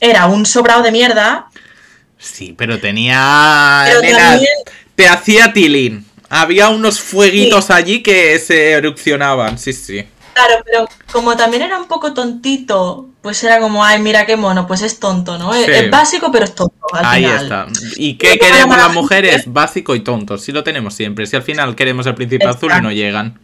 era 0.00 0.26
un 0.26 0.46
sobrado 0.46 0.82
de 0.82 0.90
mierda. 0.92 1.46
Sí, 2.18 2.54
pero 2.56 2.78
tenía. 2.80 3.84
Pero 3.86 4.00
nena, 4.02 4.18
también- 4.18 4.50
Te 4.94 5.08
hacía 5.08 5.52
tilín. 5.52 6.04
Había 6.28 6.68
unos 6.68 7.00
fueguitos 7.00 7.70
allí 7.70 8.02
que 8.02 8.38
se 8.38 8.72
erupcionaban. 8.72 9.58
Sí, 9.58 9.72
sí. 9.72 10.04
Claro, 10.34 10.62
pero 10.64 10.88
como 11.12 11.36
también 11.36 11.62
era 11.62 11.78
un 11.78 11.88
poco 11.88 12.14
tontito, 12.14 13.08
pues 13.20 13.42
era 13.42 13.58
como, 13.58 13.84
ay, 13.84 14.00
mira 14.00 14.26
qué 14.26 14.36
mono, 14.36 14.66
pues 14.66 14.82
es 14.82 15.00
tonto, 15.00 15.38
¿no? 15.38 15.52
Es- 15.54 15.66
Sí. 15.66 15.72
Es, 15.72 15.90
básico, 15.90 16.30
pero 16.30 16.44
es 16.44 16.54
tonto. 16.54 16.76
Al 16.92 17.04
Ahí 17.04 17.24
final. 17.24 17.42
está. 17.42 17.66
¿Y 17.96 18.14
qué 18.14 18.36
Pero 18.38 18.46
queremos 18.52 18.76
las 18.76 18.86
gente- 18.86 19.00
mujeres? 19.00 19.42
Básico 19.46 19.94
y 19.94 20.00
tonto. 20.00 20.38
Si 20.38 20.52
lo 20.52 20.62
tenemos 20.62 20.94
siempre. 20.94 21.26
Si 21.26 21.34
al 21.36 21.42
final 21.42 21.74
queremos 21.74 22.06
el 22.06 22.14
príncipe 22.14 22.46
azul 22.46 22.70
y 22.78 22.80
no 22.82 22.92
llegan. 22.92 23.38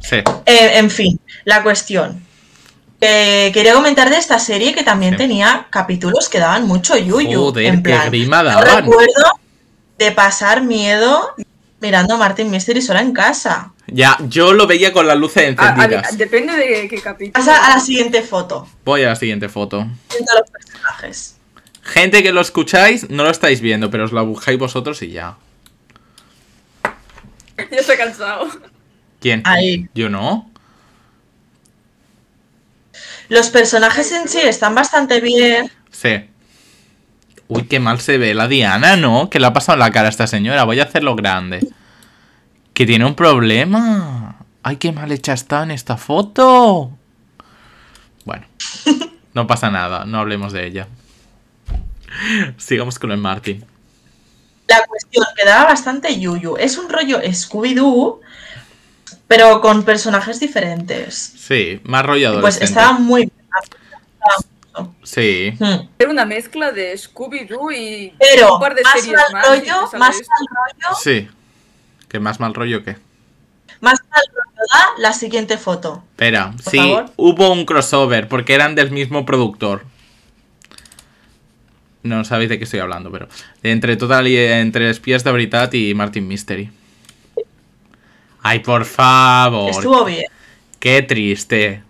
Sí. 0.00 0.16
Eh, 0.46 0.70
en 0.78 0.90
fin, 0.90 1.18
la 1.44 1.62
cuestión. 1.62 2.24
Eh, 3.00 3.50
quería 3.52 3.74
comentar 3.74 4.08
de 4.08 4.16
esta 4.16 4.38
serie 4.38 4.74
que 4.74 4.82
también 4.82 5.12
Sí. 5.14 5.18
tenía 5.18 5.66
capítulos 5.70 6.28
que 6.28 6.38
daban 6.38 6.66
mucho 6.66 6.96
yuyu. 6.96 7.38
Joder, 7.40 7.66
en 7.66 7.76
qué 7.76 7.90
plan, 7.90 8.06
grima 8.10 8.38
yo 8.38 8.44
daban. 8.44 8.84
recuerdo 8.84 9.24
de 9.98 10.12
pasar 10.12 10.62
miedo 10.62 11.34
mirando 11.80 12.14
a 12.14 12.16
Martin 12.16 12.50
Mystery 12.50 12.80
sola 12.80 13.00
en 13.02 13.12
casa. 13.12 13.72
Ya, 13.88 14.16
yo 14.28 14.52
lo 14.54 14.66
veía 14.66 14.92
con 14.92 15.06
las 15.06 15.16
luces 15.18 15.54
Ah, 15.58 15.68
a- 15.68 15.74
encendidas. 15.74 16.18
depende 16.18 16.56
de 16.56 16.88
qué 16.88 17.00
capítulo. 17.00 17.32
Pasa 17.44 17.66
a 17.66 17.70
la 17.76 17.80
siguiente 17.80 18.22
foto. 18.22 18.66
Voy 18.84 19.02
a 19.04 19.08
la 19.10 19.16
siguiente 19.16 19.48
foto. 19.48 19.86
Viendo 20.10 20.32
a 20.32 20.38
los 20.40 20.50
personajes. 20.50 21.36
Gente 21.82 22.22
que 22.22 22.32
lo 22.32 22.40
escucháis, 22.40 23.08
no 23.10 23.22
lo 23.24 23.30
estáis 23.30 23.60
viendo, 23.60 23.90
pero 23.90 24.04
os 24.06 24.12
la 24.12 24.22
buscáis 24.22 24.58
vosotros 24.58 25.02
y 25.02 25.10
ya. 25.12 25.36
Ya 27.70 27.78
estoy 27.78 27.96
cansado. 27.96 28.48
¿Quién? 29.20 29.42
Ahí. 29.44 29.88
Yo 29.94 30.08
no. 30.10 30.50
Los 33.28 33.50
personajes 33.50 34.12
en 34.12 34.28
sí 34.28 34.40
están 34.42 34.74
bastante 34.74 35.20
bien. 35.20 35.70
Sí. 35.90 36.28
Uy, 37.48 37.64
qué 37.66 37.80
mal 37.80 38.00
se 38.00 38.18
ve 38.18 38.34
la 38.34 38.48
Diana, 38.48 38.96
¿no? 38.96 39.30
Que 39.30 39.40
le 39.40 39.46
ha 39.46 39.52
pasado 39.52 39.74
en 39.74 39.80
la 39.80 39.90
cara 39.90 40.06
a 40.06 40.10
esta 40.10 40.26
señora. 40.26 40.64
Voy 40.64 40.80
a 40.80 40.84
hacerlo 40.84 41.14
grande. 41.16 41.66
Que 42.74 42.86
tiene 42.86 43.04
un 43.04 43.14
problema. 43.14 44.36
Ay, 44.62 44.76
qué 44.76 44.92
mal 44.92 45.12
hecha 45.12 45.32
está 45.32 45.62
en 45.62 45.70
esta 45.70 45.96
foto. 45.96 46.90
Bueno, 48.24 48.46
no 49.34 49.46
pasa 49.46 49.70
nada. 49.70 50.04
No 50.04 50.18
hablemos 50.18 50.52
de 50.52 50.66
ella. 50.66 50.88
Sigamos 52.56 52.98
con 52.98 53.12
el 53.12 53.18
Martin. 53.18 53.64
La 54.68 54.84
cuestión 54.86 55.24
quedaba 55.36 55.66
bastante 55.66 56.18
yuyu. 56.18 56.56
Es 56.56 56.76
un 56.76 56.88
rollo 56.88 57.20
Scooby-Doo, 57.20 58.20
pero 59.28 59.60
con 59.60 59.82
personajes 59.84 60.40
diferentes. 60.40 61.14
Sí, 61.14 61.80
más 61.84 62.04
rollo 62.06 62.40
Pues 62.40 62.60
estaba 62.60 62.92
muy 62.92 63.22
bien. 63.22 63.32
Sí. 65.02 65.54
Hmm. 65.58 65.88
Era 65.98 66.10
una 66.10 66.26
mezcla 66.26 66.70
de 66.70 66.92
Scooby-Doo 66.94 67.72
y 67.74 68.12
Pero 68.18 68.54
un 68.56 68.60
par 68.60 68.74
de 68.74 68.82
más 68.82 69.00
series 69.00 69.20
mal 69.32 69.42
rollo, 69.60 69.82
más 69.98 69.98
mal 69.98 70.12
rollo, 70.12 70.96
Sí. 71.02 71.28
¿Qué 72.08 72.20
más 72.20 72.40
mal 72.40 72.54
rollo 72.54 72.84
que? 72.84 72.96
más 73.80 73.98
mal 74.10 74.22
rollo 74.34 74.66
da 74.72 74.84
la 74.98 75.12
siguiente 75.12 75.56
foto. 75.58 76.02
Espera, 76.12 76.52
Por 76.52 76.70
sí, 76.72 76.78
favor. 76.78 77.06
hubo 77.16 77.52
un 77.52 77.64
crossover 77.64 78.28
porque 78.28 78.54
eran 78.54 78.74
del 78.74 78.90
mismo 78.90 79.24
productor. 79.26 79.84
No 82.02 82.24
sabéis 82.24 82.50
de 82.50 82.58
qué 82.58 82.64
estoy 82.64 82.80
hablando, 82.80 83.10
pero 83.10 83.28
entre 83.62 83.96
Total 83.96 84.26
y 84.28 84.36
entre 84.36 84.90
Espías 84.90 85.24
de 85.24 85.32
Veritat 85.32 85.74
y 85.74 85.94
Martin 85.94 86.26
Mystery. 86.28 86.70
Ay, 88.48 88.60
por 88.60 88.84
favor. 88.84 89.70
Estuvo 89.70 90.04
bien. 90.04 90.24
Qué 90.78 91.02
triste. 91.02 91.82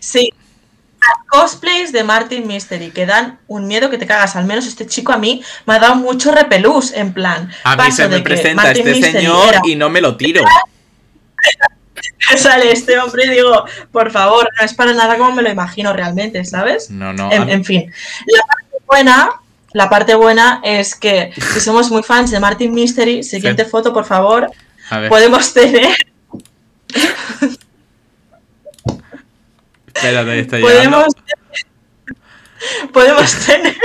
Sí. 0.00 0.32
cosplays 1.30 1.92
de 1.92 2.02
Martin 2.04 2.46
Mystery 2.46 2.90
que 2.90 3.04
dan 3.06 3.38
un 3.46 3.66
miedo 3.66 3.90
que 3.90 3.98
te 3.98 4.06
cagas. 4.06 4.34
Al 4.36 4.46
menos 4.46 4.66
este 4.66 4.86
chico 4.86 5.12
a 5.12 5.18
mí 5.18 5.42
me 5.66 5.74
ha 5.74 5.78
dado 5.78 5.96
mucho 5.96 6.32
repelús, 6.32 6.92
en 6.92 7.12
plan. 7.12 7.50
A 7.64 7.76
mí 7.76 7.92
se 7.92 8.08
me 8.08 8.20
presenta 8.20 8.72
este 8.72 8.84
Mystery 8.84 9.12
señor 9.18 9.48
era- 9.48 9.60
y 9.64 9.76
no 9.76 9.90
me 9.90 10.00
lo 10.00 10.16
tiro. 10.16 10.42
sale 12.36 12.72
este 12.72 12.98
hombre 12.98 13.24
y 13.26 13.30
digo, 13.30 13.64
por 13.92 14.10
favor, 14.10 14.48
no 14.58 14.64
es 14.64 14.74
para 14.74 14.92
nada 14.92 15.16
como 15.18 15.32
me 15.32 15.42
lo 15.42 15.50
imagino 15.50 15.92
realmente, 15.92 16.44
¿sabes? 16.44 16.90
No, 16.90 17.12
no. 17.12 17.28
a 17.30 17.34
En, 17.34 17.46
mí- 17.46 17.52
en 17.52 17.64
fin, 17.64 17.92
la 18.26 18.42
parte 18.46 18.84
buena, 18.86 19.30
la 19.72 19.90
parte 19.90 20.14
buena 20.14 20.60
es 20.64 20.94
que 20.94 21.32
si 21.54 21.60
somos 21.60 21.90
muy 21.90 22.02
fans 22.02 22.30
de 22.30 22.40
Martin 22.40 22.72
Mystery, 22.72 23.22
siguiente 23.22 23.64
foto, 23.64 23.92
por 23.92 24.04
favor, 24.04 24.50
A 24.90 24.98
ver, 25.00 25.08
podemos 25.08 25.52
tener, 25.52 25.96
espérate, 29.94 30.40
está 30.40 30.58
llegando. 30.58 30.60
podemos, 30.60 31.06
podemos 32.92 33.46
tener, 33.46 33.76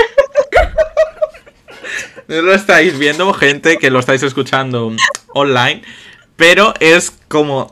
No 2.28 2.42
lo 2.42 2.54
estáis 2.54 2.98
viendo, 2.98 3.32
gente, 3.34 3.78
que 3.78 3.90
lo 3.90 3.98
estáis 3.98 4.22
escuchando 4.22 4.92
online, 5.34 5.82
pero 6.36 6.72
es 6.80 7.12
como 7.28 7.70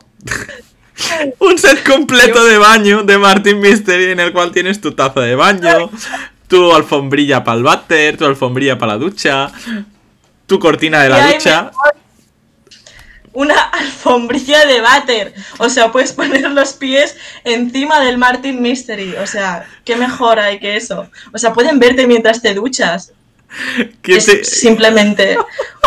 un 1.39 1.57
set 1.57 1.83
completo 1.83 2.43
de 2.45 2.57
baño 2.57 3.03
de 3.03 3.17
Martin 3.17 3.59
Mystery 3.59 4.11
en 4.11 4.19
el 4.19 4.31
cual 4.31 4.51
tienes 4.51 4.79
tu 4.79 4.91
taza 4.91 5.21
de 5.21 5.35
baño, 5.35 5.89
tu 6.47 6.73
alfombrilla 6.73 7.43
para 7.43 7.57
el 7.57 7.63
váter, 7.63 8.17
tu 8.17 8.25
alfombrilla 8.25 8.77
para 8.77 8.93
la 8.93 8.99
ducha, 8.99 9.51
tu 10.45 10.59
cortina 10.59 11.01
de 11.01 11.09
la 11.09 11.33
ducha. 11.33 11.71
Una 13.33 13.59
alfombrilla 13.59 14.65
de 14.65 14.79
váter, 14.81 15.33
o 15.57 15.67
sea, 15.69 15.91
puedes 15.91 16.13
poner 16.13 16.49
los 16.51 16.73
pies 16.73 17.15
encima 17.43 17.99
del 17.99 18.17
Martin 18.17 18.61
Mystery, 18.61 19.15
o 19.15 19.27
sea, 19.27 19.65
qué 19.85 19.95
mejor 19.95 20.39
hay 20.39 20.59
que 20.59 20.75
eso, 20.77 21.09
o 21.33 21.37
sea, 21.37 21.53
pueden 21.53 21.79
verte 21.79 22.05
mientras 22.07 22.41
te 22.41 22.53
duchas. 22.53 23.11
que 24.01 24.15
Es 24.17 24.25
te- 24.25 24.43
simplemente 24.43 25.37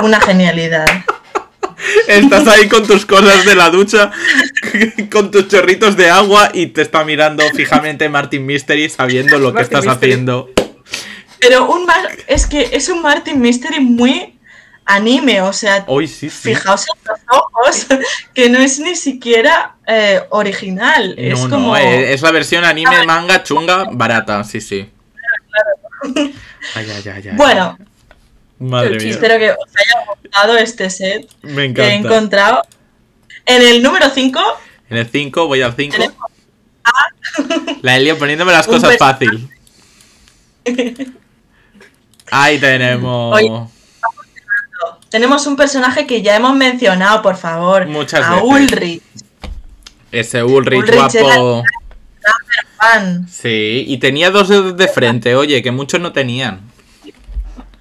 una 0.02 0.20
genialidad. 0.20 0.86
estás 2.08 2.46
ahí 2.48 2.68
con 2.68 2.86
tus 2.86 3.04
cosas 3.06 3.44
de 3.44 3.54
la 3.54 3.70
ducha, 3.70 4.10
con 5.10 5.30
tus 5.30 5.48
chorritos 5.48 5.96
de 5.96 6.08
agua 6.10 6.50
y 6.54 6.68
te 6.68 6.82
está 6.82 7.04
mirando 7.04 7.42
fijamente 7.54 8.08
Martin 8.08 8.46
Mystery 8.46 8.88
sabiendo 8.88 9.38
lo 9.38 9.52
que 9.52 9.62
estás 9.62 9.84
Mystery. 9.84 10.12
haciendo. 10.12 10.50
Pero 11.38 11.70
un 11.70 11.84
Mar- 11.86 12.16
es 12.26 12.46
que 12.46 12.70
es 12.72 12.88
un 12.88 13.02
Martin 13.02 13.40
Mystery 13.40 13.80
muy 13.80 14.35
anime, 14.86 15.42
o 15.42 15.52
sea, 15.52 15.84
Hoy 15.88 16.06
sí, 16.08 16.30
sí. 16.30 16.54
fijaos 16.54 16.84
en 16.94 17.00
los 17.10 17.20
ojos, 17.40 17.86
que 18.34 18.48
no 18.48 18.58
es 18.58 18.78
ni 18.78 18.94
siquiera 18.96 19.76
eh, 19.86 20.22
original. 20.30 21.14
es 21.18 21.38
como. 21.40 21.58
no, 21.58 21.76
eh, 21.76 22.12
es 22.14 22.22
la 22.22 22.30
versión 22.30 22.64
anime 22.64 23.04
manga 23.04 23.42
chunga 23.42 23.86
barata, 23.92 24.42
sí, 24.44 24.60
sí. 24.60 24.88
Ay, 26.04 26.32
ay, 26.74 27.02
ay, 27.04 27.28
ay. 27.28 27.30
Bueno, 27.36 27.76
Madre 28.58 28.98
mía. 28.98 29.10
espero 29.10 29.38
que 29.38 29.50
os 29.50 29.58
haya 29.76 30.06
gustado 30.22 30.56
este 30.56 30.88
set 30.88 31.28
Me 31.42 31.72
que 31.74 31.82
he 31.82 31.94
encanta. 31.94 32.14
encontrado. 32.16 32.62
En 33.44 33.62
el 33.62 33.82
número 33.82 34.08
5, 34.10 34.40
En 34.90 34.96
el 34.96 35.06
5, 35.08 35.46
voy 35.46 35.62
al 35.62 35.74
5. 35.74 35.92
Tenemos 35.96 36.16
La 37.82 37.96
Elia 37.96 38.16
poniéndome 38.18 38.52
las 38.52 38.66
cosas 38.68 38.96
fácil. 38.98 39.48
Ahí 42.30 42.58
tenemos. 42.58 43.34
Oye. 43.36 43.50
Tenemos 45.16 45.46
un 45.46 45.56
personaje 45.56 46.06
que 46.06 46.20
ya 46.20 46.36
hemos 46.36 46.54
mencionado, 46.54 47.22
por 47.22 47.38
favor. 47.38 47.86
Muchas 47.86 48.22
a 48.22 48.32
veces. 48.34 48.44
Ulrich, 48.46 49.02
Ese 50.12 50.44
Ulrich, 50.44 50.78
Ulrich 50.80 51.18
guapo. 51.20 51.62
fan. 52.76 53.26
Sí, 53.26 53.86
y 53.88 53.96
tenía 53.96 54.30
dos 54.30 54.48
dedos 54.48 54.76
de 54.76 54.88
frente, 54.88 55.34
oye, 55.34 55.62
que 55.62 55.70
muchos 55.70 56.00
no 56.00 56.12
tenían. 56.12 56.60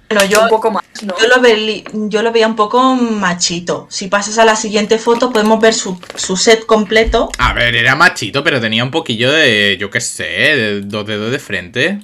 Bueno, 0.08 0.24
yo, 0.24 0.44
un 0.44 0.48
poco 0.48 0.70
más, 0.70 0.82
¿no? 1.02 1.14
Yo 1.20 1.26
lo, 1.28 1.42
ve- 1.42 1.84
yo 1.92 2.22
lo 2.22 2.32
veía 2.32 2.46
un 2.46 2.56
poco 2.56 2.94
machito. 2.94 3.86
Si 3.90 4.06
pasas 4.08 4.38
a 4.38 4.46
la 4.46 4.56
siguiente 4.56 4.98
foto, 4.98 5.30
podemos 5.30 5.60
ver 5.60 5.74
su, 5.74 6.00
su 6.14 6.38
set 6.38 6.64
completo. 6.64 7.28
A 7.36 7.52
ver, 7.52 7.74
era 7.76 7.96
machito, 7.96 8.42
pero 8.42 8.62
tenía 8.62 8.82
un 8.82 8.90
poquillo 8.90 9.30
de, 9.30 9.76
yo 9.78 9.90
qué 9.90 10.00
sé, 10.00 10.24
de 10.24 10.80
dos 10.80 11.04
dedos 11.06 11.30
de 11.32 11.38
frente. 11.38 11.98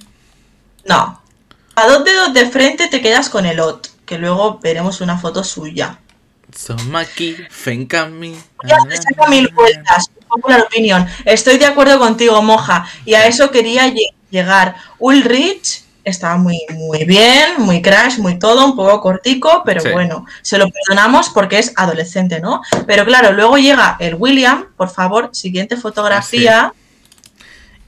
No. 0.84 1.22
A 1.76 1.86
dos 1.86 2.04
dedos 2.04 2.34
de 2.34 2.44
frente 2.50 2.88
te 2.88 3.00
quedas 3.00 3.30
con 3.30 3.46
el 3.46 3.58
OT, 3.60 3.86
que 4.12 4.18
luego 4.18 4.58
veremos 4.62 5.00
una 5.00 5.16
foto 5.16 5.42
suya. 5.42 5.98
Som 6.54 6.94
aquí, 6.96 7.34
Fencami. 7.48 8.36
Ya 8.68 8.76
te 8.86 8.96
saca 8.98 9.26
mil 9.30 9.48
vueltas. 9.54 10.10
Popular 10.28 10.60
opinion. 10.60 11.06
Estoy 11.24 11.56
de 11.56 11.64
acuerdo 11.64 11.98
contigo, 11.98 12.42
Moja. 12.42 12.84
Y 13.06 13.14
a 13.14 13.26
eso 13.26 13.50
quería 13.50 13.86
lle- 13.88 14.12
llegar. 14.28 14.74
Ulrich 14.98 15.82
estaba 16.04 16.36
muy, 16.36 16.58
muy 16.74 17.04
bien, 17.06 17.54
muy 17.56 17.80
crash, 17.80 18.18
muy 18.18 18.38
todo, 18.38 18.66
un 18.66 18.76
poco 18.76 19.00
cortico, 19.00 19.62
pero 19.64 19.80
Sí. 19.80 19.88
bueno, 19.92 20.26
se 20.42 20.58
lo 20.58 20.66
perdonamos 20.68 21.30
porque 21.30 21.58
es 21.58 21.72
adolescente, 21.76 22.38
¿no? 22.40 22.60
Pero 22.86 23.06
claro, 23.06 23.32
luego 23.32 23.56
llega 23.56 23.96
el 23.98 24.16
William, 24.16 24.66
por 24.76 24.90
favor, 24.90 25.30
siguiente 25.32 25.78
fotografía. 25.78 26.74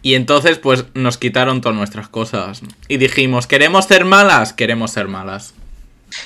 Y 0.01 0.15
entonces, 0.15 0.57
pues, 0.59 0.87
nos 0.95 1.19
quitaron 1.19 1.61
todas 1.61 1.77
nuestras 1.77 2.09
cosas. 2.09 2.63
Y 2.89 2.97
dijimos, 2.97 3.47
¿queremos 3.47 3.85
ser 3.85 4.07
malas? 4.07 4.55
Queremos 4.55 4.91
ser 4.93 5.09
malas. 5.09 5.53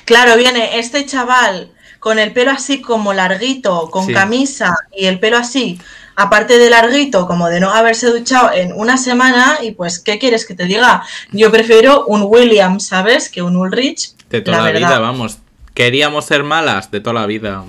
Claro, 0.04 0.36
viene 0.36 0.78
este 0.78 1.04
chaval 1.06 1.72
con 1.98 2.18
el 2.18 2.32
pelo 2.32 2.50
así 2.50 2.80
como 2.80 3.12
larguito, 3.12 3.90
con 3.90 4.06
Sí. 4.06 4.12
camisa 4.12 4.76
y 4.96 5.06
el 5.06 5.18
pelo 5.18 5.36
así, 5.36 5.80
aparte 6.16 6.58
de 6.58 6.70
larguito, 6.70 7.26
como 7.26 7.48
de 7.48 7.60
no 7.60 7.70
haberse 7.70 8.08
duchado 8.08 8.52
en 8.52 8.72
una 8.72 8.96
semana, 8.96 9.58
y 9.62 9.72
pues, 9.72 9.98
¿qué 9.98 10.18
quieres 10.18 10.46
que 10.46 10.54
te 10.54 10.64
diga? 10.64 11.02
Yo 11.32 11.50
prefiero 11.50 12.06
un 12.06 12.22
William, 12.24 12.80
¿sabes? 12.80 13.28
Que 13.28 13.42
un 13.42 13.56
Ulrich. 13.56 14.12
De 14.30 14.40
toda 14.40 14.62
la, 14.62 14.70
vida, 14.70 14.98
vamos. 14.98 15.38
Queríamos 15.74 16.24
ser 16.24 16.42
malas 16.42 16.90
de 16.90 17.00
toda 17.00 17.20
la 17.20 17.26
vida. 17.26 17.64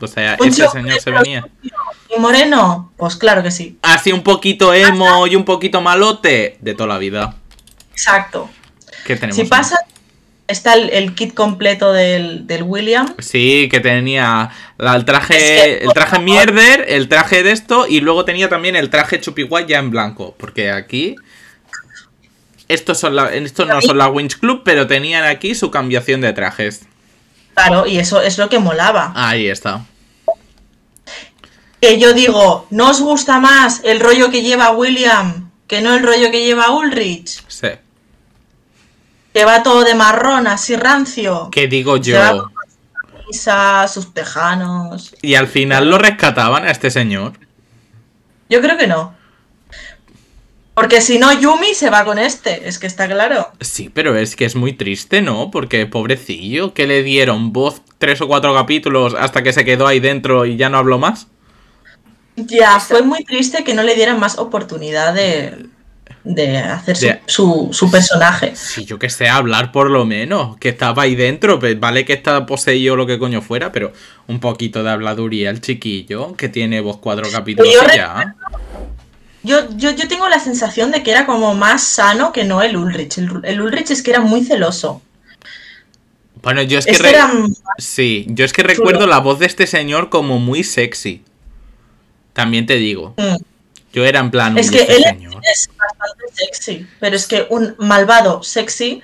O 0.00 0.06
sea, 0.06 0.36
Un 0.38 0.48
ese 0.48 0.68
señor 0.68 1.00
se 1.00 1.10
venía. 1.10 1.48
¿Y 1.62 2.20
Moreno? 2.20 2.92
Pues 2.96 3.16
claro 3.16 3.42
que 3.42 3.50
sí. 3.50 3.78
Así 3.82 4.12
un 4.12 4.22
poquito 4.22 4.72
emo 4.72 5.26
y 5.26 5.34
un 5.34 5.44
poquito 5.44 5.80
malote 5.80 6.56
de 6.60 6.74
toda 6.74 6.88
la 6.88 6.98
vida. 6.98 7.34
Exacto. 7.90 8.48
¿Qué 9.04 9.16
tenemos? 9.16 9.36
Si 9.36 9.44
más? 9.44 9.74
Está 10.48 10.74
el, 10.74 10.90
el 10.90 11.14
kit 11.14 11.34
completo 11.34 11.92
del, 11.92 12.46
del 12.46 12.62
William. 12.64 13.14
Sí, 13.18 13.68
que 13.70 13.78
tenía 13.80 14.50
la- 14.78 14.96
el 14.96 15.04
traje, 15.04 15.36
Es 15.36 15.78
que, 15.78 15.84
el 15.84 15.92
traje 15.92 16.18
mierder, 16.18 16.84
el 16.88 17.08
traje 17.08 17.42
de 17.42 17.52
esto 17.52 17.86
y 17.86 18.00
luego 18.00 18.24
tenía 18.24 18.48
también 18.48 18.74
el 18.74 18.90
traje 18.90 19.20
chupiguay 19.20 19.66
ya 19.66 19.78
en 19.78 19.90
blanco, 19.90 20.34
porque 20.38 20.70
aquí 20.72 21.14
estos 22.66 22.98
son 22.98 23.14
la, 23.16 23.32
estos 23.34 23.66
no 23.68 23.80
son 23.80 23.96
la 23.98 24.08
Winch 24.08 24.38
Club, 24.38 24.62
pero 24.64 24.86
tenían 24.86 25.24
aquí 25.24 25.54
su 25.54 25.70
cambiación 25.70 26.20
de 26.20 26.32
trajes. 26.32 26.82
Claro, 27.54 27.86
y 27.86 27.98
eso 27.98 28.20
es 28.20 28.38
lo 28.38 28.48
que 28.48 28.58
molaba. 28.58 29.12
Ahí 29.14 29.48
está. 29.48 29.84
Que 31.80 31.98
yo 31.98 32.12
digo, 32.12 32.66
¿no 32.70 32.90
os 32.90 33.00
gusta 33.00 33.38
más 33.38 33.82
el 33.84 34.00
rollo 34.00 34.30
que 34.30 34.42
lleva 34.42 34.70
William 34.72 35.50
que 35.66 35.80
no 35.80 35.94
el 35.94 36.02
rollo 36.02 36.30
que 36.30 36.44
lleva 36.44 36.70
Ulrich? 36.70 37.42
Sí. 37.48 37.68
Que 39.32 39.44
va 39.44 39.62
todo 39.62 39.84
de 39.84 39.94
marrón, 39.94 40.46
así 40.46 40.76
rancio. 40.76 41.48
¿Qué 41.52 41.68
digo 41.68 41.96
yo? 41.96 42.50
camisa, 43.28 43.86
sus 43.88 44.12
tejanos. 44.14 45.14
Y 45.22 45.34
al 45.34 45.46
final 45.46 45.90
lo 45.90 45.98
rescataban 45.98 46.64
a 46.64 46.70
este 46.70 46.90
señor. 46.90 47.32
Yo 48.48 48.60
creo 48.60 48.76
que 48.76 48.86
no. 48.86 49.14
Porque 50.74 51.00
si 51.00 51.18
no, 51.18 51.32
Yumi 51.32 51.74
se 51.74 51.90
va 51.90 52.04
con 52.04 52.18
este, 52.18 52.68
es 52.68 52.78
que 52.78 52.86
está 52.86 53.08
claro. 53.08 53.50
Sí, 53.60 53.90
pero 53.92 54.16
es 54.16 54.36
que 54.36 54.44
es 54.44 54.54
muy 54.54 54.72
triste, 54.72 55.22
¿no? 55.22 55.50
Porque 55.50 55.86
pobrecillo, 55.86 56.72
que 56.72 56.86
le 56.86 57.02
dieron 57.02 57.52
voz 57.52 57.82
tres 57.98 58.20
o 58.20 58.28
cuatro 58.28 58.54
capítulos 58.54 59.14
hasta 59.18 59.42
que 59.42 59.52
se 59.52 59.64
quedó 59.64 59.88
ahí 59.88 59.98
dentro 59.98 60.46
y 60.46 60.56
ya 60.56 60.68
no 60.68 60.78
habló 60.78 60.98
más. 60.98 61.26
Ya, 62.36 62.78
fue 62.78 63.02
muy 63.02 63.24
triste 63.24 63.64
que 63.64 63.74
no 63.74 63.82
le 63.82 63.96
dieran 63.96 64.20
más 64.20 64.38
oportunidad 64.38 65.12
de, 65.12 65.66
de 66.28 66.58
hacer 66.58 66.96
su, 66.96 67.06
De- 67.06 67.20
su, 67.26 67.68
su 67.72 67.90
personaje. 67.90 68.54
Si 68.54 68.84
yo 68.84 68.98
que 68.98 69.08
sé, 69.10 69.28
hablar 69.28 69.72
por 69.72 69.90
lo 69.90 70.04
menos, 70.04 70.56
que 70.58 70.68
estaba 70.68 71.02
ahí 71.04 71.14
dentro, 71.16 71.58
pues 71.58 71.78
vale 71.80 72.04
que 72.04 72.12
está 72.12 72.44
poseído 72.46 72.94
o 72.94 72.96
lo 72.96 73.06
que 73.06 73.18
coño 73.18 73.40
fuera, 73.42 73.72
pero 73.72 73.92
un 74.26 74.38
poquito 74.38 74.82
de 74.82 74.90
habladuría 74.90 75.50
el 75.50 75.60
chiquillo, 75.60 76.34
que 76.36 76.48
tiene 76.48 76.80
voz 76.80 76.98
cuatro 76.98 77.28
capítulos 77.30 77.72
Yo 77.72 77.80
ya. 77.94 78.34
Yo, 79.42 79.60
yo, 79.76 79.92
yo 79.92 80.08
tengo 80.08 80.28
la 80.28 80.40
sensación 80.40 80.90
de 80.90 81.02
que 81.02 81.10
era 81.12 81.24
como 81.24 81.54
más 81.54 81.82
sano 81.82 82.32
que 82.32 82.44
no 82.44 82.60
el 82.60 82.76
Ulrich. 82.76 83.18
El, 83.18 83.30
el 83.44 83.60
Ulrich 83.60 83.90
es 83.90 84.02
que 84.02 84.10
era 84.10 84.20
muy 84.20 84.44
celoso. 84.44 85.00
Bueno, 86.42 86.62
yo 86.62 86.78
es 86.78 86.84
que... 86.86 86.92
Este 86.92 87.08
era 87.10 87.30
Sí, 87.78 88.26
yo 88.28 88.44
es 88.44 88.52
que 88.52 88.62
chulo. 88.62 88.74
recuerdo 88.74 89.06
la 89.06 89.18
voz 89.18 89.38
de 89.38 89.46
este 89.46 89.66
señor 89.66 90.08
como 90.10 90.38
muy 90.38 90.62
sexy. 90.64 91.22
También 92.32 92.66
te 92.66 92.74
digo. 92.76 93.14
Mm. 93.16 93.36
Yo 93.92 94.04
era 94.04 94.20
en 94.20 94.30
plan... 94.30 94.58
Es 94.58 94.66
"Uy, 94.68 94.74
que 94.74 94.80
este 94.82 94.96
él 94.96 95.02
señor". 95.04 95.40
es 95.50 95.68
bastante 95.98 96.34
sexy, 96.34 96.86
pero 97.00 97.16
es 97.16 97.26
que 97.26 97.46
un 97.50 97.74
malvado 97.78 98.42
sexy, 98.42 99.02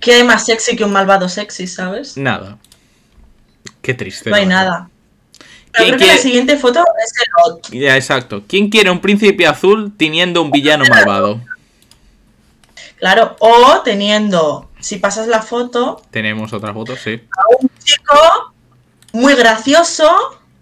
¿qué 0.00 0.14
hay 0.14 0.24
más 0.24 0.46
sexy 0.46 0.76
que 0.76 0.84
un 0.84 0.92
malvado 0.92 1.28
sexy, 1.28 1.66
sabes? 1.66 2.16
Nada. 2.16 2.58
Qué 3.82 3.94
triste. 3.94 4.30
No 4.30 4.36
hay 4.36 4.46
nada. 4.46 4.88
Pero 5.72 5.96
creo 5.96 5.98
que 5.98 6.06
la 6.06 6.18
siguiente 6.18 6.56
foto 6.56 6.80
es 6.80 7.12
el 7.20 7.52
Ot. 7.52 7.70
Ya, 7.70 7.96
exacto. 7.96 8.42
¿Quién 8.48 8.70
quiere 8.70 8.90
un 8.90 9.00
príncipe 9.00 9.46
azul 9.46 9.92
teniendo 9.96 10.40
un 10.42 10.50
villano 10.50 10.84
malvado? 10.88 11.40
Claro, 12.98 13.36
o 13.40 13.82
teniendo, 13.84 14.70
si 14.80 14.96
pasas 14.96 15.26
la 15.26 15.42
foto, 15.42 16.02
Tenemos 16.10 16.52
otra 16.54 16.72
foto, 16.72 16.96
sí. 16.96 17.20
a 17.30 17.62
un 17.62 17.70
chico 17.84 18.54
muy 19.12 19.34
gracioso 19.34 20.08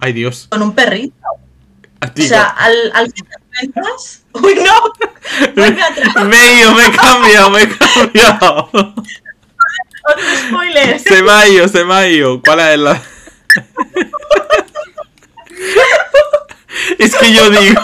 Ay, 0.00 0.12
Dios. 0.12 0.48
con 0.50 0.62
un 0.62 0.74
perrito. 0.74 1.14
O 2.18 2.22
sea, 2.22 2.44
al, 2.44 2.90
al 2.94 3.12
que 3.12 3.22
te. 3.22 3.30
¡Uy, 4.34 4.54
no! 4.56 4.92
Vuelve 5.54 5.82
atrás. 5.82 6.24
me 6.26 6.36
he 6.36 6.60
ido, 6.60 6.74
me 6.74 6.86
he 6.86 6.90
cambiado, 6.92 7.50
me 7.50 7.62
he 7.62 7.68
cambiado. 7.68 8.68
Otro 8.72 10.24
spoiler. 10.48 10.98
Se 10.98 11.22
me 11.22 11.30
ha 11.30 11.48
ido, 11.48 11.68
se 11.68 11.84
me 11.84 11.94
ha 11.94 12.08
ido. 12.08 12.42
¿Cuál 12.42 12.60
es 12.60 12.78
la...? 12.78 13.02
Es 16.98 17.14
que 17.14 17.32
yo 17.32 17.50
digo, 17.50 17.80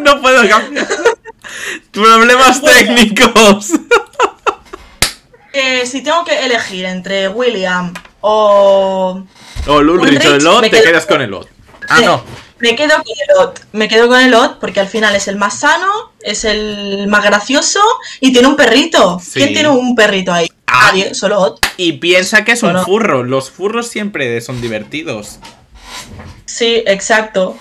no 0.00 0.20
puedo 0.20 0.48
cambiar. 0.48 0.86
Problemas 1.92 2.62
técnicos. 2.62 3.72
Eh, 5.52 5.86
si 5.86 6.02
tengo 6.02 6.24
que 6.24 6.44
elegir 6.44 6.84
entre 6.84 7.28
William 7.28 7.92
o. 8.20 9.22
O 9.66 9.82
Lulrich 9.82 10.24
o 10.24 10.28
el 10.28 10.34
Ulrich, 10.34 10.42
Lot, 10.42 10.60
me 10.60 10.70
te 10.70 10.82
quedas 10.82 11.06
con 11.06 11.20
el 11.20 11.30
Lot. 11.30 11.48
Ah, 11.88 12.00
no. 12.00 12.22
Me 12.60 12.74
quedo 12.74 12.96
con 12.96 13.06
el 13.06 13.36
Ot. 13.38 13.66
Me 13.72 13.88
quedo 13.88 14.08
con 14.08 14.20
el 14.20 14.34
Ot 14.34 14.58
porque 14.58 14.80
al 14.80 14.88
final 14.88 15.14
es 15.14 15.28
el 15.28 15.36
más 15.36 15.60
sano, 15.60 16.12
es 16.20 16.44
el 16.44 17.06
más 17.08 17.22
gracioso 17.24 17.80
y 18.20 18.32
tiene 18.32 18.48
un 18.48 18.56
perrito. 18.56 19.20
Sí. 19.20 19.40
¿Quién 19.40 19.52
tiene 19.52 19.68
un 19.68 19.94
perrito 19.94 20.32
ahí? 20.32 20.50
Ah. 20.66 20.88
Nadie, 20.88 21.14
solo 21.14 21.40
Ot. 21.40 21.66
Y 21.76 21.92
piensa 21.92 22.44
que 22.44 22.52
es 22.52 22.62
un 22.62 22.76
furro. 22.84 23.22
Los 23.22 23.50
furros 23.50 23.88
siempre 23.88 24.40
son 24.40 24.60
divertidos. 24.60 25.38
Sí, 26.46 26.82
exacto. 26.86 27.56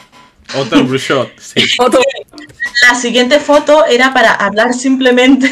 Otro 0.56 0.84
Brushot, 0.84 1.30
sí. 1.40 1.62
La 2.88 2.96
siguiente 2.96 3.40
foto 3.40 3.86
era 3.86 4.14
para 4.14 4.32
hablar 4.34 4.74
simplemente 4.74 5.52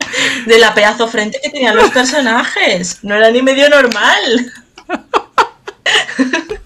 de 0.46 0.58
la 0.58 0.72
pedazo 0.72 1.08
frente 1.08 1.40
que 1.42 1.50
tenían 1.50 1.76
los 1.76 1.90
personajes. 1.90 3.00
No 3.02 3.14
era 3.14 3.30
ni 3.30 3.42
medio 3.42 3.68
normal. 3.68 4.52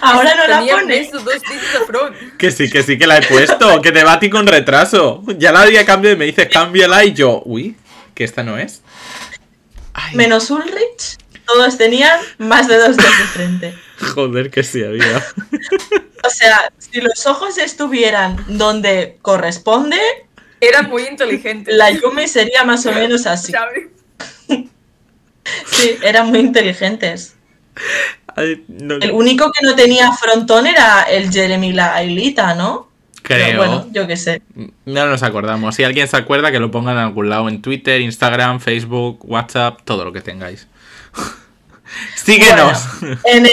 Ahora 0.00 0.34
no 0.34 0.46
la 0.46 0.58
Tenía 0.58 0.74
pone. 0.76 0.98
esos 0.98 1.24
dos 1.24 1.34
tics 1.42 1.72
de 1.72 1.78
front. 1.86 2.16
Que 2.38 2.50
sí, 2.50 2.70
que 2.70 2.82
sí 2.82 2.98
que 2.98 3.06
la 3.06 3.18
he 3.18 3.22
puesto. 3.26 3.80
Que 3.82 3.92
te 3.92 4.04
va 4.04 4.14
a 4.14 4.20
ti 4.20 4.28
con 4.30 4.46
retraso. 4.46 5.22
Ya 5.38 5.52
la 5.52 5.62
había 5.62 5.84
cambiado 5.84 6.14
y 6.16 6.18
me 6.18 6.24
dices 6.26 6.48
cámbiala 6.50 7.04
y 7.04 7.12
yo, 7.14 7.42
uy, 7.44 7.76
que 8.14 8.24
esta 8.24 8.42
no 8.42 8.58
es. 8.58 8.82
Ay, 9.94 10.14
Menos 10.14 10.50
Ulrich, 10.50 11.16
todos 11.46 11.78
tenían 11.78 12.20
más 12.38 12.68
de 12.68 12.76
dos 12.76 12.96
dedos 12.96 13.18
de 13.18 13.24
frente. 13.24 13.74
joder, 14.14 14.50
que 14.50 14.62
sí 14.62 14.84
había. 14.84 15.24
O 16.24 16.30
sea, 16.30 16.70
si 16.78 17.00
los 17.00 17.26
ojos 17.26 17.56
estuvieran 17.58 18.44
donde 18.48 19.16
corresponde, 19.22 19.98
Eran 20.60 20.88
muy 20.90 21.04
inteligentes. 21.06 21.74
la 21.74 21.90
Yumi 21.90 22.26
sería 22.28 22.64
más 22.64 22.84
o 22.86 22.92
menos 22.92 23.26
así. 23.26 23.52
¿sabes? 23.52 23.86
Sí, 25.70 25.96
eran 26.02 26.28
muy 26.30 26.40
inteligentes. 26.40 27.36
No- 28.68 28.96
El 28.96 29.12
único 29.12 29.50
que 29.50 29.64
no 29.66 29.74
tenía 29.74 30.12
frontón 30.12 30.66
era 30.66 31.02
el 31.02 31.32
Jeremy 31.32 31.72
la 31.72 31.94
Ailita, 31.94 32.54
¿no? 32.54 32.88
Pero 33.22 33.44
creo. 33.44 33.56
bueno, 33.58 33.86
yo 33.92 34.06
qué 34.06 34.16
sé. 34.16 34.42
No 34.84 35.06
nos 35.06 35.22
acordamos. 35.22 35.74
Si 35.74 35.82
alguien 35.84 36.06
se 36.06 36.16
acuerda, 36.16 36.52
que 36.52 36.60
lo 36.60 36.70
ponga 36.70 36.92
en 36.92 36.98
algún 36.98 37.28
lado. 37.28 37.48
En 37.48 37.60
Twitter, 37.62 38.00
Instagram, 38.00 38.60
Facebook, 38.60 39.18
WhatsApp, 39.24 39.80
todo 39.84 40.04
lo 40.04 40.12
que 40.12 40.20
tengáis. 40.20 40.68
Síguenos. 42.16 43.00
Bueno, 43.00 43.18
en 43.24 43.46
el 43.46 43.52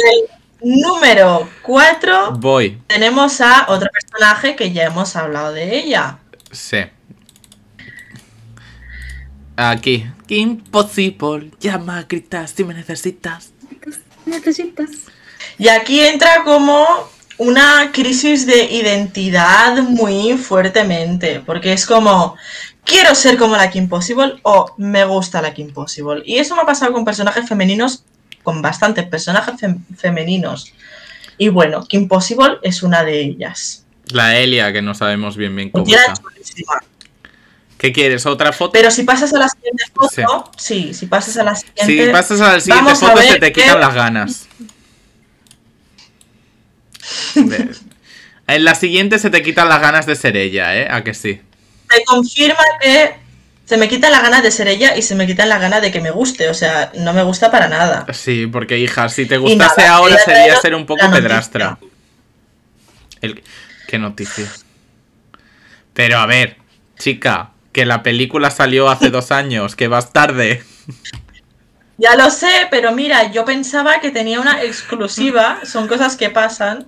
número 0.62 1.50
4 1.64 2.34
Voy. 2.34 2.78
tenemos 2.88 3.42
a 3.42 3.66
otro 3.70 3.90
personaje 3.92 4.56
que 4.56 4.72
ya 4.72 4.84
hemos 4.84 5.16
hablado 5.16 5.54
de 5.54 5.78
ella. 5.78 6.20
Sí. 6.52 6.78
Aquí. 9.56 10.06
Impossible. 10.28 11.52
Llama, 11.60 12.04
grita 12.10 12.48
si 12.48 12.64
me 12.64 12.74
necesitas. 12.74 13.53
Necesitas. 14.26 14.90
Y 15.58 15.68
aquí 15.68 16.00
entra 16.02 16.44
como 16.44 16.86
una 17.38 17.92
crisis 17.92 18.46
de 18.46 18.66
identidad 18.66 19.82
muy 19.84 20.38
fuertemente, 20.38 21.42
porque 21.46 21.74
es 21.74 21.86
como, 21.86 22.36
quiero 22.84 23.14
ser 23.16 23.38
como 23.38 23.56
la 23.56 23.70
Kim 23.70 23.90
Possible 23.90 24.36
o 24.44 24.74
me 24.78 25.04
gusta 25.06 25.42
la 25.42 25.54
Kim 25.54 25.74
Possible. 25.74 26.22
Y 26.26 26.38
eso 26.38 26.56
me 26.56 26.62
ha 26.62 26.66
pasado 26.66 26.94
con 26.94 27.06
personajes 27.06 27.48
femeninos, 27.48 28.04
con 28.44 28.62
bastantes 28.62 29.06
personajes 29.08 29.56
fem- 29.56 29.80
femeninos. 29.98 30.74
Y 31.38 31.50
bueno, 31.50 31.86
Kim 31.86 32.08
Possible 32.08 32.58
es 32.62 32.84
una 32.84 33.04
de 33.04 33.22
ellas. 33.22 33.86
La 34.08 34.38
Elia, 34.38 34.72
que 34.72 34.82
no 34.82 34.94
sabemos 34.94 35.38
bien 35.38 35.56
bien 35.56 35.70
cómo 35.70 35.86
está. 36.02 36.14
¿Qué 37.84 37.92
quieres? 37.92 38.26
¿Otra 38.26 38.54
foto? 38.54 38.72
Pero 38.72 38.90
si 38.90 39.04
pasas 39.04 39.34
a 39.34 39.40
la 39.40 39.50
siguiente 39.50 39.84
foto, 39.94 40.50
sí, 40.56 40.94
si 40.94 41.06
pasas 41.06 41.36
a 41.36 41.44
la 41.44 41.54
siguiente... 41.54 42.06
Si 42.06 42.12
pasas 42.14 42.40
a 42.40 42.54
la 42.54 42.60
siguiente 42.62 42.86
vamos 42.86 43.00
foto, 43.02 43.22
se 43.22 43.40
te 43.40 43.52
que- 43.52 43.62
quitan 43.62 43.82
las 43.82 43.94
ganas. 43.94 44.48
En 48.48 48.64
la 48.64 48.76
siguiente 48.76 49.20
se 49.20 49.30
te 49.30 49.42
quitan 49.44 49.68
las 49.68 49.82
ganas 49.82 50.06
de 50.06 50.16
ser 50.16 50.38
ella, 50.38 50.78
¿eh? 50.78 50.88
¿A 50.90 51.04
que 51.04 51.14
sí? 51.14 51.42
se 51.90 52.04
confirma 52.06 52.64
que 52.82 53.16
se 53.66 53.76
me 53.76 53.90
quitan 53.90 54.14
las 54.14 54.22
ganas 54.22 54.44
de 54.44 54.52
ser 54.52 54.70
ella 54.70 54.96
y 54.96 55.02
se 55.02 55.16
me 55.16 55.28
quitan 55.28 55.50
las 55.50 55.60
ganas 55.60 55.82
de 55.82 55.92
que 55.92 56.00
me 56.00 56.12
guste. 56.12 56.48
O 56.50 56.54
sea, 56.54 56.90
no 56.96 57.12
me 57.12 57.24
gusta 57.24 57.52
para 57.52 57.68
nada. 57.68 58.06
Sí, 58.14 58.48
porque 58.48 58.78
hija, 58.78 59.10
si 59.10 59.26
te 59.26 59.38
gustase 59.38 59.82
nada, 59.82 59.96
ahora 59.96 60.18
sería 60.20 60.56
ser 60.62 60.74
un 60.76 60.86
poco 60.86 61.10
pedrastra. 61.12 61.78
El... 63.22 63.44
¿Qué 63.88 63.98
noticia? 64.00 64.50
Pero 65.94 66.20
a 66.20 66.26
ver, 66.26 66.56
chica, 66.98 67.53
que 67.74 67.86
la 67.86 68.04
película 68.04 68.50
salió 68.52 68.90
hace 68.90 69.10
dos 69.10 69.32
años, 69.32 69.76
que 69.76 69.88
vas 69.90 70.14
tarde. 70.14 70.64
Ya 71.98 72.16
lo 72.16 72.30
sé, 72.32 72.68
pero 72.72 72.92
mira, 72.92 73.32
yo 73.32 73.46
pensaba 73.46 74.00
que 74.00 74.10
tenía 74.10 74.40
una 74.40 74.64
exclusiva. 74.64 75.60
Son 75.64 75.88
cosas 75.88 76.16
que 76.16 76.30
pasan. 76.30 76.86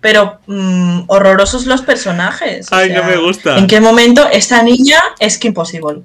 Pero 0.00 0.40
mm, 0.46 1.02
horrorosos 1.06 1.66
los 1.66 1.82
personajes. 1.82 2.70
o 2.72 2.74
Ay, 2.74 2.90
no 2.90 3.04
me 3.04 3.16
gusta. 3.16 3.56
¿En 3.58 3.66
qué 3.66 3.80
momento 3.80 4.28
esta 4.30 4.62
niña 4.62 4.98
es 5.20 5.38
Kim 5.38 5.54
Possible? 5.54 5.98
O 5.98 6.02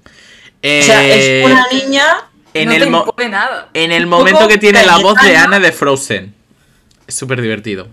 sea, 0.61 1.03
Eh, 1.03 1.41
es 1.43 1.51
una 1.51 1.67
niña. 1.71 2.03
en, 2.53 2.69
no 2.69 2.73
el 2.73 3.15
te 3.15 3.29
nada. 3.29 3.69
en 3.73 3.91
el 3.91 4.05
momento 4.05 4.47
que 4.47 4.57
tiene 4.57 4.85
la 4.85 4.97
voz 4.97 5.15
de. 5.21 5.35
Ana 5.35 5.59
de 5.59 5.71
Frozen. 5.71 6.33
Es 7.07 7.15
súper 7.15 7.41
divertido. 7.41 7.87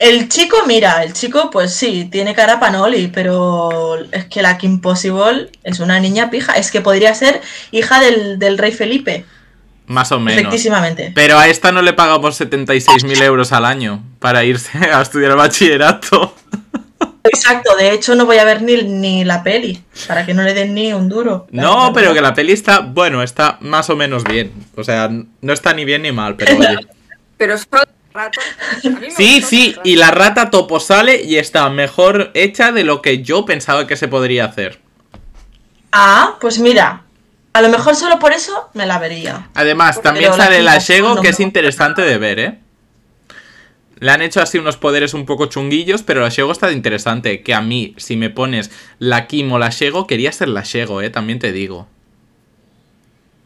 El 0.00 0.30
chico, 0.30 0.56
mira, 0.66 1.04
el 1.04 1.12
chico, 1.12 1.50
pues 1.50 1.74
sí, 1.74 2.08
tiene 2.10 2.34
cara 2.34 2.58
panoli, 2.58 3.08
pero 3.08 3.98
es 4.10 4.24
que 4.24 4.40
la 4.40 4.56
Kim 4.56 4.80
Possible 4.80 5.50
es 5.62 5.78
una 5.78 6.00
niña 6.00 6.30
pija. 6.30 6.54
Es 6.54 6.70
que 6.70 6.80
podría 6.80 7.14
ser 7.14 7.42
hija 7.70 8.00
del, 8.00 8.38
del 8.38 8.56
rey 8.56 8.72
Felipe, 8.72 9.26
Más 9.86 10.10
o 10.10 10.18
menos. 10.18 10.40
efectivamente. 10.40 11.12
Pero 11.14 11.38
a 11.38 11.48
esta 11.48 11.70
no 11.70 11.82
le 11.82 11.92
pagamos 11.92 12.40
76.000 12.40 13.22
euros 13.22 13.52
al 13.52 13.66
año 13.66 14.02
para 14.20 14.42
irse 14.42 14.78
a 14.78 15.02
estudiar 15.02 15.36
bachillerato. 15.36 16.34
Exacto, 17.22 17.76
de 17.76 17.92
hecho 17.92 18.14
no 18.14 18.24
voy 18.24 18.38
a 18.38 18.44
ver 18.44 18.62
ni, 18.62 18.82
ni 18.82 19.24
la 19.26 19.42
peli, 19.42 19.82
para 20.08 20.24
que 20.24 20.32
no 20.32 20.42
le 20.42 20.54
den 20.54 20.72
ni 20.72 20.94
un 20.94 21.10
duro. 21.10 21.46
No, 21.50 21.92
pero 21.92 22.14
que 22.14 22.22
la 22.22 22.32
peli 22.32 22.52
está, 22.52 22.80
bueno, 22.80 23.22
está 23.22 23.58
más 23.60 23.90
o 23.90 23.96
menos 23.96 24.24
bien. 24.24 24.50
O 24.76 24.82
sea, 24.82 25.10
no 25.10 25.52
está 25.52 25.74
ni 25.74 25.84
bien 25.84 26.00
ni 26.00 26.12
mal, 26.12 26.36
pero 26.36 26.56
oye. 26.56 26.86
Pero 27.36 27.58
solo 27.58 27.82
Sí, 29.16 29.42
sí, 29.42 29.76
y 29.84 29.96
la 29.96 30.10
rata 30.10 30.50
topo 30.50 30.80
sale 30.80 31.22
y 31.22 31.36
está 31.36 31.68
mejor 31.70 32.30
hecha 32.34 32.72
de 32.72 32.84
lo 32.84 33.02
que 33.02 33.22
yo 33.22 33.44
pensaba 33.44 33.86
que 33.86 33.96
se 33.96 34.08
podría 34.08 34.46
hacer. 34.46 34.80
Ah, 35.92 36.36
pues 36.40 36.58
mira, 36.58 37.02
a 37.52 37.62
lo 37.62 37.68
mejor 37.68 37.96
solo 37.96 38.18
por 38.18 38.32
eso 38.32 38.70
me 38.74 38.86
la 38.86 38.98
vería. 38.98 39.48
Además, 39.54 40.02
también 40.02 40.32
sale 40.34 40.62
la 40.62 40.78
Shego, 40.78 41.16
no 41.16 41.22
que 41.22 41.30
es 41.30 41.40
interesante 41.40 42.02
de 42.02 42.18
ver, 42.18 42.38
¿eh? 42.38 42.58
Le 43.98 44.10
han 44.10 44.22
hecho 44.22 44.40
así 44.40 44.56
unos 44.56 44.78
poderes 44.78 45.12
un 45.12 45.26
poco 45.26 45.46
chunguillos, 45.46 46.02
pero 46.02 46.22
la 46.22 46.30
Shego 46.30 46.52
está 46.52 46.72
interesante. 46.72 47.42
Que 47.42 47.52
a 47.52 47.60
mí, 47.60 47.94
si 47.98 48.16
me 48.16 48.30
pones 48.30 48.70
la 48.98 49.26
Kim 49.26 49.52
o 49.52 49.58
la 49.58 49.68
Shego, 49.68 50.06
quería 50.06 50.32
ser 50.32 50.48
la 50.48 50.62
Shego, 50.62 51.02
¿eh? 51.02 51.10
También 51.10 51.38
te 51.38 51.52
digo. 51.52 51.86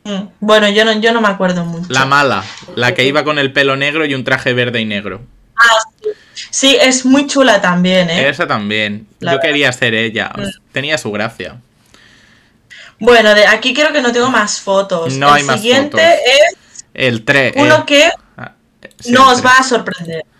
Mm, 0.04 0.28
Bueno, 0.40 0.68
yo 0.68 0.84
no, 0.84 0.92
yo 0.92 1.12
no 1.12 1.20
me 1.20 1.28
acuerdo 1.28 1.64
mucho. 1.64 1.86
La 1.88 2.04
mala, 2.04 2.44
la 2.76 2.94
que 2.94 3.04
iba 3.04 3.24
con 3.24 3.38
el 3.38 3.52
pelo 3.52 3.76
negro 3.76 4.04
y 4.04 4.14
un 4.14 4.24
traje 4.24 4.52
verde 4.52 4.80
y 4.80 4.84
negro. 4.84 5.22
Sí, 6.50 6.76
es 6.80 7.04
muy 7.04 7.26
chula 7.26 7.60
también, 7.60 8.10
¿eh? 8.10 8.28
Esa 8.28 8.46
también. 8.46 9.06
La 9.20 9.32
Yo 9.32 9.38
verdad. 9.38 9.48
quería 9.50 9.72
ser 9.72 9.94
ella. 9.94 10.30
Mm. 10.36 10.72
Tenía 10.72 10.98
su 10.98 11.10
gracia. 11.10 11.56
Bueno, 12.98 13.34
de 13.34 13.46
aquí 13.46 13.74
creo 13.74 13.92
que 13.92 14.02
no 14.02 14.12
tengo 14.12 14.30
más 14.30 14.60
fotos. 14.60 15.14
No 15.14 15.28
el 15.28 15.34
hay 15.34 15.42
más 15.44 15.60
siguiente 15.60 15.96
fotos. 15.96 16.12
es 16.72 16.84
El 16.94 17.24
3. 17.24 17.54
uno 17.56 17.86
que 17.86 18.10
no 19.08 19.30
os 19.30 19.44
va 19.44 19.52
a 19.58 19.62
sorprender. 19.62 20.22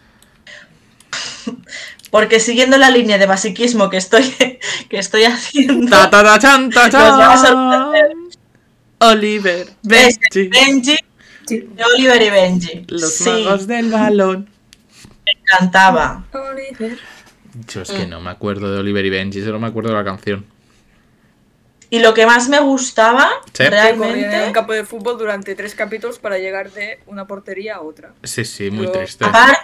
Porque 2.11 2.39
siguiendo 2.39 2.79
la 2.79 2.91
línea 2.91 3.19
de 3.19 3.27
basiquismo 3.27 3.91
que 3.91 3.97
estoy, 3.97 4.23
que 4.89 4.99
estoy 4.99 5.25
haciendo, 5.25 5.91
Ta 5.97 6.11
ta 6.11 6.23
ta 6.23 6.39
chan 6.39 6.69
Nos 6.71 6.95
va 6.95 7.33
a 7.33 7.37
sorprender. 7.39 8.11
Oliver 9.09 9.67
es 9.69 9.77
Benji. 9.83 10.49
Benji 10.49 10.97
Sí. 11.47 11.61
De 11.61 11.85
Oliver 11.85 12.23
y 12.23 12.31
Benji. 12.31 12.85
Los 12.89 13.13
sí, 13.15 13.29
magos 13.29 13.67
del 13.67 13.91
balón. 13.91 14.49
me 15.27 15.33
encantaba. 15.41 16.25
Oliver. 16.33 16.99
Yo 17.69 17.83
es 17.83 17.91
que 17.91 18.07
no 18.07 18.21
me 18.21 18.31
acuerdo 18.31 18.73
de 18.73 18.79
Oliver 18.81 19.05
y 19.05 19.11
Benji, 19.11 19.43
solo 19.43 19.61
me 19.61 19.67
acuerdo 19.67 19.91
de 19.91 19.97
la 19.97 20.05
canción. 20.05 20.47
Y 21.91 22.01
lo 22.01 22.13
que 22.15 22.27
más 22.27 22.49
me 22.49 22.59
gustaba, 22.61 23.31
Sí. 23.53 23.63
Que 23.63 23.65
corrían 23.67 23.87
en 23.89 23.95
un 23.95 24.01
realmente, 24.15 24.53
campo 24.53 24.73
de 24.73 24.85
fútbol 24.85 25.17
durante 25.19 25.55
tres 25.55 25.75
capítulos 25.75 26.19
para 26.19 26.39
llegar 26.39 26.73
de 26.73 26.99
una 27.07 27.27
portería 27.27 27.77
a 27.77 27.83
otra. 27.83 28.13
Sí, 28.23 28.45
sí, 28.45 28.71
muy 28.71 28.87
Pero- 28.87 29.01
triste. 29.01 29.25
aparte, 29.25 29.61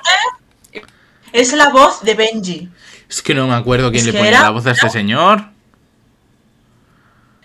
es 1.32 1.52
la 1.54 1.70
voz 1.70 2.02
de 2.02 2.14
Benji. 2.14 2.68
Es 3.08 3.22
que 3.22 3.34
no 3.34 3.48
me 3.48 3.54
acuerdo 3.54 3.90
quién 3.90 4.00
Es 4.06 4.06
le 4.06 4.12
ponía 4.12 4.28
era- 4.28 4.42
la 4.42 4.50
voz 4.50 4.66
a 4.66 4.72
este 4.72 4.90
señor. 4.90 5.44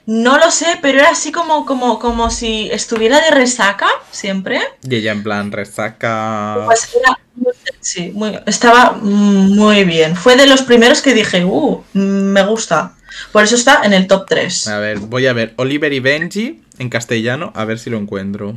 No 0.07 0.38
lo 0.38 0.52
sé, 0.52 0.68
pero 0.84 0.99
era 0.99 1.10
así 1.10 1.32
como, 1.32 1.65
como, 1.65 1.98
como 1.98 2.30
si 2.30 2.69
estuviera 2.72 3.19
de 3.22 3.32
resaca 3.32 3.88
siempre. 4.11 4.60
Y 4.88 4.95
ella 4.98 5.11
en 5.11 5.23
plan 5.23 5.52
resaca. 5.52 6.61
Pues 6.65 6.90
era 6.95 7.18
muy 7.36 7.53
sexy, 7.64 8.11
muy- 8.11 8.40
estaba 8.45 8.91
muy 8.91 9.84
bien. 9.84 10.15
Fue 10.15 10.36
de 10.36 10.45
los 10.45 10.61
primeros 10.61 11.02
que 11.02 11.14
dije, 11.15 11.44
uh, 11.44 11.84
me 11.94 12.44
gusta. 12.45 12.94
Por 13.32 13.44
eso 13.44 13.56
está 13.56 13.82
en 13.84 13.94
el 13.94 14.06
top 14.07 14.26
3. 14.27 14.68
A 14.68 14.77
ver, 14.77 14.99
voy 14.99 15.26
a 15.26 15.34
ver 15.34 15.53
Oliver 15.57 15.91
y 15.91 15.99
Benji 16.02 16.61
en 16.77 16.90
castellano, 16.90 17.52
a 17.56 17.65
ver 17.65 17.80
si 17.80 17.90
lo 17.90 17.98
encuentro. 17.98 18.56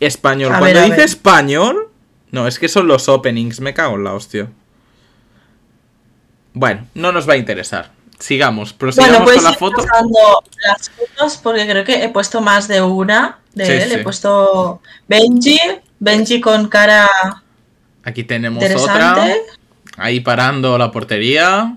Español. 0.00 0.52
A 0.54 0.58
Cuando 0.58 0.80
ver, 0.80 0.90
dice 0.90 1.04
español. 1.04 1.88
No, 2.30 2.46
es 2.48 2.58
que 2.58 2.68
son 2.68 2.88
los 2.88 3.08
openings, 3.08 3.60
me 3.60 3.72
cago 3.72 3.96
en 3.96 4.04
la 4.04 4.14
hostia. 4.14 4.48
Bueno, 6.54 6.86
no 6.94 7.12
nos 7.12 7.28
va 7.28 7.34
a 7.34 7.36
interesar. 7.36 7.92
Sigamos, 8.22 8.72
prosigamos 8.72 9.24
Bueno, 9.24 9.24
pues 9.24 9.36
con 9.36 9.44
la 9.44 9.52
foto. 9.54 9.84
las 10.64 10.90
fotos 10.90 11.36
porque 11.42 11.66
creo 11.66 11.84
que 11.84 12.04
he 12.04 12.08
puesto 12.08 12.40
más 12.40 12.68
de 12.68 12.80
una 12.80 13.38
de 13.54 13.66
Sí, 13.66 13.72
él. 13.72 13.88
sí. 13.88 13.94
He 13.96 13.98
puesto 13.98 14.80
Benji, 15.08 15.58
Benji 15.98 16.40
con 16.40 16.68
cara 16.68 17.10
Aquí 18.04 18.22
tenemos 18.24 18.62
otra. 18.76 19.34
Ahí 19.96 20.20
parando 20.20 20.78
la 20.78 20.90
portería. 20.92 21.76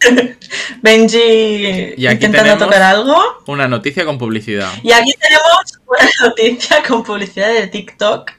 Benji 0.82 1.94
Y 1.96 2.06
aquí 2.06 2.26
intentando 2.26 2.64
tocar 2.66 2.82
algo. 2.82 3.16
Una 3.46 3.66
noticia 3.68 4.04
con 4.04 4.18
publicidad. 4.18 4.70
Y 4.82 4.92
aquí 4.92 5.12
tenemos 5.18 5.78
una 5.86 6.10
noticia 6.28 6.82
con 6.86 7.02
publicidad 7.02 7.48
de 7.52 7.66
TikTok 7.68 8.30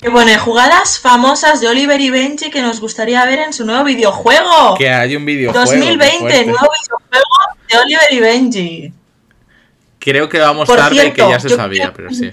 que 0.00 0.10
pone 0.10 0.38
jugadas 0.38 0.98
famosas 0.98 1.60
de 1.60 1.68
Oliver 1.68 2.00
y 2.00 2.10
Benji 2.10 2.50
que 2.50 2.62
nos 2.62 2.80
gustaría 2.80 3.24
ver 3.26 3.40
en 3.40 3.52
su 3.52 3.66
nuevo 3.66 3.84
videojuego. 3.84 4.74
Que 4.78 4.88
hay 4.90 5.14
un 5.16 5.24
videojuego. 5.26 5.70
qué 5.70 5.76
2020, 5.76 6.18
fuerte. 6.18 6.44
nuevo 6.46 6.68
videojuego 6.82 7.24
de 7.68 7.78
Oliver 7.78 8.12
y 8.12 8.20
Benji. 8.20 8.92
Creo 9.98 10.28
que 10.28 10.38
vamos 10.38 10.66
Por 10.66 10.78
tarde 10.78 10.94
cierto, 10.94 11.26
que 11.26 11.30
ya 11.30 11.40
se 11.40 11.50
sabía, 11.50 11.92
pero 11.92 12.10
sí. 12.10 12.32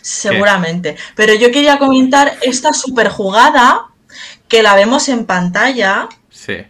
Seguramente. 0.00 0.96
Pero 1.14 1.34
yo 1.34 1.50
quería 1.50 1.78
comentar 1.78 2.38
esta 2.42 2.72
super 2.72 3.08
jugada 3.08 3.86
que 4.48 4.62
la 4.62 4.74
vemos 4.74 5.08
en 5.08 5.26
pantalla, 5.26 6.08
Sí. 6.30 6.64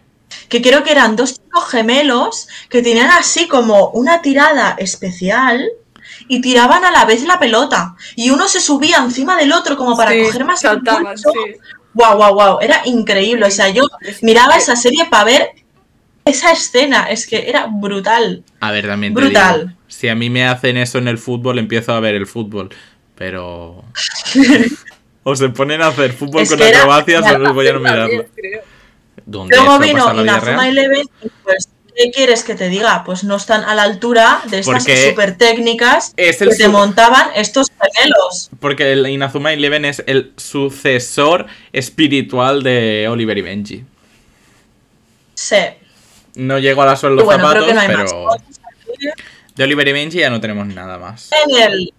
que 0.49 0.61
creo 0.61 0.83
que 0.83 0.91
eran 0.91 1.15
dos 1.15 1.35
chicos 1.35 1.69
gemelos 1.69 2.47
que 2.69 2.81
tenían 2.81 3.11
así 3.11 3.47
como 3.47 3.89
una 3.89 4.21
tirada 4.21 4.75
especial 4.77 5.69
y 6.27 6.41
tiraban 6.41 6.83
a 6.85 6.91
la 6.91 7.05
vez 7.05 7.23
la 7.23 7.39
pelota. 7.39 7.95
Y 8.15 8.29
uno 8.29 8.47
se 8.47 8.59
subía 8.61 8.97
encima 8.97 9.37
del 9.37 9.51
otro 9.53 9.75
como 9.77 9.95
para 9.97 10.11
Sí, 10.11 10.23
coger 10.23 10.45
más 10.45 10.61
saltaban, 10.61 11.01
impulso. 11.03 11.31
sí. 11.33 11.55
Wow, 11.93 12.17
wow, 12.17 12.33
wow. 12.33 12.57
Era 12.61 12.81
increíble. 12.85 13.45
O 13.45 13.51
sea, 13.51 13.69
yo 13.69 13.83
miraba 14.21 14.55
esa 14.57 14.75
serie 14.75 15.05
para 15.09 15.23
ver 15.23 15.49
esa 16.25 16.51
escena. 16.51 17.09
Es 17.09 17.25
que 17.27 17.49
era 17.49 17.67
brutal. 17.67 18.43
A 18.59 18.71
ver, 18.71 18.87
también 18.87 19.13
te 19.13 19.21
Brutal. 19.21 19.59
digo, 19.67 19.79
si 19.87 20.09
a 20.09 20.15
mí 20.15 20.29
me 20.29 20.45
hacen 20.47 20.77
eso 20.77 20.97
en 20.97 21.07
el 21.07 21.17
fútbol, 21.17 21.57
empiezo 21.59 21.93
a 21.93 21.99
ver 22.01 22.15
el 22.15 22.27
fútbol. 22.27 22.69
Pero. 23.15 23.85
o 25.23 25.35
se 25.35 25.49
ponen 25.49 25.81
a 25.81 25.87
hacer 25.87 26.11
fútbol 26.13 26.41
Es 26.41 26.49
con 26.49 26.61
acrobacias 26.61 27.23
o 27.33 27.37
les 27.39 27.53
voy 27.53 27.67
a 27.67 27.73
no 27.73 27.79
mirarlo. 27.79 28.07
bien, 28.09 28.27
creo. 28.35 28.61
¿Dónde 29.25 29.55
Luego 29.55 29.79
vino 29.79 30.21
Inazuma 30.21 30.39
real? 30.39 30.67
Eleven 30.67 31.07
y 31.23 31.29
pues, 31.43 31.69
¿qué 31.95 32.11
quieres 32.11 32.43
que 32.43 32.55
te 32.55 32.69
diga? 32.69 33.03
Pues 33.03 33.23
no 33.23 33.35
están 33.35 33.63
a 33.63 33.75
la 33.75 33.83
altura 33.83 34.41
de 34.49 34.59
estas 34.59 34.83
Porque 34.83 35.09
super 35.09 35.37
técnicas 35.37 36.13
es 36.17 36.37
que 36.37 36.55
te 36.55 36.67
montaban 36.67 37.29
estos 37.35 37.71
gemelos. 37.71 38.49
Porque 38.59 38.91
el 38.93 39.07
Inazuma 39.07 39.53
Eleven 39.53 39.85
es 39.85 40.03
el 40.07 40.33
sucesor 40.37 41.47
espiritual 41.73 42.63
de 42.63 43.07
Oliver 43.09 43.37
y 43.37 43.41
Benji. 43.41 43.85
Sí. 45.33 45.57
No 46.35 46.59
llego 46.59 46.81
a 46.81 46.85
la 46.85 46.95
suela 46.95 47.15
los 47.15 47.25
bueno, 47.25 47.47
zapatos, 47.47 47.73
no 47.73 47.81
pero 47.87 48.27
de 49.55 49.63
Oliver 49.63 49.87
y 49.87 49.91
Benji 49.93 50.19
ya 50.19 50.29
no 50.29 50.41
tenemos 50.41 50.67
nada 50.67 50.97
más. 50.97 51.29
En 51.45 51.57
el 51.61 51.93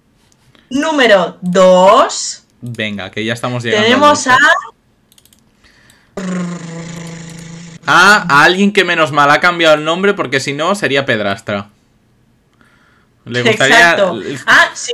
número 0.70 1.38
2 1.40 2.42
Venga, 2.60 3.10
que 3.10 3.24
ya 3.24 3.32
estamos 3.32 3.62
llegando. 3.62 3.86
tenemos 3.86 4.26
a 4.26 4.36
Ah, 7.86 8.26
a 8.28 8.44
alguien 8.44 8.72
que 8.72 8.84
menos 8.84 9.12
mal 9.12 9.30
ha 9.30 9.40
cambiado 9.40 9.74
el 9.76 9.84
nombre 9.84 10.14
porque 10.14 10.40
si 10.40 10.52
no 10.52 10.74
sería 10.74 11.06
Pedrastra. 11.06 11.68
Le 13.24 13.42
gustaría. 13.42 13.92
Exacto. 13.92 14.20
Ah, 14.46 14.68
sí. 14.74 14.92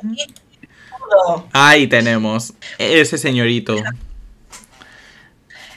Ahí 1.52 1.86
tenemos. 1.86 2.55
Ese 2.78 3.19
señorito. 3.19 3.77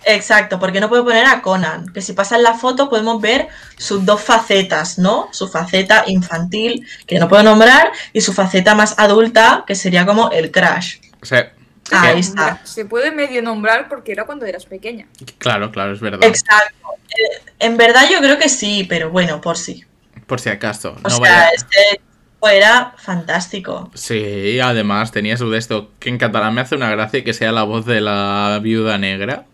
Exacto, 0.06 0.60
porque 0.60 0.80
no 0.80 0.88
puedo 0.88 1.04
poner 1.04 1.26
a 1.26 1.42
Conan, 1.42 1.92
que 1.92 2.00
si 2.00 2.14
pasa 2.14 2.36
en 2.36 2.44
la 2.44 2.54
foto 2.54 2.90
podemos 2.92 3.20
ver 3.20 3.48
sus 3.76 4.06
dos 4.06 4.22
facetas, 4.22 5.00
¿no? 5.00 5.30
Su 5.32 5.48
faceta 5.48 6.04
infantil, 6.06 6.88
que 7.08 7.18
no 7.18 7.28
puedo 7.28 7.42
nombrar, 7.42 7.92
y 8.14 8.22
su 8.22 8.32
faceta 8.32 8.76
más 8.76 9.00
adulta, 9.00 9.64
que 9.66 9.74
sería 9.74 10.06
como 10.06 10.30
el 10.30 10.52
crash. 10.52 10.98
O 11.24 11.26
sea, 11.26 11.52
Ahí 11.92 12.16
que- 12.16 12.20
está. 12.20 12.62
Se 12.66 12.86
puede 12.86 13.12
medio 13.12 13.42
nombrar 13.42 13.88
porque 13.90 14.12
era 14.12 14.26
cuando 14.26 14.46
eras 14.46 14.66
pequeña. 14.66 15.08
claro, 15.38 15.72
claro, 15.72 15.94
es 15.94 16.00
verdad. 16.00 16.24
Exacto. 16.24 16.76
Eh, 17.10 17.42
en 17.60 17.78
verdad 17.78 18.04
yo 18.12 18.20
creo 18.20 18.38
que 18.38 18.50
sí, 18.50 18.86
pero 18.90 19.10
bueno, 19.12 19.40
por 19.42 19.58
sí. 19.58 19.84
Por 20.26 20.40
si 20.40 20.50
acaso. 20.50 20.96
O 20.98 21.00
no 21.02 21.10
sea, 21.10 21.20
vaya- 21.20 21.50
este 21.56 22.00
tipo 22.34 22.48
era 22.50 22.94
fantástico. 22.98 23.92
Sí, 23.94 24.60
además 24.60 25.12
tenía 25.12 25.38
su 25.38 25.50
de 25.52 25.60
esto 25.60 25.92
que 26.00 26.10
en 26.10 26.18
catalán 26.18 26.54
me 26.56 26.62
hace 26.62 26.76
una 26.76 26.90
gracia 26.90 27.24
que 27.24 27.34
sea 27.34 27.52
la 27.52 27.64
voz 27.64 27.86
de 27.86 28.02
la 28.02 28.60
viuda 28.64 28.98
negra. 28.98 29.46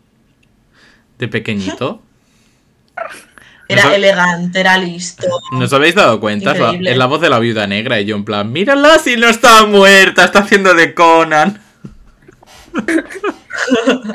De 1.18 1.28
pequeñito. 1.28 2.02
Era 3.68 3.84
¿No 3.84 3.90
os- 3.92 3.96
elegante, 3.96 4.60
era 4.60 4.78
listo. 4.78 5.28
¿No 5.54 5.64
os 5.64 5.72
habéis 5.72 5.96
dado 5.96 6.20
cuenta? 6.20 6.52
Increíble. 6.58 6.92
es 6.92 6.98
la 6.98 7.06
voz 7.06 7.22
de 7.22 7.30
la 7.30 7.40
viuda 7.40 7.68
negra 7.68 8.02
y 8.02 8.06
yo 8.06 8.18
en 8.18 8.26
plan, 8.26 8.52
mírala 8.52 9.00
si 9.00 9.16
no 9.16 9.28
está 9.30 9.66
muerta, 9.66 10.26
está 10.26 10.40
haciendo 10.40 10.74
de 10.74 10.94
Conan. 10.94 11.62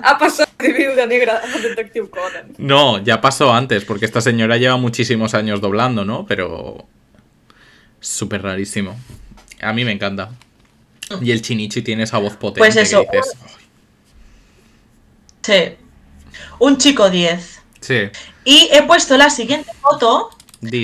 Ha 0.03 0.19
pasado 0.19 0.51
de 0.59 0.73
viuda 0.73 1.07
negra 1.07 1.41
a 1.43 1.59
Detective 1.59 2.09
Conan. 2.11 2.53
No, 2.59 3.03
ya 3.03 3.21
pasó 3.21 3.53
antes, 3.53 3.85
porque 3.85 4.05
esta 4.07 4.21
señora 4.21 4.57
lleva 4.57 4.77
muchísimos 4.77 5.35
años 5.35 5.61
doblando, 5.61 6.05
¿no? 6.05 6.27
Pero... 6.27 6.87
Súper 8.01 8.43
rarísimo. 8.43 8.97
A 9.61 9.73
mí 9.73 9.85
me 9.85 9.93
encanta. 9.93 10.31
Y 11.21 11.31
el 11.31 11.43
Chinichi 11.43 11.83
tiene 11.83 12.03
esa 12.05 12.19
voz 12.19 12.35
potente 12.37 12.61
Pues 12.61 12.77
eso, 12.77 13.05
que 13.11 13.17
dices... 13.19 13.37
Sí. 15.43 15.77
Un 16.59 16.77
chico 16.79 17.09
10. 17.11 17.61
Sí, 17.81 18.09
Y 18.45 18.69
he 18.73 18.83
puesto 18.83 19.17
la 19.17 19.31
siguiente 19.31 19.71
foto 19.81 20.31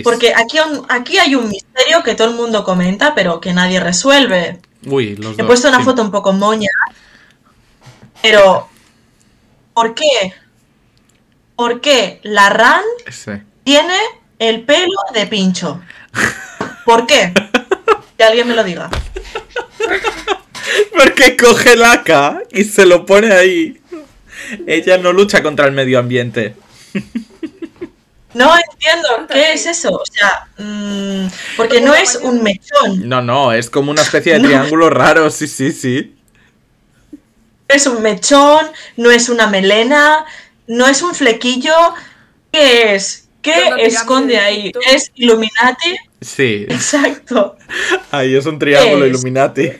porque 0.04 0.32
aquí, 0.34 0.58
un- 0.60 0.86
aquí 0.88 1.18
hay 1.18 1.34
un 1.34 1.48
misterio 1.48 2.02
que 2.04 2.14
todo 2.14 2.28
el 2.28 2.36
mundo 2.36 2.62
comenta, 2.62 3.14
pero 3.14 3.40
que 3.40 3.52
nadie 3.52 3.80
resuelve. 3.80 4.60
Uy, 4.86 5.16
los 5.16 5.32
He 5.34 5.38
dos, 5.38 5.46
puesto 5.46 5.68
una 5.68 5.78
sí. 5.78 5.84
foto 5.84 6.02
un 6.02 6.10
poco 6.12 6.32
moña, 6.32 6.68
pero 8.22 8.68
¿por 9.74 9.94
qué? 9.94 10.32
¿Por 11.56 11.80
qué 11.80 12.20
la 12.22 12.48
RAN 12.48 12.82
Sí. 13.10 13.32
tiene 13.64 13.96
el 14.38 14.62
pelo 14.62 14.96
de 15.14 15.26
pincho? 15.26 15.80
¿Por 16.84 17.06
qué? 17.06 17.32
Que 18.16 18.24
alguien 18.24 18.46
me 18.46 18.54
lo 18.54 18.62
diga. 18.62 18.88
Porque 20.96 21.36
coge 21.36 21.76
laca 21.76 22.40
y 22.52 22.64
se 22.64 22.86
lo 22.86 23.04
pone 23.06 23.32
ahí. 23.32 23.80
Ella 24.66 24.98
no 24.98 25.12
lucha 25.12 25.42
contra 25.42 25.66
el 25.66 25.72
medio 25.72 25.98
ambiente. 25.98 26.54
No 28.34 28.54
entiendo, 28.56 29.26
¿qué 29.28 29.52
es 29.54 29.66
eso? 29.66 29.90
O 29.92 30.04
sea, 30.06 30.46
mm, 30.58 31.26
porque 31.56 31.80
no 31.80 31.94
es 31.94 32.16
un 32.16 32.42
mechón, 32.42 33.08
No, 33.08 33.20
no, 33.22 33.52
es 33.52 33.68
como 33.68 33.90
una 33.90 34.02
especie 34.02 34.34
de 34.34 34.38
No. 34.40 34.46
triángulo 34.48 34.88
raro, 34.88 35.30
sí, 35.30 35.46
sí, 35.48 35.72
sí. 35.72 36.14
No 37.72 37.76
es 37.76 37.86
un 37.86 38.02
mechón, 38.02 38.66
no 38.98 39.10
es 39.10 39.28
una 39.30 39.46
melena, 39.46 40.26
no 40.66 40.86
es 40.86 41.00
un 41.02 41.14
flequillo. 41.14 41.72
¿Qué 42.52 42.94
es? 42.94 43.28
¿Qué 43.40 43.54
esconde 43.78 44.34
de 44.34 44.40
ahí? 44.40 44.72
¿Es 44.92 45.10
Illuminati? 45.14 45.96
Sí, 46.20 46.66
Exacto. 46.68 47.56
ahí 48.10 48.36
es 48.36 48.44
un 48.46 48.58
triángulo. 48.58 49.06
Illuminati. 49.06 49.72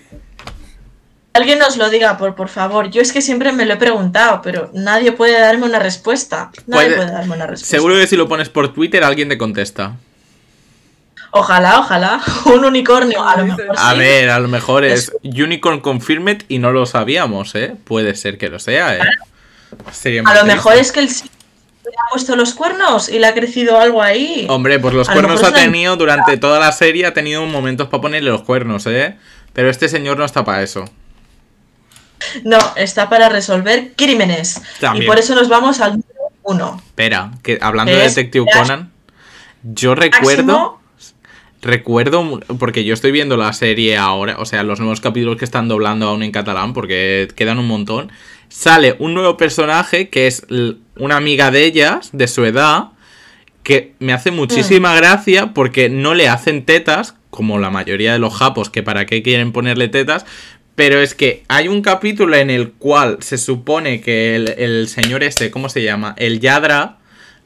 Alguien 1.35 1.59
nos 1.59 1.77
lo 1.77 1.89
diga, 1.91 2.17
por, 2.19 2.35
por 2.35 2.49
favor. 2.49 2.91
Yo 2.91 3.01
es 3.03 3.13
que 3.13 3.23
siempre 3.23 3.53
me 3.53 3.65
lo 3.67 3.75
he 3.75 3.77
preguntado, 3.77 4.41
pero 4.43 4.71
nadie 4.75 5.13
puede 5.13 5.39
darme 5.39 5.67
una 5.67 5.79
respuesta. 5.79 6.51
Nadie 6.67 6.87
Puede- 6.89 6.97
puede 6.97 7.13
darme 7.13 7.35
una 7.37 7.47
respuesta. 7.47 7.77
Seguro 7.77 7.95
que 7.97 8.07
si 8.07 8.17
lo 8.17 8.27
pones 8.29 8.49
por 8.49 8.73
Twitter 8.73 9.05
alguien 9.05 9.29
te 9.29 9.39
contesta. 9.39 9.97
Ojalá, 11.33 11.81
ojalá. 11.81 12.21
Un 12.45 12.65
unicornio, 12.65 13.27
a 13.27 13.37
lo 13.37 13.47
mejor. 13.47 13.67
A 13.77 13.93
sí. 13.93 13.99
ver, 13.99 14.31
a 14.31 14.39
lo 14.39 14.49
mejor 14.49 14.85
es 14.85 15.13
Unicorn 15.23 15.81
Confirmed 15.81 16.45
y 16.49 16.59
no 16.59 16.73
lo 16.73 16.87
sabíamos, 16.87 17.55
¿eh? 17.55 17.75
Puede 17.85 18.15
ser 18.15 18.39
que 18.39 18.49
lo 18.49 18.59
sea, 18.59 18.97
¿eh? 18.97 19.01
A 19.01 19.05
lo 19.05 19.91
triste. 19.91 20.45
mejor 20.45 20.75
es 20.75 20.93
que 20.93 21.01
el 21.01 21.09
sí 21.09 21.25
le 21.85 21.91
ha 21.91 22.11
puesto 22.11 22.37
los 22.37 22.55
cuernos 22.55 23.09
y 23.09 23.19
le 23.19 23.27
ha 23.27 23.35
crecido 23.35 23.79
algo 23.79 24.03
ahí. 24.03 24.47
Hombre, 24.49 24.79
pues 24.79 24.95
los 24.95 25.09
A 25.09 25.15
cuernos 25.15 25.43
ha 25.43 25.53
tenido 25.53 25.97
durante 25.97 26.37
toda 26.37 26.61
la 26.61 26.71
serie, 26.71 27.07
ha 27.07 27.15
tenido 27.15 27.45
momentos 27.47 27.89
para 27.89 28.03
ponerle 28.03 28.31
los 28.31 28.43
cuernos, 28.43 28.87
¿eh? 28.87 29.17
Pero 29.53 29.71
este 29.71 29.89
señor 29.89 30.19
no 30.19 30.25
está 30.25 30.45
para 30.45 30.63
eso. 30.63 30.85
No, 32.45 32.59
está 32.77 33.09
para 33.09 33.29
resolver 33.29 33.93
crímenes. 33.97 34.61
También. 34.81 35.05
Y 35.05 35.07
por 35.07 35.19
eso 35.19 35.35
nos 35.35 35.49
vamos 35.49 35.81
al 35.81 35.93
número 35.93 36.31
uno. 36.45 36.83
Espera, 36.87 37.33
que 37.43 37.59
hablando 37.61 37.93
de 37.93 37.99
Detective 37.99 38.47
Conan, 38.53 38.93
yo 39.63 39.95
recuerdo, 39.95 40.45
Máximo, 40.45 40.82
recuerdo, 41.63 42.41
porque 42.59 42.85
yo 42.85 42.93
estoy 42.93 43.13
viendo 43.13 43.37
la 43.37 43.53
serie 43.53 43.97
ahora, 43.97 44.37
o 44.39 44.45
sea, 44.45 44.65
los 44.65 44.81
nuevos 44.81 45.01
capítulos 45.01 45.37
que 45.37 45.45
están 45.45 45.69
doblando 45.69 46.09
aún 46.09 46.23
en 46.23 46.33
catalán, 46.33 46.75
porque 46.75 47.29
quedan 47.35 47.59
un 47.59 47.69
montón. 47.69 48.11
Sale 48.49 48.97
un 48.99 49.15
nuevo 49.15 49.37
personaje 49.37 50.11
que 50.11 50.27
es 50.27 50.45
una 50.97 51.17
amiga 51.17 51.51
de 51.51 51.65
ellas, 51.65 52.11
de 52.13 52.29
su 52.29 52.45
edad, 52.45 52.89
que 53.63 53.95
me 54.01 54.13
hace 54.13 54.33
muchísima 54.33 54.95
gracia 54.97 55.55
porque 55.55 55.89
no 55.89 56.15
le 56.15 56.29
hacen 56.29 56.65
tetas, 56.65 57.15
como 57.31 57.59
la 57.59 57.71
mayoría 57.71 58.13
de 58.13 58.19
los 58.19 58.35
japos, 58.35 58.69
que 58.69 58.83
para 58.83 59.07
qué 59.07 59.23
quieren 59.23 59.53
ponerle 59.53 59.89
tetas. 59.89 60.27
Pero 60.75 61.01
es 61.01 61.15
que 61.15 61.45
hay 61.49 61.69
un 61.69 61.81
capítulo 61.81 62.35
en 62.35 62.51
el 62.51 62.73
cual 62.73 63.19
se 63.21 63.39
supone 63.39 64.01
que 64.01 64.35
el, 64.35 64.49
el 64.59 64.89
señor 64.89 65.23
este, 65.23 65.51
¿cómo 65.51 65.69
se 65.69 65.83
llama? 65.83 66.15
El 66.19 66.41
Yadra. 66.41 66.99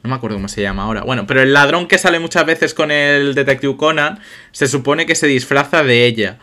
No 0.03 0.09
me 0.11 0.15
acuerdo 0.15 0.37
cómo 0.37 0.47
se 0.47 0.61
llama 0.61 0.83
ahora. 0.83 1.01
Bueno, 1.03 1.25
pero 1.27 1.41
el 1.41 1.53
ladrón 1.53 1.87
que 1.87 1.97
sale 1.97 2.19
muchas 2.19 2.45
veces 2.45 2.73
con 2.73 2.91
el 2.91 3.35
Detective 3.35 3.75
Conan, 3.75 4.19
se 4.51 4.67
supone 4.67 5.05
que 5.05 5.15
se 5.15 5.27
disfraza 5.27 5.83
de 5.83 6.05
ella. 6.05 6.37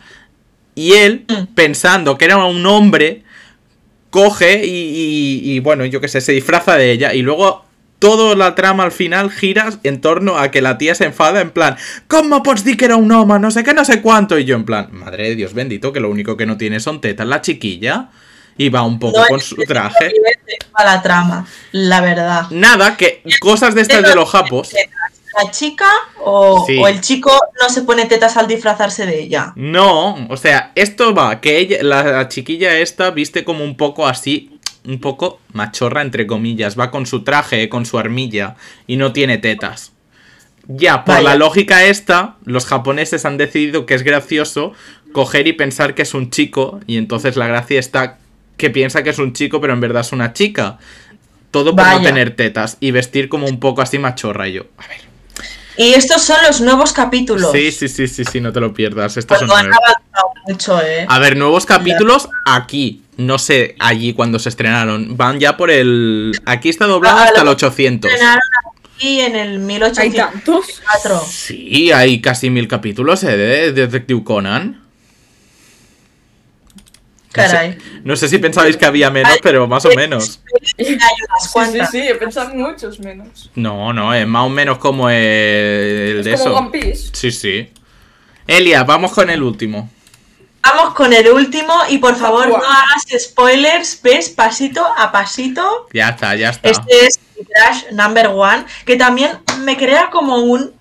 Y 0.75 0.93
él, 0.93 1.25
pensando 1.55 2.17
que 2.17 2.25
era 2.25 2.37
un 2.37 2.65
hombre, 2.65 3.23
coge 4.09 4.65
y, 4.65 5.41
y- 5.43 5.59
bueno, 5.59 5.85
yo 5.85 5.99
qué 6.01 6.07
sé, 6.07 6.21
se 6.21 6.31
disfraza 6.33 6.75
de 6.75 6.91
ella. 6.91 7.13
Y 7.13 7.21
luego 7.21 7.65
toda 7.99 8.35
la 8.35 8.53
trama 8.55 8.83
al 8.83 8.91
final 8.91 9.31
gira 9.31 9.69
en 9.83 10.01
torno 10.01 10.37
a 10.37 10.51
que 10.51 10.61
la 10.61 10.77
tía 10.77 10.93
se 10.93 11.05
enfada 11.05 11.41
en 11.41 11.49
plan, 11.49 11.75
¿cómo 12.07 12.43
pots 12.43 12.63
dir 12.65 12.77
que 12.77 12.85
era 12.85 12.97
un 12.97 13.11
home? 13.11 13.39
No 13.39 13.51
sé 13.51 13.63
qué, 13.63 13.73
no 13.73 13.85
sé 13.85 14.01
cuánto. 14.01 14.37
Y 14.37 14.45
yo 14.45 14.55
en 14.57 14.65
plan, 14.65 14.89
madre 14.91 15.29
de 15.29 15.35
Dios 15.35 15.53
bendito, 15.53 15.91
que 15.93 16.01
lo 16.01 16.09
único 16.09 16.37
que 16.37 16.45
no 16.45 16.57
tiene 16.57 16.79
son 16.79 17.01
tetas 17.01 17.25
la 17.25 17.41
chiquilla. 17.41 18.09
Y 18.57 18.69
va 18.69 18.83
un 18.83 18.97
poco 18.99 19.19
no 19.19 19.27
con 19.27 19.39
su 19.41 19.55
traje. 19.67 20.11
a 20.73 20.85
la 20.85 21.01
trama, 21.01 21.45
la 21.71 22.01
verdad. 22.01 22.45
Nada, 22.51 22.95
que 22.97 23.21
cosas 23.39 23.75
de 23.75 23.81
estas 23.81 24.03
de 24.03 24.15
los 24.15 24.29
japos. 24.29 24.71
¿La 25.43 25.51
chica 25.51 25.89
o, 26.23 26.63
Sí. 26.65 26.77
o 26.79 26.87
el 26.87 27.01
chico 27.01 27.29
no 27.61 27.67
se 27.67 27.81
pone 27.81 28.05
tetas 28.05 28.37
al 28.37 28.47
disfrazarse 28.47 29.05
de 29.05 29.19
ella? 29.21 29.51
No, 29.57 30.15
o 30.29 30.37
sea, 30.37 30.71
esto 30.75 31.13
va, 31.13 31.41
que 31.41 31.57
ella, 31.57 31.79
la, 31.81 32.03
la 32.03 32.29
chiquilla 32.29 32.77
esta 32.77 33.11
viste 33.11 33.43
como 33.43 33.65
un 33.65 33.75
poco 33.75 34.07
así, 34.07 34.57
un 34.85 35.01
poco 35.01 35.41
machorra 35.51 36.01
entre 36.03 36.25
comillas, 36.25 36.79
va 36.79 36.89
con 36.89 37.05
su 37.05 37.25
traje, 37.25 37.67
con 37.67 37.85
su 37.85 37.99
armilla 37.99 38.55
y 38.87 38.95
no 38.95 39.11
tiene 39.11 39.37
tetas. 39.37 39.91
Ya, 40.67 41.03
por 41.03 41.15
Vaya. 41.15 41.29
la 41.31 41.35
lógica 41.35 41.83
esta, 41.83 42.37
los 42.45 42.65
japoneses 42.65 43.25
han 43.25 43.37
decidido 43.37 43.85
que 43.85 43.93
es 43.95 44.03
gracioso 44.03 44.71
coger 45.11 45.47
y 45.47 45.53
pensar 45.53 45.95
que 45.95 46.03
es 46.03 46.13
un 46.13 46.29
chico 46.31 46.79
y 46.87 46.95
entonces 46.97 47.35
la 47.35 47.47
gracia 47.47 47.77
está 47.79 48.19
que 48.57 48.69
piensa 48.69 49.03
que 49.03 49.09
es 49.11 49.19
un 49.19 49.33
chico 49.33 49.59
pero 49.61 49.73
en 49.73 49.79
verdad 49.79 50.01
es 50.01 50.11
una 50.11 50.33
chica. 50.33 50.77
Todo 51.51 51.75
por 51.75 51.87
no 51.87 52.01
tener 52.01 52.35
tetas 52.35 52.77
y 52.81 52.91
vestir 52.91 53.29
como 53.29 53.47
un 53.47 53.59
poco 53.61 53.81
así 53.81 53.97
machorra 53.97 54.47
y 54.47 54.53
yo. 54.53 54.65
A 54.77 54.87
ver. 54.87 54.97
Y 55.77 55.93
estos 55.93 56.21
son 56.21 56.37
los 56.47 56.61
nuevos 56.61 56.93
capítulos. 56.93 57.51
Sí, 57.51 57.71
sí, 57.71 57.87
sí, 57.87 58.07
sí, 58.07 58.23
sí, 58.23 58.39
no 58.41 58.53
te 58.53 58.59
lo 58.59 58.73
pierdas. 58.73 59.17
Estos 59.17 59.39
son 59.39 59.51
han 59.51 59.67
avanzado 59.73 60.31
mucho, 60.47 60.81
¿eh? 60.81 61.05
A 61.07 61.19
ver, 61.19 61.37
nuevos 61.37 61.65
capítulos 61.65 62.29
aquí. 62.45 63.01
No 63.17 63.37
sé 63.39 63.75
allí 63.79 64.13
cuando 64.13 64.39
se 64.39 64.49
estrenaron. 64.49 65.15
Van 65.17 65.39
ya 65.39 65.57
por 65.57 65.71
el. 65.71 66.33
Aquí 66.45 66.69
está 66.69 66.85
doblado 66.85 67.19
Ah, 67.19 67.23
hasta 67.25 67.39
el 67.39 67.45
lo 67.45 67.51
800. 67.51 68.11
Estrenaron 68.11 68.41
aquí 68.95 69.19
en 69.21 69.35
el 69.35 69.49
Hay 69.51 69.59
1804. 69.59 70.33
tantos. 71.03 71.27
Sí, 71.31 71.91
hay 71.91 72.21
casi 72.21 72.49
mil 72.49 72.67
capítulos 72.67 73.23
¿eh, 73.23 73.37
de 73.37 73.71
Detective 73.73 74.23
Conan. 74.23 74.81
Caray. 77.35 77.77
No 78.03 78.15
sé 78.15 78.27
si 78.29 78.37
pensabais 78.37 78.77
que 78.77 78.85
había 78.85 79.09
menos, 79.09 79.37
pero 79.43 79.67
más 79.67 79.85
o 79.85 79.89
menos. 79.89 80.39
Sí, 80.77 80.85
sí, 80.85 81.79
sí, 81.91 81.99
he 81.99 82.15
pensado 82.15 82.51
en 82.51 82.61
muchos 82.61 82.99
menos. 82.99 83.51
No, 83.55 83.91
no, 83.91 84.13
es 84.13 84.25
más 84.25 84.45
o 84.45 84.49
menos 84.49 84.77
como 84.77 85.09
el, 85.09 85.15
el 85.15 86.23
de 86.23 86.33
Es 86.33 86.41
como 86.41 86.55
eso. 86.55 86.59
One 86.59 86.69
Piece. 86.71 87.09
Sí, 87.13 87.31
sí. 87.31 87.69
Elia, 88.47 88.83
vamos 88.83 89.11
con 89.11 89.29
el 89.29 89.43
último. 89.43 89.89
Vamos 90.61 90.93
con 90.95 91.13
el 91.13 91.29
último 91.29 91.73
y 91.89 91.99
por 91.99 92.15
favor 92.15 92.47
no 92.47 92.55
hagas 92.55 93.05
spoilers, 93.19 94.01
ves 94.01 94.29
pasito 94.29 94.83
a 94.97 95.11
pasito. 95.11 95.87
Ya 95.93 96.09
está, 96.09 96.35
ya 96.35 96.49
está. 96.49 96.69
Este 96.69 97.05
es 97.05 97.19
Crash 97.35 97.91
Number 97.91 98.27
One, 98.27 98.65
que 98.85 98.95
también 98.95 99.31
me 99.59 99.77
crea 99.77 100.09
como 100.09 100.37
un... 100.37 100.73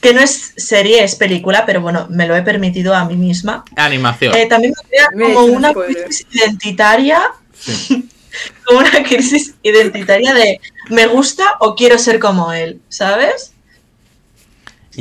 que 0.00 0.14
no 0.14 0.20
es 0.20 0.52
serie, 0.56 1.02
es 1.02 1.14
película, 1.16 1.66
pero 1.66 1.80
bueno, 1.80 2.06
me 2.10 2.26
lo 2.26 2.36
he 2.36 2.42
permitido 2.42 2.94
a 2.94 3.04
mí 3.04 3.16
misma. 3.16 3.64
Animación. 3.76 4.34
Eh, 4.34 4.46
también 4.46 4.72
me 4.76 4.88
crea 4.88 5.08
como 5.34 5.44
una 5.46 5.70
spoiler. 5.70 6.04
crisis 6.04 6.26
identitaria, 6.32 7.22
Sí. 7.58 8.08
como 8.64 8.78
una 8.80 9.02
crisis 9.02 9.54
identitaria 9.62 10.32
de 10.34 10.60
me 10.90 11.06
gusta 11.06 11.44
o 11.60 11.74
quiero 11.74 11.98
ser 11.98 12.18
como 12.20 12.52
él, 12.52 12.80
¿sabes? 12.88 13.52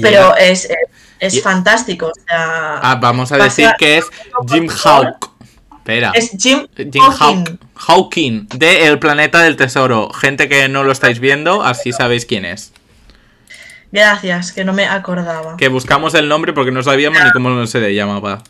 Pero 0.01 0.35
es, 0.35 0.65
es, 0.65 0.75
es 1.19 1.33
Y- 1.35 1.41
fantástico, 1.41 2.07
o 2.07 2.13
sea, 2.27 2.79
Ah, 2.81 2.95
vamos 3.01 3.31
a 3.31 3.37
decir 3.37 3.69
que 3.77 3.97
es 3.97 4.05
Jim 4.49 4.67
Hawk. 4.83 5.31
Espera. 5.77 6.11
es 6.13 6.31
Jim, 6.37 6.67
Jim 6.75 7.01
Hawking. 7.01 7.45
Hawk, 7.45 7.59
Hawking, 7.75 8.47
de 8.55 8.87
El 8.87 8.99
Planeta 8.99 9.41
del 9.41 9.55
Tesoro. 9.55 10.09
Gente 10.11 10.49
que 10.49 10.67
no 10.67 10.83
lo 10.83 10.91
estáis 10.91 11.19
viendo, 11.19 11.63
así 11.63 11.93
sabéis 11.93 12.25
quién 12.25 12.43
es. 12.45 12.73
Gracias, 13.91 14.51
que 14.51 14.63
no 14.65 14.73
me 14.73 14.85
acordaba. 14.85 15.55
Que 15.57 15.67
buscamos 15.69 16.13
el 16.13 16.27
nombre 16.27 16.53
porque 16.53 16.71
no 16.71 16.83
sabíamos 16.83 17.23
ni 17.23 17.31
cómo 17.31 17.65
se 17.67 17.79
le 17.79 17.95
llamaba. 17.95 18.43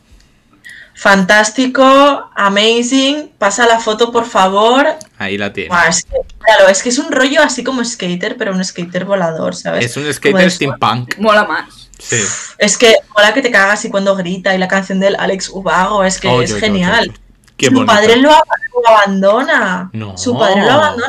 Fantástico, 0.95 2.31
amazing. 2.35 3.31
Pasa 3.37 3.67
la 3.67 3.79
foto, 3.79 4.11
por 4.11 4.25
favor. 4.25 4.87
Ahí 5.19 5.37
la 5.37 5.53
tiene. 5.53 5.69
Buah, 5.69 5.89
es 5.89 6.03
que, 6.03 6.15
claro, 6.39 6.67
es 6.69 6.81
que 6.81 6.89
es 6.89 6.97
un 6.97 7.11
rollo 7.11 7.43
así 7.43 7.63
como 7.63 7.85
skater, 7.85 8.35
pero 8.35 8.51
un 8.51 8.65
skater 8.65 9.05
volador, 9.05 9.55
¿sabes? 9.55 9.85
Es 9.85 9.95
un 9.97 10.11
skater 10.11 10.49
steampunk. 10.49 11.15
Mola 11.19 11.45
más. 11.45 11.89
Sí. 11.99 12.19
Es 12.57 12.77
que 12.79 12.95
mola 13.15 13.31
que 13.33 13.43
te 13.43 13.51
cagas 13.51 13.85
y 13.85 13.89
cuando 13.91 14.15
grita 14.15 14.55
y 14.55 14.57
la 14.57 14.67
canción 14.67 14.99
del 14.99 15.15
Alex 15.19 15.49
Ubago, 15.49 16.03
es 16.03 16.19
que 16.19 16.27
Oy, 16.29 16.45
es 16.45 16.55
genial. 16.55 17.13
Qué 17.57 17.67
Su 17.67 17.73
bonito. 17.73 17.93
padre 17.93 18.15
lo, 18.17 18.31
ab- 18.31 18.43
lo 18.83 18.89
abandona. 18.89 19.89
No. 19.93 20.17
Su 20.17 20.35
padre 20.37 20.61
lo 20.63 20.71
abandona. 20.71 21.07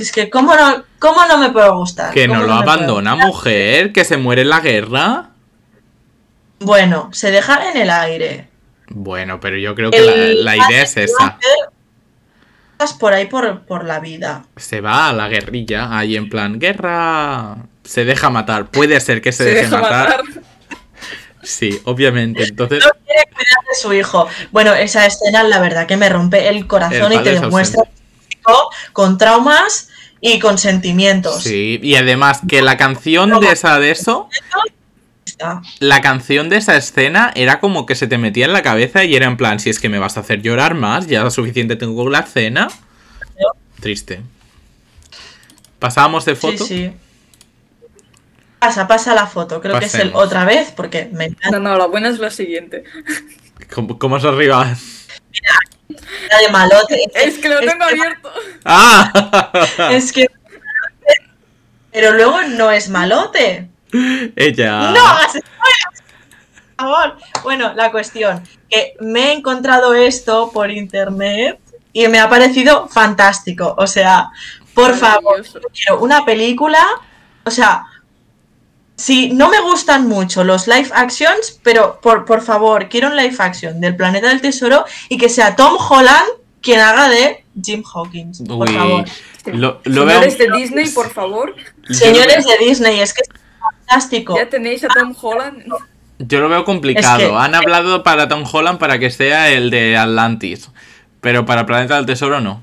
Es 0.00 0.10
que, 0.12 0.28
¿cómo 0.30 0.54
no, 0.56 0.84
cómo 0.98 1.24
no 1.26 1.38
me 1.38 1.50
puede 1.50 1.70
gustar? 1.70 2.12
Que 2.12 2.26
no 2.26 2.34
¿Cómo 2.34 2.46
lo 2.46 2.54
abandona, 2.54 3.14
mujer, 3.16 3.92
que 3.92 4.04
se 4.04 4.16
muere 4.16 4.42
en 4.42 4.48
la 4.48 4.60
guerra. 4.60 5.30
Bueno, 6.60 7.10
se 7.12 7.30
deja 7.30 7.70
en 7.70 7.76
el 7.76 7.90
aire. 7.90 8.48
Bueno, 8.88 9.40
pero 9.40 9.56
yo 9.56 9.74
creo 9.74 9.90
que 9.90 10.00
la, 10.00 10.12
El 10.12 10.44
la 10.44 10.56
idea 10.56 10.82
es 10.82 10.96
esa. 10.96 11.14
va 11.22 11.26
a 11.26 11.28
hacer 11.28 11.50
cosas 12.78 12.96
por 12.98 13.12
ahí 13.12 13.26
por, 13.26 13.60
por 13.62 13.84
la 13.84 14.00
vida. 14.00 14.44
Se 14.56 14.80
va 14.80 15.08
a 15.08 15.12
la 15.12 15.28
guerrilla, 15.28 15.96
ahí 15.96 16.16
en 16.16 16.28
plan, 16.28 16.58
guerra. 16.58 17.56
Se 17.84 18.04
deja 18.04 18.30
matar. 18.30 18.66
Puede 18.70 18.98
ser 19.00 19.20
que 19.20 19.32
se, 19.32 19.44
Se 19.44 19.50
deje 19.50 19.62
deja 19.62 19.80
matar. 19.80 20.08
matar. 20.24 20.24
Sí, 21.42 21.78
obviamente. 21.84 22.42
Entonces, 22.42 22.82
No 22.82 22.90
quiere 23.04 23.24
cuidar 23.26 23.58
de 23.68 23.74
su 23.78 23.92
hijo. 23.92 24.26
Bueno, 24.50 24.72
esa 24.72 25.04
escena, 25.04 25.42
la 25.42 25.60
verdad, 25.60 25.86
que 25.86 25.98
me 25.98 26.08
rompe 26.08 26.48
el 26.48 26.66
corazón 26.66 27.12
El 27.12 27.20
y 27.20 27.22
te 27.22 27.34
es 27.34 27.40
demuestra 27.42 27.82
un 27.82 27.88
chico 28.44 28.70
con 28.92 29.18
traumas 29.18 29.88
y 30.20 30.38
con 30.38 30.58
sentimientos. 30.58 31.42
sí. 31.42 31.78
Y 31.82 31.96
además 31.96 32.40
que 32.48 32.62
la 32.62 32.76
canción 32.76 33.40
de 33.40 33.52
esa 33.52 33.78
de 33.78 33.90
eso. 33.90 34.28
La 35.80 36.00
canción 36.00 36.48
de 36.48 36.56
esa 36.56 36.76
escena 36.76 37.32
era 37.34 37.58
como 37.60 37.86
que 37.86 37.94
se 37.96 38.06
te 38.06 38.18
metía 38.18 38.46
en 38.46 38.52
la 38.52 38.62
cabeza 38.62 39.04
y 39.04 39.16
era 39.16 39.26
en 39.26 39.36
plan, 39.36 39.58
si 39.58 39.68
es 39.68 39.80
que 39.80 39.88
me 39.88 39.98
vas 39.98 40.16
a 40.16 40.20
hacer 40.20 40.42
llorar 40.42 40.74
más, 40.74 41.06
ya 41.08 41.28
suficiente 41.30 41.76
tengo 41.76 42.04
con 42.04 42.12
la 42.12 42.20
escena. 42.20 42.68
Triste. 43.80 44.22
Pasábamos 45.78 46.24
de 46.24 46.36
foto. 46.36 46.64
Sí, 46.64 46.86
sí. 46.86 46.92
Pasa, 48.58 48.86
pasa 48.86 49.14
la 49.14 49.26
foto. 49.26 49.60
Creo 49.60 49.78
que 49.78 49.84
es 49.84 49.94
el 49.96 50.12
otra 50.14 50.46
vez, 50.46 50.72
porque 50.74 51.10
me 51.12 51.26
encanta 51.26 51.58
No, 51.58 51.70
no, 51.70 51.76
la 51.76 51.86
buena 51.86 52.08
es 52.08 52.18
la 52.18 52.30
siguiente. 52.30 52.84
¿Cómo, 53.74 53.98
cómo 53.98 54.16
es 54.16 54.24
arriba? 54.24 54.74
La 55.88 56.38
de 56.38 56.48
malote. 56.50 57.00
Es 57.14 57.38
que 57.38 57.48
lo 57.48 57.60
tengo 57.60 57.84
abierto. 57.84 58.32
¡Ah! 58.64 59.50
Es 59.90 60.12
que. 60.12 60.28
Pero 61.92 62.12
luego 62.12 62.42
no 62.42 62.70
es 62.70 62.88
malote. 62.88 63.68
Ella. 64.34 64.90
¡No 64.90 65.06
hagas! 65.06 65.32
Por 66.76 66.88
favor. 66.88 67.18
Bueno, 67.42 67.72
la 67.74 67.90
cuestión. 67.92 68.42
Que 68.68 68.96
me 69.00 69.28
he 69.28 69.32
encontrado 69.32 69.94
esto 69.94 70.50
por 70.52 70.70
internet 70.70 71.60
y 71.92 72.08
me 72.08 72.18
ha 72.18 72.28
parecido 72.28 72.88
fantástico. 72.88 73.74
O 73.78 73.86
sea, 73.86 74.30
por 74.74 74.94
favor, 74.94 75.44
quiero 75.72 76.00
una 76.00 76.24
película. 76.24 76.84
O 77.44 77.50
sea, 77.50 77.84
Sí, 78.96 79.30
no 79.32 79.48
me 79.48 79.60
gustan 79.60 80.08
mucho 80.08 80.44
los 80.44 80.68
live 80.68 80.88
actions, 80.94 81.58
pero 81.62 81.98
por, 82.00 82.24
por 82.24 82.42
favor, 82.42 82.88
quiero 82.88 83.08
un 83.08 83.16
live 83.16 83.34
action 83.38 83.80
del 83.80 83.96
Planeta 83.96 84.28
del 84.28 84.40
Tesoro 84.40 84.84
y 85.08 85.18
que 85.18 85.28
sea 85.28 85.56
Tom 85.56 85.76
Holland 85.78 86.22
quien 86.62 86.80
haga 86.80 87.08
de 87.08 87.44
Jim 87.62 87.82
Hawkins. 87.92 88.42
Por 88.46 88.68
Uy, 88.68 88.74
favor. 88.74 89.04
lo, 89.46 89.80
lo 89.84 90.04
veo. 90.06 90.20
Señores 90.20 90.38
de 90.38 90.50
Disney, 90.56 90.88
por 90.90 91.10
favor, 91.12 91.54
Señores 91.90 92.46
de 92.46 92.64
Disney, 92.64 93.00
es 93.00 93.12
que 93.12 93.22
es 93.22 93.28
fantástico. 93.60 94.36
ya 94.36 94.48
tenéis 94.48 94.84
a 94.84 94.88
Tom 94.88 95.14
Holland. 95.20 95.64
Yo 96.20 96.40
lo 96.40 96.48
veo 96.48 96.64
complicado. 96.64 97.18
Es 97.20 97.28
que- 97.28 97.34
Han 97.36 97.54
hablado 97.56 98.02
para 98.04 98.28
Tom 98.28 98.44
Holland 98.50 98.78
para 98.78 98.98
que 99.00 99.10
sea 99.10 99.50
el 99.50 99.70
de 99.70 99.96
Atlantis. 99.96 100.70
Pero 101.20 101.44
para 101.44 101.66
Planeta 101.66 101.96
del 101.96 102.06
Tesoro 102.06 102.40
no. 102.40 102.62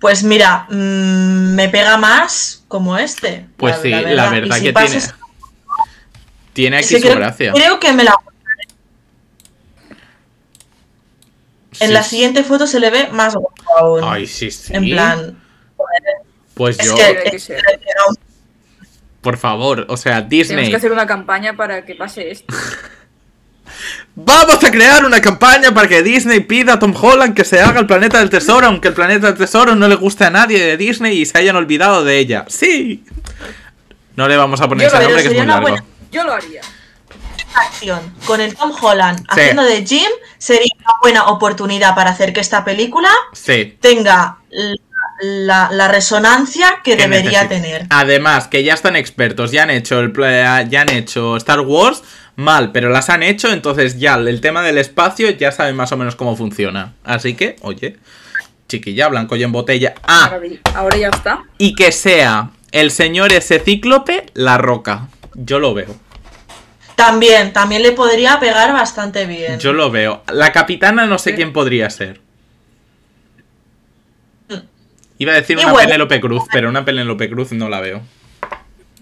Pues 0.00 0.22
mira, 0.22 0.66
mm, 0.70 1.54
me 1.54 1.68
pega 1.68 1.96
más 1.96 2.64
como 2.68 2.96
este. 2.96 3.46
Pues 3.56 3.76
sí, 3.82 3.90
la 3.90 4.30
verdad 4.30 4.56
Y 4.56 4.60
si 4.60 4.66
que 4.66 4.72
tiene. 4.72 5.02
Tiene 6.52 6.78
es 6.80 6.86
aquí 6.86 6.94
que 6.96 7.00
su 7.00 7.06
creo, 7.06 7.16
gracia. 7.18 7.52
creo 7.52 7.80
que 7.80 7.92
me 7.92 8.04
la. 8.04 8.14
En 11.80 11.88
Sí, 11.88 11.92
la 11.94 12.02
sí. 12.02 12.10
siguiente 12.10 12.42
foto 12.42 12.66
se 12.66 12.80
le 12.80 12.90
ve 12.90 13.08
más 13.12 13.34
guapo 13.34 13.54
aún. 13.78 14.00
Ay, 14.04 14.26
sí, 14.26 14.50
sí. 14.50 14.74
En 14.74 14.84
plan. 14.84 15.38
Pues 16.54 16.78
Es 16.80 16.86
yo, 16.86 16.96
que, 16.96 17.30
es 17.36 17.46
que 17.46 17.56
por 19.20 19.36
favor, 19.36 19.84
o 19.88 19.96
sea, 19.96 20.14
Tenemos 20.28 20.30
Disney. 20.30 20.70
que 20.70 20.76
hacer 20.76 20.90
una 20.92 21.06
campaña 21.06 21.56
para 21.56 21.84
que 21.84 21.94
pase 21.94 22.30
esto. 22.30 22.54
Vamos 24.20 24.62
a 24.64 24.70
crear 24.72 25.04
una 25.04 25.20
campaña 25.20 25.72
para 25.72 25.86
que 25.86 26.02
Disney 26.02 26.40
pida 26.40 26.72
a 26.74 26.78
Tom 26.80 26.92
Holland 27.00 27.36
que 27.36 27.44
se 27.44 27.60
haga 27.60 27.78
el 27.78 27.86
planeta 27.86 28.18
del 28.18 28.28
tesoro, 28.30 28.66
aunque 28.66 28.88
el 28.88 28.94
planeta 28.94 29.28
del 29.28 29.36
tesoro 29.38 29.76
no 29.76 29.86
le 29.86 29.94
guste 29.94 30.24
a 30.24 30.30
nadie 30.30 30.58
de 30.64 30.76
Disney 30.76 31.18
y 31.20 31.24
se 31.24 31.38
hayan 31.38 31.54
olvidado 31.54 32.02
de 32.04 32.18
ella. 32.18 32.44
¡Sí! 32.48 33.04
No 34.16 34.26
le 34.26 34.36
vamos 34.36 34.60
a 34.60 34.68
poner 34.68 34.88
ese 34.88 34.98
nombre 34.98 35.22
que 35.22 35.28
es 35.28 35.34
muy 35.34 35.42
una 35.42 35.52
largo. 35.54 35.68
buena- 35.68 35.84
Yo 36.10 36.24
lo 36.24 36.32
haría. 36.32 36.60
acción 37.54 38.12
con 38.26 38.40
el 38.40 38.54
Tom 38.56 38.72
Holland 38.80 39.24
haciendo 39.28 39.62
de 39.64 39.84
Jim 39.86 40.10
sería 40.36 40.68
una 40.80 40.94
buena 41.02 41.24
oportunidad 41.26 41.94
para 41.94 42.10
hacer 42.10 42.32
que 42.32 42.40
esta 42.40 42.64
película 42.64 43.08
Sí. 43.32 43.76
tenga 43.80 44.38
la, 45.22 45.88
resonancia 45.88 46.80
que, 46.84 46.96
que 46.96 47.02
debería 47.04 47.42
necesita. 47.44 47.48
tener. 47.48 47.86
Además, 47.90 48.48
que 48.48 48.62
ya 48.64 48.74
están 48.74 48.96
expertos, 48.96 49.50
ya 49.52 49.62
han 49.64 49.70
hecho 49.70 49.98
el 50.00 50.12
ya 50.68 50.80
han 50.82 50.90
hecho 50.90 51.36
Star 51.36 51.60
Wars 51.60 52.02
mal, 52.38 52.70
pero 52.72 52.88
las 52.88 53.10
han 53.10 53.22
hecho, 53.24 53.50
entonces 53.52 53.98
ya 53.98 54.14
el 54.14 54.40
tema 54.40 54.62
del 54.62 54.78
espacio 54.78 55.28
ya 55.30 55.50
saben 55.52 55.74
más 55.76 55.90
o 55.92 55.96
menos 55.96 56.14
cómo 56.16 56.36
funciona. 56.36 56.94
Así 57.04 57.34
que, 57.34 57.56
oye, 57.62 57.96
chiquilla, 58.68 59.08
blanco 59.08 59.34
y 59.36 59.42
en 59.42 59.50
botella. 59.52 59.94
Ah, 60.04 60.28
Maravilla. 60.30 60.60
Ahora 60.74 60.96
ya 60.96 61.08
está. 61.08 61.42
y 61.58 61.74
que 61.74 61.90
sea 61.92 62.50
el 62.70 62.90
señor 62.92 63.32
ese 63.32 63.58
cíclope 63.58 64.26
la 64.34 64.56
roca. 64.56 65.08
Yo 65.34 65.58
lo 65.58 65.74
veo. 65.74 65.94
También, 66.94 67.52
también 67.52 67.82
le 67.82 67.92
podría 67.92 68.38
pegar 68.40 68.72
bastante 68.72 69.26
bien. 69.26 69.58
Yo 69.58 69.72
lo 69.72 69.90
veo. 69.90 70.22
La 70.32 70.52
capitana 70.52 71.06
no 71.06 71.18
sé 71.18 71.34
quién 71.34 71.52
podría 71.52 71.90
ser. 71.90 72.20
Iba 75.18 75.32
a 75.32 75.36
decir 75.36 75.58
Y 75.58 75.62
una 75.62 75.72
bueno. 75.72 75.86
Penélope 75.88 76.20
Cruz, 76.20 76.44
pero 76.52 76.68
una 76.68 76.84
Penélope 76.84 77.28
Cruz 77.28 77.50
no 77.52 77.68
la 77.68 77.80
veo. 77.80 78.00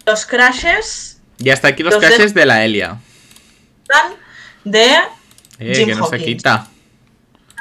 Los 0.07 0.25
crashes 0.25 1.21
Y 1.39 1.51
hasta 1.51 1.69
aquí 1.69 1.83
los 1.83 1.93
Los 1.95 2.03
de- 2.03 2.33
de 2.41 2.47
la 2.47 2.65
Elia. 2.65 2.99
De 4.65 4.95
Eh, 5.59 5.75
Jim 5.75 5.89
que 5.89 5.95
no 5.95 6.07
se 6.07 6.17
Hawkins. 6.17 6.37
quita. 6.43 6.69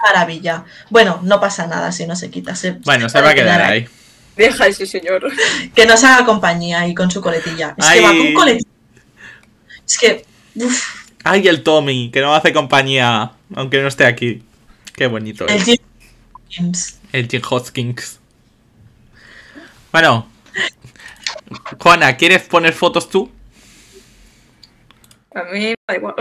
maravilla. 0.06 0.66
Bueno, 0.90 1.20
no 1.24 1.40
pasa 1.40 1.66
nada 1.68 1.92
si 1.92 2.06
no 2.06 2.16
se 2.16 2.30
quita. 2.30 2.56
Se, 2.56 2.74
Bueno, 2.74 3.10
se 3.10 3.20
va 3.22 3.30
a 3.30 3.34
quedar 3.34 3.62
ahí. 3.62 3.88
Deja 4.36 4.66
a 4.66 4.68
ese 4.68 4.86
señor. 4.86 5.32
Que 5.74 5.86
nos 5.86 6.04
haga 6.04 6.26
compañía 6.26 6.82
ahí 6.82 6.94
con 6.94 7.10
su 7.10 7.22
coletilla. 7.22 7.74
Es 7.78 7.86
Ay. 7.86 8.00
que 8.00 8.06
va 8.06 8.12
con 8.12 8.34
coletilla. 8.34 8.70
Es 9.88 9.98
que. 9.98 10.26
uf, 10.56 11.06
Ay, 11.24 11.48
el 11.48 11.64
Tommy, 11.64 12.12
que 12.12 12.22
no 12.22 12.36
hace 12.36 12.54
compañía, 12.54 13.32
aunque 13.56 13.82
no 13.82 13.88
esté 13.88 14.06
aquí. 14.06 14.44
Qué 14.94 15.08
bonito 15.08 15.48
el 15.48 15.56
es. 15.56 15.64
Jim 15.66 15.78
Hawkins. 16.34 17.00
El 17.12 17.28
Jim 17.28 17.42
Hoskins. 17.50 18.20
Bueno. 19.92 20.28
Juana, 21.80 22.16
¿quieres 22.18 22.44
poner 22.44 22.74
fotos 22.74 23.10
tú? 23.10 23.32
A 25.36 25.44
mí 25.44 25.60
me 25.60 25.76
da 25.88 25.96
igual. 25.96 26.16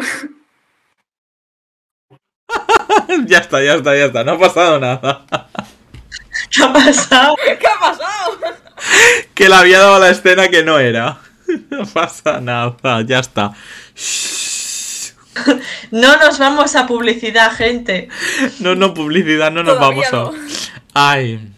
ya 3.27 3.39
está, 3.39 3.62
ya 3.62 3.74
está, 3.74 3.97
ya 3.97 4.07
está. 4.07 4.24
No 4.24 4.32
ha 4.32 4.39
pasado 4.39 4.81
nada. 4.81 5.24
¿Qué 6.51 6.62
ha 6.65 6.73
pasado? 6.73 7.36
¿Qué 7.45 7.66
ha 7.66 7.81
pasado? 7.81 8.39
que 9.35 9.49
le 9.49 9.55
había 9.55 9.78
dado 9.78 10.01
la 10.01 10.11
escena 10.11 10.49
que 10.49 10.65
no 10.65 10.78
era. 10.81 11.20
no 11.70 11.86
pasa 11.86 12.41
nada, 12.41 13.03
ya 13.03 13.20
está. 13.20 13.55
No 15.91 16.16
nos 16.16 16.39
vamos 16.39 16.77
a 16.77 16.86
publicidad, 16.86 17.53
gente. 17.53 18.09
No, 18.61 18.77
no, 18.77 18.95
publicidad, 18.95 19.51
no 19.51 19.65
nos 19.65 19.77
Todavía 19.77 20.09
vamos 20.11 20.35
a. 20.35 20.39
no. 20.39 20.49
Ay. 20.95 21.53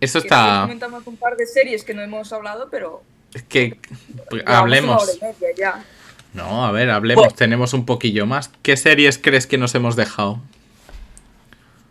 Eso 0.00 0.18
está. 0.18 0.62
Comentamos 0.62 1.06
un 1.06 1.18
par 1.18 1.36
de 1.36 1.46
series 1.46 1.84
que 1.84 1.92
no 1.92 2.00
hemos 2.00 2.32
hablado, 2.32 2.68
pero. 2.70 3.02
Es 3.34 3.42
que. 3.42 3.78
hablemos. 4.46 5.02
Una 5.02 5.12
hora 5.12 5.12
y 5.12 5.40
media 5.40 5.54
ya. 5.56 5.84
No, 6.34 6.66
a 6.66 6.72
ver, 6.72 6.90
hablemos. 6.90 7.22
Bueno. 7.24 7.36
Tenemos 7.36 7.72
un 7.72 7.86
poquillo 7.86 8.26
más. 8.26 8.50
¿Qué 8.62 8.76
series 8.76 9.18
crees 9.18 9.46
que 9.46 9.56
nos 9.58 9.74
hemos 9.74 9.96
dejado? 9.96 10.40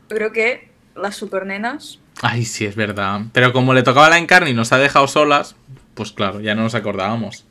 Yo 0.10 0.16
creo 0.18 0.32
que 0.32 0.70
las 0.96 1.16
supernenas. 1.16 2.00
Ay, 2.22 2.46
sí, 2.46 2.66
es 2.66 2.76
verdad. 2.76 3.22
Pero 3.32 3.54
como 3.54 3.74
le 3.74 3.84
tocaba 3.84 4.10
la 4.10 4.18
encarni 4.18 4.52
y 4.52 4.54
nos 4.54 4.72
ha 4.72 4.78
dejado 4.78 5.08
solas, 5.08 5.56
pues 5.94 6.12
claro, 6.12 6.42
ya 6.42 6.56
no 6.56 6.64
nos 6.64 6.76
acordábamos. 6.76 7.46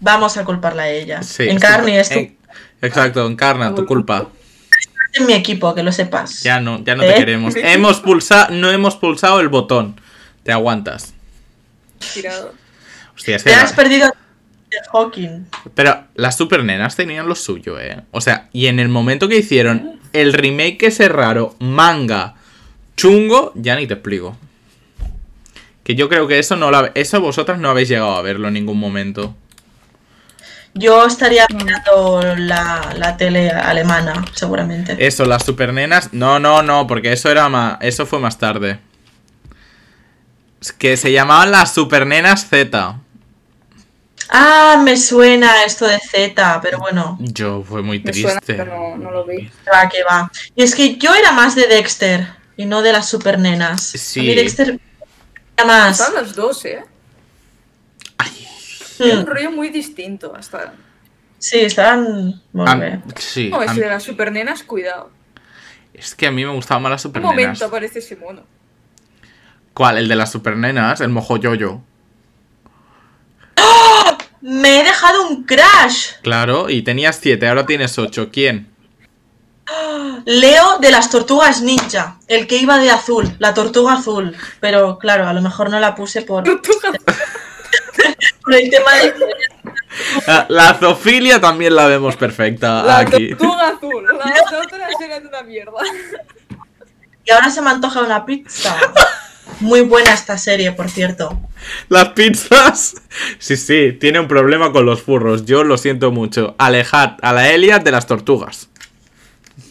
Vamos 0.00 0.36
a 0.36 0.44
culparla 0.44 0.82
a 0.82 0.88
ella. 0.90 1.22
Sí, 1.22 1.44
en 1.44 1.56
es 1.56 1.62
carne, 1.62 1.92
tu- 1.92 1.98
es 1.98 2.08
tu, 2.10 2.18
en- 2.18 2.36
Exacto, 2.82 3.26
encarna, 3.26 3.74
tu 3.74 3.86
culpa. 3.86 4.28
en 5.14 5.26
mi 5.26 5.32
equipo, 5.32 5.74
que 5.74 5.82
lo 5.82 5.92
sepas. 5.92 6.42
Ya 6.42 6.60
no, 6.60 6.84
ya 6.84 6.94
no 6.94 7.02
te 7.02 7.10
¿Eh? 7.12 7.14
queremos. 7.14 7.54
Hemos 7.56 8.00
pulsado, 8.00 8.52
no 8.54 8.70
hemos 8.70 8.96
pulsado 8.96 9.40
el 9.40 9.48
botón. 9.48 10.00
Te 10.44 10.52
aguantas. 10.52 11.14
Tirado. 12.14 12.52
Hostia, 13.16 13.36
es 13.36 13.44
Te 13.44 13.54
has 13.54 13.70
la- 13.70 13.76
perdido 13.76 14.12
Hawking. 14.92 15.46
Pero 15.74 16.04
las 16.14 16.36
supernenas 16.36 16.96
tenían 16.96 17.28
lo 17.28 17.34
suyo, 17.34 17.78
eh. 17.80 18.02
O 18.10 18.20
sea, 18.20 18.48
y 18.52 18.66
en 18.66 18.78
el 18.78 18.88
momento 18.88 19.28
que 19.28 19.38
hicieron 19.38 20.00
el 20.12 20.32
remake 20.32 20.86
ese 20.86 21.08
raro, 21.08 21.54
manga, 21.58 22.34
chungo, 22.96 23.52
ya 23.54 23.76
ni 23.76 23.86
te 23.86 23.94
explico. 23.94 24.36
Que 25.84 25.94
yo 25.94 26.08
creo 26.08 26.28
que 26.28 26.38
eso 26.38 26.56
no 26.56 26.70
la, 26.70 26.92
eso 26.94 27.20
vosotras 27.20 27.58
no 27.58 27.70
habéis 27.70 27.88
llegado 27.88 28.14
a 28.14 28.22
verlo 28.22 28.48
en 28.48 28.54
ningún 28.54 28.78
momento. 28.78 29.34
Yo 30.74 31.04
estaría 31.04 31.46
mirando 31.52 32.22
la, 32.36 32.94
la 32.96 33.16
tele 33.16 33.50
alemana, 33.50 34.24
seguramente. 34.34 34.96
Eso, 35.04 35.24
las 35.24 35.44
supernenas. 35.44 36.12
No, 36.12 36.38
no, 36.38 36.62
no, 36.62 36.86
porque 36.86 37.12
eso 37.12 37.28
era 37.28 37.48
más. 37.48 37.78
Eso 37.80 38.06
fue 38.06 38.20
más 38.20 38.38
tarde. 38.38 38.78
Que 40.78 40.96
se 40.96 41.10
llamaban 41.10 41.50
las 41.50 41.74
supernenas 41.74 42.48
Z. 42.48 43.00
Ah, 44.32 44.80
me 44.84 44.96
suena 44.96 45.64
esto 45.64 45.86
de 45.86 45.98
Z, 45.98 46.60
pero 46.62 46.78
bueno, 46.78 47.18
Yo 47.20 47.64
fue 47.64 47.82
muy 47.82 47.98
Me 48.00 48.12
suena, 48.12 48.40
triste. 48.40 48.54
pero 48.64 48.76
no, 48.76 48.96
no 48.96 49.10
lo 49.10 49.24
vi. 49.24 49.50
va 49.72 49.88
que 49.88 50.04
va. 50.04 50.30
Y 50.54 50.62
es 50.62 50.74
que 50.74 50.96
yo 50.98 51.12
era 51.14 51.32
más 51.32 51.54
de 51.56 51.66
Dexter 51.66 52.28
y 52.56 52.64
no 52.64 52.80
de 52.82 52.92
las 52.92 53.08
supernenas. 53.08 53.82
Sí. 53.82 54.20
A 54.20 54.22
mí 54.22 54.34
Dexter 54.36 54.78
era 55.56 55.66
más. 55.66 55.98
Están 56.00 56.14
las 56.14 56.34
dos, 56.36 56.64
¿eh? 56.64 56.84
Hmm, 58.98 59.02
Es 59.04 59.14
un 59.16 59.26
rollo 59.26 59.50
muy 59.50 59.70
distinto. 59.70 60.34
Hasta. 60.36 60.74
Sí, 61.38 61.58
estaban. 61.60 62.40
Bé. 62.52 63.00
sí, 63.16 63.48
No, 63.50 63.60
mí- 63.60 63.80
de 63.80 63.88
las 63.88 64.02
supernenas, 64.02 64.62
cuidado. 64.62 65.10
es 65.94 66.14
que 66.14 66.26
a 66.26 66.30
mí 66.30 66.44
me 66.44 66.52
gustaban 66.52 66.82
más 66.82 66.90
las 66.90 67.04
Un 67.04 67.08
supernenas. 67.10 67.34
momento 67.34 67.64
aparece 67.64 67.98
ese 68.00 68.14
mono. 68.16 68.42
¿Cuál? 69.74 69.98
El 69.98 70.06
de 70.08 70.16
las 70.16 70.30
supernenas, 70.30 71.00
el 71.00 71.08
mojoyoyo. 71.08 71.80
Me 74.42 74.80
he 74.80 74.84
dejado 74.84 75.28
un 75.28 75.44
crash. 75.44 76.12
Claro, 76.22 76.70
y 76.70 76.82
tenías 76.82 77.18
7, 77.20 77.46
ahora 77.48 77.66
tienes 77.66 77.98
8. 77.98 78.30
¿Quién? 78.32 78.68
Leo 80.24 80.78
de 80.78 80.90
las 80.90 81.10
tortugas 81.10 81.62
ninja, 81.62 82.16
el 82.26 82.46
que 82.46 82.56
iba 82.56 82.78
de 82.78 82.90
azul, 82.90 83.36
la 83.38 83.54
tortuga 83.54 83.94
azul. 83.94 84.36
Pero 84.58 84.98
claro, 84.98 85.28
a 85.28 85.32
lo 85.32 85.40
mejor 85.42 85.70
no 85.70 85.78
la 85.78 85.94
puse 85.94 86.22
por, 86.22 86.42
Tortuga. 86.44 86.90
por 88.44 88.54
el 88.54 88.68
tema 88.70 88.94
de. 88.94 89.14
Ah, 90.26 90.46
La 90.48 90.74
zoofilia 90.74 91.40
también 91.40 91.76
la 91.76 91.86
vemos 91.86 92.16
perfecta 92.16 92.82
La 92.82 92.98
aquí. 92.98 93.30
tortuga 93.30 93.68
azul. 93.68 94.04
Las 94.06 94.52
otras 94.66 95.00
eran 95.00 95.26
una 95.26 95.42
mierda. 95.42 95.72
Y 97.24 97.30
ahora 97.30 97.50
se 97.50 97.60
me 97.62 97.70
antoja 97.70 98.00
una 98.00 98.24
pizza. 98.26 98.76
Muy 99.60 99.82
buena 99.82 100.12
esta 100.14 100.38
serie, 100.38 100.72
por 100.72 100.88
cierto. 100.88 101.38
Las 101.88 102.08
pizzas. 102.10 102.94
Sí, 103.38 103.56
sí, 103.56 103.92
tiene 103.92 104.20
un 104.20 104.28
problema 104.28 104.72
con 104.72 104.86
los 104.86 105.02
furros. 105.02 105.44
Yo 105.44 105.64
lo 105.64 105.76
siento 105.76 106.10
mucho. 106.10 106.54
Alejad 106.58 107.12
a 107.20 107.32
la 107.32 107.50
Elia 107.50 107.78
de 107.78 107.90
las 107.90 108.06
tortugas. 108.06 108.68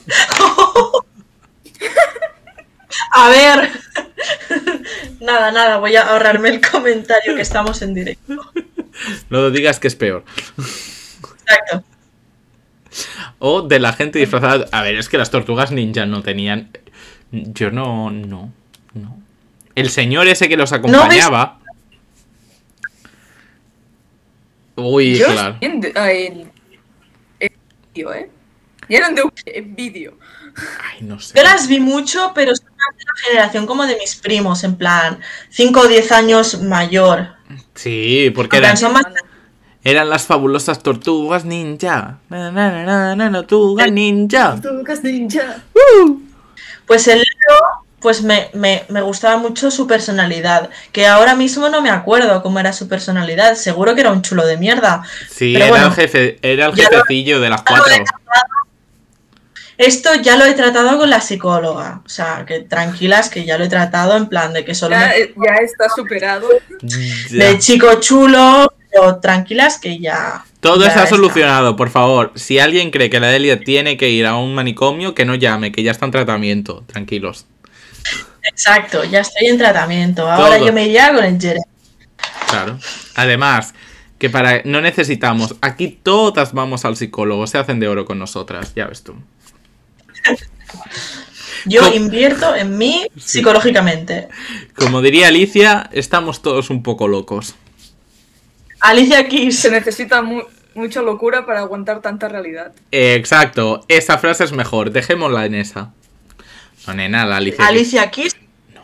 A 3.11 3.29
ver. 3.29 3.71
nada, 5.19 5.51
nada, 5.51 5.77
voy 5.77 5.95
a 5.95 6.03
ahorrarme 6.09 6.49
el 6.49 6.61
comentario 6.61 7.35
que 7.35 7.41
estamos 7.41 7.81
en 7.81 7.93
directo. 7.93 8.35
No 9.29 9.49
digas 9.49 9.79
que 9.79 9.87
es 9.87 9.95
peor. 9.95 10.23
Exacto. 11.47 11.83
O 13.39 13.61
de 13.61 13.79
la 13.79 13.93
gente 13.93 14.19
disfrazada. 14.19 14.67
A 14.71 14.83
ver, 14.83 14.95
es 14.95 15.09
que 15.09 15.17
las 15.17 15.31
tortugas 15.31 15.71
ninja 15.71 16.05
no 16.05 16.21
tenían. 16.21 16.69
Yo. 17.31 17.71
No. 17.71 18.11
No. 18.11 18.53
El 19.79 19.89
señor 19.89 20.27
ese 20.27 20.49
que 20.49 20.57
los 20.57 20.71
acompañaba. 20.73 21.59
Uy, 24.75 25.17
Yo 25.17 25.25
claro. 25.27 25.57
estoy 25.59 25.69
en, 25.69 25.91
ah, 25.97 26.11
en- 26.11 26.51
en 27.39 27.49
vídeo, 27.93 28.13
¿eh? 28.13 28.29
Y 28.87 28.95
eran 28.95 29.13
de 29.15 29.23
un 29.23 29.31
en 29.45 29.75
vídeo. 29.75 30.17
Ay, 30.91 31.01
no 31.05 31.19
sé. 31.19 31.37
Yo 31.37 31.43
las 31.43 31.67
vi 31.67 31.79
mucho, 31.79 32.31
pero 32.33 32.55
son 32.55 32.65
más 32.67 32.97
de 32.97 33.03
la 33.05 33.13
generación 33.29 33.65
como 33.65 33.85
de 33.85 33.95
mis 33.97 34.15
primos, 34.15 34.63
en 34.63 34.75
plan 34.75 35.19
5 35.49 35.81
o 35.81 35.87
10 35.87 36.11
años 36.11 36.61
mayor. 36.61 37.27
Sí, 37.75 38.31
porque 38.35 38.57
eran, 38.57 38.77
son 38.77 38.93
más 38.93 39.05
eran 39.83 40.09
las 40.09 40.25
fabulosas 40.25 40.83
tortugas 40.83 41.45
ninja. 41.45 42.19
Na, 42.29 42.51
na, 42.51 42.71
na, 42.71 42.85
na, 42.85 43.15
na, 43.15 43.29
na, 43.29 43.37
tortuga 43.43 43.87
ninja. 43.87 44.59
Tortugas 44.61 45.03
ninja. 45.03 45.63
Pues 46.85 47.07
el 47.07 47.19
Leo, 47.19 47.78
pues 48.01 48.21
me, 48.21 48.49
me- 48.53 48.83
me 48.89 49.01
gustaba 49.01 49.37
mucho 49.37 49.71
su 49.71 49.87
personalidad, 49.87 50.69
que 50.91 51.05
ahora 51.07 51.35
mismo 51.35 51.69
no 51.69 51.81
me 51.81 51.89
acuerdo 51.89 52.41
cómo 52.41 52.59
era 52.59 52.71
su 52.73 52.87
personalidad, 52.87 53.55
seguro 53.55 53.95
que 53.95 54.01
era 54.01 54.11
un 54.11 54.21
chulo 54.21 54.45
de 54.45 54.57
mierda. 54.57 55.03
Sí, 55.29 55.51
Pero 55.53 55.65
era 55.65 55.69
bueno, 55.73 55.87
el 55.87 55.93
jefe, 55.93 56.39
era 56.41 56.65
el 56.67 56.71
lo- 56.71 56.77
jefecillo 56.77 57.39
de 57.39 57.49
las 57.49 57.61
cuatro. 57.63 57.93
Esto 59.77 60.09
ya 60.21 60.35
lo 60.35 60.43
he 60.45 60.53
tratado 60.55 60.97
con 60.97 61.09
la 61.09 61.21
psicóloga, 61.21 62.01
o 62.05 62.09
sea, 62.09 62.43
que 62.45 62.59
tranquilas 62.59 63.29
que 63.29 63.45
ya 63.45 63.57
lo 63.57 63.63
he 63.63 63.69
tratado 63.69 64.17
en 64.17 64.27
plan 64.27 64.51
de 64.51 64.65
que 64.65 64.75
solo 64.75 64.95
Ya, 64.97 65.07
me- 65.07 65.17
eh, 65.19 65.33
ya 65.37 65.55
está 65.63 65.87
superado. 65.89 66.47
Ya. 66.81 67.45
de 67.45 67.59
chico 67.59 67.93
chulo, 68.01 68.73
pero 68.91 69.17
tranquilas 69.21 69.79
que 69.79 69.97
ya... 69.99 70.43
Todo 70.59 70.81
ya 70.81 70.87
está 70.89 71.07
solucionado, 71.07 71.77
por 71.77 71.89
favor. 71.89 72.33
Si 72.35 72.59
alguien 72.59 72.91
cree 72.91 73.09
que 73.09 73.21
la 73.21 73.29
Delia 73.29 73.61
tiene 73.61 73.95
que 73.95 74.09
ir 74.09 74.25
a 74.25 74.35
un 74.35 74.53
manicomio, 74.53 75.15
que 75.15 75.23
no 75.23 75.35
llame, 75.35 75.71
que 75.71 75.81
ya 75.83 75.91
está 75.91 76.05
en 76.05 76.11
tratamiento. 76.11 76.83
Tranquilos. 76.85 77.45
Exacto, 78.49 79.03
ya 79.03 79.21
estoy 79.21 79.47
en 79.47 79.57
tratamiento. 79.57 80.29
Ahora 80.29 80.57
Todo. 80.57 80.67
yo 80.67 80.73
me 80.73 80.85
iría 80.85 81.13
con 81.13 81.23
el 81.23 81.39
Jeremy. 81.39 81.61
Claro. 82.49 82.79
Además, 83.15 83.73
que 84.17 84.29
para 84.29 84.61
no 84.65 84.81
necesitamos. 84.81 85.55
Aquí 85.61 85.99
todas 86.03 86.53
vamos 86.53 86.83
al 86.85 86.95
psicólogo, 86.97 87.47
se 87.47 87.57
hacen 87.57 87.79
de 87.79 87.87
oro 87.87 88.05
con 88.05 88.19
nosotras, 88.19 88.73
ya 88.75 88.87
ves 88.87 89.03
tú. 89.03 89.15
Yo 91.65 91.93
invierto 91.93 92.55
en 92.55 92.77
mí 92.77 93.05
psicológicamente. 93.17 94.29
Como 94.75 95.01
diría 95.01 95.27
Alicia, 95.27 95.89
estamos 95.91 96.41
todos 96.41 96.69
un 96.69 96.83
poco 96.83 97.07
locos. 97.07 97.55
Alicia 98.79 99.27
Keys. 99.27 99.59
Se 99.59 99.69
necesita 99.69 100.21
mu- 100.21 100.43
mucha 100.73 101.01
locura 101.01 101.45
para 101.45 101.59
aguantar 101.59 102.01
tanta 102.01 102.29
realidad. 102.29 102.71
Eh, 102.91 103.15
exacto, 103.15 103.83
esa 103.89 104.17
frase 104.19 104.45
es 104.45 104.53
mejor, 104.53 104.91
dejémosla 104.91 105.45
en 105.45 105.55
esa. 105.55 105.91
No, 106.87 106.93
nena, 106.93 107.25
la 107.25 107.37
Alicia. 107.37 107.65
Alicia 107.67 108.09
Keys. 108.11 108.35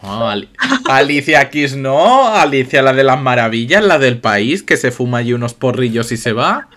No, 0.04 0.30
Ali- 0.30 0.50
Alicia 0.90 1.50
Kiss 1.50 1.76
no, 1.76 2.28
Alicia 2.28 2.82
la 2.84 2.94
de 2.94 3.04
las 3.04 3.20
maravillas, 3.20 3.84
la 3.84 3.98
del 3.98 4.20
país, 4.20 4.62
que 4.62 4.78
se 4.78 4.92
fuma 4.92 5.20
allí 5.20 5.34
unos 5.34 5.54
porrillos 5.54 6.12
y 6.12 6.18
se 6.18 6.32
va. 6.34 6.68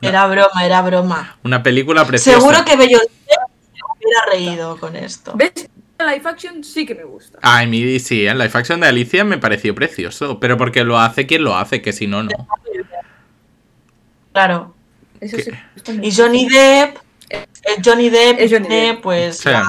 Era 0.00 0.26
broma, 0.26 0.64
era 0.66 0.82
broma. 0.82 1.36
Una 1.44 1.62
película 1.62 2.04
preciosa. 2.04 2.38
Seguro 2.40 2.64
que 2.64 2.76
Beyoncé 2.76 3.06
se 3.06 3.80
hubiera 3.96 4.20
reído 4.32 4.76
con 4.78 4.96
esto. 4.96 5.32
¿Ves? 5.36 5.68
La 5.98 6.12
live 6.12 6.28
action 6.28 6.64
sí 6.64 6.84
que 6.84 6.94
me 6.96 7.04
gusta. 7.04 7.38
Ay, 7.42 7.68
mi, 7.68 8.00
sí, 8.00 8.26
en 8.26 8.36
la 8.38 8.46
live 8.46 8.58
action 8.58 8.80
de 8.80 8.88
Alicia 8.88 9.22
me 9.24 9.38
pareció 9.38 9.74
precioso, 9.74 10.40
pero 10.40 10.56
porque 10.58 10.82
lo 10.82 10.98
hace 10.98 11.26
quien 11.26 11.44
lo 11.44 11.56
hace, 11.56 11.80
que 11.80 11.92
si 11.92 12.08
no, 12.08 12.24
no. 12.24 12.48
Claro. 14.32 14.74
Eso 15.20 15.36
sí. 15.38 15.52
Y. 16.02 16.12
Johnny 16.12 16.48
Depp, 16.48 16.96
Johnny 17.84 18.10
Depp 18.10 18.38
Es 18.40 18.50
Johnny 18.52 18.68
tiene 18.68 18.92
Depp. 18.92 19.00
pues 19.02 19.44
la, 19.44 19.68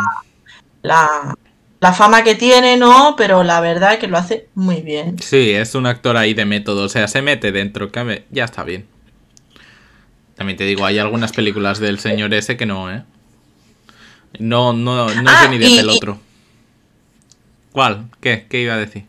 la, 0.81 1.35
la 1.79 1.93
fama 1.93 2.23
que 2.23 2.35
tiene, 2.35 2.77
¿no? 2.77 3.15
Pero 3.17 3.43
la 3.43 3.59
verdad 3.61 3.99
que 3.99 4.07
lo 4.07 4.17
hace 4.17 4.47
muy 4.55 4.81
bien. 4.81 5.17
Sí, 5.19 5.51
es 5.51 5.75
un 5.75 5.85
actor 5.85 6.17
ahí 6.17 6.33
de 6.33 6.45
método, 6.45 6.83
o 6.85 6.89
sea, 6.89 7.07
se 7.07 7.21
mete 7.21 7.51
dentro, 7.51 7.91
ver, 7.91 8.25
ya 8.31 8.45
está 8.45 8.63
bien. 8.63 8.87
También 10.35 10.57
te 10.57 10.63
digo, 10.65 10.85
hay 10.85 10.97
algunas 10.99 11.31
películas 11.31 11.79
del 11.79 11.99
señor 11.99 12.33
ese 12.33 12.57
que 12.57 12.65
no, 12.65 12.91
¿eh? 12.91 13.03
No, 14.39 14.73
no, 14.73 15.07
no 15.13 15.29
Ah, 15.29 15.41
es 15.43 15.49
ni 15.51 15.59
de 15.59 15.67
y- 15.69 15.77
el 15.79 15.89
otro. 15.89 16.19
¿Cuál? 17.71 18.09
¿Qué? 18.19 18.47
¿Qué 18.49 18.61
iba 18.61 18.73
a 18.73 18.77
decir? 18.77 19.05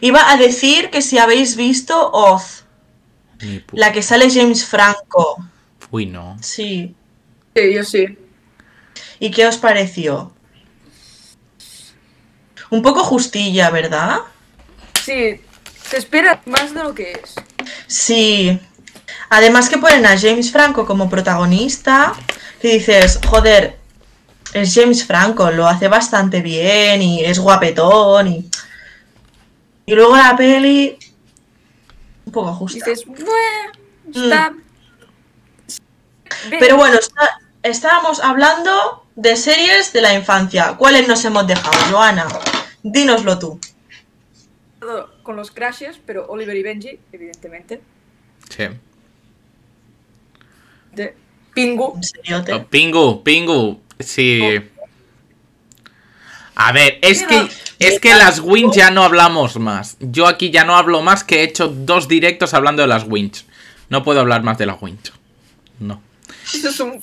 Iba 0.00 0.30
a 0.30 0.36
decir 0.36 0.90
que 0.90 1.02
si 1.02 1.18
habéis 1.18 1.56
visto 1.56 2.10
Oz, 2.12 2.64
la 3.72 3.92
que 3.92 4.02
sale 4.02 4.28
James 4.30 4.64
Franco. 4.66 5.36
Uy, 5.94 6.06
no. 6.06 6.36
Sí. 6.40 6.92
Sí, 7.54 7.72
yo 7.72 7.84
sí. 7.84 8.18
¿Y 9.20 9.30
qué 9.30 9.46
os 9.46 9.58
pareció? 9.58 10.32
Un 12.68 12.82
poco 12.82 13.04
justilla, 13.04 13.70
¿verdad? 13.70 14.22
Sí, 15.00 15.40
te 15.88 15.96
espera 15.96 16.42
más 16.46 16.74
de 16.74 16.82
lo 16.82 16.96
que 16.96 17.12
es. 17.12 17.36
Sí. 17.86 18.58
Además 19.30 19.68
que 19.68 19.78
ponen 19.78 20.04
a 20.04 20.18
James 20.18 20.50
Franco 20.50 20.84
como 20.84 21.08
protagonista, 21.08 22.12
que 22.60 22.72
dices, 22.72 23.20
joder, 23.24 23.78
es 24.52 24.74
James 24.74 25.06
Franco, 25.06 25.52
lo 25.52 25.68
hace 25.68 25.86
bastante 25.86 26.40
bien 26.40 27.02
y 27.02 27.24
es 27.24 27.38
guapetón 27.38 28.26
y... 28.26 28.50
Y 29.86 29.94
luego 29.94 30.16
la 30.16 30.36
peli... 30.36 30.98
Un 32.26 32.32
poco 32.32 32.52
justa. 32.52 32.84
Dices, 32.84 33.06
bueno, 33.06 33.28
está. 34.12 34.50
Ve, 34.50 34.63
Pero 36.50 36.76
bueno, 36.76 36.98
está- 36.98 37.40
estábamos 37.62 38.20
hablando 38.20 39.06
de 39.16 39.36
series 39.36 39.92
de 39.92 40.00
la 40.02 40.14
infancia. 40.14 40.74
¿Cuáles 40.76 41.06
nos 41.08 41.24
hemos 41.24 41.46
dejado, 41.46 41.76
Joana? 41.90 42.26
Dínoslo 42.82 43.38
tú. 43.38 43.60
Con 45.22 45.36
los 45.36 45.50
crashes, 45.50 45.98
pero 46.04 46.26
Oliver 46.28 46.54
y 46.56 46.62
Benji, 46.62 46.98
evidentemente. 47.12 47.80
Sí. 48.50 48.64
De 50.92 51.16
Pingu. 51.54 51.98
Oh, 52.52 52.64
Pingu, 52.68 53.22
Pingu. 53.22 53.80
Sí. 53.98 54.40
A 56.56 56.72
ver, 56.72 56.98
es 57.02 57.24
que 57.24 57.48
es 57.78 57.98
que 58.00 58.14
las 58.14 58.38
Winch 58.40 58.74
ya 58.74 58.90
no 58.90 59.02
hablamos 59.02 59.56
más. 59.58 59.96
Yo 60.00 60.26
aquí 60.26 60.50
ya 60.50 60.64
no 60.64 60.76
hablo 60.76 61.00
más 61.02 61.24
que 61.24 61.40
he 61.40 61.42
hecho 61.44 61.68
dos 61.68 62.06
directos 62.06 62.54
hablando 62.54 62.82
de 62.82 62.88
las 62.88 63.04
Winch. 63.08 63.44
No 63.88 64.02
puedo 64.04 64.20
hablar 64.20 64.42
más 64.42 64.58
de 64.58 64.66
las 64.66 64.80
Winch. 64.80 65.12
No. 65.80 66.00
Eso 66.52 66.68
es 66.68 66.80
un. 66.80 67.00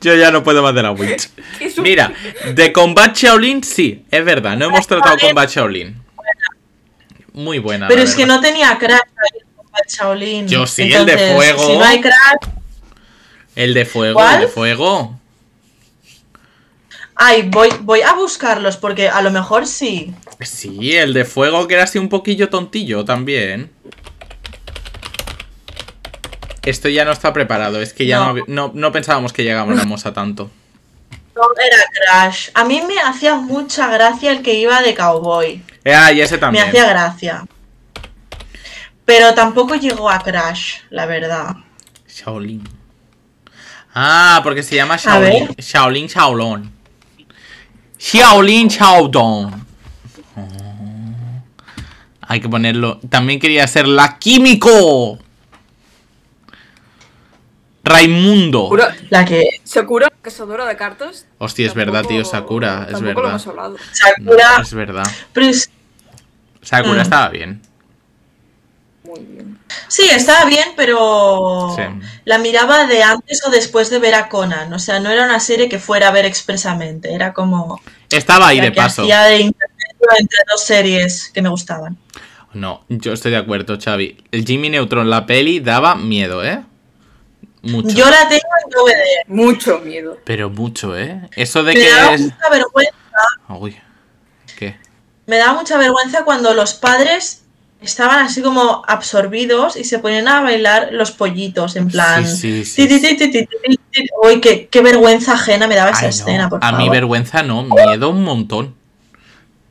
Yo 0.00 0.14
ya 0.14 0.30
no 0.30 0.42
puedo 0.44 0.62
más 0.62 0.74
de 0.74 1.16
es 1.60 1.76
un- 1.78 1.82
Mira, 1.84 2.12
de 2.54 2.72
Combat 2.72 3.16
Shaolin 3.16 3.62
sí, 3.64 4.04
es 4.10 4.24
verdad, 4.24 4.56
no 4.56 4.66
hemos 4.66 4.86
tratado 4.86 5.16
Combat 5.18 5.50
Shaolin. 5.50 6.00
Muy 7.32 7.58
buena. 7.58 7.88
Pero 7.88 8.02
la 8.02 8.08
es 8.08 8.14
que 8.14 8.26
no 8.26 8.40
tenía 8.40 8.76
crash 8.78 9.00
ahí 9.00 9.40
en 9.40 9.54
Combat 9.56 9.88
Shaolin. 9.88 10.48
Yo 10.48 10.66
sí, 10.66 10.92
el 10.92 11.06
de 11.06 11.34
fuego. 11.34 11.66
Si 11.66 11.76
no 11.76 11.84
hay 11.84 12.00
crash... 12.00 12.52
El 13.54 13.74
de 13.74 13.84
fuego, 13.84 14.14
¿Cuál? 14.14 14.34
el 14.36 14.40
de 14.42 14.48
fuego. 14.48 15.18
Ay, 17.14 17.48
voy, 17.50 17.68
voy 17.80 18.02
a 18.02 18.12
buscarlos 18.12 18.76
porque 18.76 19.08
a 19.08 19.20
lo 19.22 19.32
mejor 19.32 19.66
sí. 19.66 20.14
Sí, 20.40 20.96
el 20.96 21.12
de 21.12 21.24
fuego 21.24 21.66
que 21.66 21.74
era 21.74 21.82
así 21.82 21.98
un 21.98 22.08
poquillo 22.08 22.48
tontillo 22.48 23.04
también. 23.04 23.70
Esto 26.62 26.88
ya 26.88 27.04
no 27.04 27.12
está 27.12 27.32
preparado, 27.32 27.80
es 27.80 27.92
que 27.92 28.06
ya 28.06 28.18
no, 28.18 28.34
No. 28.34 28.44
no, 28.46 28.70
no 28.74 28.92
pensábamos 28.92 29.32
que 29.32 29.44
llegábamos 29.44 30.04
a 30.06 30.12
tanto. 30.12 30.50
No 31.34 31.42
era 31.64 31.76
Crash. 31.94 32.48
A 32.54 32.64
mí 32.64 32.82
me 32.86 32.98
hacía 33.00 33.36
mucha 33.36 33.86
gracia 33.88 34.32
el 34.32 34.42
que 34.42 34.54
iba 34.54 34.82
de 34.82 34.94
cowboy. 34.94 35.62
Ah, 35.86 36.10
y 36.12 36.20
ese 36.20 36.34
Me 36.34 36.40
también. 36.40 36.66
hacía 36.68 36.86
gracia. 36.88 37.46
Pero 39.04 39.34
tampoco 39.34 39.76
llegó 39.76 40.10
a 40.10 40.18
Crash, 40.18 40.78
la 40.90 41.06
verdad. 41.06 41.54
Shaolin. 42.08 42.68
Ah, 43.94 44.40
porque 44.42 44.62
se 44.64 44.74
llama 44.74 44.96
Shaolin. 44.96 45.54
Shaolin 45.56 46.06
Shaolon. 46.08 46.72
Shaolin 47.98 48.68
Shaodong. 48.68 49.64
Oh. 50.36 50.48
Hay 52.22 52.40
que 52.40 52.48
ponerlo. 52.48 52.98
También 53.08 53.40
quería 53.40 53.66
ser 53.66 53.86
la 53.88 54.18
Químico. 54.18 55.18
Raimundo. 57.88 58.64
Sakura, 58.64 58.96
La 59.10 59.24
que 59.24 59.48
Sakura, 59.64 60.12
cazadora 60.22 60.66
de 60.66 60.76
cartas. 60.76 61.26
Hostia, 61.38 61.66
es 61.66 61.74
verdad, 61.74 62.04
tío, 62.04 62.24
Sakura, 62.24 62.86
es 62.90 63.00
lo 63.00 63.06
verdad. 63.06 63.30
hemos 63.30 63.46
hablado. 63.46 63.70
No, 63.70 63.78
Sakura. 63.92 64.58
es 64.62 64.74
verdad. 64.74 65.06
pero 65.32 65.46
es- 65.46 65.70
Sakura 66.62 66.98
Mm. 66.98 67.02
estaba 67.02 67.28
bien. 67.30 67.62
Muy 69.04 69.20
bien. 69.20 69.58
Sí, 69.86 70.02
estaba 70.10 70.44
bien, 70.44 70.68
pero 70.76 71.72
Sí. 71.74 71.82
la 72.26 72.38
miraba 72.38 72.86
de 72.86 73.02
antes 73.02 73.42
o 73.46 73.50
después 73.50 73.88
de 73.90 73.98
ver 73.98 74.14
a 74.14 74.28
Conan. 74.28 74.70
O 74.72 74.78
sea, 74.78 75.00
no 75.00 75.08
era 75.10 75.24
una 75.24 75.40
serie 75.40 75.68
que 75.68 75.78
fuera 75.78 76.08
a 76.08 76.10
ver 76.10 76.26
expresamente. 76.26 77.14
Era 77.14 77.32
como 77.32 77.80
Estaba 78.10 78.48
ahí 78.48 78.58
la 78.58 78.64
de 78.64 78.72
que 78.72 78.76
paso. 78.76 79.02
hacía 79.02 79.22
de 79.24 79.40
intermedio 79.40 80.08
entre 80.18 80.38
dos 80.50 80.62
series 80.62 81.30
que 81.32 81.40
me 81.40 81.48
gustaban. 81.48 81.96
No, 82.52 82.84
yo 82.88 83.12
estoy 83.12 83.30
de 83.30 83.36
acuerdo, 83.38 83.78
Xavi. 83.82 84.24
El 84.30 84.44
Jimmy 84.44 84.68
Neutron, 84.70 85.08
la 85.08 85.24
peli, 85.26 85.60
daba 85.60 85.94
miedo, 85.94 86.44
¿eh? 86.44 86.62
Yo 87.62 88.10
la 88.10 88.28
tengo 88.28 88.48
en 88.64 88.70
DVD. 88.70 89.28
Mucho 89.28 89.78
miedo. 89.80 90.18
Pero 90.24 90.50
mucho, 90.50 90.96
¿eh? 90.96 91.28
Eso 91.36 91.62
de 91.64 91.74
que. 91.74 91.80
Me 91.80 91.90
da 91.90 92.10
mucha 92.16 92.50
vergüenza. 92.50 92.94
Uy. 93.48 93.76
¿Qué? 94.56 94.76
Me 95.26 95.38
da 95.38 95.52
mucha 95.52 95.76
vergüenza 95.76 96.24
cuando 96.24 96.54
los 96.54 96.74
padres 96.74 97.42
estaban 97.80 98.20
así 98.20 98.42
como 98.42 98.82
absorbidos 98.86 99.76
y 99.76 99.84
se 99.84 99.98
ponían 99.98 100.28
a 100.28 100.40
bailar 100.40 100.88
los 100.92 101.10
pollitos, 101.10 101.76
en 101.76 101.88
plan. 101.88 102.26
Sí, 102.26 102.64
sí, 102.64 102.86
sí, 102.88 103.48
Uy, 104.22 104.40
qué, 104.40 104.68
qué, 104.68 104.80
vergüenza 104.80 105.34
ajena 105.34 105.66
me 105.66 105.74
daba 105.74 105.90
esa 105.90 106.08
escena, 106.08 106.48
por 106.48 106.60
favor. 106.60 106.74
A 106.74 106.78
mí 106.78 106.88
vergüenza 106.88 107.42
no, 107.42 107.64
miedo 107.64 108.10
un 108.10 108.22
montón. 108.22 108.74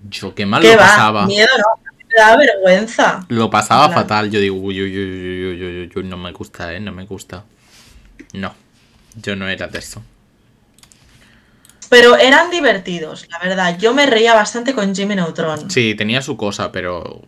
Yo 0.10 0.34
qué 0.34 0.46
mal 0.46 0.64
lo 0.64 0.78
pasaba. 0.78 1.26
Miedo 1.26 1.48
no, 1.58 1.92
me 2.08 2.16
daba 2.16 2.38
vergüenza. 2.38 3.26
Lo 3.30 3.50
pasaba 3.50 3.90
fatal, 3.90 4.30
yo 4.30 4.40
digo, 4.40 4.58
uy, 4.58 4.82
uy, 4.82 4.98
uy, 4.98 5.06
uy, 5.06 5.46
uy, 5.46 5.82
uy, 5.82 5.92
uy, 5.96 6.04
no 6.04 6.18
me 6.18 6.32
gusta, 6.32 6.74
eh, 6.74 6.80
no 6.80 6.92
me 6.92 7.06
gusta. 7.06 7.44
No, 8.34 8.54
yo 9.22 9.36
no 9.36 9.48
era 9.48 9.68
de 9.68 9.80
eso. 9.80 10.04
Pero 11.90 12.18
eran 12.18 12.50
divertidos, 12.52 13.28
la 13.30 13.40
verdad. 13.40 13.78
Yo 13.78 13.94
me 13.94 14.06
reía 14.06 14.34
bastante 14.34 14.74
con 14.74 14.94
Jimmy 14.94 15.16
Neutron. 15.16 15.70
Sí, 15.72 15.96
tenía 15.96 16.22
su 16.22 16.36
cosa, 16.36 16.72
pero... 16.72 17.22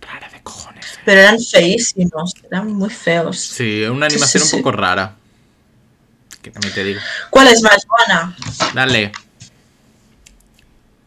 Rara 0.00 0.28
de 0.28 0.40
cojones. 0.42 0.84
¿eh? 0.84 1.00
Pero 1.04 1.20
eran 1.20 1.40
feísimos, 1.40 2.34
eran 2.48 2.72
muy 2.72 2.90
feos. 2.90 3.40
Sí, 3.40 3.82
una 3.84 4.06
animación 4.06 4.42
sí, 4.44 4.48
sí. 4.50 4.56
un 4.56 4.62
poco 4.62 4.76
rara. 4.76 5.16
Que 6.42 6.50
también 6.50 6.74
te 6.74 6.84
digo. 6.84 7.00
¿Cuál 7.30 7.48
es 7.48 7.62
más 7.62 7.86
buena? 7.86 8.36
Dale. 8.74 9.12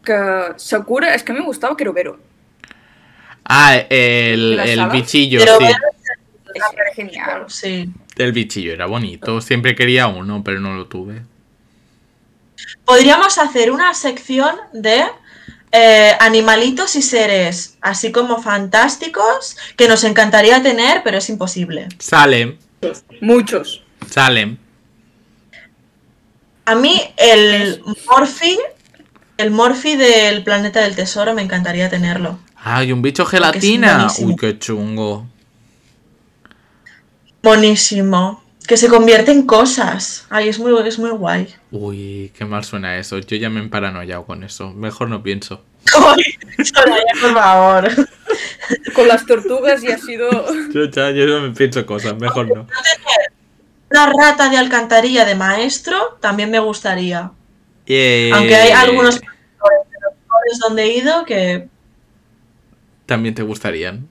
Que 0.04 0.52
Sakura, 0.56 1.14
es 1.14 1.22
que 1.22 1.32
me 1.32 1.40
gustaba 1.40 1.76
Querubero. 1.76 2.18
Ah, 3.44 3.76
el, 3.88 4.56
¿Las 4.56 4.68
el 4.68 4.86
bichillo, 4.90 5.40
sí. 5.40 5.64
Era- 6.54 6.94
genial. 6.94 7.44
sí. 7.48 7.90
El 8.16 8.32
bichillo 8.32 8.72
era 8.72 8.86
bonito. 8.86 9.40
Siempre 9.40 9.74
quería 9.76 10.08
uno, 10.08 10.42
pero 10.42 10.58
no 10.60 10.74
lo 10.74 10.86
tuve. 10.86 11.22
Podríamos 12.84 13.38
hacer 13.38 13.70
una 13.70 13.94
sección 13.94 14.56
de 14.72 15.04
eh, 15.70 16.12
animalitos 16.18 16.96
y 16.96 17.02
seres 17.02 17.76
así 17.80 18.10
como 18.10 18.42
fantásticos 18.42 19.56
que 19.76 19.86
nos 19.86 20.02
encantaría 20.04 20.62
tener, 20.62 21.02
pero 21.04 21.18
es 21.18 21.28
imposible. 21.28 21.88
Salen, 21.98 22.58
Muchos. 23.20 23.84
salen. 24.10 24.58
A 26.64 26.74
mí 26.74 27.00
el 27.16 27.82
Morphy, 28.10 28.58
el 29.36 29.50
Morphy 29.50 29.96
del 29.96 30.42
planeta 30.42 30.80
del 30.80 30.96
tesoro 30.96 31.34
me 31.34 31.42
encantaría 31.42 31.88
tenerlo. 31.88 32.38
Ay, 32.56 32.92
un 32.92 33.00
bicho 33.00 33.24
gelatina. 33.24 34.08
Uy, 34.18 34.34
qué 34.36 34.58
chungo. 34.58 35.26
Buenísimo. 37.48 38.42
Que 38.66 38.76
se 38.76 38.88
convierte 38.88 39.32
en 39.32 39.46
cosas. 39.46 40.26
Ay, 40.28 40.50
es 40.50 40.58
muy, 40.58 40.70
es 40.86 40.98
muy 40.98 41.08
guay. 41.08 41.48
Uy, 41.70 42.30
qué 42.36 42.44
mal 42.44 42.62
suena 42.62 42.98
eso. 42.98 43.18
Yo 43.20 43.36
ya 43.36 43.48
me 43.48 43.64
he 43.64 43.68
paranoiado 43.68 44.26
con 44.26 44.44
eso. 44.44 44.74
Mejor 44.74 45.08
no 45.08 45.22
pienso. 45.22 45.64
Soraya, 45.86 47.14
por 47.22 47.32
favor. 47.32 47.88
Con 48.94 49.08
las 49.08 49.24
tortugas 49.24 49.82
y 49.82 49.90
ha 49.90 49.96
sido. 49.96 50.28
Yo 50.74 50.84
ya 50.90 51.10
yo 51.10 51.26
no 51.26 51.40
me 51.40 51.54
pienso 51.54 51.86
cosas. 51.86 52.18
Mejor 52.18 52.54
no. 52.54 52.66
Una 53.90 54.12
rata 54.12 54.50
de 54.50 54.58
alcantarilla 54.58 55.24
de 55.24 55.34
maestro 55.34 56.18
también 56.20 56.50
me 56.50 56.58
gustaría. 56.58 57.30
Eh, 57.86 58.30
Aunque 58.34 58.54
hay 58.54 58.72
algunos 58.72 59.18
de 59.18 59.26
los 59.26 60.12
lugares 60.22 60.58
donde 60.60 60.82
he 60.82 60.98
ido 60.98 61.24
que. 61.24 61.68
También 63.06 63.34
te 63.34 63.42
gustarían. 63.42 64.06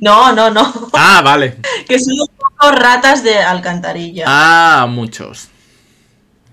No, 0.00 0.32
no, 0.32 0.50
no. 0.50 0.90
Ah, 0.92 1.20
vale. 1.22 1.56
Que 1.88 1.98
son 1.98 2.14
un 2.20 2.28
poco 2.36 2.70
ratas 2.72 3.22
de 3.22 3.38
alcantarilla. 3.38 4.24
Ah, 4.28 4.86
muchos. 4.88 5.48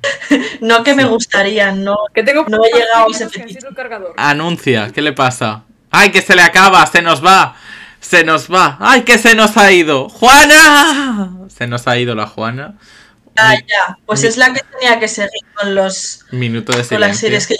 No 0.61 0.83
que 0.83 0.95
me 0.95 1.03
gustarían, 1.05 1.83
no. 1.83 1.95
Que 2.13 2.23
tengo 2.23 2.45
No 2.47 2.63
he 2.65 2.71
llegado 2.71 3.05
a 3.07 3.11
ese 3.11 3.27
cargador. 3.75 4.13
Anuncia, 4.17 4.89
¿qué 4.93 5.01
le 5.01 5.13
pasa? 5.13 5.63
¡Ay, 5.91 6.11
que 6.11 6.21
se 6.21 6.35
le 6.35 6.41
acaba! 6.41 6.85
¡Se 6.87 7.01
nos 7.01 7.23
va! 7.23 7.55
¡Se 7.99 8.23
nos 8.23 8.51
va! 8.51 8.77
¡Ay, 8.79 9.01
que 9.03 9.17
se 9.17 9.35
nos 9.35 9.57
ha 9.57 9.71
ido! 9.71 10.09
¡Juana! 10.09 11.31
Se 11.49 11.67
nos 11.67 11.87
ha 11.87 11.97
ido 11.97 12.15
la 12.15 12.25
Juana. 12.27 12.75
Ya, 13.37 13.49
Mi- 13.49 13.57
ya. 13.67 13.97
Pues 14.05 14.21
mi- 14.21 14.27
es 14.29 14.37
la 14.37 14.53
que 14.53 14.61
tenía 14.61 14.99
que 14.99 15.07
seguir 15.07 15.29
con 15.53 15.75
los 15.75 16.25
Minuto 16.31 16.71
de 16.75 16.83
con 16.85 16.99
las 16.99 17.17
silencio. 17.17 17.19
series 17.19 17.47
que 17.47 17.55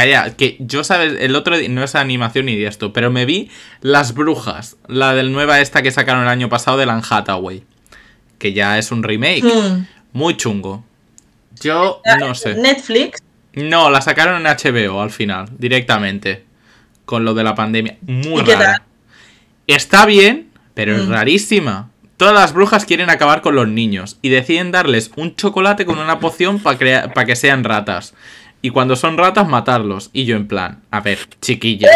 Calla, 0.00 0.34
que 0.36 0.56
yo, 0.60 0.82
¿sabes? 0.84 1.14
El 1.20 1.36
otro 1.36 1.58
día, 1.58 1.68
no 1.68 1.82
es 1.84 1.94
animación 1.94 2.46
ni 2.46 2.56
de 2.56 2.66
esto, 2.66 2.92
pero 2.92 3.10
me 3.10 3.26
vi 3.26 3.50
Las 3.82 4.14
Brujas, 4.14 4.76
la 4.86 5.14
del 5.14 5.30
nueva 5.32 5.60
esta 5.60 5.82
que 5.82 5.90
sacaron 5.90 6.22
el 6.22 6.28
año 6.28 6.48
pasado 6.48 6.76
de 6.78 6.84
Anne 6.84 7.02
Hathaway, 7.08 7.64
que 8.38 8.52
ya 8.52 8.78
es 8.78 8.90
un 8.92 9.02
remake, 9.02 9.42
Hmm. 9.44 9.84
muy 10.12 10.36
chungo. 10.36 10.84
Yo 11.60 12.00
no 12.18 12.34
sé. 12.34 12.54
Netflix. 12.54 13.22
No, 13.52 13.90
la 13.90 14.00
sacaron 14.00 14.40
en 14.40 14.46
HBO 14.46 15.02
al 15.02 15.10
final, 15.10 15.48
directamente, 15.58 16.44
con 17.04 17.24
lo 17.24 17.34
de 17.34 17.44
la 17.44 17.54
pandemia. 17.54 17.98
Muy 18.02 18.40
¿Y 18.40 18.44
qué 18.44 18.54
rara. 18.56 18.82
Está 19.66 20.06
bien, 20.06 20.48
pero 20.74 20.96
es 20.96 21.06
Mm. 21.06 21.10
rarísima. 21.10 21.90
Todas 22.16 22.34
las 22.34 22.52
brujas 22.52 22.84
quieren 22.84 23.10
acabar 23.10 23.40
con 23.42 23.54
los 23.54 23.66
niños 23.68 24.18
y 24.22 24.28
deciden 24.28 24.72
darles 24.72 25.10
un 25.16 25.36
chocolate 25.36 25.84
con 25.86 25.98
una 25.98 26.20
poción 26.20 26.58
para 26.60 27.24
que 27.26 27.36
sean 27.36 27.64
ratas. 27.64 28.14
Y 28.62 28.70
cuando 28.70 28.96
son 28.96 29.16
ratas, 29.16 29.48
matarlos. 29.48 30.10
Y 30.12 30.24
yo 30.24 30.36
en 30.36 30.46
plan, 30.46 30.82
a 30.90 31.00
ver, 31.00 31.18
chiquilla. 31.40 31.88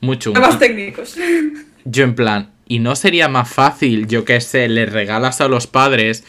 Muy 0.00 0.18
chungo. 0.18 0.40
Temas 0.40 0.58
técnicos. 0.58 1.16
Yo 1.84 2.04
en 2.04 2.14
plan, 2.14 2.50
¿y 2.68 2.78
no 2.78 2.94
sería 2.94 3.28
más 3.28 3.50
fácil, 3.50 4.06
yo 4.06 4.26
que 4.26 4.42
sé, 4.42 4.68
le 4.68 4.84
regalas 4.84 5.40
a 5.40 5.48
los 5.48 5.66
padres, 5.66 6.24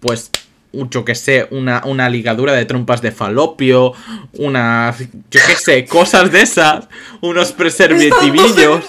pues, 0.00 0.32
yo 0.72 1.04
que 1.04 1.14
sé, 1.14 1.46
una, 1.52 1.82
una 1.84 2.10
ligadura 2.10 2.52
de 2.52 2.64
trompas 2.64 3.02
de 3.02 3.12
falopio, 3.12 3.92
una, 4.32 4.92
yo 5.30 5.40
que 5.46 5.54
sé, 5.54 5.84
cosas 5.84 6.32
de 6.32 6.42
esas, 6.42 6.88
unos 7.20 7.52
preservativillos? 7.52 8.84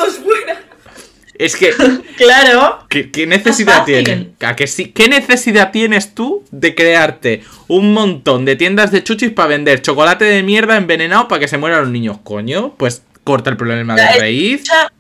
Es 1.40 1.56
que, 1.56 1.72
Claro. 2.18 2.80
¿qué, 2.90 3.12
qué 3.12 3.28
necesidad 3.28 3.86
tiene? 3.86 4.32
¿A 4.46 4.56
que 4.56 4.66
sí? 4.68 4.88
¿Qué 4.92 5.08
necesidad 5.08 5.72
tienes 5.72 6.16
tú 6.16 6.44
de 6.52 6.74
crearte 6.76 7.44
un 7.68 7.94
montón 7.94 8.44
de 8.46 8.56
tiendas 8.56 8.92
de 8.92 9.04
chuchis 9.04 9.32
para 9.32 9.50
vender 9.50 9.82
chocolate 9.82 10.26
de 10.26 10.44
mierda 10.44 10.78
envenenado 10.78 11.28
para 11.28 11.40
que 11.40 11.48
se 11.48 11.58
mueran 11.58 11.82
los 11.82 11.90
niños? 11.90 12.18
Coño, 12.24 12.74
pues 12.78 13.04
corta 13.24 13.50
el 13.50 13.58
problema 13.58 13.96
de 13.96 14.04
es 14.04 14.20
raíz. 14.20 14.60
mucha- 14.62 14.92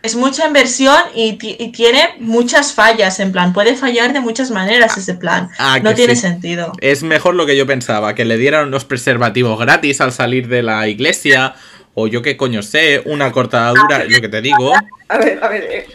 Es 0.00 0.14
mucha 0.14 0.46
inversión 0.46 0.96
y, 1.14 1.32
ti- 1.38 1.56
y 1.58 1.72
tiene 1.72 2.14
muchas 2.20 2.72
fallas, 2.72 3.18
en 3.18 3.32
plan, 3.32 3.52
puede 3.52 3.74
fallar 3.74 4.12
de 4.12 4.20
muchas 4.20 4.50
maneras 4.52 4.96
ese 4.96 5.14
plan. 5.14 5.48
Ah, 5.58 5.80
no 5.82 5.90
que 5.90 5.96
tiene 5.96 6.14
sí. 6.14 6.20
sentido. 6.22 6.72
Es 6.80 7.02
mejor 7.02 7.34
lo 7.34 7.46
que 7.46 7.56
yo 7.56 7.66
pensaba, 7.66 8.14
que 8.14 8.24
le 8.24 8.38
dieran 8.38 8.68
unos 8.68 8.84
preservativos 8.84 9.58
gratis 9.58 10.00
al 10.00 10.12
salir 10.12 10.46
de 10.46 10.62
la 10.62 10.86
iglesia, 10.86 11.54
o 12.00 12.06
yo 12.06 12.22
qué 12.22 12.36
coño 12.36 12.62
sé, 12.62 13.02
una 13.06 13.32
cortadura, 13.32 14.04
lo 14.04 14.20
que 14.20 14.28
te 14.28 14.40
digo. 14.40 14.72
A 15.08 15.18
ver, 15.18 15.42
a 15.42 15.48
ver. 15.48 15.62
Eh. 15.64 15.86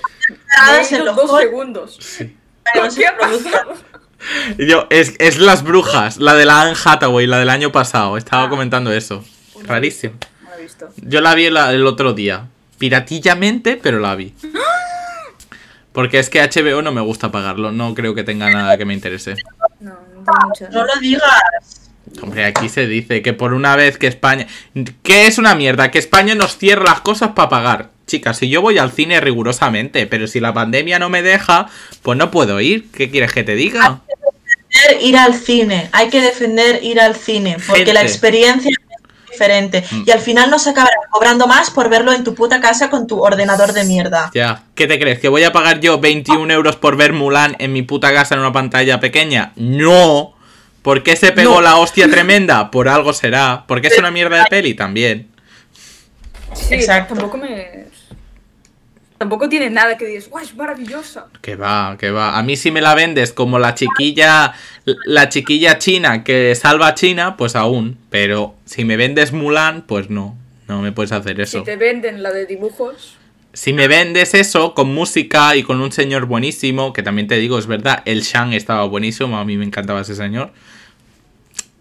En 0.92 1.06
los 1.06 1.16
dos 1.16 1.30
col- 1.30 1.42
segundos. 1.44 1.98
no 2.76 2.84
¿Qué 2.84 2.92
se 2.92 3.08
ha 3.08 3.18
produzca. 3.18 3.52
pasado? 3.52 3.74
Yo, 4.58 4.88
es, 4.90 5.14
es 5.20 5.38
las 5.38 5.64
brujas, 5.64 6.18
la 6.18 6.34
de 6.36 6.46
la 6.46 6.62
Anne 6.62 6.76
Hathaway, 6.84 7.26
la 7.28 7.40
del 7.40 7.50
año 7.50 7.72
pasado, 7.72 8.18
estaba 8.18 8.44
Ah. 8.46 8.50
comentando 8.50 8.92
eso. 8.94 9.24
Rarísimo. 9.64 10.16
No 10.42 10.50
lo 10.50 10.56
he 10.58 10.62
visto. 10.64 10.90
Yo 10.98 11.22
la 11.22 11.36
vi 11.36 11.46
el, 11.46 11.56
el 11.58 11.86
otro 11.88 12.14
día, 12.14 12.48
piratillamente, 12.78 13.78
pero 13.82 14.00
la 14.00 14.16
vi. 14.16 14.34
Porque 15.94 16.20
es 16.20 16.30
que 16.30 16.42
HBO 16.42 16.82
no 16.82 16.92
me 16.92 17.02
gusta 17.02 17.32
pagarlo, 17.32 17.72
no 17.72 17.94
creo 17.94 18.16
que 18.16 18.24
tenga 18.24 18.50
nada 18.50 18.78
que 18.78 18.86
me 18.86 18.94
interese. 18.94 19.36
No, 19.80 19.92
no 19.92 20.24
tengo 20.24 20.48
mucha. 20.48 20.70
No 20.70 20.86
lo 20.86 20.96
digas. 21.00 21.92
Hombre, 22.22 22.46
aquí 22.46 22.70
se 22.70 22.88
dice 22.88 23.22
que 23.22 23.34
por 23.34 23.54
una 23.54 23.76
vez 23.76 23.98
que 23.98 24.08
España... 24.08 24.48
¿Qué 25.02 25.28
es 25.28 25.38
una 25.38 25.56
mierda? 25.56 25.92
Que 25.92 26.00
España 26.00 26.36
nos 26.36 26.58
cierra 26.58 26.84
las 26.86 27.02
cosas 27.02 27.32
para 27.32 27.50
pagar. 27.50 27.90
Chicas, 28.08 28.38
si 28.38 28.50
yo 28.50 28.62
voy 28.62 28.78
al 28.78 28.92
cine 28.92 29.20
rigurosamente, 29.20 30.06
pero 30.08 30.28
si 30.28 30.40
la 30.40 30.54
pandemia 30.54 31.00
no 31.00 31.10
me 31.10 31.22
deja, 31.22 31.68
pues 32.02 32.18
no 32.18 32.32
puedo 32.32 32.60
ir. 32.62 32.90
¿Qué 32.92 33.10
quieres 33.10 33.32
que 33.32 33.44
te 33.44 33.56
diga? 33.56 34.02
defender 34.74 35.04
ir 35.04 35.18
al 35.18 35.34
cine, 35.34 35.90
hay 35.92 36.10
que 36.10 36.22
defender 36.22 36.84
ir 36.84 37.00
al 37.00 37.16
cine, 37.16 37.58
porque 37.66 37.86
Gente. 37.86 37.94
la 37.94 38.02
experiencia 38.02 38.72
es 38.72 39.32
diferente. 39.32 39.84
Mm. 39.90 40.04
Y 40.06 40.12
al 40.12 40.20
final 40.20 40.50
nos 40.50 40.68
acabarán 40.68 40.98
cobrando 41.10 41.48
más 41.48 41.70
por 41.70 41.90
verlo 41.90 42.12
en 42.12 42.24
tu 42.24 42.36
puta 42.36 42.60
casa 42.60 42.90
con 42.90 43.08
tu 43.08 43.20
ordenador 43.20 43.74
de 43.74 43.84
mierda. 43.84 44.32
Ya, 44.34 44.64
¿qué 44.76 44.88
te 44.88 45.00
crees? 45.00 45.20
¿Que 45.20 45.30
voy 45.30 45.44
a 45.44 45.52
pagar 45.52 45.80
yo 45.80 46.00
21 46.00 46.52
euros 46.54 46.76
por 46.76 46.98
ver 46.98 47.14
Mulan 47.14 47.56
en 47.60 47.74
mi 47.74 47.82
puta 47.82 48.14
casa 48.14 48.36
en 48.36 48.42
una 48.42 48.52
pantalla 48.52 49.00
pequeña? 49.00 49.54
No. 49.56 50.34
¿Por 50.84 51.02
qué 51.02 51.16
se 51.16 51.32
pegó 51.32 51.56
No. 51.56 51.62
la 51.62 51.78
hostia 51.78 52.08
tremenda? 52.10 52.70
Por 52.70 52.88
algo 52.88 53.14
será. 53.14 53.66
¿Por 53.68 53.82
qué 53.82 53.88
es 53.88 53.98
una 53.98 54.12
mierda 54.12 54.38
de 54.38 54.46
peli? 54.50 54.74
También. 54.76 55.30
Sí, 56.54 56.76
Exacto. 56.76 57.16
tampoco 57.16 57.38
me. 57.40 57.86
Tampoco 59.18 59.48
tiene 59.48 59.70
nada 59.70 59.98
que 59.98 60.06
digas, 60.06 60.30
¡guau, 60.30 60.44
es 60.44 60.54
maravillosa! 60.54 61.28
Que 61.42 61.56
va, 61.56 61.96
que 61.98 62.12
va. 62.12 62.38
A 62.38 62.44
mí 62.44 62.58
si 62.58 62.72
me 62.72 62.82
la 62.82 62.94
vendes 62.94 63.32
como 63.32 63.58
la 63.58 63.74
chiquilla, 63.74 64.54
la 65.06 65.30
chiquilla 65.30 65.78
china 65.78 66.26
que 66.26 66.54
salva 66.56 66.88
a 66.88 66.94
China, 66.94 67.38
pues 67.38 67.56
aún. 67.56 67.98
Pero 68.10 68.56
si 68.66 68.84
me 68.84 68.98
vendes 68.98 69.32
Mulan, 69.32 69.84
pues 69.84 70.10
no. 70.10 70.38
No 70.68 70.82
me 70.82 70.92
puedes 70.92 71.14
hacer 71.14 71.40
eso. 71.40 71.60
Si 71.60 71.64
te 71.66 71.78
venden 71.78 72.22
la 72.22 72.32
de 72.34 72.46
dibujos, 72.46 73.16
Si 73.54 73.72
me 73.72 73.88
vendes 73.88 74.34
eso 74.34 74.74
con 74.74 74.94
música 74.94 75.56
y 75.56 75.62
con 75.64 75.80
un 75.80 75.92
señor 75.92 76.26
buenísimo, 76.26 76.92
que 76.92 77.04
también 77.04 77.28
te 77.28 77.36
digo, 77.36 77.60
es 77.60 77.68
verdad, 77.68 78.02
el 78.06 78.22
Shang 78.24 78.54
estaba 78.54 78.84
buenísimo, 78.86 79.38
a 79.38 79.46
mí 79.46 79.58
me 79.58 79.66
encantaba 79.66 80.02
ese 80.02 80.16
señor. 80.16 80.52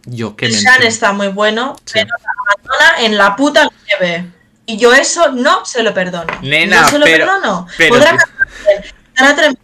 Yo 0.05 0.37
qué 0.37 0.47
El 0.47 0.53
Shan 0.53 0.83
está 0.83 1.13
muy 1.13 1.29
bueno, 1.29 1.77
Sí. 1.87 1.93
pero 1.95 2.09
la 2.09 2.53
abandona 2.53 3.07
en 3.07 3.17
la 3.17 3.37
puta 3.37 3.69
nieve. 3.87 4.27
Y 4.67 4.77
yo 4.77 4.93
eso 4.93 5.33
no 5.33 5.65
se 5.65 5.83
lo 5.83 5.95
perdono. 5.95 6.33
Nena, 6.43 6.83
no 6.83 6.89
se 6.89 6.99
lo 6.99 7.05
pero- 7.07 7.27
perdono. 7.27 7.67
pero 7.79 7.95
Podrá 7.95 8.17
ti- 8.19 8.91
cantar 9.15 9.55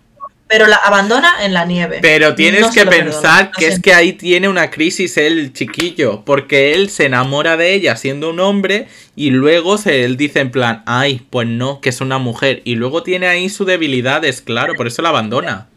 pero 0.49 0.67
la 0.67 0.77
abandona 0.77 1.45
en 1.45 1.53
la 1.53 1.65
nieve. 1.65 1.99
Pero 2.01 2.35
tienes 2.35 2.63
No 2.63 2.73
que 2.73 2.87
pensar 2.87 3.51
que 3.51 3.67
es 3.67 3.81
que 3.81 3.93
ahí 3.93 4.15
tiene 4.15 4.49
una 4.49 4.71
crisis 4.71 5.17
el 5.19 5.53
chiquillo, 5.53 6.25
porque 6.25 6.73
él 6.73 6.89
se 6.91 7.07
enamora 7.07 7.57
de 7.57 7.75
ella 7.75 7.97
siendo 7.97 8.31
un 8.31 8.41
hombre 8.41 8.89
y 9.15 9.31
luego 9.31 9.79
se 9.79 10.05
él 10.05 10.17
dice 10.17 10.41
en 10.41 10.51
plan, 10.51 10.83
ay, 10.87 11.21
pues 11.31 11.47
no, 11.47 11.81
que 11.81 11.91
es 11.91 12.01
una 12.01 12.19
mujer 12.19 12.63
y 12.65 12.77
luego 12.77 13.03
tiene 13.03 13.29
ahí 13.29 13.49
sus 13.49 13.67
debilidades, 13.67 14.41
claro, 14.41 14.75
por 14.75 14.87
eso 14.87 15.03
la 15.03 15.11
abandona. 15.11 15.69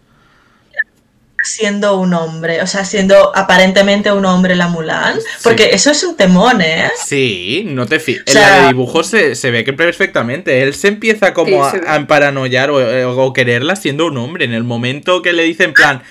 Siendo 1.44 1.98
un 1.98 2.14
hombre, 2.14 2.62
o 2.62 2.68
sea, 2.68 2.86
siendo 2.86 3.36
aparentemente 3.36 4.12
un 4.12 4.26
hombre 4.26 4.56
la 4.56 4.68
Mulan, 4.68 5.18
porque 5.44 5.64
Sí. 5.64 5.70
eso 5.74 5.92
es 5.92 6.04
un 6.04 6.16
temón, 6.16 6.62
¿eh? 6.62 6.90
Sí, 7.06 7.64
no 7.68 7.86
te 7.86 8.00
fijas. 8.00 8.24
En 8.28 8.38
O 8.38 8.40
sea- 8.40 8.50
la 8.50 8.62
de 8.64 8.68
dibujos 8.70 9.08
se, 9.08 9.36
se 9.36 9.52
ve 9.52 9.64
que 9.64 9.74
perfectamente. 9.74 10.62
Él 10.64 10.74
se 10.76 10.88
empieza 10.90 11.34
como 11.34 11.70
Sí, 11.72 11.78
a, 11.78 11.82
se 11.84 11.90
a 11.90 12.08
paranoiar 12.08 12.70
o, 12.72 13.24
o 13.26 13.34
quererla 13.34 13.76
siendo 13.76 14.06
un 14.08 14.18
hombre. 14.18 14.46
En 14.46 14.54
el 14.54 14.64
momento 14.64 15.22
que 15.22 15.34
le 15.34 15.44
dice 15.44 15.64
en 15.66 15.74
plan, 15.74 16.04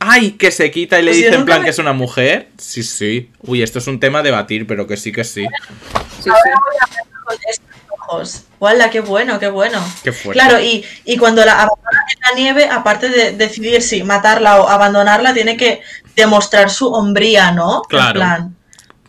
ay, 0.00 0.32
que 0.32 0.50
se 0.50 0.70
quita 0.70 0.98
y 0.98 1.02
le 1.02 1.10
Pues 1.10 1.22
dice 1.24 1.34
en 1.34 1.44
plan 1.44 1.60
me- 1.60 1.64
que 1.64 1.70
es 1.70 1.78
una 1.78 1.92
mujer. 1.92 2.48
Sí, 2.58 2.82
sí. 2.82 3.30
Uy, 3.42 3.62
esto 3.62 3.78
es 3.78 3.86
un 3.86 3.98
tema 4.00 4.20
a 4.20 4.22
debatir, 4.22 4.66
pero 4.66 4.86
que 4.86 4.96
sí, 4.96 5.12
que 5.12 5.24
sí. 5.24 5.44
sí, 6.22 6.28
Ahora 6.30 6.40
voy 6.44 6.76
a 6.80 6.94
ver 6.94 7.04
con 7.24 7.36
estos 7.48 7.67
ojos. 8.08 8.42
¡Wala, 8.60 8.90
qué 8.90 9.00
bueno, 9.00 9.38
qué 9.38 9.48
bueno! 9.48 9.78
Qué 10.02 10.12
fuerte. 10.12 10.40
Claro, 10.40 10.60
y, 10.60 10.84
y 11.04 11.16
cuando 11.16 11.44
la 11.44 11.52
abandona 11.52 12.00
en 12.14 12.20
la 12.20 12.42
nieve, 12.42 12.68
aparte 12.68 13.08
de 13.08 13.32
decidir 13.32 13.80
si 13.82 14.02
matarla 14.02 14.60
o 14.60 14.68
abandonarla, 14.68 15.32
tiene 15.34 15.56
que 15.56 15.82
demostrar 16.16 16.70
su 16.70 16.88
hombría, 16.88 17.52
¿no? 17.52 17.82
Claro. 17.88 18.08
En 18.08 18.14
plan, 18.14 18.56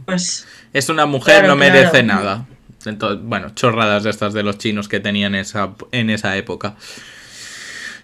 pues 0.06 0.46
Es 0.74 0.90
una 0.90 1.06
mujer, 1.06 1.40
Claro, 1.40 1.48
no 1.50 1.56
merece 1.56 2.04
claro. 2.04 2.06
nada. 2.08 2.46
Entonces, 2.86 3.20
bueno, 3.24 3.50
chorradas 3.56 4.04
de 4.04 4.12
estas 4.12 4.34
de 4.34 4.44
los 4.44 4.58
chinos 4.58 4.88
que 4.88 5.00
tenían 5.00 5.36
esa, 5.36 5.72
en 5.92 6.10
esa 6.10 6.38
época. 6.38 6.76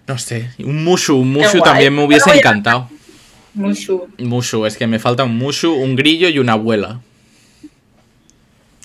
No 0.07 0.17
sé, 0.17 0.51
un 0.59 0.84
Mushu, 0.84 1.15
un 1.15 1.31
Mushu 1.31 1.61
también 1.61 1.95
me 1.95 2.03
hubiese 2.03 2.31
encantado. 2.35 2.89
Mushu. 3.53 4.07
Mushu, 4.17 4.65
es 4.65 4.77
que 4.77 4.85
me 4.88 4.99
falta 4.99 5.23
un 5.23 5.38
Mushu, 5.38 5.72
un 5.73 5.95
grillo 5.95 6.27
y 6.27 6.39
una 6.39 6.53
abuela. 6.53 6.99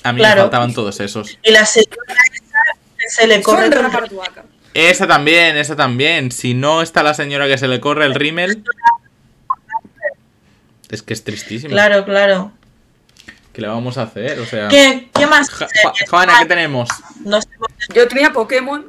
A 0.02 0.12
mí 0.12 0.20
me 0.22 0.28
faltaban 0.35 0.72
todos 0.74 1.01
esos. 1.01 1.39
Y 1.43 1.51
la 1.51 1.64
señora 1.66 2.14
esa 2.35 2.59
que 2.98 3.09
se 3.09 3.27
le 3.27 3.43
corre 3.43 3.64
Son 3.64 3.72
el- 3.72 3.82
Ramarduaca. 3.82 4.44
Esa 4.72 5.06
también, 5.06 5.56
esa 5.56 5.74
también. 5.77 6.31
Si 6.31 6.55
no 6.55 6.81
está 6.82 7.02
la 7.02 7.12
señora 7.14 7.47
que 7.48 7.59
se 7.59 7.66
le 7.68 7.81
corre 7.81 8.05
el 8.06 8.14
rímel. 8.14 8.62
Es 10.90 11.02
que 11.02 11.12
es 11.12 11.22
tristísimo. 11.24 11.70
Claro, 11.72 12.05
claro. 12.05 12.52
¿Qué 13.52 13.60
le 13.62 13.68
vamos 13.68 13.98
a 13.98 14.02
hacer? 14.02 14.39
O 14.40 14.47
sea. 14.47 14.68
¿Qué, 14.68 15.09
qué 15.12 15.27
más? 15.27 15.51
Ja- 15.51 15.68
Juana, 16.09 16.35
¿qué 16.40 16.47
tenemos? 16.47 16.89
No 17.24 17.40
sé, 17.40 17.48
Yo 17.94 18.06
tenía 18.09 18.32
Pokémon. 18.32 18.86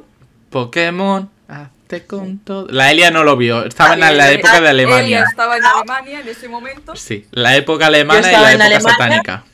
Pokémon, 0.50 1.30
hazte 1.48 2.04
con 2.06 2.38
todo. 2.38 2.66
La 2.70 2.90
Elia 2.90 3.10
no 3.10 3.24
lo 3.24 3.36
vio. 3.36 3.64
Estaba 3.64 3.94
en 3.94 4.00
la, 4.00 4.08
Ah, 4.08 4.12
la 4.12 4.30
época 4.32 4.52
de 4.52 4.58
Elia 4.58 4.70
Alemania. 4.70 5.24
estaba 5.28 5.56
en 5.56 5.64
Alemania 5.64 6.20
en 6.20 6.28
ese 6.28 6.48
momento. 6.48 6.94
Sí, 6.96 7.26
la 7.32 7.56
época 7.56 7.86
alemana 7.86 8.20
y 8.28 8.32
la 8.32 8.52
época 8.52 8.64
Alemania. 8.66 8.80
satánica. 8.80 9.44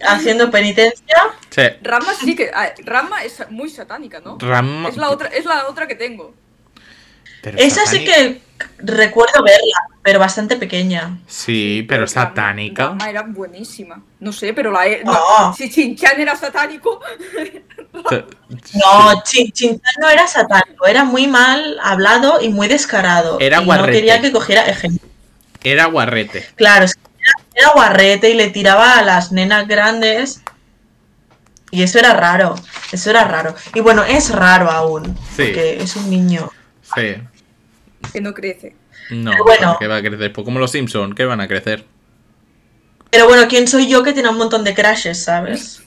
Haciendo 0.00 0.50
penitencia. 0.50 1.16
Sí. 1.50 1.62
Rama 1.82 2.12
sí 2.14 2.34
que. 2.36 2.50
ah, 2.54 2.72
Rama 2.84 3.24
es 3.24 3.38
muy 3.50 3.68
satánica, 3.70 4.20
¿no? 4.20 4.38
Rama- 4.40 4.88
Es 4.88 4.96
la 4.96 5.10
otra, 5.10 5.28
es 5.28 5.44
la 5.44 5.68
otra 5.68 5.86
que 5.86 5.94
tengo. 5.94 6.34
pero 7.42 7.58
Esa 7.58 7.86
sí 7.86 8.04
que 8.04 8.40
recuerdo 8.78 9.42
verla, 9.42 9.78
pero 10.02 10.18
bastante 10.18 10.56
pequeña. 10.56 11.18
Sí, 11.26 11.84
pero 11.88 12.06
satánica. 12.06 12.86
Rama 12.88 13.08
era 13.10 13.22
buenísima. 13.22 14.02
No 14.20 14.32
sé, 14.32 14.52
pero 14.52 14.70
la. 14.70 14.86
e- 14.86 15.02
no, 15.04 15.12
No. 15.12 15.54
Si 15.54 15.70
Chinchan 15.70 16.20
era 16.20 16.36
satánico. 16.36 17.00
No, 17.92 19.22
Chin 19.24 19.50
Chan 19.52 19.80
no 20.00 20.08
era 20.08 20.26
satánico, 20.26 20.86
era 20.86 21.04
muy 21.04 21.26
mal 21.26 21.78
hablado 21.82 22.40
y 22.40 22.48
muy 22.50 22.68
descarado. 22.68 23.38
Era 23.40 23.56
y 23.58 23.60
no 23.60 23.66
guarrete. 23.66 23.92
quería 23.92 24.20
que 24.20 24.32
cogiera 24.32 24.66
ejemplo. 24.66 25.08
Era 25.64 25.86
guarrete. 25.86 26.46
Claro, 26.56 26.84
es 26.84 26.94
que 26.94 27.00
era, 27.56 27.70
guarrete 27.72 28.30
y 28.30 28.34
le 28.34 28.50
tiraba 28.50 28.98
a 28.98 29.02
las 29.02 29.32
nenas 29.32 29.66
grandes. 29.66 30.42
Y 31.70 31.82
eso 31.82 31.98
era 31.98 32.14
raro, 32.14 32.54
eso 32.92 33.10
era 33.10 33.24
raro. 33.24 33.54
Y 33.74 33.80
bueno, 33.80 34.04
es 34.04 34.30
raro 34.30 34.70
aún, 34.70 35.16
Sí. 35.36 35.44
porque 35.46 35.78
es 35.80 35.96
un 35.96 36.08
niño. 36.10 36.50
Sí. 36.94 37.16
que 38.12 38.20
no 38.20 38.32
crece. 38.34 38.76
No, 39.10 39.32
Pero 39.32 39.44
bueno. 39.44 39.76
¿qué 39.80 39.86
va 39.88 39.96
a 39.96 40.00
crecer? 40.02 40.32
Pues 40.32 40.44
como 40.44 40.58
los 40.60 40.70
Simpson, 40.70 41.14
¿qué 41.14 41.24
van 41.24 41.40
a 41.40 41.48
crecer? 41.48 41.84
Pero 43.10 43.26
bueno, 43.26 43.48
¿quién 43.48 43.66
soy 43.66 43.88
yo 43.88 44.02
que 44.02 44.12
tiene 44.12 44.28
un 44.28 44.36
montón 44.38 44.62
de 44.62 44.74
crashes, 44.74 45.24
sabes? 45.24 45.82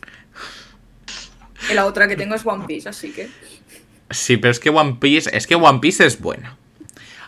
Y 1.69 1.73
la 1.73 1.85
otra 1.85 2.07
que 2.07 2.15
tengo 2.15 2.35
es 2.35 2.45
One 2.45 2.65
Piece, 2.65 2.89
así 2.89 3.11
que. 3.11 3.29
Sí, 4.09 4.37
pero 4.37 4.51
es 4.51 4.59
que 4.59 4.69
One 4.69 4.97
Piece, 4.99 5.29
es 5.35 5.47
que 5.47 5.55
One 5.55 5.79
Piece 5.79 6.05
es 6.05 6.19
buena. 6.19 6.57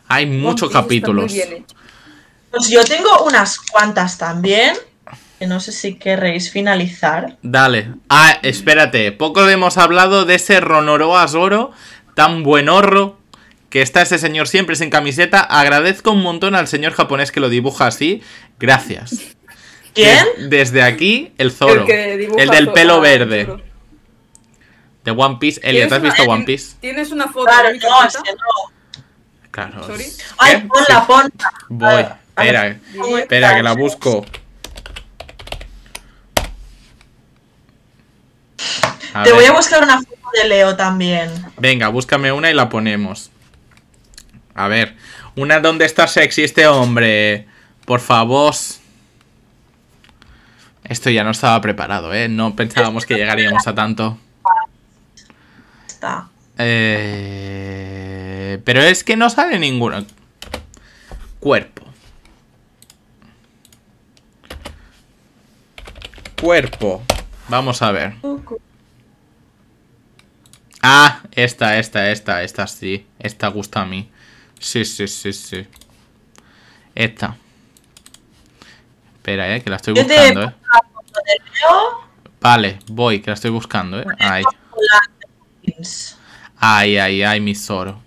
Hay 0.07 0.25
muchos 0.25 0.71
capítulos. 0.71 1.33
Pues 2.51 2.69
yo 2.69 2.83
tengo 2.83 3.23
unas 3.25 3.57
cuantas 3.59 4.17
también, 4.17 4.75
que 5.39 5.47
no 5.47 5.59
sé 5.59 5.71
si 5.71 5.95
querréis 5.95 6.51
finalizar. 6.51 7.37
Dale. 7.41 7.93
Ah, 8.09 8.37
espérate. 8.43 9.11
Poco 9.11 9.47
hemos 9.47 9.77
hablado 9.77 10.25
de 10.25 10.35
ese 10.35 10.59
Ronoroa 10.59 11.27
Zoro 11.27 11.71
tan 12.13 12.43
buenorro 12.43 13.17
que 13.69 13.81
está 13.81 14.01
ese 14.01 14.17
señor 14.19 14.47
siempre 14.49 14.75
sin 14.75 14.89
camiseta. 14.89 15.39
Agradezco 15.39 16.11
un 16.11 16.21
montón 16.21 16.55
al 16.55 16.67
señor 16.67 16.91
japonés 16.93 17.31
que 17.31 17.39
lo 17.39 17.47
dibuja 17.49 17.87
así. 17.87 18.21
Gracias. 18.59 19.15
¿Quién? 19.93 20.25
Des- 20.37 20.49
desde 20.49 20.83
aquí, 20.83 21.33
el 21.37 21.51
Zoro. 21.51 21.81
El 21.81 21.87
que 21.87 22.17
dibuja 22.17 22.43
El 22.43 22.49
del 22.49 22.65
Zoro- 22.65 22.73
pelo 22.73 22.99
verde. 23.01 23.45
Zoro. 23.45 23.61
De 25.03 25.11
One 25.11 25.37
Piece. 25.39 25.59
Elia, 25.63 25.87
¿te 25.87 25.95
has 25.95 26.01
¿Tienes 26.01 26.13
visto 26.17 26.23
una- 26.29 26.33
One 26.35 26.45
Piece? 26.45 26.75
¿Tienes 26.79 27.11
una 27.11 27.27
foto 27.27 27.45
Claro, 27.45 27.67
de 27.69 27.73
mi 27.73 27.79
no, 27.79 28.03
es 28.05 28.17
que 28.17 28.31
no. 28.33 29.01
Claro. 29.49 29.83
Sorry. 29.87 30.05
Ay, 30.37 30.67
ponla, 30.67 31.07
ponla. 31.07 31.29
Voy. 31.69 32.05
Espera, 32.37 32.79
¿Cómo 32.97 33.17
espera, 33.17 33.55
que 33.55 33.63
la 33.63 33.73
busco. 33.73 34.25
A 39.13 39.23
Te 39.23 39.33
voy 39.33 39.45
a 39.45 39.51
buscar 39.51 39.83
una 39.83 39.97
foto 39.97 40.29
de 40.41 40.47
Leo 40.47 40.75
también. 40.75 41.29
Venga, 41.57 41.89
búscame 41.89 42.31
una 42.31 42.49
y 42.49 42.53
la 42.53 42.69
ponemos. 42.69 43.31
A 44.55 44.67
ver, 44.67 44.95
una 45.35 45.59
donde 45.59 45.85
está 45.85 46.07
sexy 46.07 46.43
este 46.43 46.67
hombre. 46.67 47.47
Por 47.85 47.99
favor. 47.99 48.53
Esto 50.85 51.09
ya 51.09 51.23
no 51.23 51.31
estaba 51.31 51.59
preparado, 51.61 52.13
¿eh? 52.13 52.27
No 52.27 52.55
pensábamos 52.55 53.05
que 53.05 53.15
llegaríamos 53.15 53.65
a 53.67 53.75
tanto. 53.75 54.17
Está. 55.87 56.27
Eh... 56.57 58.59
Pero 58.63 58.81
es 58.81 59.03
que 59.03 59.15
no 59.15 59.29
sale 59.29 59.59
ninguno. 59.59 60.05
Cuerpo. 61.39 61.80
Cuerpo. 66.41 67.03
Vamos 67.49 67.83
a 67.83 67.91
ver. 67.91 68.15
Ah, 70.81 71.21
esta, 71.33 71.77
esta, 71.77 72.09
esta, 72.09 72.41
esta 72.41 72.65
sí. 72.65 73.05
Esta 73.19 73.47
gusta 73.49 73.81
a 73.81 73.85
mí. 73.85 74.09
Sí, 74.59 74.83
sí, 74.83 75.07
sí, 75.07 75.33
sí. 75.33 75.67
Esta. 76.95 77.37
Espera, 79.17 79.55
eh, 79.55 79.61
que 79.61 79.69
la 79.69 79.75
estoy 79.75 79.93
buscando, 79.93 80.43
eh. 80.43 80.53
Vale, 82.39 82.79
voy, 82.87 83.21
que 83.21 83.29
la 83.29 83.35
estoy 83.35 83.51
buscando, 83.51 83.99
eh. 83.99 84.05
Ahí. 84.17 84.43
Ay, 86.57 86.97
ay, 86.97 87.21
ay, 87.21 87.39
mi 87.39 87.53
Zoro. 87.53 88.01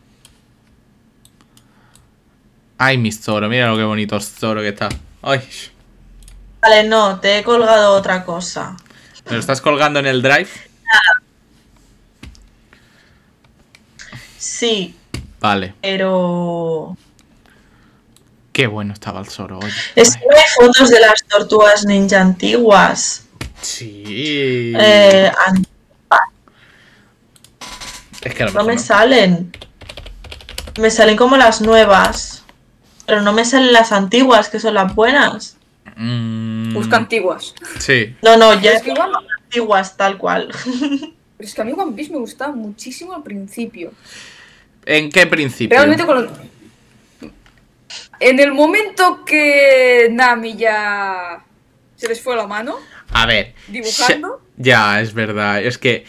Ay, 2.78 2.98
mi 2.98 3.12
Zoro, 3.12 3.48
mira 3.48 3.68
lo 3.68 3.76
que 3.76 3.84
bonito 3.84 4.18
Zoro 4.18 4.60
que 4.60 4.70
está. 4.70 4.88
Ay, 5.22 5.40
Vale, 6.64 6.84
no, 6.88 7.20
te 7.20 7.38
he 7.38 7.42
colgado 7.44 7.92
otra 7.94 8.24
cosa. 8.24 8.76
¿me 9.26 9.32
lo 9.32 9.38
estás 9.38 9.60
colgando 9.60 9.98
en 10.00 10.06
el 10.06 10.22
drive? 10.22 10.48
Sí, 14.38 14.94
Vale, 15.40 15.74
pero... 15.82 16.96
qué 18.52 18.66
bueno 18.66 18.92
estaba 18.94 19.20
el 19.20 19.28
Zoro 19.28 19.58
hoy. 19.58 19.70
Es 19.94 20.16
que 20.16 20.24
no 20.26 20.36
hay 20.36 20.42
fotos 20.56 20.88
de 20.88 21.00
las 21.00 21.22
tortugas 21.28 21.84
ninja 21.84 22.20
antiguas. 22.20 23.24
Sí. 23.60 24.72
Eh, 24.78 25.30
an- 25.46 25.66
Es 28.22 28.34
que 28.34 28.44
No 28.44 28.50
mejor 28.52 28.64
me 28.66 28.74
no. 28.76 28.80
salen. 28.80 29.52
Me 30.80 30.90
salen 30.90 31.16
como 31.16 31.36
las 31.36 31.60
nuevas. 31.60 32.42
Pero 33.06 33.20
no 33.20 33.34
me 33.34 33.44
salen 33.44 33.72
las 33.74 33.92
antiguas, 33.92 34.48
que 34.48 34.60
son 34.60 34.74
las 34.74 34.94
buenas. 34.94 35.56
Mm, 35.96 36.74
Busca 36.74 36.96
antiguas. 36.96 37.54
Sí. 37.78 38.16
No, 38.22 38.36
no, 38.36 38.60
ya 38.60 38.70
Es 38.72 38.76
es 38.78 38.82
que 38.82 38.90
igual- 38.90 39.12
antiguas, 39.44 39.96
tal 39.96 40.18
cual. 40.18 40.48
Pero 40.64 41.12
es 41.38 41.54
que 41.54 41.60
a 41.60 41.64
mí 41.64 41.72
One 41.76 41.92
Piece 41.96 42.12
me 42.12 42.18
gustaba 42.18 42.52
muchísimo 42.54 43.14
al 43.14 43.22
principio. 43.22 43.92
¿En 44.86 45.10
qué 45.10 45.26
principio? 45.26 45.76
Realmente 45.76 46.04
con 46.04 46.28
En 48.20 48.40
el 48.40 48.52
momento 48.52 49.24
que 49.24 50.08
Nami 50.10 50.56
ya 50.56 51.42
se 51.96 52.08
les 52.08 52.20
fue 52.20 52.36
la 52.36 52.46
mano, 52.46 52.76
A 53.10 53.26
ver. 53.26 53.54
dibujando, 53.68 54.42
Ya, 54.56 55.00
es 55.00 55.14
verdad. 55.14 55.62
Es 55.62 55.78
que. 55.78 56.04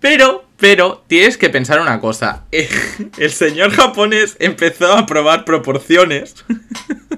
Pero, 0.00 0.46
pero, 0.56 1.04
tienes 1.08 1.36
que 1.36 1.50
pensar 1.50 1.80
una 1.80 2.00
cosa. 2.00 2.44
El 3.18 3.30
señor 3.30 3.70
japonés 3.72 4.36
empezó 4.38 4.92
a 4.94 5.04
probar 5.06 5.44
proporciones. 5.44 6.34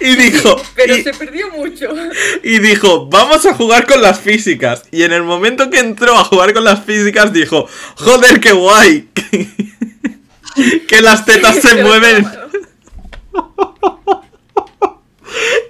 Y 0.00 0.16
dijo. 0.16 0.60
pero 0.74 0.96
y- 0.96 1.02
se 1.02 1.12
perdió 1.12 1.50
mucho. 1.50 1.88
y 2.42 2.58
dijo, 2.58 3.06
vamos 3.06 3.44
a 3.46 3.54
jugar 3.54 3.86
con 3.86 4.00
las 4.02 4.18
físicas. 4.20 4.82
Y 4.90 5.02
en 5.02 5.12
el 5.12 5.22
momento 5.22 5.70
que 5.70 5.78
entró 5.78 6.16
a 6.18 6.24
jugar 6.24 6.52
con 6.54 6.64
las 6.64 6.84
físicas, 6.84 7.32
dijo, 7.32 7.68
joder, 7.96 8.40
qué 8.40 8.52
guay. 8.52 9.08
que 10.88 11.00
las 11.02 11.24
tetas 11.24 11.56
se 11.56 11.82
mueven. 11.82 12.26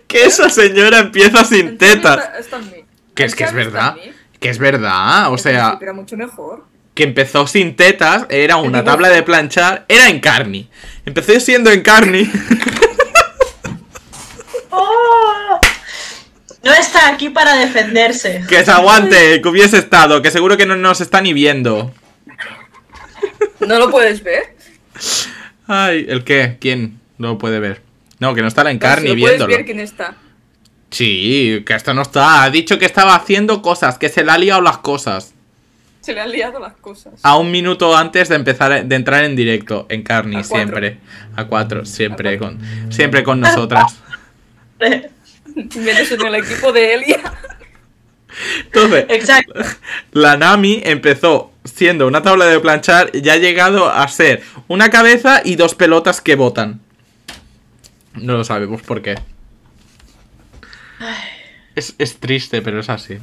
Que 0.07 0.25
esa 0.25 0.49
señora 0.51 0.99
empieza 0.99 1.45
sin 1.45 1.69
en 1.69 1.79
tetas. 1.79 2.31
Está- 2.39 2.57
en. 2.57 2.85
Que 3.15 3.25
es 3.25 3.33
En 3.33 3.39
que 3.39 3.45
es 3.45 3.53
verdad. 3.53 3.97
en. 4.03 4.13
Que 4.41 4.49
es 4.49 4.59
verdad. 4.59 5.33
O 5.33 5.39
sea, 5.39 5.77
principio 5.79 5.85
Era 5.87 5.93
mucho 5.93 6.17
mejor. 6.17 6.65
que 6.95 7.03
empezó 7.05 7.47
sin 7.47 7.77
tetas, 7.77 8.27
era 8.29 8.57
una 8.57 8.83
tabla 8.83 9.09
de 9.09 9.23
planchar, 9.23 9.85
era 9.89 10.09
Encarni. 10.09 10.69
Empezó 11.07 11.39
siendo 11.39 11.71
Encarni. 11.71 12.29
¡Oh! 14.71 15.61
No 16.63 16.73
está 16.73 17.09
aquí 17.09 17.31
para 17.31 17.55
defenderse. 17.57 18.45
que 18.49 18.65
se 18.65 18.71
aguante, 18.71 19.41
que 19.41 19.49
hubiese 19.49 19.79
estado, 19.79 20.21
que 20.21 20.31
seguro 20.31 20.57
que 20.57 20.67
no 20.67 20.77
nos 20.77 21.01
está 21.01 21.21
ni 21.21 21.33
viendo. 21.33 21.93
¿No 23.61 23.79
lo 23.79 23.91
puedes 23.91 24.23
ver? 24.23 24.57
Ay, 25.67 26.07
¿el 26.09 26.25
qué? 26.25 26.59
¿Quién 26.61 27.01
lo 27.19 27.39
puede 27.39 27.61
ver? 27.61 27.83
No, 28.19 28.35
que 28.35 28.43
no 28.43 28.49
está 28.49 28.65
la 28.65 28.71
Si 28.71 28.77
Encarni 28.77 29.09
lo 29.09 29.15
puedes 29.15 29.37
viéndolo. 29.39 29.57
ver 29.57 29.65
quién 29.65 29.81
está. 29.81 30.17
Sí, 30.91 31.63
que 31.65 31.75
esto 31.75 31.95
no 31.95 32.03
está. 32.03 32.43
Ha 32.43 32.51
dicho 32.51 32.79
que 32.79 32.85
estaba 32.85 33.15
haciendo 33.15 33.63
cosas, 33.63 33.97
que 33.97 34.09
se 34.09 34.25
le 34.25 34.33
ha 34.33 34.39
liado 34.39 34.61
las 34.61 34.79
cosas. 34.79 35.33
Se 36.01 36.13
le 36.15 36.21
han 36.21 36.31
liado 36.33 36.59
las 36.59 36.75
cosas. 36.75 37.15
A 37.23 37.37
un 37.37 37.51
minuto 37.51 37.97
antes 37.97 38.29
de 38.29 38.35
empezar 38.37 38.85
de 38.85 38.97
entrar 38.97 39.25
en 39.25 39.37
directo, 39.37 39.87
en 39.89 40.03
Carni, 40.03 40.37
A 40.37 40.41
cuatro. 40.41 40.57
siempre. 40.57 40.99
A 41.37 41.45
cuatro, 41.45 41.85
siempre 41.87 42.35
A 42.35 42.39
con. 42.39 42.59
Siempre 42.91 43.23
con 43.23 43.41
nosotras. 43.41 43.97
Menos 44.81 46.11
en 46.13 46.27
el 46.27 46.35
equipo 46.37 46.73
de 46.73 46.95
Elia. 46.95 47.21
Entonces, 48.65 49.07
Exacto. 49.09 49.55
la 50.13 50.37
Nami 50.37 50.81
empezó 50.85 51.53
siendo 51.65 52.07
una 52.07 52.23
tabla 52.23 52.47
de 52.47 52.61
planchar 52.61 53.11
y 53.13 53.23
ya 53.23 53.35
ha 53.35 53.39
llegado 53.39 53.91
a 53.91 54.07
ser 54.09 54.43
una 54.69 54.91
cabeza 54.91 55.43
y 55.45 55.57
dos 55.57 55.75
pelotas 55.75 56.21
que 56.21 56.37
botan. 56.37 56.81
No 58.15 58.37
lo 58.37 58.45
sabemos 58.45 58.83
por 58.83 59.03
qué. 59.03 59.17
Es, 61.75 61.95
es 61.99 62.19
triste, 62.19 62.63
pero 62.63 62.81
es 62.81 62.89
así. 62.89 63.19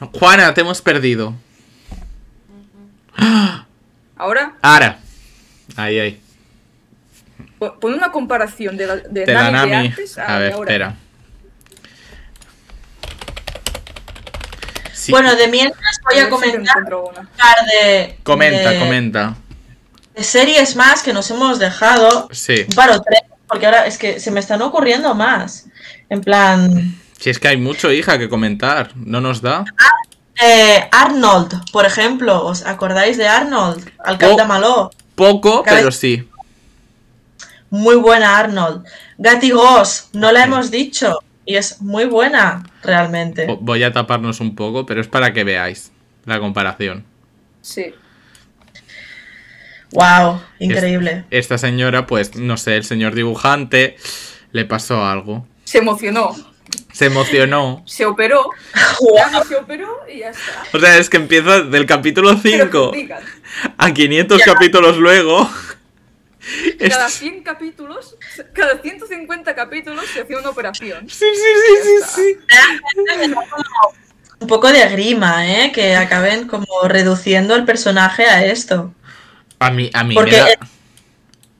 No, 0.00 0.10
Juana, 0.12 0.52
te 0.54 0.60
hemos 0.60 0.82
perdido. 0.82 1.34
Ahora, 4.16 4.54
Ahora. 4.62 4.98
Ahí, 5.76 5.98
ahí. 5.98 6.20
Po- 7.58 7.78
pon 7.80 7.94
una 7.94 8.10
comparación 8.12 8.76
de 8.76 8.86
la, 8.86 8.96
de 8.96 9.24
De 9.26 9.32
la 9.34 9.50
Nami 9.50 9.70
de 9.70 9.76
antes 9.76 10.18
A 10.18 10.38
ver, 10.38 10.52
ahora. 10.52 10.70
espera. 10.70 10.94
Sí, 14.92 15.12
Bueno, 15.12 15.36
de 15.36 15.48
mientras 15.48 16.00
voy 16.10 16.18
a 16.20 16.28
comentar 16.28 16.84
de, 16.84 18.18
comenta, 18.22 18.70
de- 18.70 18.78
comenta. 18.78 19.34
de 20.14 20.24
series 20.24 20.74
más 20.74 21.02
que 21.02 21.12
nos 21.12 21.30
hemos 21.30 21.58
dejado. 21.58 22.28
Sí. 22.32 22.64
Un 22.68 22.74
par 22.74 22.90
o 22.90 23.00
tres, 23.02 23.20
porque 23.46 23.66
ahora 23.66 23.86
es 23.86 23.98
que 23.98 24.18
se 24.18 24.30
me 24.30 24.40
están 24.40 24.62
ocurriendo 24.62 25.14
más. 25.14 25.66
En 26.08 26.22
plan, 26.22 26.94
Si 27.20 27.30
es 27.30 27.38
que 27.38 27.48
hay 27.48 27.56
mucho, 27.56 27.92
hija, 27.92 28.18
que 28.18 28.28
comentar. 28.28 28.90
No 28.96 29.20
nos 29.20 29.42
da. 29.42 29.64
eh, 30.42 30.88
Arnold, 30.92 31.70
por 31.72 31.84
ejemplo. 31.86 32.44
¿Os 32.44 32.64
acordáis 32.66 33.16
de 33.16 33.28
Arnold? 33.28 33.88
Alcalde 34.04 34.42
Oh. 34.42 34.46
Maló. 34.46 34.90
Poco, 35.14 35.62
Cada 35.62 35.76
pero 35.76 35.88
vez- 35.88 35.98
sí. 35.98 36.28
Muy 37.76 37.96
buena 37.96 38.38
Arnold. 38.38 38.84
Gatigos, 39.18 40.08
no 40.12 40.32
la 40.32 40.44
hemos 40.44 40.70
dicho. 40.70 41.18
Y 41.44 41.56
es 41.56 41.80
muy 41.80 42.06
buena, 42.06 42.64
realmente. 42.82 43.46
Vo- 43.46 43.58
Voy 43.60 43.82
a 43.84 43.92
taparnos 43.92 44.40
un 44.40 44.54
poco, 44.56 44.84
pero 44.86 45.00
es 45.00 45.06
para 45.08 45.32
que 45.32 45.44
veáis 45.44 45.92
la 46.24 46.40
comparación. 46.40 47.04
Sí. 47.62 47.94
Wow, 49.92 50.40
increíble. 50.58 51.24
Esta 51.30 51.58
señora, 51.58 52.06
pues, 52.06 52.36
no 52.36 52.56
sé, 52.56 52.76
el 52.76 52.84
señor 52.84 53.14
dibujante 53.14 53.96
le 54.52 54.64
pasó 54.64 55.04
algo. 55.06 55.46
Se 55.64 55.78
emocionó. 55.78 56.34
Se 56.92 57.06
emocionó. 57.06 57.82
Se 57.86 58.04
operó. 58.06 58.50
Se 59.48 59.56
operó 59.56 60.00
y 60.12 60.18
ya 60.20 60.30
está. 60.30 60.64
O 60.72 60.80
sea, 60.80 60.98
es 60.98 61.08
que 61.08 61.18
empieza 61.18 61.60
del 61.60 61.86
capítulo 61.86 62.36
Pero 62.42 62.64
5 62.70 62.90
que 62.90 62.98
digan, 62.98 63.22
a 63.78 63.92
500 63.94 64.38
Ya. 64.44 64.52
capítulos 64.52 64.96
luego. 64.96 65.48
cada 66.78 67.06
Esto- 67.06 67.18
100 67.18 67.42
capítulos, 67.42 68.16
cada 68.52 68.78
150 68.80 69.54
capítulos 69.54 70.04
se 70.12 70.22
hacía 70.22 70.38
una 70.38 70.50
operación. 70.50 71.08
Sí, 71.08 71.24
sí, 71.34 71.52
sí, 71.66 72.02
sí, 72.14 72.22
sí. 72.22 73.34
Un 74.38 74.46
poco 74.48 74.70
de 74.70 74.86
grima, 74.90 75.46
¿eh? 75.50 75.72
Que 75.72 75.96
acaben 75.96 76.46
como 76.46 76.66
reduciendo 76.86 77.54
el 77.54 77.64
personaje 77.64 78.24
a 78.26 78.44
esto. 78.44 78.92
A 79.58 79.70
mí, 79.70 79.90
a 79.94 80.04
mí 80.04 80.14
Porque 80.14 80.32
me 80.32 80.36
da... 80.38 80.48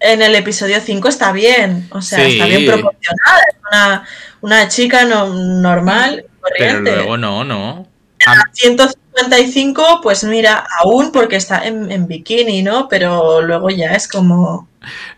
en 0.00 0.20
el 0.22 0.34
episodio 0.34 0.78
5 0.80 1.08
está 1.08 1.32
bien. 1.32 1.88
O 1.90 2.02
sea, 2.02 2.18
Sí. 2.24 2.32
está 2.32 2.44
bien 2.46 2.66
proporcionada. 2.66 3.40
Es 3.48 3.56
una, 3.72 4.04
una 4.42 4.68
chica 4.68 5.04
no- 5.06 5.32
normal, 5.32 6.26
Pero 6.26 6.40
corriente. 6.42 6.96
luego 6.96 7.16
no, 7.16 7.44
no. 7.44 7.88
A- 8.26 8.44
155, 8.52 10.00
pues 10.02 10.24
mira, 10.24 10.66
aún 10.80 11.12
porque 11.12 11.36
está 11.36 11.66
en, 11.66 11.90
en 11.90 12.06
bikini, 12.06 12.62
¿no? 12.62 12.88
Pero 12.88 13.40
luego 13.42 13.70
ya 13.70 13.92
es 13.94 14.08
como. 14.08 14.68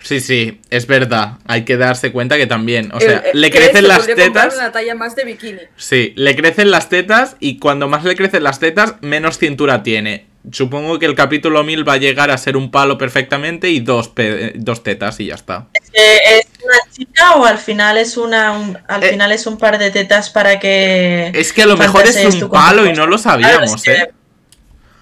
Sí, 0.02 0.20
sí, 0.20 0.60
es 0.70 0.86
verdad. 0.86 1.32
Hay 1.47 1.64
que 1.64 1.76
darse 1.76 2.10
cuenta 2.12 2.36
que 2.36 2.47
también, 2.47 2.90
o 2.94 3.01
sea, 3.01 3.18
Eh, 3.18 3.22
eh, 3.26 3.30
le 3.35 3.51
crecen 3.51 3.86
las 3.89 4.06
tetas. 4.06 4.55
una 4.56 4.72
talla 4.72 4.94
más 4.94 5.14
de 5.16 5.24
bikini. 5.24 5.60
Sí, 5.76 6.12
le 6.16 6.35
crecen 6.36 6.70
las 6.70 6.89
tetas 6.89 7.36
y 7.40 7.59
cuando 7.59 7.89
más 7.89 8.05
le 8.05 8.16
crecen 8.16 8.44
las 8.44 8.60
tetas, 8.60 8.94
menos 9.02 9.39
cintura 9.39 9.82
tiene. 9.82 10.26
Supongo 10.52 10.98
que 10.98 11.06
el 11.06 11.14
capítulo 11.14 11.62
1000 11.64 11.86
va 11.88 11.94
a 11.94 11.96
llegar 11.98 12.30
a 12.30 12.38
ser 12.38 12.56
un 12.56 12.70
palo 12.70 12.96
perfectamente 12.96 13.68
y 13.70 13.80
dos, 13.80 14.08
pe- 14.08 14.52
dos 14.56 14.82
tetas 14.82 15.18
y 15.20 15.26
ya 15.26 15.34
está. 15.34 15.66
eh, 15.92 16.18
¿Es 16.38 16.46
una 16.64 16.92
chica 16.92 17.34
o 17.36 17.44
al 17.44 17.58
final 17.58 17.98
es 17.98 18.16
una 18.16 18.52
un- 18.52 18.78
al 18.88 19.02
Eh, 19.04 19.10
final 19.10 19.32
es 19.32 19.46
un 19.46 19.58
par 19.58 19.78
de 19.78 19.90
tetas 19.90 20.30
para 20.30 20.58
que. 20.58 21.30
Es 21.34 21.52
que 21.52 21.62
a 21.62 21.66
lo 21.66 21.76
mejor 21.76 22.06
es 22.06 22.16
un 22.34 22.48
palo 22.50 22.86
y 22.86 22.92
no 22.92 23.06
lo? 23.06 23.16
Claro, 23.16 23.18
sabíamos, 23.18 23.74
es 23.74 23.82
que 23.82 23.92
¿eh? 23.92 24.10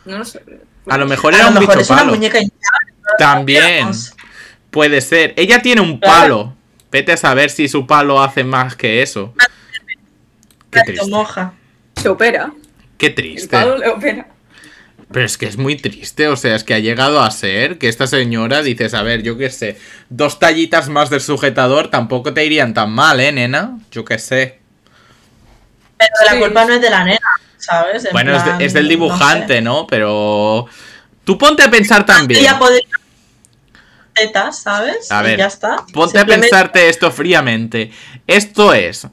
No 0.06 0.18
lo 0.18 0.24
sé. 0.24 0.40
A 0.88 0.96
lo 0.98 1.06
mejor 1.06 1.34
A 1.34 1.36
era 1.36 1.44
lo 1.46 1.50
un 1.52 1.58
mejor 1.60 1.74
bicho 1.76 1.80
es 1.82 1.90
una 1.90 1.98
palo. 2.00 2.12
muñeca 2.12 2.40
no 2.40 2.46
lo 2.46 3.16
También. 3.18 3.88
Puede 4.70 5.00
ser. 5.00 5.32
Ella 5.36 5.62
tiene 5.62 5.80
un 5.80 5.98
palo. 6.00 6.54
Vete 6.90 7.12
a 7.12 7.16
saber 7.16 7.50
si 7.50 7.68
su 7.68 7.86
palo 7.86 8.22
hace 8.22 8.44
más 8.44 8.76
que 8.76 9.02
eso. 9.02 9.34
Qué 10.70 10.80
triste. 10.86 11.10
moja. 11.10 11.52
Se 11.96 12.08
opera. 12.08 12.52
Qué 12.98 13.06
El 13.06 13.14
triste. 13.14 13.48
palo 13.48 13.78
le 13.78 13.88
opera. 13.88 14.26
Pero 15.12 15.24
es 15.24 15.38
que 15.38 15.46
es 15.46 15.56
muy 15.56 15.76
triste, 15.76 16.26
o 16.26 16.36
sea, 16.36 16.56
es 16.56 16.64
que 16.64 16.74
ha 16.74 16.80
llegado 16.80 17.22
a 17.22 17.30
ser 17.30 17.78
que 17.78 17.88
esta 17.88 18.08
señora 18.08 18.62
dices, 18.62 18.92
a 18.92 19.02
ver, 19.02 19.22
yo 19.22 19.38
qué 19.38 19.50
sé, 19.50 19.78
dos 20.08 20.38
tallitas 20.40 20.88
más 20.88 21.10
del 21.10 21.20
sujetador 21.20 21.88
tampoco 21.88 22.34
te 22.34 22.44
irían 22.44 22.74
tan 22.74 22.90
mal, 22.90 23.20
¿eh, 23.20 23.30
nena? 23.30 23.78
Yo 23.92 24.04
qué 24.04 24.18
sé. 24.18 24.58
Pero 25.96 26.10
la 26.26 26.32
Sí. 26.32 26.38
culpa 26.40 26.64
no 26.64 26.74
es 26.74 26.80
de 26.80 26.90
la 26.90 27.04
nena, 27.04 27.20
¿sabes? 27.56 28.04
En 28.04 28.12
bueno, 28.12 28.32
es, 28.36 28.38
de- 28.44 28.50
plan, 28.50 28.60
es 28.62 28.72
del 28.72 28.84
no 28.84 28.90
dibujante, 28.90 29.54
sé. 29.54 29.60
¿no? 29.60 29.86
Pero 29.86 30.66
tú 31.24 31.38
ponte 31.38 31.62
a 31.62 31.70
pensar 31.70 32.04
también. 32.04 32.40
Ella 32.40 32.58
podría 32.58 32.82
tetas, 34.12 34.60
¿sabes? 34.62 35.10
A 35.12 35.20
Y 35.22 35.24
ver, 35.26 35.38
ya 35.38 35.46
está. 35.46 35.84
Ponte 35.92 36.18
a 36.18 36.26
pensarte 36.26 36.88
esto 36.88 37.10
fríamente. 37.12 37.92
Esto 38.26 38.72
es 38.74 39.06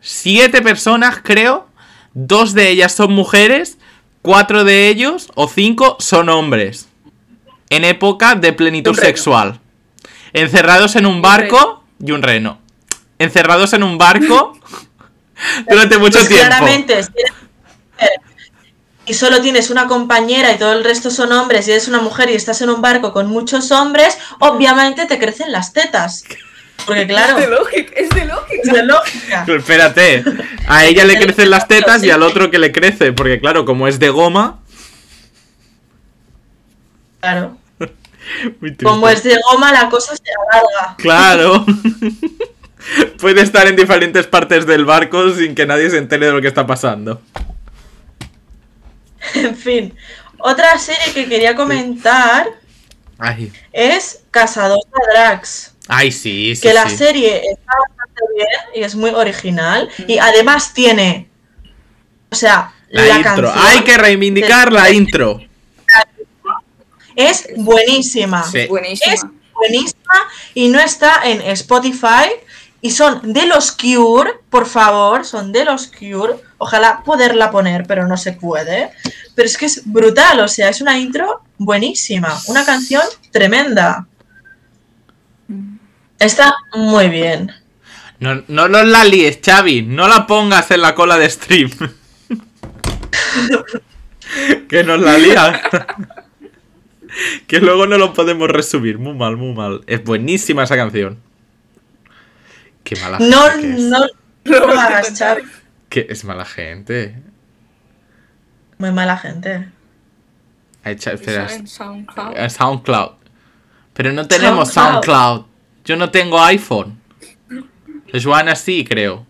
siete 0.00 0.62
personas, 0.62 1.18
creo. 1.22 1.68
Dos 2.14 2.54
de 2.54 2.68
ellas 2.70 2.92
son 2.92 3.12
mujeres. 3.12 3.78
Cuatro 4.22 4.64
de 4.64 4.88
ellos, 4.88 5.30
o 5.34 5.48
cinco, 5.48 5.96
son 5.98 6.28
hombres. 6.28 6.88
En 7.70 7.84
época 7.84 8.34
de 8.34 8.52
plenitud 8.52 8.94
sexual. 8.94 9.60
Encerrados 10.32 10.96
en 10.96 11.06
un 11.06 11.22
barco 11.22 11.84
y 12.04 12.12
un 12.12 12.22
reno. 12.22 12.58
Encerrados 13.18 13.72
en 13.72 13.82
un 13.82 13.98
barco 13.98 14.58
durante 15.68 15.98
mucho 15.98 16.18
Pues 16.18 16.28
tiempo. 16.28 16.46
Claramente, 16.46 17.02
si 17.02 17.10
eres 17.16 17.32
mujer 17.32 18.20
y 19.06 19.14
solo 19.14 19.40
tienes 19.40 19.70
una 19.70 19.88
compañera 19.88 20.52
y 20.52 20.58
todo 20.58 20.72
el 20.72 20.84
resto 20.84 21.10
son 21.10 21.32
hombres 21.32 21.66
y 21.66 21.72
eres 21.72 21.88
una 21.88 22.00
mujer 22.00 22.30
y 22.30 22.34
estás 22.34 22.62
en 22.62 22.70
un 22.70 22.80
barco 22.80 23.12
con 23.12 23.26
muchos 23.26 23.72
hombres, 23.72 24.16
obviamente 24.38 25.06
te 25.06 25.18
crecen 25.18 25.50
las 25.50 25.72
tetas. 25.72 26.24
Porque 26.90 27.06
claro, 27.06 27.38
Es 27.38 27.44
de 27.44 27.50
lógica, 27.50 27.92
es 27.96 28.10
de 28.10 28.24
lógica. 28.24 28.60
es 28.62 28.72
de 28.72 28.82
lógica. 28.82 29.42
Pero 29.46 29.58
espérate, 29.58 30.24
a 30.66 30.84
ella 30.84 31.04
le 31.04 31.18
crecen 31.20 31.50
las 31.50 31.68
tetas 31.68 32.02
y 32.02 32.10
al 32.10 32.22
otro 32.22 32.50
que 32.50 32.58
le 32.58 32.72
crece, 32.72 33.12
porque 33.12 33.40
claro, 33.40 33.64
como 33.64 33.88
es 33.88 33.98
de 33.98 34.10
goma. 34.10 34.60
Claro. 37.20 37.56
Como 38.82 39.08
es 39.08 39.22
de 39.22 39.36
goma, 39.50 39.72
la 39.72 39.88
cosa 39.88 40.14
se 40.14 40.22
alarga. 40.52 40.94
Claro. 40.98 41.64
Puede 43.20 43.42
estar 43.42 43.66
en 43.66 43.76
diferentes 43.76 44.26
partes 44.26 44.66
del 44.66 44.84
barco 44.84 45.30
sin 45.30 45.54
que 45.54 45.66
nadie 45.66 45.90
se 45.90 45.98
entere 45.98 46.26
de 46.26 46.32
lo 46.32 46.40
que 46.40 46.48
está 46.48 46.66
pasando. 46.66 47.20
En 49.34 49.54
fin. 49.54 49.94
Otra 50.38 50.78
serie 50.78 51.12
que 51.12 51.28
quería 51.28 51.54
comentar 51.54 52.46
Ay, 53.18 53.52
es 53.72 54.22
Casadores 54.30 54.86
de 54.86 55.12
Drags. 55.12 55.69
Ay 55.92 56.12
sí, 56.12 56.54
sí. 56.54 56.62
que 56.62 56.72
la 56.72 56.88
sí. 56.88 56.96
serie 56.96 57.42
está 57.50 57.72
bastante 57.88 58.22
bien 58.36 58.48
y 58.74 58.84
es 58.84 58.94
muy 58.94 59.10
original. 59.10 59.88
Y 60.06 60.18
además 60.18 60.72
tiene. 60.72 61.28
O 62.30 62.36
sea, 62.36 62.72
La, 62.90 63.02
la, 63.06 63.16
intro. 63.16 63.50
canción 63.52 63.66
Hay 63.66 63.80
que 63.84 63.98
reivindicar 63.98 64.72
la 64.72 64.90
intro. 64.90 65.40
es 67.16 67.48
buenísima. 67.56 68.42
Sí. 68.44 68.66
Buenísima. 68.66 69.14
Es 69.14 69.22
buenísima 69.54 70.14
y 70.54 70.68
no 70.68 70.80
está 70.80 71.20
en 71.24 71.40
Spotify. 71.42 72.30
Y 72.82 72.92
son 72.92 73.34
de 73.34 73.44
los 73.44 73.72
Cure, 73.72 74.30
por 74.48 74.64
favor, 74.66 75.26
son 75.26 75.52
de 75.52 75.66
los 75.66 75.88
Cure. 75.88 76.36
Ojalá 76.56 77.02
poderla 77.04 77.50
poner, 77.50 77.84
pero 77.86 78.06
no 78.06 78.16
se 78.16 78.32
puede. 78.32 78.90
Pero 79.34 79.46
es 79.46 79.58
que 79.58 79.66
es 79.66 79.82
brutal, 79.84 80.40
o 80.40 80.48
sea, 80.48 80.70
es 80.70 80.80
una 80.80 80.98
intro 80.98 81.42
buenísima. 81.58 82.40
Una 82.46 82.64
canción 82.64 83.02
tremenda. 83.32 84.06
Está 86.20 86.54
muy 86.74 87.08
bien. 87.08 87.50
No, 88.20 88.42
no 88.46 88.68
los 88.68 88.86
la 88.86 89.04
líes, 89.04 89.40
Xavi. 89.44 89.82
No 89.82 90.06
la 90.06 90.26
pongas 90.26 90.70
en 90.70 90.82
la 90.82 90.94
cola 90.94 91.16
de 91.16 91.28
stream. 91.30 91.70
que 94.68 94.84
nos 94.84 95.00
la 95.00 95.16
lía. 95.18 95.62
que 97.46 97.60
luego 97.60 97.86
no 97.86 97.96
lo 97.96 98.12
podemos 98.12 98.48
resubir. 98.50 98.98
Muy 98.98 99.14
mal, 99.14 99.38
muy 99.38 99.54
mal. 99.54 99.82
Es 99.86 100.04
buenísima 100.04 100.64
esa 100.64 100.76
canción. 100.76 101.18
Qué 102.84 102.96
mala 102.96 103.18
No, 103.18 103.42
gente 103.50 103.60
que 103.62 103.72
es. 103.74 103.80
no, 103.80 103.98
no 104.44 104.66
lo 104.66 104.78
hagas, 104.78 105.18
Xavi. 105.18 105.42
Que 105.88 106.06
es 106.10 106.24
mala 106.24 106.44
gente. 106.44 107.16
Muy 108.76 108.92
mala 108.92 109.16
gente. 109.16 109.68
Espera, 110.84 111.48
SoundCloud. 111.66 112.48
SoundCloud. 112.48 113.10
Pero 113.94 114.12
no 114.12 114.26
tenemos 114.26 114.70
SoundCloud. 114.70 115.04
SoundCloud. 115.04 115.49
Yo 115.84 115.96
no 115.96 116.10
tengo 116.10 116.40
iPhone. 116.42 116.98
Joana 118.12 118.56
sí, 118.56 118.84
creo. 118.84 119.26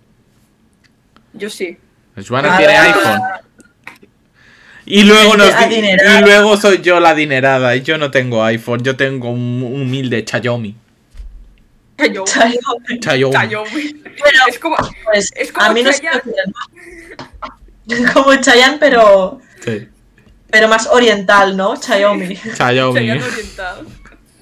Yo 1.32 1.48
sí. 1.50 1.76
Joana 2.26 2.54
Ah, 2.54 2.58
tiene 2.58 2.76
iPhone. 2.76 3.20
Y 4.86 5.04
luego 5.04 5.36
nos 5.36 5.48
y 5.48 6.20
luego 6.24 6.56
soy 6.56 6.80
yo 6.82 6.98
la 6.98 7.10
adinerada 7.10 7.76
y 7.76 7.82
yo 7.82 7.96
no 7.98 8.10
tengo 8.10 8.42
iPhone, 8.42 8.82
yo 8.82 8.96
tengo 8.96 9.30
un 9.30 9.62
humilde 9.62 10.24
Xiaomi. 10.28 10.74
Chayomi. 11.98 12.98
Xiaomi. 13.00 13.32
Cayó. 13.32 13.62
Pero, 13.72 14.38
Es 14.48 14.58
como. 14.58 14.76
pues, 15.04 15.30
es 15.36 15.52
como 15.52 15.66
a 15.66 15.72
mí 15.72 15.82
no 15.82 15.90
ocurre. 15.90 16.12
Como 18.14 18.34
Chayanne, 18.36 18.78
pero, 18.78 19.40
Sí. 19.64 19.88
pero 20.48 20.68
más 20.68 20.86
oriental, 20.86 21.56
¿no? 21.56 21.76
Chayomi. 21.76 22.36
Xiaomi. 22.36 22.94
Chayanne 23.00 23.22
orientado. 23.24 23.84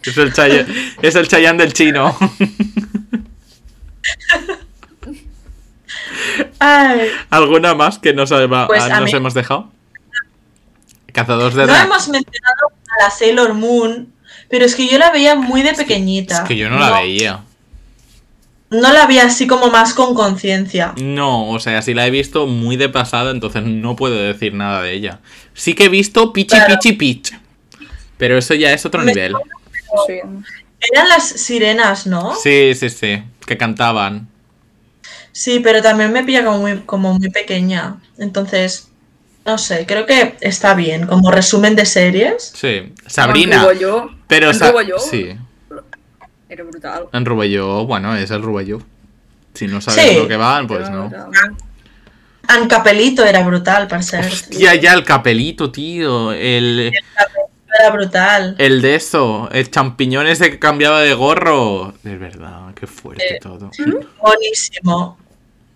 Es 0.02 0.16
el 0.16 0.32
Chayanne, 0.32 0.66
es 1.02 1.14
el 1.14 1.28
Chayanne 1.28 1.58
del 1.62 1.72
chino. 1.72 2.16
Ay, 6.58 7.08
¿Alguna 7.30 7.74
más 7.74 7.98
que 7.98 8.12
nos, 8.12 8.30
Pues 8.30 8.82
ah, 8.82 8.96
a 8.96 9.00
nos 9.00 9.12
hemos 9.12 9.34
dejado? 9.34 9.70
Cazadores 11.12 11.54
de 11.54 11.62
no 11.62 11.68
drag. 11.72 11.86
hemos 11.86 12.08
mencionado 12.08 12.66
a 13.00 13.04
la 13.04 13.10
Sailor 13.10 13.54
Moon, 13.54 14.12
pero 14.48 14.64
es 14.64 14.74
que 14.74 14.88
yo 14.88 14.98
la 14.98 15.10
veía 15.10 15.34
muy 15.34 15.62
de 15.62 15.74
pequeñita. 15.74 16.34
Es 16.42 16.48
que 16.48 16.56
yo 16.56 16.68
no 16.70 16.78
la 16.78 17.00
veía. 17.00 17.44
No 18.70 18.92
la 18.92 19.06
veía 19.06 19.24
así 19.24 19.46
como 19.46 19.68
más 19.70 19.94
con 19.94 20.14
conciencia. 20.14 20.92
No, 21.00 21.48
o 21.48 21.58
sea, 21.58 21.80
sí 21.80 21.94
la 21.94 22.06
he 22.06 22.10
visto 22.10 22.46
muy 22.46 22.76
de 22.76 22.88
pasada, 22.90 23.30
entonces 23.30 23.62
no 23.64 23.96
puedo 23.96 24.14
decir 24.16 24.52
nada 24.54 24.82
de 24.82 24.92
ella. 24.92 25.20
Sí 25.54 25.74
que 25.74 25.84
he 25.86 25.88
visto 25.88 26.32
Pichi 26.32 26.56
Claro. 26.56 26.74
Pichi 26.74 26.92
Pitch. 26.92 27.32
Pero 28.18 28.36
eso 28.36 28.52
ya 28.54 28.72
es 28.72 28.84
otro 28.84 29.00
Me- 29.02 29.12
nivel. 29.14 29.34
Sí. 30.06 30.20
Eran 30.92 31.08
las 31.08 31.24
sirenas, 31.28 32.06
¿no? 32.06 32.34
Sí, 32.36 32.74
sí, 32.74 32.88
sí. 32.90 33.22
Que 33.46 33.56
cantaban. 33.56 34.28
Sí, 35.32 35.60
pero 35.60 35.82
también 35.82 36.12
me 36.12 36.24
pilla 36.24 36.44
como 36.44 36.58
muy, 36.58 36.80
como 36.80 37.14
muy 37.18 37.30
pequeña. 37.30 37.96
Entonces, 38.18 38.88
no 39.44 39.58
sé, 39.58 39.86
creo 39.86 40.06
que 40.06 40.36
está 40.40 40.74
bien. 40.74 41.06
Como 41.06 41.30
resumen 41.30 41.74
de 41.76 41.86
series. 41.86 42.52
Sí. 42.54 42.92
Sabrina. 43.06 43.56
En 43.56 43.62
Rubollo- 43.62 44.16
Pero 44.26 44.50
en 44.50 44.58
Sí. 45.00 45.36
Era 46.48 46.64
brutal. 46.64 47.04
En 47.12 47.24
Rubello, 47.26 47.84
bueno, 47.86 48.16
es 48.16 48.30
el 48.30 48.42
Rubello. 48.42 48.80
Si 49.54 49.66
no 49.66 49.80
sabes 49.80 50.02
Sí. 50.12 50.16
lo 50.16 50.28
que 50.28 50.36
van, 50.36 50.66
pues 50.66 50.88
no. 50.88 51.08
brutal. 51.08 51.30
Ancapelito 52.46 53.24
era 53.24 53.42
brutal, 53.42 53.86
para 53.88 54.00
ser. 54.00 54.24
Hostia, 54.24 54.74
ya 54.76 54.94
el 54.94 55.04
capelito, 55.04 55.70
tío. 55.70 56.32
El, 56.32 56.90
Era 57.78 57.90
brutal. 57.90 58.54
el 58.58 58.82
de 58.82 58.94
eso. 58.96 59.48
El 59.52 59.70
champiñón 59.70 60.26
ese 60.26 60.50
que 60.50 60.58
cambiaba 60.58 61.00
de 61.02 61.14
gorro. 61.14 61.94
De 62.02 62.16
verdad, 62.16 62.74
qué 62.74 62.86
fuerte 62.86 63.36
Eh, 63.36 63.38
todo. 63.40 63.70
Buenísimo. 64.20 65.18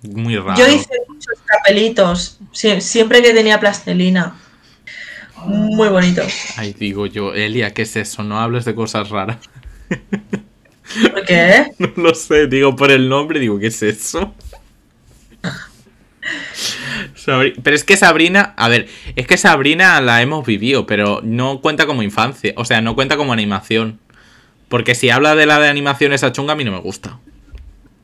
Muy 0.03 0.37
raro. 0.37 0.57
Yo 0.59 0.67
hice 0.67 0.91
muchos 1.09 1.39
capelitos. 1.47 2.39
sie- 2.53 2.81
siempre 2.81 3.23
que 3.23 3.33
tenía 3.33 3.61
plastelina. 3.61 4.35
Muy 5.45 5.89
bonito. 5.89 6.23
Ay, 6.57 6.73
digo 6.73 7.07
yo, 7.07 7.35
Elia, 7.35 7.73
¿qué 7.73 7.83
es 7.83 7.97
eso? 7.97 8.23
No 8.23 8.41
hables 8.41 8.65
de 8.65 8.75
cosas 8.75 9.09
raras. 9.11 9.39
¿Por 11.11 11.25
qué? 11.25 11.67
No 11.79 11.91
lo 11.97 12.15
sé, 12.15 12.47
digo 12.49 12.75
por 12.77 12.91
el 12.91 13.09
nombre, 13.09 13.39
digo, 13.41 13.59
¿qué 13.59 13.69
es 13.69 13.83
eso? 13.83 14.35
Sabri- 17.25 17.55
Pero 17.63 17.77
es 17.77 17.85
que 17.85 17.97
Sabrina, 17.97 18.55
a 18.57 18.69
ver, 18.69 18.89
es 19.17 19.27
que 19.27 19.37
Sabrina 19.37 20.01
la 20.01 20.23
hemos 20.23 20.45
vivido, 20.47 20.87
pero 20.87 21.21
no 21.23 21.61
cuenta 21.61 21.87
como 21.87 22.03
infancia, 22.03 22.53
o 22.57 22.65
sea, 22.65 22.81
no 22.81 22.95
cuenta 22.95 23.17
como 23.17 23.33
animación. 23.33 24.01
Porque 24.69 24.95
si 24.95 25.11
habla 25.11 25.35
de 25.35 25.47
la 25.47 25.59
de 25.61 25.69
animación 25.69 26.13
esa 26.13 26.33
chunga, 26.33 26.55
a 26.55 26.57
mí 26.57 26.65
no 26.65 26.73
me 26.73 26.79
gusta. 26.81 27.19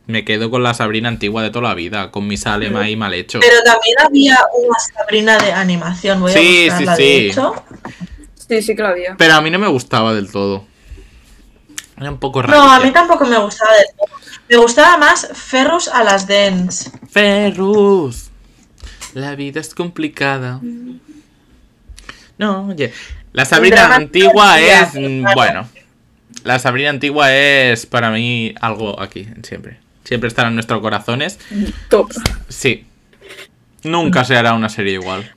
Me 0.06 0.24
quedo 0.24 0.50
con 0.50 0.62
la 0.62 0.72
Sabrina 0.74 1.08
antigua 1.08 1.42
de 1.42 1.50
toda 1.50 1.68
la 1.68 1.74
vida, 1.74 2.10
con 2.10 2.26
mi 2.26 2.36
Salem 2.36 2.76
ahí 2.76 2.96
mal 2.96 3.12
hecho. 3.14 3.40
Pero 3.40 3.56
también 3.62 3.94
había 4.04 4.38
una 4.54 4.78
Sabrina 4.78 5.38
de 5.38 5.52
animación. 5.52 6.20
Voy 6.20 6.32
Sí, 6.32 6.68
a 6.68 6.74
buscarla, 6.74 6.96
sí, 6.96 7.02
de 7.02 7.08
sí. 7.08 7.26
hecho. 7.30 7.54
Sí, 8.48 8.62
sí 8.62 8.74
que 8.76 8.82
la 8.82 8.88
había. 8.90 9.14
Pero 9.18 9.34
a 9.34 9.40
mí 9.42 9.50
no 9.50 9.58
me 9.58 9.68
gustaba 9.68 10.14
del 10.14 10.30
todo. 10.32 10.64
Era 12.00 12.10
un 12.10 12.18
poco 12.18 12.40
raro. 12.42 12.56
No, 12.58 12.70
a 12.72 12.80
mí 12.80 12.90
tampoco 12.90 13.24
me 13.26 13.36
gustaba 13.38 13.72
del 13.74 13.86
todo. 13.96 14.06
Me 14.48 14.56
gustaba 14.56 14.96
más 14.96 15.28
Ferrus 15.34 15.88
a 15.88 16.02
las 16.04 16.26
Dens. 16.26 16.90
Ferrus. 17.10 18.27
La 19.14 19.34
vida 19.34 19.60
es 19.60 19.74
complicada. 19.74 20.60
No, 22.38 22.68
oye. 22.68 22.92
La 23.32 23.44
Sabrina 23.44 23.94
antigua 23.94 24.60
es. 24.60 24.94
mm. 24.94 25.24
Bueno. 25.34 25.68
La 26.44 26.58
Sabrina 26.58 26.90
antigua 26.90 27.34
es 27.34 27.86
para 27.86 28.10
mí 28.10 28.54
algo 28.60 29.00
aquí, 29.00 29.26
siempre. 29.42 29.78
Siempre 30.04 30.28
estará 30.28 30.48
en 30.48 30.54
nuestros 30.54 30.80
corazones. 30.80 31.38
Top. 31.90 32.10
Sí. 32.48 32.86
Nunca 33.82 34.24
se 34.24 34.36
hará 34.36 34.54
una 34.54 34.68
serie 34.68 34.94
igual. 34.94 35.30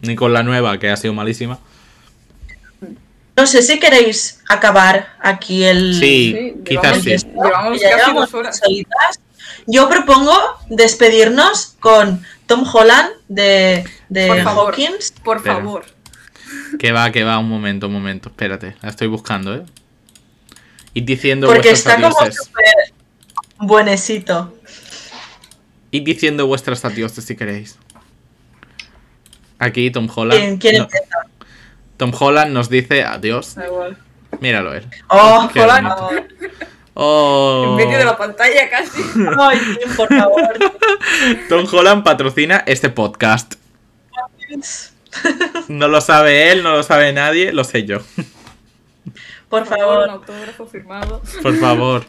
Ni 0.00 0.16
con 0.16 0.32
la 0.32 0.42
nueva, 0.42 0.78
que 0.78 0.90
ha 0.90 0.96
sido 0.96 1.12
malísima. 1.14 1.58
No 3.36 3.46
sé 3.46 3.62
si 3.62 3.78
queréis 3.78 4.40
acabar 4.48 5.14
aquí 5.20 5.62
el. 5.64 5.94
Sí, 5.94 6.34
Sí, 6.36 6.54
quizás 6.64 7.04
llevamos- 7.04 7.20
sí. 7.20 7.26
Llevamos 7.36 7.80
casi 7.80 8.14
dos 8.14 8.34
horas. 8.34 8.60
Yo 9.70 9.86
propongo 9.88 10.32
despedirnos 10.70 11.76
con 11.78 12.24
Tom 12.46 12.64
Holland 12.72 13.10
de, 13.28 13.84
de 14.08 14.26
Por 14.26 14.42
favor. 14.42 14.74
Hawkins. 14.74 15.12
Por 15.22 15.36
Espera. 15.36 15.56
favor. 15.56 15.84
Que 16.78 16.90
va, 16.92 17.12
que 17.12 17.22
va, 17.22 17.38
un 17.38 17.50
momento, 17.50 17.88
un 17.88 17.92
momento. 17.92 18.30
Espérate, 18.30 18.76
la 18.80 18.88
estoy 18.88 19.08
buscando, 19.08 19.54
¿eh? 19.54 19.64
Id 20.94 21.04
diciendo 21.04 21.46
Porque 21.48 21.68
vuestros 21.68 21.94
está 21.94 22.08
como 22.10 22.32
súper 22.32 22.64
buenecito. 23.58 24.56
Id 25.90 26.02
diciendo 26.02 26.46
vuestras 26.46 26.82
adioses 26.86 27.26
si 27.26 27.36
queréis. 27.36 27.78
Aquí 29.58 29.90
Tom 29.90 30.08
Holland. 30.14 30.58
¿Quién, 30.58 30.78
no, 30.78 30.84
empieza? 30.84 31.16
Tom 31.98 32.12
Holland 32.18 32.52
nos 32.52 32.70
dice 32.70 33.04
adiós. 33.04 33.54
Da 33.54 33.66
igual. 33.66 33.98
Míralo 34.40 34.72
él. 34.72 34.86
Oh, 35.08 35.50
Qué 35.52 35.60
Hola, 35.60 35.80
bonito. 35.82 36.10
no. 36.12 36.66
Oh. 37.00 37.62
En 37.64 37.76
medio 37.76 37.96
de 37.96 38.04
la 38.04 38.16
pantalla 38.16 38.68
casi. 38.68 39.00
ay, 39.38 39.60
por 39.96 40.08
favor. 40.08 40.52
Tom 41.48 41.64
Holland 41.70 42.02
patrocina 42.02 42.64
este 42.66 42.90
podcast. 42.90 43.54
No 45.68 45.86
lo 45.86 46.00
sabe 46.00 46.50
él, 46.50 46.64
no 46.64 46.72
lo 46.72 46.82
sabe 46.82 47.12
nadie, 47.12 47.52
lo 47.52 47.62
sé 47.62 47.84
yo. 47.84 47.98
Por 49.48 49.62
un 49.62 49.68
favor. 49.68 50.10
autógrafo 50.10 50.66
firmado. 50.66 51.22
Por 51.40 51.56
favor. 51.56 52.04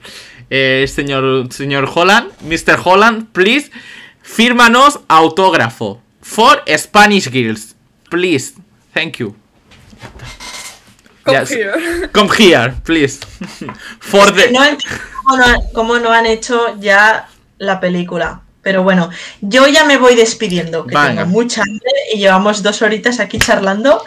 Eh, 0.49 0.85
señor, 0.87 1.53
señor 1.53 1.87
Holland, 1.93 2.31
Mr. 2.41 2.79
Holland, 2.83 3.27
please, 3.31 3.69
fírmanos 4.23 5.01
autógrafo. 5.07 6.01
For 6.23 6.63
Spanish 6.67 7.29
Girls. 7.29 7.75
Please. 8.09 8.55
Thank 8.91 9.17
you. 9.17 9.35
Come 11.29 11.39
Yes. 11.39 11.51
here. 11.51 12.09
Come 12.13 12.29
here, 12.37 12.73
please. 12.83 13.19
For 13.99 14.31
the... 14.33 14.51
No 14.51 14.63
entiendo 14.63 14.97
cómo 15.23 15.37
no, 15.37 15.43
han- 15.45 15.61
cómo 15.73 15.99
no 15.99 16.11
han 16.11 16.25
hecho 16.25 16.75
ya 16.79 17.27
la 17.57 17.79
película. 17.79 18.41
Pero 18.61 18.83
bueno, 18.83 19.09
yo 19.41 19.67
ya 19.67 19.85
me 19.85 19.97
voy 19.97 20.15
despidiendo, 20.15 20.85
que 20.85 20.93
Venga. 20.93 21.23
tengo 21.23 21.25
mucha 21.27 21.61
hambre 21.61 21.91
y 22.13 22.19
llevamos 22.19 22.61
dos 22.61 22.81
horitas 22.81 23.19
aquí 23.21 23.39
charlando. 23.39 24.03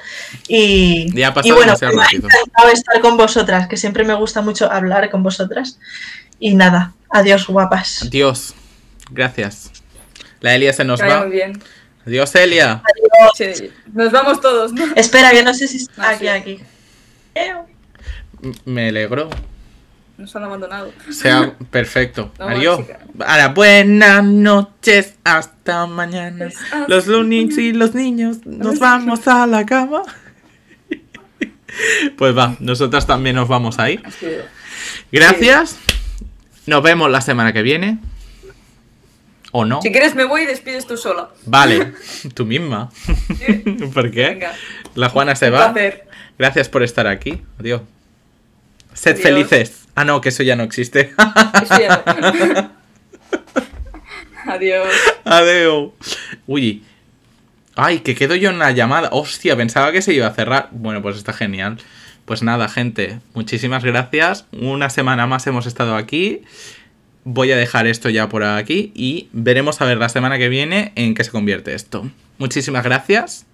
Y, 0.46 1.10
Ya 1.14 1.32
y 1.42 1.50
bueno, 1.52 1.74
me 1.80 1.86
ha 2.02 2.06
encantado 2.12 2.68
estar 2.70 3.00
con 3.00 3.16
vosotras, 3.16 3.66
que 3.66 3.78
siempre 3.78 4.04
me 4.04 4.14
gusta 4.14 4.42
mucho 4.42 4.70
hablar 4.70 5.10
con 5.10 5.22
vosotras. 5.22 5.78
Y 6.38 6.54
nada, 6.54 6.92
adiós 7.08 7.46
guapas. 7.46 8.02
Adiós. 8.02 8.54
Gracias. 9.10 9.70
La 10.40 10.54
Elia 10.54 10.72
se 10.74 10.84
nos 10.84 11.00
va. 11.00 11.20
muy 11.22 11.30
bien. 11.30 11.62
Adiós, 12.06 12.34
Elia. 12.34 12.82
Sí, 13.34 13.70
nos 13.94 14.12
vamos 14.12 14.40
todos, 14.40 14.72
¿no? 14.72 14.84
Espera, 14.96 15.30
que 15.30 15.42
no 15.42 15.54
sé 15.54 15.66
si 15.68 15.78
está 15.78 16.02
Ah, 16.02 16.10
aquí, 16.10 16.24
sí. 16.24 16.28
aquí. 16.28 16.60
Me 18.64 18.88
alegro. 18.88 19.30
Nos 20.18 20.36
han 20.36 20.44
abandonado. 20.44 20.92
Sea 21.10 21.54
perfecto. 21.70 22.32
No, 22.38 22.48
Adiós. 22.48 22.80
buenas 23.54 24.24
noches. 24.24 25.14
Hasta 25.24 25.86
mañana. 25.86 26.46
Hasta 26.46 26.86
Los 26.88 27.06
Loonings 27.06 27.58
y 27.58 27.72
los 27.72 27.94
niños 27.94 28.44
nos 28.46 28.78
vamos 28.78 29.26
a 29.26 29.46
la 29.46 29.64
cama. 29.66 30.02
Pues 32.18 32.36
va, 32.36 32.56
nosotras 32.60 33.06
también 33.06 33.36
nos 33.36 33.48
vamos 33.48 33.78
a 33.78 33.90
ir. 33.90 34.02
Gracias. 35.10 35.78
Nos 36.66 36.82
vemos 36.82 37.10
la 37.10 37.20
semana 37.20 37.52
que 37.52 37.62
viene. 37.62 37.98
¿O 39.52 39.64
no? 39.64 39.82
Si 39.82 39.90
quieres 39.90 40.14
me 40.14 40.24
voy 40.24 40.42
y 40.42 40.46
despides 40.46 40.86
tú 40.86 40.96
sola. 40.96 41.30
Vale, 41.46 41.92
tú 42.34 42.44
misma. 42.46 42.90
¿Por 43.92 44.10
qué? 44.10 44.28
Venga. 44.30 44.52
La 44.94 45.08
Juana 45.08 45.34
se 45.34 45.48
Un 45.48 45.54
va. 45.54 45.74
Gracias 46.42 46.68
por 46.68 46.82
estar 46.82 47.06
aquí. 47.06 47.40
Adiós. 47.60 47.82
Sed 48.94 49.12
Adiós. 49.12 49.22
felices. 49.22 49.86
Ah, 49.94 50.04
no, 50.04 50.20
que 50.20 50.30
eso 50.30 50.42
ya 50.42 50.56
no 50.56 50.64
existe. 50.64 51.12
Eso 51.62 51.78
ya 51.78 52.02
no. 52.04 52.70
Adiós. 54.52 54.88
Adeo. 55.24 55.94
Uy. 56.48 56.82
Ay, 57.76 58.00
que 58.00 58.16
quedo 58.16 58.34
yo 58.34 58.50
en 58.50 58.58
la 58.58 58.72
llamada. 58.72 59.10
Hostia, 59.12 59.56
pensaba 59.56 59.92
que 59.92 60.02
se 60.02 60.14
iba 60.14 60.26
a 60.26 60.34
cerrar. 60.34 60.68
Bueno, 60.72 61.00
pues 61.00 61.16
está 61.16 61.32
genial. 61.32 61.78
Pues 62.24 62.42
nada, 62.42 62.68
gente. 62.68 63.20
Muchísimas 63.34 63.84
gracias. 63.84 64.46
Una 64.50 64.90
semana 64.90 65.28
más 65.28 65.46
hemos 65.46 65.66
estado 65.66 65.94
aquí. 65.94 66.42
Voy 67.22 67.52
a 67.52 67.56
dejar 67.56 67.86
esto 67.86 68.10
ya 68.10 68.28
por 68.28 68.42
aquí 68.42 68.90
y 68.96 69.28
veremos 69.32 69.80
a 69.80 69.84
ver 69.84 69.98
la 69.98 70.08
semana 70.08 70.38
que 70.38 70.48
viene 70.48 70.90
en 70.96 71.14
qué 71.14 71.22
se 71.22 71.30
convierte 71.30 71.72
esto. 71.72 72.10
Muchísimas 72.38 72.82
gracias 72.82 73.46